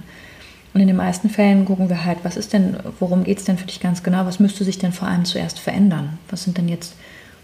Und 0.74 0.82
in 0.82 0.88
den 0.88 0.96
meisten 0.96 1.30
Fällen 1.30 1.64
gucken 1.64 1.90
wir 1.90 2.04
halt, 2.04 2.20
was 2.24 2.38
ist 2.38 2.54
denn, 2.54 2.78
worum 3.00 3.24
geht 3.24 3.38
es 3.38 3.46
denn 3.46 3.58
für 3.58 3.68
dich 3.68 3.80
ganz 3.80 4.02
genau? 4.02 4.26
Was 4.26 4.40
müsste 4.40 4.64
sich 4.64 4.80
denn 4.80 4.94
vor 4.94 5.08
allem 5.08 5.26
zuerst 5.26 5.60
verändern? 5.60 6.18
Was 6.30 6.44
sind 6.44 6.58
denn 6.58 6.68
jetzt 6.68 6.96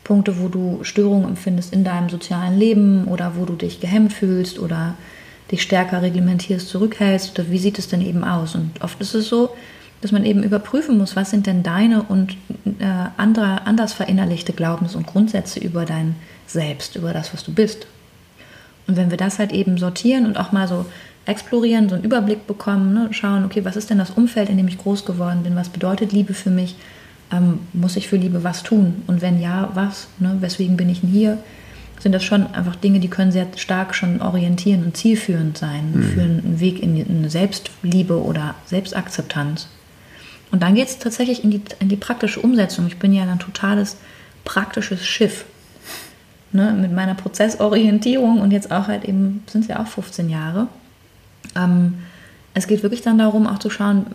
Punkte, 0.04 0.40
wo 0.42 0.48
du 0.48 0.84
Störungen 0.84 1.30
empfindest 1.30 1.72
in 1.72 1.84
deinem 1.84 2.10
sozialen 2.10 2.58
Leben 2.58 3.06
oder 3.06 3.34
wo 3.38 3.46
du 3.46 3.54
dich 3.54 3.80
gehemmt 3.80 4.12
fühlst 4.12 4.60
oder 4.60 4.96
dich 5.52 5.62
stärker 5.62 6.02
reglementierst, 6.02 6.68
zurückhältst? 6.68 7.38
Oder 7.38 7.50
wie 7.52 7.60
sieht 7.60 7.78
es 7.78 7.88
denn 7.88 8.02
eben 8.02 8.24
aus? 8.24 8.56
Und 8.56 8.82
oft 8.82 9.00
ist 9.00 9.14
es 9.14 9.30
so, 9.30 9.52
dass 10.02 10.12
man 10.12 10.26
eben 10.26 10.44
überprüfen 10.44 10.98
muss, 10.98 11.16
was 11.16 11.30
sind 11.30 11.46
denn 11.46 11.64
deine 11.64 12.04
und 12.04 12.36
äh, 12.80 12.86
andere, 13.18 13.66
anders 13.66 13.94
verinnerlichte 13.94 14.54
Glaubens- 14.54 14.96
und 14.96 15.06
Grundsätze 15.08 15.60
über 15.60 15.86
dein 15.86 16.16
Selbst, 16.48 16.96
über 16.96 17.14
das, 17.14 17.34
was 17.34 17.44
du 17.44 17.54
bist. 17.54 17.86
Und 18.88 18.98
wenn 18.98 19.12
wir 19.12 19.18
das 19.18 19.40
halt 19.40 19.52
eben 19.52 19.78
sortieren 19.78 20.26
und 20.26 20.38
auch 20.38 20.52
mal 20.52 20.68
so 20.68 20.86
explorieren, 21.26 21.88
so 21.88 21.96
einen 21.96 22.04
Überblick 22.04 22.48
bekommen, 22.48 22.94
ne, 22.94 23.10
schauen, 23.12 23.46
okay, 23.46 23.64
was 23.64 23.76
ist 23.76 23.90
denn 23.90 24.00
das 24.00 24.10
Umfeld, 24.12 24.50
in 24.50 24.58
dem 24.58 24.68
ich 24.68 24.80
groß 24.80 25.06
geworden 25.06 25.44
bin, 25.44 25.56
was 25.56 25.70
bedeutet 25.70 26.12
Liebe 26.12 26.34
für 26.34 26.50
mich, 26.50 26.76
ähm, 27.32 27.60
muss 27.74 27.96
ich 27.96 28.08
für 28.08 28.18
Liebe 28.18 28.44
was 28.44 28.64
tun? 28.64 29.04
Und 29.06 29.22
wenn 29.22 29.40
ja, 29.40 29.70
was? 29.76 30.08
Ne, 30.20 30.38
weswegen 30.40 30.78
bin 30.78 30.90
ich 30.90 31.02
denn 31.02 31.12
hier? 31.12 31.38
Sind 32.00 32.14
das 32.14 32.24
schon 32.24 32.52
einfach 32.56 32.76
Dinge, 32.76 33.00
die 33.00 33.10
können 33.10 33.32
sehr 33.32 33.46
stark 33.56 33.94
schon 33.94 34.22
orientieren 34.22 34.84
und 34.84 34.98
zielführend 34.98 35.60
sein 35.60 35.92
mhm. 35.94 36.04
für 36.04 36.22
einen 36.22 36.60
Weg 36.60 36.82
in 36.82 37.06
eine 37.08 37.30
Selbstliebe 37.30 38.20
oder 38.20 38.56
Selbstakzeptanz. 38.66 39.68
Und 40.52 40.62
dann 40.62 40.76
geht 40.76 40.88
es 40.88 41.00
tatsächlich 41.00 41.44
in 41.44 41.52
die, 41.52 41.62
in 41.80 41.90
die 41.90 41.96
praktische 41.96 42.42
Umsetzung. 42.42 42.88
Ich 42.88 43.00
bin 43.00 43.14
ja 43.14 43.24
ein 43.24 43.40
totales 43.40 43.98
praktisches 44.44 45.06
Schiff. 45.06 45.46
Ne, 46.54 46.74
mit 46.74 46.92
meiner 46.92 47.16
Prozessorientierung 47.16 48.42
und 48.42 48.52
jetzt 48.52 48.74
auch 48.74 48.90
halt 48.90 49.06
eben, 49.06 49.42
sind 49.48 49.62
es 49.62 49.68
ja 49.70 49.82
auch 49.82 49.88
15 49.88 50.30
Jahre. 50.30 50.68
Ähm, 51.56 52.00
es 52.54 52.68
geht 52.68 52.84
wirklich 52.84 53.02
dann 53.02 53.18
darum, 53.18 53.48
auch 53.48 53.60
zu 53.60 53.70
schauen, 53.70 54.06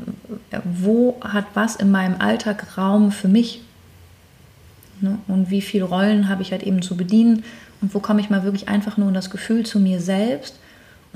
wo 0.64 1.16
hat 1.22 1.46
was 1.54 1.76
in 1.76 1.90
meinem 1.90 2.20
Alltag 2.20 2.76
Raum 2.76 3.10
für 3.10 3.28
mich? 3.28 3.62
Ne? 5.00 5.18
Und 5.28 5.50
wie 5.50 5.62
viele 5.62 5.84
Rollen 5.84 6.28
habe 6.28 6.42
ich 6.42 6.52
halt 6.52 6.62
eben 6.62 6.82
zu 6.82 6.96
bedienen? 6.96 7.44
Und 7.80 7.94
wo 7.94 8.00
komme 8.00 8.20
ich 8.20 8.28
mal 8.28 8.42
wirklich 8.42 8.68
einfach 8.68 8.98
nur 8.98 9.08
in 9.08 9.14
das 9.14 9.30
Gefühl 9.30 9.64
zu 9.64 9.78
mir 9.78 10.00
selbst? 10.00 10.58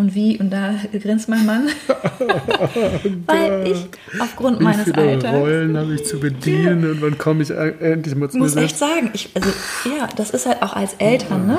Und 0.01 0.15
wie, 0.15 0.39
und 0.39 0.49
da 0.49 0.77
grinst 0.99 1.29
mein 1.29 1.45
Mann, 1.45 1.69
weil 3.27 3.71
ich 3.71 3.87
aufgrund 4.19 4.59
wie 4.59 4.65
meines 4.65 4.85
viele 4.85 4.97
Alters. 4.97 5.35
Rollen 5.35 5.77
habe 5.77 5.95
ich 5.95 6.07
zu 6.07 6.19
bedienen 6.19 6.83
ja. 6.83 6.91
und 6.93 7.03
wann 7.03 7.19
komme 7.19 7.43
ich 7.43 7.51
endlich 7.51 8.15
mal 8.15 8.31
zu 8.31 8.39
mir 8.39 8.49
selbst? 8.49 8.57
Ich 8.57 8.57
muss 8.57 8.57
echt 8.57 8.79
sagen, 8.79 9.11
ich, 9.13 9.29
also 9.35 9.51
ja, 9.85 10.09
das 10.17 10.31
ist 10.31 10.47
halt 10.47 10.63
auch 10.63 10.73
als 10.73 10.95
Eltern, 10.95 11.47
ne? 11.47 11.59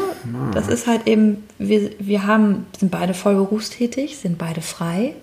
Das 0.55 0.69
ist 0.69 0.87
halt 0.87 1.05
eben, 1.05 1.43
wir, 1.59 1.91
wir 1.99 2.25
haben, 2.25 2.65
sind 2.79 2.89
beide 2.89 3.13
voll 3.13 3.35
berufstätig, 3.35 4.17
sind 4.17 4.39
beide 4.39 4.61
frei. 4.61 5.13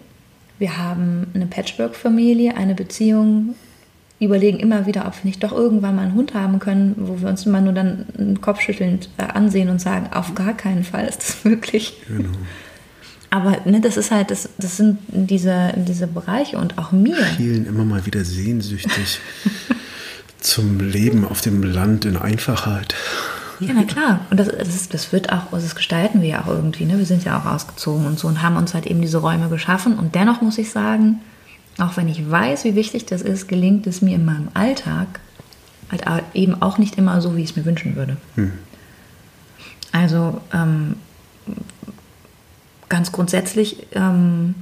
Wir 0.60 0.78
haben 0.78 1.26
eine 1.34 1.46
Patchwork-Familie, 1.46 2.56
eine 2.56 2.76
Beziehung 2.76 3.56
überlegen 4.20 4.60
immer 4.60 4.86
wieder, 4.86 5.06
ob 5.06 5.14
wir 5.14 5.28
nicht 5.28 5.42
doch 5.42 5.52
irgendwann 5.52 5.96
mal 5.96 6.02
einen 6.02 6.14
Hund 6.14 6.34
haben 6.34 6.60
können, 6.60 6.94
wo 6.96 7.20
wir 7.20 7.28
uns 7.28 7.46
immer 7.46 7.60
nur 7.60 7.72
dann 7.72 8.38
Kopfschüttelnd 8.40 9.10
äh, 9.18 9.22
ansehen 9.22 9.70
und 9.70 9.80
sagen, 9.80 10.08
auf 10.12 10.36
gar 10.36 10.54
keinen 10.54 10.84
Fall 10.84 11.06
ist 11.06 11.18
das 11.18 11.44
möglich. 11.44 11.96
Genau. 12.06 12.30
Aber 13.30 13.58
ne, 13.64 13.80
das 13.80 13.96
ist 13.96 14.10
halt, 14.10 14.30
das, 14.30 14.48
das 14.58 14.78
sind 14.78 14.98
diese, 15.08 15.74
diese 15.76 16.06
Bereiche 16.06 16.56
und 16.56 16.78
auch 16.78 16.92
mir. 16.92 17.16
Schielen 17.36 17.66
immer 17.66 17.84
mal 17.84 18.06
wieder 18.06 18.24
sehnsüchtig 18.24 19.20
zum 20.40 20.80
Leben 20.80 21.26
auf 21.26 21.40
dem 21.40 21.62
Land 21.62 22.04
in 22.04 22.16
Einfachheit. 22.16 22.94
Ja, 23.60 23.72
na 23.74 23.84
klar. 23.84 24.20
Und 24.30 24.38
das, 24.38 24.48
das, 24.48 24.68
ist, 24.68 24.94
das 24.94 25.12
wird 25.12 25.32
auch, 25.32 25.52
also 25.52 25.66
das 25.66 25.74
gestalten 25.74 26.22
wir 26.22 26.28
ja 26.28 26.42
auch 26.42 26.48
irgendwie. 26.48 26.84
Ne? 26.84 26.96
Wir 26.96 27.06
sind 27.06 27.24
ja 27.24 27.38
auch 27.38 27.44
ausgezogen 27.44 28.06
und 28.06 28.18
so 28.18 28.28
und 28.28 28.42
haben 28.42 28.56
uns 28.56 28.72
halt 28.72 28.86
eben 28.86 29.02
diese 29.02 29.18
Räume 29.18 29.48
geschaffen. 29.48 29.98
Und 29.98 30.14
dennoch 30.14 30.40
muss 30.40 30.58
ich 30.58 30.70
sagen, 30.70 31.20
auch 31.78 31.96
wenn 31.96 32.08
ich 32.08 32.30
weiß, 32.30 32.64
wie 32.64 32.74
wichtig 32.74 33.06
das 33.06 33.20
ist, 33.20 33.48
gelingt 33.48 33.86
es 33.86 34.00
mir 34.00 34.14
in 34.14 34.24
meinem 34.24 34.48
Alltag 34.54 35.20
halt 35.90 36.04
eben 36.34 36.60
auch 36.60 36.78
nicht 36.78 36.96
immer 36.98 37.20
so, 37.20 37.36
wie 37.36 37.42
ich 37.42 37.50
es 37.50 37.56
mir 37.56 37.64
wünschen 37.64 37.96
würde. 37.96 38.16
Hm. 38.36 38.52
Also 39.92 40.40
ähm, 40.52 40.96
ganz 42.88 43.12
grundsätzlich, 43.12 43.86
ähm, 43.92 44.54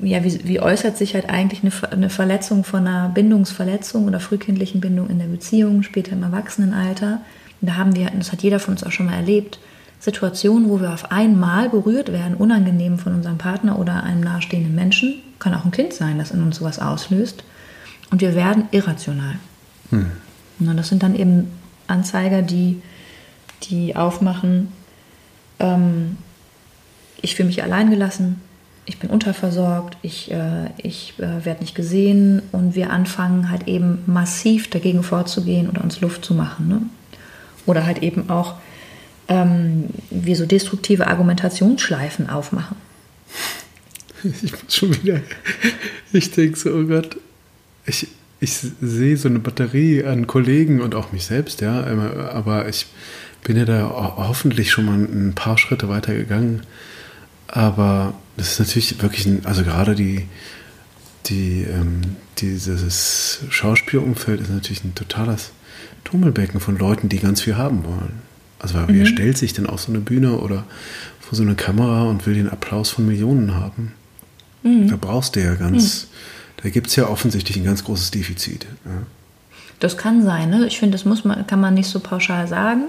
ja, 0.00 0.24
wie, 0.24 0.40
wie, 0.44 0.60
äußert 0.60 0.96
sich 0.96 1.14
halt 1.14 1.28
eigentlich 1.28 1.62
eine, 1.62 1.92
eine, 1.92 2.10
Verletzung 2.10 2.64
von 2.64 2.86
einer 2.86 3.08
Bindungsverletzung 3.10 4.06
oder 4.06 4.20
frühkindlichen 4.20 4.80
Bindung 4.80 5.10
in 5.10 5.18
der 5.18 5.26
Beziehung, 5.26 5.82
später 5.82 6.12
im 6.12 6.22
Erwachsenenalter? 6.22 7.20
Und 7.60 7.68
da 7.68 7.76
haben 7.76 7.94
wir, 7.94 8.10
das 8.10 8.32
hat 8.32 8.42
jeder 8.42 8.58
von 8.58 8.74
uns 8.74 8.84
auch 8.84 8.90
schon 8.90 9.06
mal 9.06 9.14
erlebt, 9.14 9.60
Situationen, 10.00 10.68
wo 10.68 10.80
wir 10.80 10.92
auf 10.92 11.12
einmal 11.12 11.68
berührt 11.68 12.10
werden, 12.10 12.34
unangenehm 12.34 12.98
von 12.98 13.14
unserem 13.14 13.38
Partner 13.38 13.78
oder 13.78 14.02
einem 14.02 14.20
nahestehenden 14.20 14.74
Menschen, 14.74 15.22
kann 15.38 15.54
auch 15.54 15.64
ein 15.64 15.70
Kind 15.70 15.92
sein, 15.92 16.18
das 16.18 16.32
in 16.32 16.42
uns 16.42 16.56
sowas 16.56 16.80
auslöst. 16.80 17.44
Und 18.10 18.20
wir 18.20 18.34
werden 18.34 18.64
irrational. 18.72 19.36
Hm. 19.90 20.10
Und 20.58 20.76
das 20.76 20.88
sind 20.88 21.04
dann 21.04 21.14
eben 21.14 21.52
Anzeiger, 21.86 22.42
die, 22.42 22.82
die 23.62 23.94
aufmachen, 23.94 24.72
ähm, 25.60 26.16
ich 27.22 27.36
fühle 27.36 27.48
mich 27.48 27.62
alleingelassen, 27.62 28.40
ich 28.84 28.98
bin 28.98 29.10
unterversorgt, 29.10 29.96
ich, 30.02 30.30
äh, 30.32 30.68
ich 30.76 31.14
äh, 31.18 31.44
werde 31.44 31.60
nicht 31.60 31.74
gesehen 31.74 32.42
und 32.50 32.74
wir 32.74 32.90
anfangen 32.90 33.48
halt 33.48 33.68
eben 33.68 34.00
massiv 34.06 34.68
dagegen 34.70 35.02
vorzugehen 35.04 35.68
oder 35.68 35.82
uns 35.82 36.00
Luft 36.00 36.24
zu 36.24 36.34
machen. 36.34 36.68
Ne? 36.68 36.82
Oder 37.64 37.86
halt 37.86 38.02
eben 38.02 38.28
auch 38.28 38.56
ähm, 39.28 39.84
wir 40.10 40.34
so 40.34 40.46
destruktive 40.46 41.06
Argumentationsschleifen 41.06 42.28
aufmachen. 42.28 42.76
Ich 44.24 44.52
muss 44.52 44.76
schon 44.76 45.02
wieder, 45.02 45.20
ich 46.12 46.30
denke 46.30 46.56
so, 46.56 46.70
oh 46.70 46.84
Gott, 46.84 47.16
ich, 47.86 48.06
ich 48.38 48.52
sehe 48.80 49.16
so 49.16 49.28
eine 49.28 49.40
Batterie 49.40 50.04
an 50.04 50.28
Kollegen 50.28 50.80
und 50.80 50.94
auch 50.94 51.10
mich 51.10 51.24
selbst, 51.26 51.60
ja, 51.60 51.84
aber 52.32 52.68
ich 52.68 52.86
bin 53.42 53.56
ja 53.56 53.64
da 53.64 53.90
hoffentlich 54.16 54.70
schon 54.70 54.84
mal 54.84 54.94
ein 54.94 55.32
paar 55.34 55.58
Schritte 55.58 55.88
weiter 55.88 56.14
gegangen. 56.14 56.62
Aber 57.52 58.14
das 58.38 58.52
ist 58.52 58.58
natürlich 58.60 59.02
wirklich, 59.02 59.26
ein, 59.26 59.44
also 59.44 59.62
gerade 59.62 59.94
die, 59.94 60.26
die, 61.26 61.62
ähm, 61.64 62.00
dieses 62.38 63.40
Schauspielumfeld 63.50 64.40
ist 64.40 64.50
natürlich 64.50 64.82
ein 64.84 64.94
totales 64.94 65.52
Tummelbecken 66.02 66.60
von 66.60 66.78
Leuten, 66.78 67.10
die 67.10 67.18
ganz 67.18 67.42
viel 67.42 67.56
haben 67.56 67.84
wollen. 67.84 68.22
Also 68.58 68.78
mhm. 68.78 68.86
wer 68.88 69.06
stellt 69.06 69.36
sich 69.36 69.52
denn 69.52 69.66
auf 69.66 69.82
so 69.82 69.92
eine 69.92 70.00
Bühne 70.00 70.38
oder 70.38 70.64
vor 71.20 71.36
so 71.36 71.42
eine 71.42 71.54
Kamera 71.54 72.04
und 72.04 72.26
will 72.26 72.34
den 72.34 72.48
Applaus 72.48 72.88
von 72.88 73.06
Millionen 73.06 73.54
haben? 73.54 73.92
Mhm. 74.62 74.88
Da 74.88 74.96
brauchst 74.98 75.36
du 75.36 75.42
ja 75.42 75.54
ganz, 75.54 76.04
mhm. 76.04 76.62
da 76.62 76.70
gibt 76.70 76.86
es 76.86 76.96
ja 76.96 77.06
offensichtlich 77.06 77.58
ein 77.58 77.64
ganz 77.64 77.84
großes 77.84 78.12
Defizit. 78.12 78.66
Ja. 78.86 79.02
Das 79.78 79.98
kann 79.98 80.24
sein, 80.24 80.48
ne? 80.48 80.66
Ich 80.66 80.78
finde, 80.78 80.96
das 80.96 81.04
muss 81.04 81.24
man, 81.24 81.46
kann 81.46 81.60
man 81.60 81.74
nicht 81.74 81.88
so 81.88 82.00
pauschal 82.00 82.48
sagen. 82.48 82.84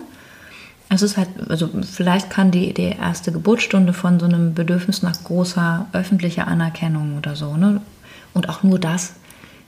Es 0.93 1.01
ist 1.01 1.17
halt, 1.17 1.29
also 1.49 1.69
vielleicht 1.81 2.29
kann 2.29 2.51
die, 2.51 2.71
die 2.71 2.83
erste 2.83 3.31
Geburtsstunde 3.31 3.93
von 3.93 4.19
so 4.19 4.27
einem 4.27 4.53
Bedürfnis 4.53 5.01
nach 5.01 5.23
großer 5.23 5.87
öffentlicher 5.91 6.47
Anerkennung 6.47 7.17
oder 7.17 7.35
so, 7.35 7.57
ne? 7.57 7.81
Und 8.35 8.47
auch 8.47 8.61
nur 8.61 8.77
das. 8.77 9.13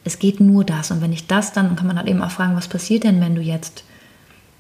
Es 0.04 0.20
geht 0.20 0.40
nur 0.40 0.64
das. 0.64 0.92
Und 0.92 1.02
wenn 1.02 1.12
ich 1.12 1.26
das 1.26 1.52
dann, 1.52 1.76
kann 1.76 1.88
man 1.88 1.98
halt 1.98 2.08
eben 2.08 2.22
auch 2.22 2.30
fragen, 2.30 2.56
was 2.56 2.68
passiert 2.68 3.06
denn, 3.06 3.22
wenn 3.22 3.34
du 3.34 3.42
jetzt 3.42 3.84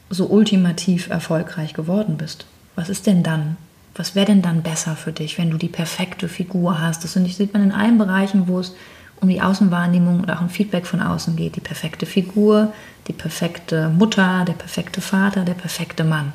so 0.10 0.26
ultimativ 0.26 1.08
erfolgreich 1.10 1.76
geworden 1.76 2.18
bist? 2.18 2.48
Was 2.76 2.90
ist 2.90 3.06
denn 3.06 3.22
dann? 3.22 3.58
Was 3.94 4.16
wäre 4.16 4.26
denn 4.26 4.42
dann 4.42 4.64
besser 4.64 4.96
für 4.96 5.12
dich, 5.12 5.38
wenn 5.38 5.52
du 5.52 5.58
die 5.58 5.70
perfekte 5.70 6.28
Figur 6.28 6.82
hast? 6.82 7.04
Das 7.04 7.14
sieht 7.14 7.54
man 7.54 7.62
in 7.62 7.72
allen 7.74 8.00
Bereichen, 8.00 8.48
wo 8.48 8.60
es 8.60 8.76
um 9.22 9.30
die 9.30 9.42
Außenwahrnehmung 9.42 10.22
und 10.22 10.32
auch 10.32 10.42
ein 10.42 10.50
Feedback 10.50 10.88
von 10.88 11.02
außen 11.02 11.36
geht. 11.36 11.58
Die 11.58 11.62
perfekte 11.62 12.08
Figur, 12.08 12.74
die 13.08 13.14
perfekte 13.14 13.90
Mutter, 13.90 14.46
der 14.46 14.54
perfekte 14.54 15.00
Vater, 15.00 15.46
der 15.46 15.54
perfekte 15.54 16.04
Mann. 16.04 16.34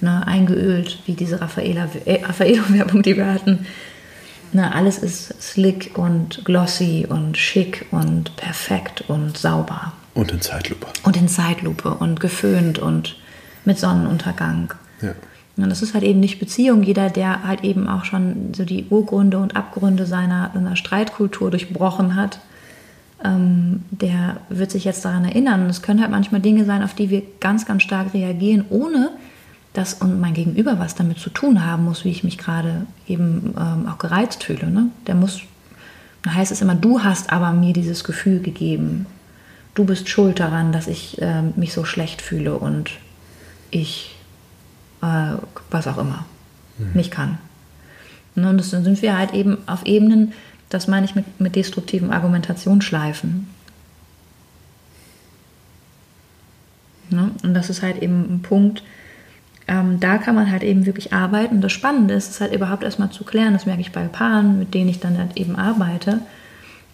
Ne, 0.00 0.26
eingeölt, 0.26 0.98
wie 1.06 1.14
diese 1.14 1.40
Raffaello-Werbung, 1.40 3.02
die 3.02 3.16
wir 3.16 3.32
hatten. 3.32 3.66
Ne, 4.52 4.74
alles 4.74 4.98
ist 4.98 5.42
slick 5.42 5.92
und 5.96 6.44
glossy 6.44 7.06
und 7.08 7.38
schick 7.38 7.86
und 7.90 8.36
perfekt 8.36 9.04
und 9.08 9.38
sauber. 9.38 9.94
Und 10.12 10.32
in 10.32 10.40
Zeitlupe. 10.40 10.86
Und 11.02 11.16
in 11.16 11.28
Zeitlupe 11.28 11.94
und 11.94 12.20
geföhnt 12.20 12.78
und 12.78 13.16
mit 13.64 13.78
Sonnenuntergang. 13.78 14.74
Ja. 15.00 15.14
Und 15.56 15.70
das 15.70 15.80
ist 15.80 15.94
halt 15.94 16.04
eben 16.04 16.20
nicht 16.20 16.38
Beziehung. 16.38 16.82
Jeder, 16.82 17.08
der 17.08 17.44
halt 17.44 17.64
eben 17.64 17.88
auch 17.88 18.04
schon 18.04 18.52
so 18.54 18.64
die 18.64 18.86
Urgründe 18.90 19.38
und 19.38 19.56
Abgründe 19.56 20.04
seiner, 20.04 20.50
seiner 20.52 20.76
Streitkultur 20.76 21.50
durchbrochen 21.50 22.14
hat, 22.14 22.40
ähm, 23.24 23.84
der 23.90 24.38
wird 24.50 24.70
sich 24.70 24.84
jetzt 24.84 25.04
daran 25.04 25.24
erinnern. 25.24 25.64
Und 25.64 25.70
es 25.70 25.82
können 25.82 26.00
halt 26.00 26.10
manchmal 26.10 26.42
Dinge 26.42 26.64
sein, 26.66 26.82
auf 26.82 26.94
die 26.94 27.08
wir 27.08 27.22
ganz, 27.40 27.64
ganz 27.64 27.82
stark 27.82 28.12
reagieren, 28.12 28.66
ohne 28.68 29.10
dass 29.76 29.94
und 29.94 30.20
mein 30.20 30.34
Gegenüber 30.34 30.78
was 30.78 30.94
damit 30.94 31.18
zu 31.18 31.30
tun 31.30 31.64
haben 31.64 31.84
muss, 31.84 32.04
wie 32.04 32.10
ich 32.10 32.24
mich 32.24 32.38
gerade 32.38 32.86
eben 33.06 33.54
ähm, 33.58 33.88
auch 33.88 33.98
gereizt 33.98 34.44
fühle. 34.44 34.70
Ne? 34.70 34.90
Der 35.06 35.14
muss, 35.14 35.40
da 36.22 36.34
heißt 36.34 36.52
es 36.52 36.62
immer, 36.62 36.74
du 36.74 37.02
hast 37.02 37.32
aber 37.32 37.52
mir 37.52 37.72
dieses 37.72 38.04
Gefühl 38.04 38.40
gegeben 38.40 39.06
du 39.76 39.84
bist 39.84 40.08
schuld 40.08 40.40
daran, 40.40 40.72
dass 40.72 40.88
ich 40.88 41.22
äh, 41.22 41.42
mich 41.54 41.72
so 41.72 41.84
schlecht 41.84 42.20
fühle 42.20 42.58
und 42.58 42.90
ich, 43.70 44.16
äh, 45.02 45.34
was 45.70 45.86
auch 45.86 45.98
immer, 45.98 46.24
mhm. 46.78 46.90
nicht 46.94 47.12
kann. 47.12 47.38
Ne, 48.34 48.50
und 48.50 48.58
das 48.58 48.70
sind 48.70 49.00
wir 49.02 49.16
halt 49.16 49.32
eben 49.32 49.58
auf 49.68 49.86
Ebenen, 49.86 50.32
das 50.68 50.88
meine 50.88 51.06
ich 51.06 51.14
mit, 51.14 51.40
mit 51.40 51.54
destruktiven 51.54 52.10
Argumentationsschleifen. 52.10 53.46
Ne? 57.10 57.30
Und 57.42 57.54
das 57.54 57.70
ist 57.70 57.82
halt 57.82 58.02
eben 58.02 58.36
ein 58.36 58.42
Punkt, 58.42 58.82
ähm, 59.68 59.98
da 59.98 60.18
kann 60.18 60.34
man 60.34 60.50
halt 60.50 60.62
eben 60.62 60.86
wirklich 60.86 61.12
arbeiten. 61.12 61.56
Und 61.56 61.60
das 61.62 61.72
Spannende 61.72 62.14
ist, 62.14 62.30
es 62.30 62.40
halt 62.40 62.54
überhaupt 62.54 62.84
erstmal 62.84 63.10
zu 63.10 63.24
klären, 63.24 63.52
das 63.52 63.66
merke 63.66 63.80
ich 63.80 63.92
bei 63.92 64.06
Paaren, 64.06 64.58
mit 64.58 64.74
denen 64.74 64.88
ich 64.88 65.00
dann 65.00 65.18
halt 65.18 65.36
eben 65.36 65.56
arbeite, 65.56 66.20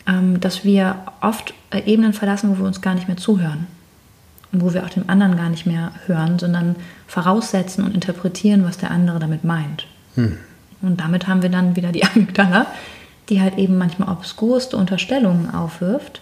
ähm, 0.07 0.41
dass 0.41 0.65
wir 0.65 0.97
oft 1.21 1.55
äh, 1.71 1.83
Ebenen 1.85 2.13
verlassen, 2.13 2.51
wo 2.51 2.59
wir 2.59 2.67
uns 2.67 2.81
gar 2.81 2.95
nicht 2.95 3.09
mehr 3.09 3.17
zuhören. 3.17 3.67
Und 4.53 4.63
wo 4.63 4.75
wir 4.75 4.85
auch 4.85 4.91
den 4.91 5.09
anderen 5.09 5.37
gar 5.37 5.49
nicht 5.49 5.67
mehr 5.67 5.93
hören, 6.07 6.39
sondern 6.39 6.77
voraussetzen 7.07 7.85
und 7.85 7.95
interpretieren, 7.95 8.65
was 8.65 8.79
der 8.79 8.91
andere 8.91 9.19
damit 9.19 9.45
meint. 9.45 9.87
Hm. 10.15 10.37
Und 10.83 11.01
damit 11.01 11.27
haben 11.27 11.43
wir 11.43 11.51
dann 11.51 11.77
wieder 11.77 11.93
die 11.93 12.05
Amygdala, 12.15 12.67
die 13.29 13.41
halt 13.41 13.57
eben 13.59 13.79
manchmal 13.79 14.09
obskurste 14.09 14.77
Unterstellungen 14.77 15.55
aufwirft 15.55 16.21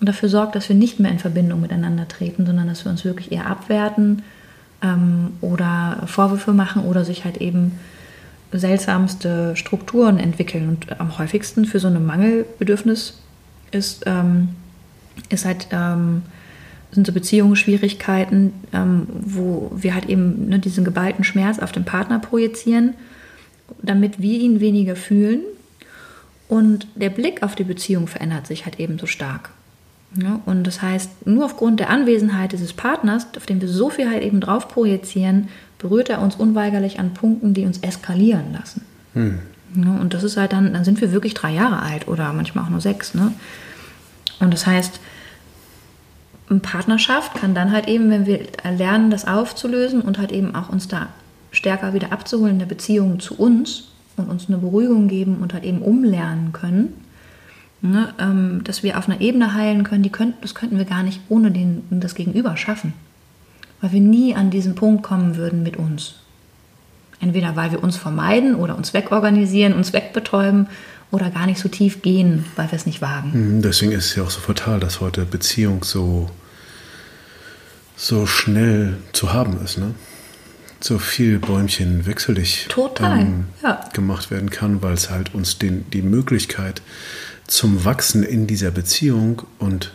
und 0.00 0.08
dafür 0.08 0.28
sorgt, 0.28 0.54
dass 0.54 0.68
wir 0.68 0.76
nicht 0.76 1.00
mehr 1.00 1.10
in 1.10 1.18
Verbindung 1.18 1.60
miteinander 1.60 2.08
treten, 2.08 2.46
sondern 2.46 2.68
dass 2.68 2.84
wir 2.84 2.90
uns 2.90 3.04
wirklich 3.04 3.32
eher 3.32 3.46
abwerten 3.46 4.22
ähm, 4.82 5.32
oder 5.40 6.02
Vorwürfe 6.06 6.52
machen 6.52 6.84
oder 6.84 7.04
sich 7.04 7.24
halt 7.24 7.38
eben 7.38 7.78
seltsamste 8.52 9.56
Strukturen 9.56 10.18
entwickeln. 10.18 10.68
Und 10.68 11.00
am 11.00 11.18
häufigsten 11.18 11.64
für 11.64 11.80
so 11.80 11.88
ein 11.88 12.06
Mangelbedürfnis 12.06 13.20
ist, 13.70 14.04
ähm, 14.06 14.50
ist 15.28 15.44
halt, 15.44 15.68
ähm, 15.70 16.22
sind 16.92 17.06
so 17.06 17.12
Beziehungsschwierigkeiten, 17.12 18.52
ähm, 18.72 19.06
wo 19.10 19.70
wir 19.74 19.94
halt 19.94 20.06
eben 20.06 20.48
ne, 20.48 20.58
diesen 20.58 20.84
geballten 20.84 21.24
Schmerz 21.24 21.58
auf 21.58 21.72
den 21.72 21.84
Partner 21.84 22.18
projizieren, 22.18 22.94
damit 23.82 24.22
wir 24.22 24.38
ihn 24.38 24.60
weniger 24.60 24.96
fühlen. 24.96 25.40
Und 26.48 26.86
der 26.94 27.10
Blick 27.10 27.42
auf 27.42 27.54
die 27.54 27.64
Beziehung 27.64 28.06
verändert 28.06 28.46
sich 28.46 28.64
halt 28.64 28.80
eben 28.80 28.98
so 28.98 29.06
stark. 29.06 29.50
Ja, 30.20 30.40
und 30.46 30.66
das 30.66 30.82
heißt, 30.82 31.26
nur 31.26 31.44
aufgrund 31.44 31.78
der 31.78 31.90
Anwesenheit 31.90 32.52
dieses 32.52 32.72
Partners, 32.72 33.26
auf 33.36 33.46
den 33.46 33.60
wir 33.60 33.68
so 33.68 33.88
viel 33.88 34.10
halt 34.10 34.22
eben 34.22 34.40
drauf 34.40 34.68
projizieren, 34.68 35.48
berührt 35.78 36.10
er 36.10 36.20
uns 36.20 36.34
unweigerlich 36.34 36.98
an 36.98 37.14
Punkten, 37.14 37.54
die 37.54 37.64
uns 37.64 37.78
eskalieren 37.78 38.52
lassen. 38.52 38.84
Hm. 39.14 39.38
Ja, 39.76 39.96
und 40.00 40.14
das 40.14 40.24
ist 40.24 40.36
halt 40.36 40.52
dann, 40.52 40.72
dann 40.72 40.84
sind 40.84 41.00
wir 41.00 41.12
wirklich 41.12 41.34
drei 41.34 41.52
Jahre 41.52 41.82
alt 41.82 42.08
oder 42.08 42.32
manchmal 42.32 42.64
auch 42.64 42.70
nur 42.70 42.80
sechs. 42.80 43.14
Ne? 43.14 43.32
Und 44.40 44.52
das 44.52 44.66
heißt, 44.66 44.98
eine 46.50 46.60
Partnerschaft 46.60 47.34
kann 47.34 47.54
dann 47.54 47.70
halt 47.70 47.86
eben, 47.86 48.10
wenn 48.10 48.26
wir 48.26 48.40
lernen, 48.76 49.10
das 49.10 49.26
aufzulösen 49.26 50.00
und 50.00 50.18
halt 50.18 50.32
eben 50.32 50.54
auch 50.54 50.70
uns 50.70 50.88
da 50.88 51.08
stärker 51.52 51.92
wieder 51.94 52.12
abzuholen 52.12 52.54
in 52.54 52.58
der 52.58 52.66
Beziehung 52.66 53.20
zu 53.20 53.34
uns 53.34 53.92
und 54.16 54.28
uns 54.28 54.48
eine 54.48 54.58
Beruhigung 54.58 55.06
geben 55.06 55.38
und 55.42 55.52
halt 55.52 55.64
eben 55.64 55.82
umlernen 55.82 56.52
können, 56.52 56.94
ne, 57.80 58.14
ähm, 58.18 58.62
dass 58.64 58.82
wir 58.82 58.98
auf 58.98 59.08
einer 59.08 59.20
Ebene 59.20 59.54
heilen 59.54 59.84
können, 59.84 60.02
die 60.02 60.10
könnten, 60.10 60.40
das 60.42 60.54
könnten 60.54 60.78
wir 60.78 60.84
gar 60.84 61.02
nicht 61.02 61.20
ohne 61.28 61.50
den, 61.50 61.82
das 61.90 62.14
Gegenüber 62.14 62.56
schaffen 62.56 62.92
weil 63.80 63.92
wir 63.92 64.00
nie 64.00 64.34
an 64.34 64.50
diesen 64.50 64.74
Punkt 64.74 65.02
kommen 65.02 65.36
würden 65.36 65.62
mit 65.62 65.76
uns. 65.76 66.14
Entweder 67.20 67.56
weil 67.56 67.72
wir 67.72 67.82
uns 67.82 67.96
vermeiden 67.96 68.54
oder 68.54 68.76
uns 68.76 68.94
wegorganisieren, 68.94 69.72
uns 69.72 69.92
wegbetäuben 69.92 70.68
oder 71.10 71.30
gar 71.30 71.46
nicht 71.46 71.58
so 71.58 71.68
tief 71.68 72.02
gehen, 72.02 72.44
weil 72.56 72.70
wir 72.70 72.76
es 72.76 72.86
nicht 72.86 73.02
wagen. 73.02 73.56
Mhm, 73.56 73.62
deswegen 73.62 73.92
ist 73.92 74.06
es 74.06 74.14
ja 74.16 74.22
auch 74.22 74.30
so 74.30 74.40
fatal, 74.40 74.78
dass 74.78 75.00
heute 75.00 75.24
Beziehung 75.24 75.82
so, 75.82 76.30
so 77.96 78.26
schnell 78.26 78.98
zu 79.12 79.32
haben 79.32 79.58
ist. 79.64 79.78
Ne? 79.78 79.94
So 80.80 80.98
viel 80.98 81.40
Bäumchen 81.40 82.06
wechselig 82.06 82.68
ähm, 83.00 83.46
ja. 83.64 83.80
gemacht 83.94 84.30
werden 84.30 84.50
kann, 84.50 84.80
weil 84.80 84.94
es 84.94 85.10
halt 85.10 85.34
uns 85.34 85.58
den, 85.58 85.90
die 85.90 86.02
Möglichkeit 86.02 86.82
zum 87.48 87.84
Wachsen 87.84 88.22
in 88.22 88.46
dieser 88.46 88.70
Beziehung 88.70 89.42
und 89.58 89.94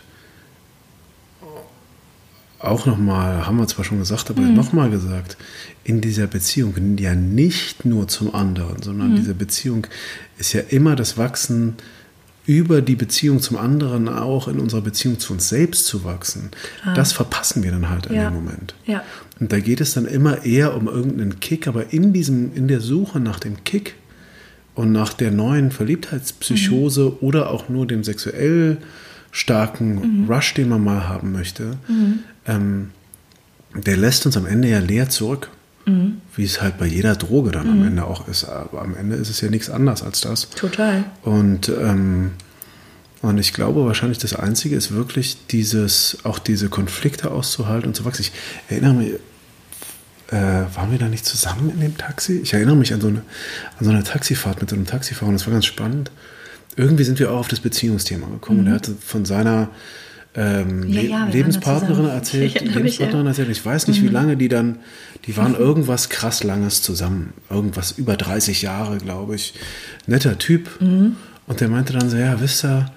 auch 2.58 2.86
nochmal, 2.86 3.46
haben 3.46 3.58
wir 3.58 3.66
zwar 3.66 3.84
schon 3.84 3.98
gesagt, 3.98 4.30
aber 4.30 4.40
mhm. 4.40 4.54
nochmal 4.54 4.90
gesagt, 4.90 5.36
in 5.84 6.00
dieser 6.00 6.26
Beziehung 6.26 6.74
ja 6.98 7.14
nicht 7.14 7.84
nur 7.84 8.08
zum 8.08 8.34
anderen, 8.34 8.82
sondern 8.82 9.12
mhm. 9.12 9.16
diese 9.16 9.34
Beziehung 9.34 9.86
ist 10.38 10.52
ja 10.54 10.62
immer 10.68 10.96
das 10.96 11.18
Wachsen 11.18 11.74
über 12.46 12.82
die 12.82 12.96
Beziehung 12.96 13.40
zum 13.40 13.56
anderen 13.56 14.08
auch 14.08 14.48
in 14.48 14.58
unserer 14.58 14.82
Beziehung 14.82 15.18
zu 15.18 15.32
uns 15.32 15.48
selbst 15.48 15.86
zu 15.86 16.04
wachsen. 16.04 16.50
Ah. 16.84 16.94
Das 16.94 17.12
verpassen 17.12 17.62
wir 17.62 17.70
dann 17.70 17.88
halt 17.88 18.06
in 18.06 18.16
ja. 18.16 18.30
dem 18.30 18.34
Moment. 18.34 18.74
Ja. 18.86 19.02
Und 19.40 19.52
da 19.52 19.60
geht 19.60 19.80
es 19.80 19.94
dann 19.94 20.06
immer 20.06 20.44
eher 20.44 20.74
um 20.74 20.86
irgendeinen 20.86 21.40
Kick, 21.40 21.66
aber 21.66 21.92
in 21.92 22.12
diesem, 22.12 22.54
in 22.54 22.68
der 22.68 22.80
Suche 22.80 23.20
nach 23.20 23.38
dem 23.38 23.64
Kick 23.64 23.94
und 24.74 24.92
nach 24.92 25.12
der 25.12 25.30
neuen 25.30 25.70
Verliebtheitspsychose 25.70 27.04
mhm. 27.04 27.16
oder 27.20 27.50
auch 27.50 27.68
nur 27.68 27.86
dem 27.86 28.04
sexuell 28.04 28.78
starken 29.30 30.22
mhm. 30.22 30.30
Rush, 30.30 30.54
den 30.54 30.68
man 30.68 30.82
mal 30.82 31.08
haben 31.08 31.32
möchte, 31.32 31.76
mhm. 31.88 32.20
ähm, 32.46 32.90
der 33.74 33.96
lässt 33.96 34.26
uns 34.26 34.36
am 34.36 34.46
Ende 34.46 34.68
ja 34.68 34.78
leer 34.78 35.08
zurück. 35.08 35.50
Mhm. 35.86 36.22
Wie 36.34 36.44
es 36.44 36.62
halt 36.62 36.78
bei 36.78 36.86
jeder 36.86 37.14
Droge 37.14 37.50
dann 37.50 37.68
am 37.68 37.80
mhm. 37.80 37.88
Ende 37.88 38.04
auch 38.04 38.26
ist. 38.26 38.44
Aber 38.44 38.80
am 38.80 38.96
Ende 38.96 39.16
ist 39.16 39.28
es 39.28 39.40
ja 39.40 39.50
nichts 39.50 39.68
anderes 39.68 40.02
als 40.02 40.22
das. 40.22 40.48
Total. 40.50 41.04
Und, 41.22 41.68
ähm, 41.68 42.30
und 43.20 43.38
ich 43.38 43.52
glaube 43.52 43.84
wahrscheinlich 43.84 44.18
das 44.18 44.34
Einzige 44.34 44.76
ist 44.76 44.92
wirklich 44.92 45.46
dieses, 45.48 46.18
auch 46.22 46.38
diese 46.38 46.68
Konflikte 46.68 47.30
auszuhalten 47.30 47.88
und 47.88 47.94
zu 47.94 48.04
wachsen. 48.04 48.22
Ich 48.22 48.32
erinnere 48.68 48.94
mich, 48.94 49.12
äh, 50.28 50.36
waren 50.74 50.90
wir 50.90 50.98
da 50.98 51.08
nicht 51.08 51.26
zusammen 51.26 51.70
in 51.70 51.80
dem 51.80 51.96
Taxi? 51.96 52.40
Ich 52.42 52.52
erinnere 52.52 52.76
mich 52.76 52.92
an 52.92 53.00
so 53.00 53.08
eine, 53.08 53.22
an 53.78 53.84
so 53.84 53.90
eine 53.90 54.04
Taxifahrt 54.04 54.60
mit 54.60 54.70
so 54.70 54.76
einem 54.76 54.86
Taxifahrer 54.86 55.28
und 55.28 55.34
das 55.34 55.46
war 55.46 55.52
ganz 55.52 55.66
spannend 55.66 56.10
irgendwie 56.76 57.04
sind 57.04 57.18
wir 57.18 57.30
auch 57.30 57.38
auf 57.40 57.48
das 57.48 57.60
Beziehungsthema 57.60 58.26
gekommen. 58.26 58.62
Mhm. 58.62 58.66
Er 58.68 58.74
hatte 58.74 58.94
von 58.94 59.24
seiner 59.24 59.68
ähm, 60.34 60.88
ja, 60.88 61.02
ja, 61.02 61.24
Lebenspartnerin 61.26 62.06
erzählt, 62.08 62.60
Lebenspartnerin 62.60 63.26
erzählt. 63.26 63.50
Ich 63.50 63.64
weiß 63.64 63.88
nicht, 63.88 64.02
mhm. 64.02 64.06
wie 64.06 64.12
lange 64.12 64.36
die 64.36 64.48
dann, 64.48 64.78
die 65.26 65.36
waren 65.36 65.54
irgendwas 65.54 66.08
krass 66.08 66.42
Langes 66.42 66.82
zusammen. 66.82 67.32
Irgendwas 67.50 67.92
über 67.92 68.16
30 68.16 68.62
Jahre, 68.62 68.98
glaube 68.98 69.36
ich. 69.36 69.54
Netter 70.06 70.38
Typ. 70.38 70.80
Mhm. 70.80 71.16
Und 71.46 71.60
der 71.60 71.68
meinte 71.68 71.92
dann 71.92 72.10
so, 72.10 72.16
ja, 72.16 72.40
wisst 72.40 72.64
ihr, 72.64 72.90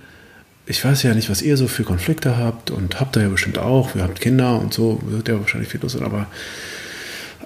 ich 0.66 0.84
weiß 0.84 1.04
ja 1.04 1.14
nicht, 1.14 1.30
was 1.30 1.42
ihr 1.42 1.56
so 1.56 1.68
für 1.68 1.84
Konflikte 1.84 2.38
habt 2.38 2.72
und 2.72 3.00
habt 3.00 3.16
ihr 3.16 3.24
ja 3.24 3.30
bestimmt 3.30 3.58
auch. 3.58 3.96
Wir 3.96 4.04
habt 4.04 4.20
Kinder 4.20 4.60
und 4.60 4.74
so, 4.74 5.00
wird 5.06 5.28
ja 5.28 5.40
wahrscheinlich 5.40 5.70
viel 5.70 5.82
los 5.82 5.96
aber 6.02 6.28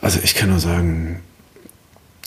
also 0.02 0.20
ich 0.24 0.36
kann 0.36 0.50
nur 0.50 0.60
sagen, 0.60 1.22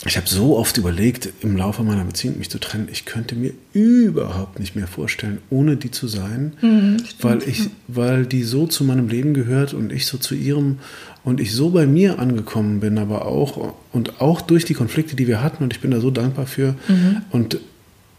ich 0.05 0.17
habe 0.17 0.27
so 0.27 0.57
oft 0.57 0.77
überlegt, 0.77 1.29
im 1.41 1.57
Laufe 1.57 1.81
meiner 1.81 2.03
Beziehung 2.03 2.37
mich 2.37 2.49
zu 2.49 2.59
trennen. 2.59 2.89
Ich 2.91 3.05
könnte 3.05 3.33
mir 3.35 3.53
überhaupt 3.73 4.59
nicht 4.59 4.75
mehr 4.75 4.87
vorstellen, 4.87 5.39
ohne 5.49 5.77
die 5.77 5.89
zu 5.89 6.07
sein, 6.07 6.53
mhm, 6.61 6.97
weil, 7.21 7.41
ich, 7.43 7.69
weil 7.87 8.25
die 8.25 8.43
so 8.43 8.67
zu 8.67 8.83
meinem 8.83 9.07
Leben 9.07 9.33
gehört 9.33 9.73
und 9.73 9.91
ich 9.91 10.05
so 10.05 10.17
zu 10.17 10.35
ihrem 10.35 10.77
und 11.23 11.39
ich 11.39 11.53
so 11.53 11.71
bei 11.71 11.87
mir 11.87 12.19
angekommen 12.19 12.81
bin, 12.81 12.99
aber 12.99 13.25
auch 13.25 13.73
und 13.93 14.21
auch 14.21 14.41
durch 14.41 14.65
die 14.65 14.75
Konflikte, 14.75 15.15
die 15.15 15.27
wir 15.27 15.41
hatten 15.41 15.63
und 15.63 15.73
ich 15.73 15.81
bin 15.81 15.89
da 15.89 15.99
so 15.99 16.11
dankbar 16.11 16.45
für. 16.45 16.75
Mhm. 16.87 17.21
Und 17.31 17.59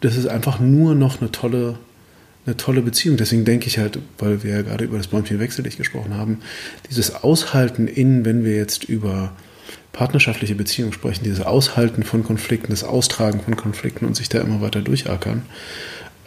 das 0.00 0.16
ist 0.16 0.26
einfach 0.26 0.58
nur 0.58 0.94
noch 0.94 1.20
eine 1.20 1.30
tolle, 1.30 1.78
eine 2.46 2.56
tolle 2.56 2.82
Beziehung. 2.82 3.16
Deswegen 3.16 3.44
denke 3.44 3.66
ich 3.66 3.78
halt, 3.78 3.98
weil 4.18 4.42
wir 4.42 4.52
ja 4.52 4.62
gerade 4.62 4.84
über 4.84 4.96
das 4.96 5.08
Bäumchen 5.08 5.40
wechselig 5.40 5.76
gesprochen 5.76 6.14
haben, 6.14 6.38
dieses 6.88 7.14
Aushalten 7.14 7.88
in, 7.88 8.24
wenn 8.24 8.44
wir 8.44 8.56
jetzt 8.56 8.84
über 8.84 9.32
partnerschaftliche 9.92 10.54
Beziehung 10.54 10.92
sprechen, 10.92 11.24
dieses 11.24 11.40
Aushalten 11.40 12.02
von 12.02 12.22
Konflikten, 12.22 12.70
das 12.70 12.84
Austragen 12.84 13.40
von 13.40 13.56
Konflikten 13.56 14.04
und 14.04 14.14
sich 14.14 14.28
da 14.28 14.40
immer 14.40 14.60
weiter 14.60 14.82
durchackern. 14.82 15.42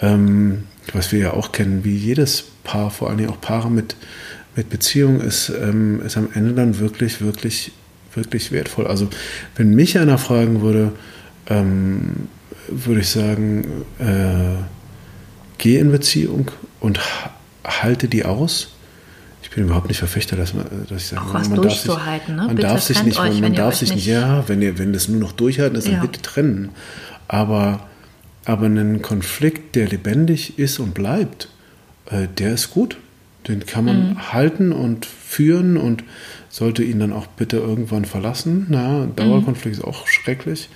Ähm, 0.01 0.63
was 0.93 1.11
wir 1.11 1.19
ja 1.19 1.33
auch 1.33 1.51
kennen, 1.51 1.83
wie 1.83 1.95
jedes 1.95 2.45
Paar, 2.63 2.89
vor 2.89 3.09
allem 3.09 3.29
auch 3.29 3.39
Paare 3.39 3.69
mit, 3.69 3.95
mit 4.55 4.69
Beziehung, 4.69 5.21
ist, 5.21 5.49
ähm, 5.49 6.01
ist 6.01 6.17
am 6.17 6.29
Ende 6.33 6.53
dann 6.53 6.79
wirklich, 6.79 7.21
wirklich, 7.21 7.71
wirklich 8.15 8.51
wertvoll. 8.51 8.87
Also 8.87 9.07
wenn 9.55 9.75
mich 9.75 9.99
einer 9.99 10.17
fragen 10.17 10.61
würde, 10.61 10.93
ähm, 11.47 12.27
würde 12.69 13.01
ich 13.01 13.09
sagen, 13.09 13.85
äh, 13.99 14.63
geh 15.59 15.77
in 15.77 15.91
Beziehung 15.91 16.49
und 16.79 16.99
halte 17.63 18.07
die 18.07 18.25
aus 18.25 18.69
ich 19.49 19.55
bin 19.55 19.63
überhaupt 19.63 19.87
nicht 19.87 19.97
Verfechter, 19.97 20.35
dass, 20.35 20.53
man, 20.53 20.65
dass 20.87 21.01
ich 21.01 21.07
sage, 21.07 21.23
Auch 21.23 21.33
was 21.33 21.49
man 21.49 21.61
darf 21.63 21.73
sich, 21.73 21.87
ne? 21.87 22.35
man 22.35 22.55
bitte 22.55 22.67
darf 22.67 22.81
sich 22.83 23.03
nicht, 23.03 23.19
euch, 23.19 23.41
man 23.41 23.55
darf 23.55 23.75
sich 23.75 23.95
nicht, 23.95 24.05
ja, 24.05 24.47
wenn 24.47 24.61
ihr, 24.61 24.77
wenn 24.77 24.93
das 24.93 25.07
nur 25.07 25.19
noch 25.19 25.31
durchhalten 25.31 25.75
ist, 25.75 25.87
dann 25.87 25.95
ja. 25.95 26.01
bitte 26.01 26.21
trennen. 26.21 26.69
Aber, 27.27 27.87
aber 28.45 28.67
ein 28.67 29.01
Konflikt, 29.01 29.75
der 29.75 29.87
lebendig 29.87 30.59
ist 30.59 30.77
und 30.77 30.93
bleibt, 30.93 31.49
äh, 32.11 32.27
der 32.37 32.53
ist 32.53 32.69
gut. 32.69 32.97
Den 33.47 33.65
kann 33.65 33.85
man 33.85 34.09
mhm. 34.09 34.33
halten 34.33 34.71
und 34.71 35.07
führen 35.07 35.77
und 35.77 36.03
sollte 36.49 36.83
ihn 36.83 36.99
dann 36.99 37.11
auch 37.11 37.25
bitte 37.25 37.57
irgendwann 37.57 38.05
verlassen. 38.05 38.67
Na, 38.69 39.07
Dauerkonflikt 39.07 39.77
mhm. 39.77 39.81
ist 39.81 39.87
auch 39.87 40.05
schrecklich. 40.05 40.69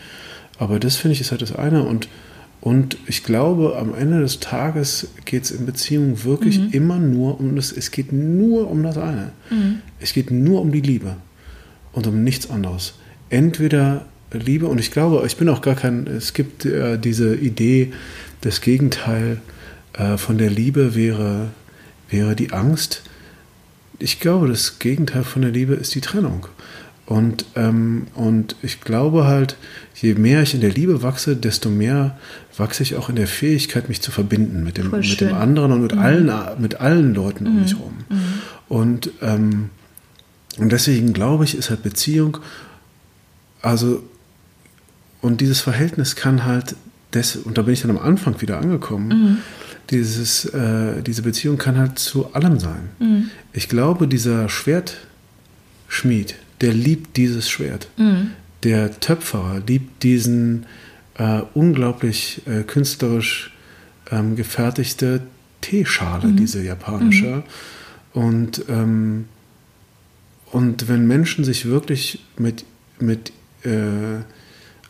Aber 0.57 0.79
das 0.79 0.95
finde 0.95 1.13
ich 1.13 1.21
ist 1.21 1.29
halt 1.29 1.43
das 1.43 1.55
eine. 1.55 1.83
Und 1.83 2.07
und 2.63 2.95
ich 3.07 3.25
glaube, 3.25 3.77
am 3.77 3.93
Ende 3.93 4.21
des 4.21 4.39
Tages 4.39 5.09
geht 5.25 5.43
es 5.43 5.51
in 5.51 5.65
Beziehungen 5.65 6.23
wirklich 6.23 6.59
mhm. 6.59 6.69
immer 6.71 6.97
nur 6.97 7.37
um 7.41 7.57
das, 7.57 7.73
es 7.73 7.91
geht 7.91 8.13
nur 8.13 8.71
um 8.71 8.83
das 8.83 8.97
eine. 8.97 9.33
Mhm. 9.49 9.79
Es 9.99 10.13
geht 10.13 10.31
nur 10.31 10.61
um 10.61 10.71
die 10.71 10.79
Liebe 10.79 11.17
und 11.91 12.07
um 12.07 12.23
nichts 12.23 12.49
anderes. 12.49 12.93
Entweder 13.29 14.05
Liebe, 14.31 14.67
und 14.67 14.79
ich 14.79 14.91
glaube, 14.91 15.23
ich 15.27 15.35
bin 15.35 15.49
auch 15.49 15.59
gar 15.59 15.75
kein, 15.75 16.07
es 16.07 16.33
gibt 16.33 16.63
äh, 16.63 16.97
diese 16.97 17.35
Idee, 17.35 17.91
das 18.39 18.61
Gegenteil 18.61 19.41
äh, 19.91 20.15
von 20.15 20.37
der 20.37 20.49
Liebe 20.49 20.95
wäre, 20.95 21.49
wäre 22.09 22.33
die 22.33 22.53
Angst. 22.53 23.03
Ich 23.99 24.21
glaube, 24.21 24.47
das 24.47 24.79
Gegenteil 24.79 25.25
von 25.25 25.41
der 25.41 25.51
Liebe 25.51 25.73
ist 25.73 25.95
die 25.95 26.01
Trennung. 26.01 26.47
Und, 27.05 27.45
ähm, 27.55 28.07
und 28.15 28.55
ich 28.61 28.79
glaube 28.79 29.25
halt, 29.25 29.57
je 29.95 30.15
mehr 30.15 30.41
ich 30.41 30.53
in 30.53 30.61
der 30.61 30.71
Liebe 30.71 31.03
wachse, 31.03 31.35
desto 31.35 31.69
mehr 31.69 32.17
wachse 32.57 32.83
ich 32.83 32.95
auch 32.95 33.09
in 33.09 33.15
der 33.15 33.27
Fähigkeit, 33.27 33.89
mich 33.89 34.01
zu 34.01 34.11
verbinden 34.11 34.63
mit 34.63 34.77
dem, 34.77 34.91
mit 34.91 35.21
dem 35.21 35.33
anderen 35.33 35.71
und 35.71 35.81
mit, 35.81 35.95
mhm. 35.95 36.01
allen, 36.01 36.31
mit 36.59 36.79
allen 36.81 37.13
Leuten 37.13 37.47
um 37.47 37.61
mich 37.61 37.73
herum. 37.73 37.93
Mhm. 38.09 38.17
Und, 38.69 39.11
ähm, 39.21 39.69
und 40.57 40.71
deswegen 40.71 41.13
glaube 41.13 41.45
ich, 41.45 41.57
ist 41.57 41.69
halt 41.69 41.83
Beziehung, 41.83 42.37
also, 43.61 44.03
und 45.21 45.41
dieses 45.41 45.61
Verhältnis 45.61 46.15
kann 46.15 46.43
halt, 46.43 46.75
des, 47.13 47.37
und 47.37 47.57
da 47.57 47.63
bin 47.63 47.73
ich 47.73 47.81
dann 47.81 47.91
am 47.91 47.99
Anfang 47.99 48.41
wieder 48.41 48.59
angekommen, 48.59 49.07
mhm. 49.07 49.37
dieses, 49.89 50.45
äh, 50.45 51.01
diese 51.01 51.21
Beziehung 51.21 51.57
kann 51.57 51.77
halt 51.77 51.97
zu 51.97 52.33
allem 52.33 52.59
sein. 52.59 52.89
Mhm. 52.99 53.29
Ich 53.51 53.69
glaube, 53.69 54.07
dieser 54.07 54.49
Schwertschmied, 54.49 56.35
der 56.61 56.73
liebt 56.73 57.17
dieses 57.17 57.49
Schwert. 57.49 57.87
Mhm. 57.97 58.31
Der 58.63 58.99
Töpferer 58.99 59.61
liebt 59.65 60.03
diesen 60.03 60.65
äh, 61.17 61.41
unglaublich 61.53 62.41
äh, 62.47 62.63
künstlerisch 62.63 63.53
ähm, 64.11 64.35
gefertigte 64.35 65.21
Teeschale, 65.61 66.27
mhm. 66.27 66.37
diese 66.37 66.63
japanische. 66.63 67.37
Mhm. 67.37 67.43
Und, 68.13 68.65
ähm, 68.69 69.25
und 70.51 70.87
wenn 70.87 71.07
Menschen 71.07 71.43
sich 71.43 71.65
wirklich 71.65 72.23
mit, 72.37 72.65
mit 72.99 73.31
äh, 73.63 74.21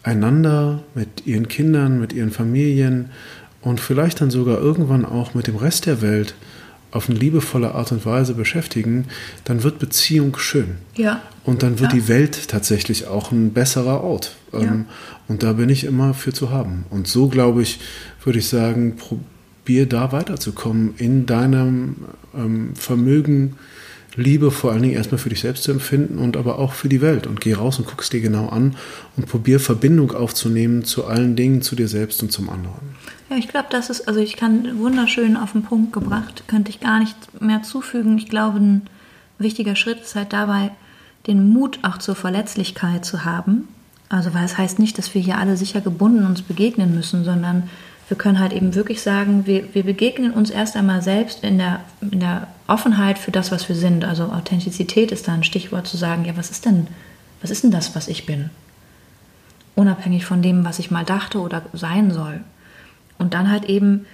einander, 0.04 0.84
mit 0.94 1.26
ihren 1.26 1.48
Kindern, 1.48 2.00
mit 2.00 2.12
ihren 2.12 2.32
Familien 2.32 3.10
und 3.62 3.80
vielleicht 3.80 4.20
dann 4.20 4.30
sogar 4.30 4.60
irgendwann 4.60 5.06
auch 5.06 5.34
mit 5.34 5.48
dem 5.48 5.56
Rest 5.56 5.86
der 5.86 6.02
Welt 6.02 6.36
auf 6.94 7.10
eine 7.10 7.18
liebevolle 7.18 7.74
Art 7.74 7.92
und 7.92 8.06
Weise 8.06 8.36
beschäftigen, 8.36 9.08
dann 9.46 9.64
wird 9.64 9.80
Beziehung 9.80 10.38
schön. 10.38 10.76
Ja. 10.96 11.24
Und 11.44 11.64
dann 11.64 11.80
wird 11.80 11.92
ja. 11.92 12.00
die 12.00 12.08
Welt 12.08 12.48
tatsächlich 12.50 13.08
auch 13.08 13.32
ein 13.32 13.52
besserer 13.52 14.04
Ort. 14.04 14.36
Ja. 14.54 14.60
Ähm, 14.60 14.86
und 15.28 15.42
da 15.42 15.54
bin 15.54 15.70
ich 15.70 15.86
immer 15.86 16.14
für 16.14 16.34
zu 16.34 16.52
haben. 16.52 16.86
Und 16.92 17.08
so, 17.08 17.28
glaube 17.28 17.64
ich, 17.64 17.80
würde 18.24 18.40
ich 18.40 18.48
sagen, 18.48 18.96
probier 18.96 19.88
da 19.88 20.12
weiterzukommen 20.12 20.94
in 20.98 21.26
deinem 21.26 21.96
ähm, 22.36 22.76
Vermögen, 22.76 23.56
Liebe 24.16 24.52
vor 24.52 24.72
allen 24.72 24.84
Dingen 24.84 24.96
erstmal 24.96 25.18
für 25.18 25.30
dich 25.30 25.42
selbst 25.42 25.64
zu 25.64 25.72
empfinden 25.72 26.18
und 26.18 26.38
aber 26.38 26.60
auch 26.60 26.74
für 26.74 26.90
die 26.90 27.02
Welt. 27.02 27.28
Und 27.28 27.42
geh 27.42 27.54
raus 27.54 27.80
und 27.80 27.88
guck 27.88 28.02
es 28.02 28.10
dir 28.10 28.22
genau 28.22 28.50
an 28.50 28.76
und 29.18 29.28
probier 29.28 29.60
Verbindung 29.60 30.12
aufzunehmen 30.12 30.86
zu 30.86 31.06
allen 31.06 31.36
Dingen, 31.36 31.62
zu 31.62 31.76
dir 31.76 31.88
selbst 31.88 32.22
und 32.22 32.32
zum 32.32 32.50
anderen. 32.50 32.96
Ja, 33.30 33.38
ich 33.38 33.48
glaube, 33.48 33.68
das 33.70 33.90
ist, 33.90 34.08
also 34.08 34.20
ich 34.20 34.36
kann 34.36 34.80
wunderschön 34.80 35.38
auf 35.38 35.54
den 35.54 35.64
Punkt 35.64 35.94
gebracht, 35.94 36.44
könnte 36.48 36.70
ich 36.70 36.80
gar 36.80 37.00
nicht 37.00 37.42
mehr 37.42 37.64
zufügen. 37.64 38.18
Ich 38.18 38.30
glaube, 38.30 38.60
ein 38.60 38.82
wichtiger 39.40 39.76
Schritt 39.76 40.02
ist 40.02 40.16
halt 40.16 40.34
dabei, 40.34 40.72
den 41.28 41.50
Mut 41.50 41.80
auch 41.82 41.98
zur 41.98 42.16
Verletzlichkeit 42.16 43.06
zu 43.06 43.26
haben. 43.26 43.68
Also, 44.10 44.34
weil 44.34 44.46
es 44.46 44.58
heißt 44.58 44.78
nicht, 44.78 44.98
dass 45.00 45.16
wir 45.16 45.22
hier 45.22 45.40
alle 45.40 45.58
sicher 45.58 45.82
gebunden 45.82 46.26
uns 46.26 46.44
begegnen 46.44 46.94
müssen, 46.94 47.24
sondern 47.24 47.70
wir 48.14 48.18
können 48.20 48.38
halt 48.40 48.54
eben 48.54 48.76
wirklich 48.76 49.02
sagen, 49.02 49.48
wir, 49.48 49.74
wir 49.74 49.82
begegnen 49.82 50.34
uns 50.34 50.52
erst 50.52 50.78
einmal 50.78 51.02
selbst 51.02 51.44
in 51.44 51.58
der, 51.58 51.80
in 52.00 52.20
der 52.20 52.46
Offenheit 52.68 53.18
für 53.18 53.32
das, 53.32 53.52
was 53.52 53.68
wir 53.68 53.76
sind. 53.76 54.06
Also 54.06 54.26
Authentizität 54.26 55.12
ist 55.12 55.28
da 55.28 55.34
ein 55.34 55.44
Stichwort 55.44 55.88
zu 55.88 55.98
sagen, 55.98 56.24
ja, 56.24 56.38
was 56.38 56.52
ist 56.52 56.64
denn, 56.68 56.86
was 57.42 57.50
ist 57.50 57.64
denn 57.64 57.72
das, 57.72 57.96
was 57.96 58.08
ich 58.08 58.28
bin? 58.28 58.52
Unabhängig 59.74 60.26
von 60.26 60.44
dem, 60.44 60.64
was 60.64 60.78
ich 60.78 60.92
mal 60.92 61.04
dachte 61.04 61.40
oder 61.40 61.64
sein 61.74 62.12
soll. 62.12 62.42
Und 63.18 63.34
dann 63.34 63.50
halt 63.50 63.66
eben, 63.66 64.06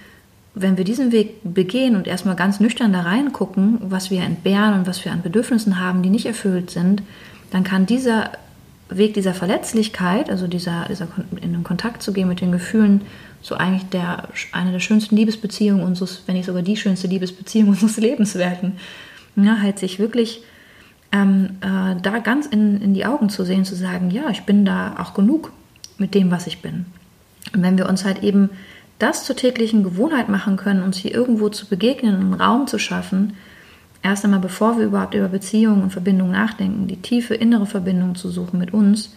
wenn 0.54 0.78
wir 0.78 0.84
diesen 0.84 1.12
Weg 1.12 1.34
begehen 1.44 1.94
und 1.94 2.06
erstmal 2.06 2.36
ganz 2.36 2.58
nüchtern 2.58 2.94
da 2.94 3.02
reingucken, 3.02 3.80
was 3.82 4.10
wir 4.10 4.22
entbehren 4.22 4.72
und 4.72 4.86
was 4.86 5.04
wir 5.04 5.12
an 5.12 5.20
Bedürfnissen 5.20 5.78
haben, 5.78 6.02
die 6.02 6.08
nicht 6.08 6.24
erfüllt 6.24 6.70
sind, 6.70 7.02
dann 7.50 7.64
kann 7.64 7.84
dieser 7.84 8.30
Weg 8.88 9.12
dieser 9.12 9.34
Verletzlichkeit, 9.34 10.30
also 10.30 10.46
dieser, 10.46 10.86
dieser 10.88 11.06
in 11.42 11.52
den 11.52 11.64
Kontakt 11.64 12.02
zu 12.02 12.14
gehen 12.14 12.28
mit 12.28 12.40
den 12.40 12.50
Gefühlen, 12.50 13.02
so 13.42 13.54
eigentlich 13.54 13.88
der, 13.90 14.28
eine 14.52 14.72
der 14.72 14.80
schönsten 14.80 15.16
Liebesbeziehungen 15.16 15.84
unseres, 15.84 16.22
wenn 16.26 16.36
nicht 16.36 16.46
sogar 16.46 16.62
die 16.62 16.76
schönste 16.76 17.08
Liebesbeziehung 17.08 17.68
unseres 17.70 17.96
Lebens 17.96 18.34
werden. 18.34 18.78
Ja, 19.36 19.60
halt 19.60 19.78
sich 19.78 19.98
wirklich 19.98 20.42
ähm, 21.12 21.56
äh, 21.60 22.00
da 22.00 22.18
ganz 22.18 22.46
in, 22.46 22.80
in 22.80 22.94
die 22.94 23.06
Augen 23.06 23.30
zu 23.30 23.44
sehen, 23.44 23.64
zu 23.64 23.74
sagen, 23.74 24.10
ja, 24.10 24.28
ich 24.30 24.42
bin 24.42 24.64
da 24.64 24.96
auch 24.98 25.14
genug 25.14 25.52
mit 25.98 26.14
dem, 26.14 26.30
was 26.30 26.46
ich 26.46 26.62
bin. 26.62 26.86
Und 27.54 27.62
wenn 27.62 27.78
wir 27.78 27.88
uns 27.88 28.04
halt 28.04 28.22
eben 28.22 28.50
das 28.98 29.24
zur 29.24 29.36
täglichen 29.36 29.82
Gewohnheit 29.82 30.28
machen 30.28 30.56
können, 30.56 30.82
uns 30.82 30.98
hier 30.98 31.14
irgendwo 31.14 31.48
zu 31.48 31.66
begegnen, 31.66 32.16
einen 32.16 32.34
Raum 32.34 32.66
zu 32.66 32.78
schaffen, 32.78 33.34
erst 34.02 34.24
einmal 34.24 34.40
bevor 34.40 34.78
wir 34.78 34.86
überhaupt 34.86 35.14
über 35.14 35.28
Beziehungen 35.28 35.82
und 35.82 35.90
Verbindungen 35.90 36.32
nachdenken, 36.32 36.86
die 36.86 37.00
tiefe 37.00 37.34
innere 37.34 37.66
Verbindung 37.66 38.14
zu 38.14 38.28
suchen 38.30 38.58
mit 38.58 38.72
uns, 38.72 39.14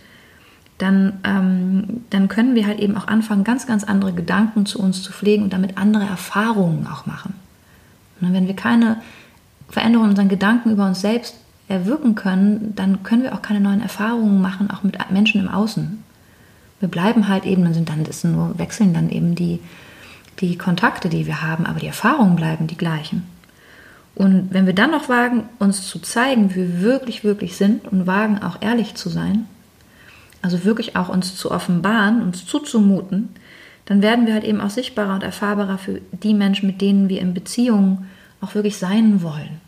dann, 0.84 1.14
ähm, 1.24 2.04
dann 2.10 2.28
können 2.28 2.54
wir 2.54 2.68
halt 2.68 2.80
eben 2.80 2.96
auch 2.98 3.08
anfangen, 3.08 3.44
ganz, 3.44 3.66
ganz 3.66 3.84
andere 3.84 4.14
Gedanken 4.14 4.66
zu 4.66 4.80
uns 4.80 5.02
zu 5.02 5.12
pflegen 5.12 5.44
und 5.44 5.54
damit 5.54 5.78
andere 5.78 6.04
Erfahrungen 6.04 6.88
auch 6.88 7.06
machen. 7.06 7.34
Und 8.22 8.34
wenn 8.34 8.48
wir 8.48 8.56
keine 8.56 8.98
Veränderungen 9.70 10.10
in 10.10 10.12
unseren 10.12 10.30
Gedanken 10.30 10.72
über 10.72 10.86
uns 10.86 11.02
selbst 11.02 11.36
erwirken 11.68 12.16
können, 12.16 12.74
dann 12.76 13.04
können 13.04 13.24
wir 13.24 13.34
auch 13.34 13.42
keine 13.42 13.60
neuen 13.60 13.82
Erfahrungen 13.82 14.42
machen, 14.42 14.70
auch 14.70 14.84
mit 14.84 14.98
Menschen 15.12 15.42
im 15.42 15.50
Außen 15.50 16.04
wir 16.84 16.90
bleiben 16.90 17.30
halt 17.30 17.46
eben, 17.46 17.64
dann 17.64 17.74
sind 17.74 17.88
dann 17.88 18.04
das 18.04 18.26
nur 18.26 18.60
wechseln 18.60 18.94
dann 18.94 19.10
eben 19.10 19.36
die, 19.36 19.62
die 20.42 20.58
Kontakte, 20.58 21.08
die 21.08 21.26
wir 21.26 21.42
haben, 21.42 21.66
aber 21.66 21.80
die 21.80 21.88
Erfahrungen 21.88 22.36
bleiben 22.36 22.68
die 22.68 22.76
gleichen. 22.76 23.24
Und 24.16 24.50
wenn 24.52 24.66
wir 24.66 24.76
dann 24.76 24.92
noch 24.92 25.08
wagen, 25.08 25.46
uns 25.60 25.88
zu 25.88 26.00
zeigen, 26.00 26.50
wie 26.50 26.56
wir 26.56 26.82
wirklich, 26.82 27.24
wirklich 27.24 27.56
sind 27.56 27.88
und 27.88 28.06
wagen 28.06 28.44
auch 28.44 28.58
ehrlich 28.62 28.96
zu 28.96 29.08
sein, 29.08 29.48
also 30.44 30.66
wirklich 30.66 30.96
auch 30.96 31.10
uns 31.10 31.36
zu 31.36 31.50
offenbaren, 31.50 32.22
uns 32.22 32.46
zuzumuten, 32.46 33.30
dann 33.86 34.02
werden 34.02 34.28
wir 34.28 34.34
halt 34.34 34.44
eben 34.44 34.62
auch 34.62 34.70
sichtbarer 34.70 35.16
und 35.16 35.24
erfahrbarer 35.24 35.78
für 35.78 36.02
die 36.12 36.34
Menschen, 36.34 36.68
mit 36.68 36.82
denen 36.82 37.10
wir 37.10 37.22
in 37.22 37.34
Beziehungen 37.34 38.10
auch 38.42 38.54
wirklich 38.54 38.78
sein 38.78 39.24
wollen. 39.24 39.62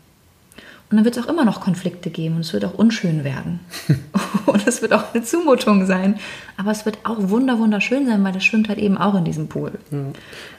Und 0.88 0.98
dann 0.98 1.04
wird 1.04 1.16
es 1.16 1.24
auch 1.24 1.28
immer 1.28 1.44
noch 1.44 1.60
Konflikte 1.60 2.10
geben 2.10 2.36
und 2.36 2.42
es 2.42 2.52
wird 2.52 2.64
auch 2.64 2.74
unschön 2.74 3.24
werden. 3.24 3.58
und 4.46 4.66
es 4.68 4.82
wird 4.82 4.92
auch 4.92 5.12
eine 5.12 5.24
Zumutung 5.24 5.84
sein. 5.86 6.16
Aber 6.56 6.70
es 6.70 6.86
wird 6.86 6.98
auch 7.02 7.16
wunder 7.18 7.58
wunderschön 7.58 8.06
sein, 8.06 8.22
weil 8.22 8.32
das 8.32 8.44
schwimmt 8.44 8.68
halt 8.68 8.78
eben 8.78 8.96
auch 8.96 9.16
in 9.16 9.24
diesem 9.24 9.48
Pool. 9.48 9.72
Ja. 9.90 9.98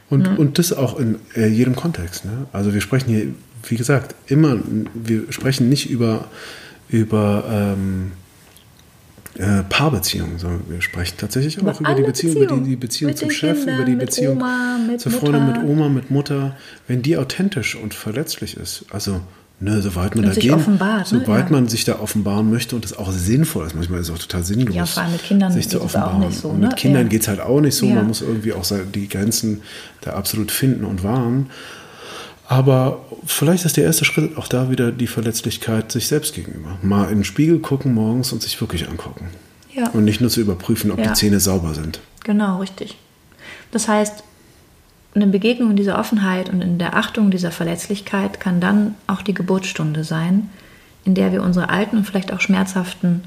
Und, 0.09 0.27
ja. 0.27 0.33
und 0.33 0.57
das 0.57 0.73
auch 0.73 0.99
in 0.99 1.19
äh, 1.35 1.47
jedem 1.47 1.75
Kontext. 1.75 2.25
Ne? 2.25 2.47
Also 2.51 2.73
wir 2.73 2.81
sprechen 2.81 3.09
hier, 3.09 3.27
wie 3.69 3.77
gesagt, 3.77 4.15
immer, 4.29 4.57
wir 4.93 5.31
sprechen 5.31 5.69
nicht 5.69 5.89
über, 5.89 6.25
über 6.89 7.45
ähm, 7.49 8.11
äh, 9.37 9.63
Paarbeziehungen, 9.63 10.39
sondern 10.39 10.63
wir 10.67 10.81
sprechen 10.81 11.15
tatsächlich 11.17 11.59
auch 11.59 11.79
über 11.79 11.93
die 11.93 12.03
Beziehung, 12.03 12.33
Beziehung, 12.33 12.57
über 12.57 12.63
die, 12.63 12.69
die 12.69 12.75
Beziehung 12.75 13.15
zum 13.15 13.31
Chef, 13.31 13.57
Kindern, 13.57 13.75
über 13.75 13.85
die 13.85 13.95
Beziehung 13.95 14.37
Oma, 14.37 14.77
zur 14.97 15.11
Freundin, 15.11 15.47
mit 15.47 15.63
Oma, 15.63 15.89
mit 15.89 16.11
Mutter. 16.11 16.55
Wenn 16.87 17.01
die 17.01 17.17
authentisch 17.17 17.75
und 17.75 17.93
verletzlich 17.93 18.57
ist, 18.57 18.85
also 18.91 19.21
Ne, 19.59 19.81
soweit 19.81 20.13
man 20.13 20.25
und 20.25 20.35
da 20.35 20.39
gehen, 20.39 20.59
soweit 21.03 21.27
ne? 21.27 21.35
ja. 21.39 21.45
man 21.49 21.67
sich 21.67 21.83
da 21.83 21.97
offenbaren 21.97 22.47
möchte 22.51 22.75
und 22.75 22.85
es 22.85 22.95
auch 22.95 23.11
sinnvoll 23.11 23.65
ist. 23.65 23.73
Manchmal 23.73 24.01
ist 24.01 24.09
es 24.09 24.13
auch 24.13 24.19
total 24.19 24.43
sinnlos. 24.43 24.75
Ja, 24.75 24.85
vor 24.85 25.01
allem 25.01 25.13
mit 25.13 25.23
Kindern 25.23 25.51
sich 25.51 25.67
zu 25.67 25.81
offenbaren. 25.81 26.21
Auch 26.21 26.27
nicht 26.27 26.39
so, 26.39 26.53
ne? 26.53 26.67
Mit 26.67 26.75
Kindern 26.75 27.03
ja. 27.03 27.07
geht 27.07 27.21
es 27.23 27.27
halt 27.27 27.39
auch 27.39 27.59
nicht 27.59 27.73
so. 27.75 27.87
Ja. 27.87 27.95
Man 27.95 28.05
muss 28.05 28.21
irgendwie 28.21 28.53
auch 28.53 28.63
die 28.93 29.09
Grenzen 29.09 29.63
da 30.01 30.11
absolut 30.13 30.51
finden 30.51 30.83
und 30.85 31.03
wahren. 31.03 31.47
Aber 32.49 32.99
vielleicht 33.25 33.65
ist 33.65 33.75
der 33.75 33.83
erste 33.83 34.05
Schritt 34.05 34.37
auch 34.37 34.47
da 34.47 34.71
wieder 34.71 34.91
die 34.91 35.07
Verletzlichkeit 35.07 35.91
sich 35.91 36.07
selbst 36.07 36.33
gegenüber. 36.33 36.77
Mal 36.81 37.09
in 37.09 37.19
den 37.19 37.23
Spiegel 37.25 37.59
gucken 37.59 37.93
morgens 37.93 38.31
und 38.31 38.41
sich 38.41 38.59
wirklich 38.61 38.87
angucken. 38.87 39.27
Ja. 39.73 39.89
Und 39.89 40.05
nicht 40.05 40.21
nur 40.21 40.29
zu 40.29 40.41
überprüfen, 40.41 40.91
ob 40.91 41.01
die 41.01 41.13
Zähne 41.13 41.39
sauber 41.39 41.73
sind. 41.73 41.99
Genau, 42.23 42.59
richtig. 42.59 42.97
Das 43.71 43.87
heißt, 43.87 44.23
eine 45.13 45.27
Begegnung 45.27 45.71
in 45.71 45.75
dieser 45.75 45.99
Offenheit 45.99 46.49
und 46.49 46.61
in 46.61 46.77
der 46.77 46.95
Achtung 46.95 47.31
dieser 47.31 47.51
Verletzlichkeit 47.51 48.39
kann 48.39 48.61
dann 48.61 48.95
auch 49.07 49.21
die 49.21 49.33
Geburtsstunde 49.33 50.03
sein, 50.03 50.49
in 51.03 51.15
der 51.15 51.31
wir 51.31 51.43
unsere 51.43 51.69
alten 51.69 51.97
und 51.97 52.05
vielleicht 52.05 52.31
auch 52.31 52.41
schmerzhaften, 52.41 53.23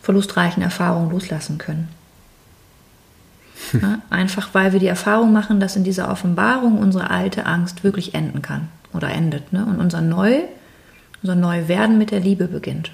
verlustreichen 0.00 0.62
Erfahrungen 0.62 1.10
loslassen 1.10 1.58
können. 1.58 1.88
Ja, 3.72 4.00
einfach 4.10 4.50
weil 4.52 4.72
wir 4.72 4.80
die 4.80 4.86
Erfahrung 4.86 5.32
machen, 5.32 5.60
dass 5.60 5.76
in 5.76 5.84
dieser 5.84 6.10
Offenbarung 6.10 6.78
unsere 6.78 7.10
alte 7.10 7.46
Angst 7.46 7.84
wirklich 7.84 8.14
enden 8.14 8.42
kann 8.42 8.68
oder 8.92 9.10
endet. 9.10 9.52
Ne? 9.52 9.64
Und 9.64 9.78
unser 9.78 10.00
Neu, 10.00 10.40
unser 11.22 11.34
Neuwerden 11.34 11.98
mit 11.98 12.10
der 12.10 12.20
Liebe 12.20 12.48
beginnt. 12.48 12.90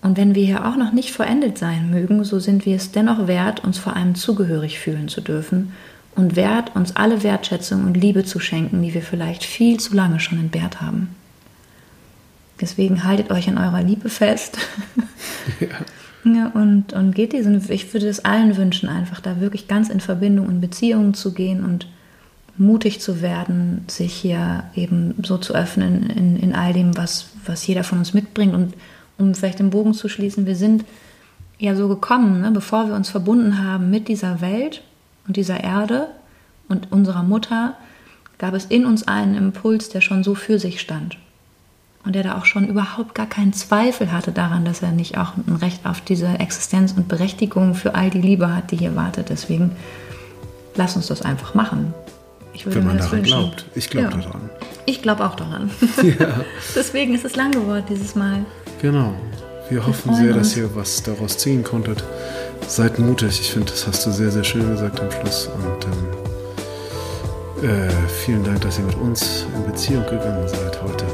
Und 0.00 0.16
wenn 0.16 0.34
wir 0.34 0.44
hier 0.44 0.64
auch 0.66 0.76
noch 0.76 0.92
nicht 0.92 1.10
verendet 1.12 1.58
sein 1.58 1.90
mögen, 1.90 2.24
so 2.24 2.38
sind 2.38 2.64
wir 2.64 2.76
es 2.76 2.92
dennoch 2.92 3.26
wert, 3.26 3.64
uns 3.64 3.78
vor 3.78 3.96
allem 3.96 4.14
zugehörig 4.14 4.78
fühlen 4.78 5.08
zu 5.08 5.20
dürfen 5.20 5.72
und 6.14 6.36
wert, 6.36 6.74
uns 6.74 6.96
alle 6.96 7.22
Wertschätzung 7.22 7.84
und 7.84 7.96
Liebe 7.96 8.24
zu 8.24 8.38
schenken, 8.38 8.82
die 8.82 8.94
wir 8.94 9.02
vielleicht 9.02 9.44
viel 9.44 9.78
zu 9.78 9.94
lange 9.94 10.20
schon 10.20 10.38
entbehrt 10.38 10.80
haben. 10.80 11.14
Deswegen 12.60 13.04
haltet 13.04 13.30
euch 13.30 13.48
an 13.48 13.58
eurer 13.58 13.82
Liebe 13.82 14.08
fest. 14.08 14.58
Ja. 15.60 15.68
Ja 16.24 16.50
und, 16.54 16.92
und 16.92 17.14
geht 17.14 17.32
diesen, 17.32 17.62
ich 17.70 17.92
würde 17.92 18.08
es 18.08 18.24
allen 18.24 18.56
wünschen, 18.56 18.88
einfach 18.88 19.20
da 19.20 19.40
wirklich 19.40 19.68
ganz 19.68 19.88
in 19.88 20.00
Verbindung 20.00 20.46
und 20.46 20.60
Beziehungen 20.60 21.14
zu 21.14 21.32
gehen 21.32 21.64
und 21.64 21.86
mutig 22.56 23.00
zu 23.00 23.22
werden, 23.22 23.84
sich 23.86 24.12
hier 24.12 24.64
eben 24.74 25.14
so 25.22 25.38
zu 25.38 25.54
öffnen 25.54 26.10
in, 26.10 26.36
in 26.36 26.54
all 26.54 26.72
dem, 26.72 26.96
was, 26.96 27.30
was 27.46 27.66
jeder 27.66 27.84
von 27.84 27.98
uns 27.98 28.14
mitbringt 28.14 28.54
und 28.54 28.74
um 29.16 29.34
vielleicht 29.34 29.58
den 29.58 29.70
Bogen 29.70 29.94
zu 29.94 30.08
schließen, 30.08 30.46
wir 30.46 30.56
sind 30.56 30.84
ja 31.58 31.74
so 31.74 31.88
gekommen, 31.88 32.40
ne, 32.40 32.50
bevor 32.50 32.86
wir 32.88 32.94
uns 32.94 33.10
verbunden 33.10 33.62
haben 33.64 33.90
mit 33.90 34.08
dieser 34.08 34.40
Welt 34.40 34.82
und 35.26 35.36
dieser 35.36 35.62
Erde 35.62 36.08
und 36.68 36.92
unserer 36.92 37.22
Mutter, 37.22 37.76
gab 38.38 38.54
es 38.54 38.66
in 38.66 38.86
uns 38.86 39.08
einen 39.08 39.34
Impuls, 39.34 39.88
der 39.88 40.00
schon 40.00 40.22
so 40.22 40.34
für 40.34 40.58
sich 40.58 40.80
stand. 40.80 41.18
Und 42.08 42.14
der 42.14 42.22
da 42.22 42.38
auch 42.38 42.46
schon 42.46 42.66
überhaupt 42.66 43.14
gar 43.14 43.26
keinen 43.26 43.52
Zweifel 43.52 44.10
hatte 44.10 44.32
daran, 44.32 44.64
dass 44.64 44.80
er 44.80 44.92
nicht 44.92 45.18
auch 45.18 45.34
ein 45.36 45.56
Recht 45.56 45.84
auf 45.84 46.00
diese 46.00 46.26
Existenz 46.26 46.92
und 46.92 47.06
Berechtigung 47.06 47.74
für 47.74 47.94
all 47.94 48.08
die 48.08 48.22
Liebe 48.22 48.56
hat, 48.56 48.70
die 48.70 48.76
hier 48.76 48.96
wartet. 48.96 49.28
Deswegen 49.28 49.72
lass 50.74 50.96
uns 50.96 51.08
das 51.08 51.20
einfach 51.20 51.52
machen. 51.52 51.92
Ich 52.54 52.64
würde 52.64 52.78
Wenn 52.78 52.86
man 52.86 52.96
daran 52.96 53.12
wünschen. 53.12 53.24
glaubt. 53.26 53.66
Ich 53.74 53.90
glaube 53.90 54.08
ja. 54.10 54.16
daran. 54.16 54.40
Ich 54.86 55.02
glaube 55.02 55.22
auch 55.26 55.34
daran. 55.34 55.70
Ja. 56.18 56.40
Deswegen 56.74 57.14
ist 57.14 57.26
es 57.26 57.36
lang 57.36 57.50
geworden 57.50 57.84
dieses 57.90 58.14
Mal. 58.14 58.46
Genau. 58.80 59.12
Wir, 59.68 59.76
Wir 59.76 59.86
hoffen 59.86 60.14
sehr, 60.14 60.34
uns. 60.34 60.48
dass 60.48 60.56
ihr 60.56 60.74
was 60.74 61.02
daraus 61.02 61.36
ziehen 61.36 61.62
konntet. 61.62 62.02
Seid 62.66 62.98
mutig. 62.98 63.38
Ich 63.38 63.52
finde, 63.52 63.70
das 63.70 63.86
hast 63.86 64.06
du 64.06 64.10
sehr, 64.12 64.30
sehr 64.30 64.44
schön 64.44 64.66
gesagt 64.66 64.98
am 64.98 65.10
Schluss. 65.10 65.50
Und 65.56 65.84
ähm, 67.64 67.68
äh, 67.68 67.90
vielen 68.24 68.44
Dank, 68.44 68.62
dass 68.62 68.78
ihr 68.78 68.84
mit 68.86 68.96
uns 68.96 69.44
in 69.54 69.70
Beziehung 69.70 70.06
gegangen 70.06 70.48
seid 70.48 70.82
heute 70.82 71.04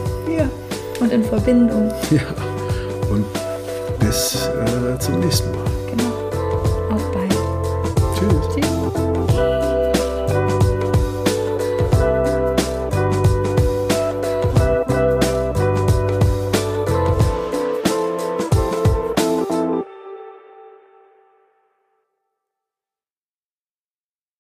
und 1.05 1.13
in 1.13 1.23
Verbindung. 1.25 1.93
Ja, 2.11 2.23
und 3.11 3.27
bis 3.99 4.49
äh, 4.49 4.99
zum 4.99 5.21
nächsten 5.21 5.51
Mal. 5.51 5.65
Genau. 5.91 6.95
Auf 6.95 7.13
bald. 7.13 7.31
Tschüss. 8.17 8.55
Tschüss. 8.55 9.54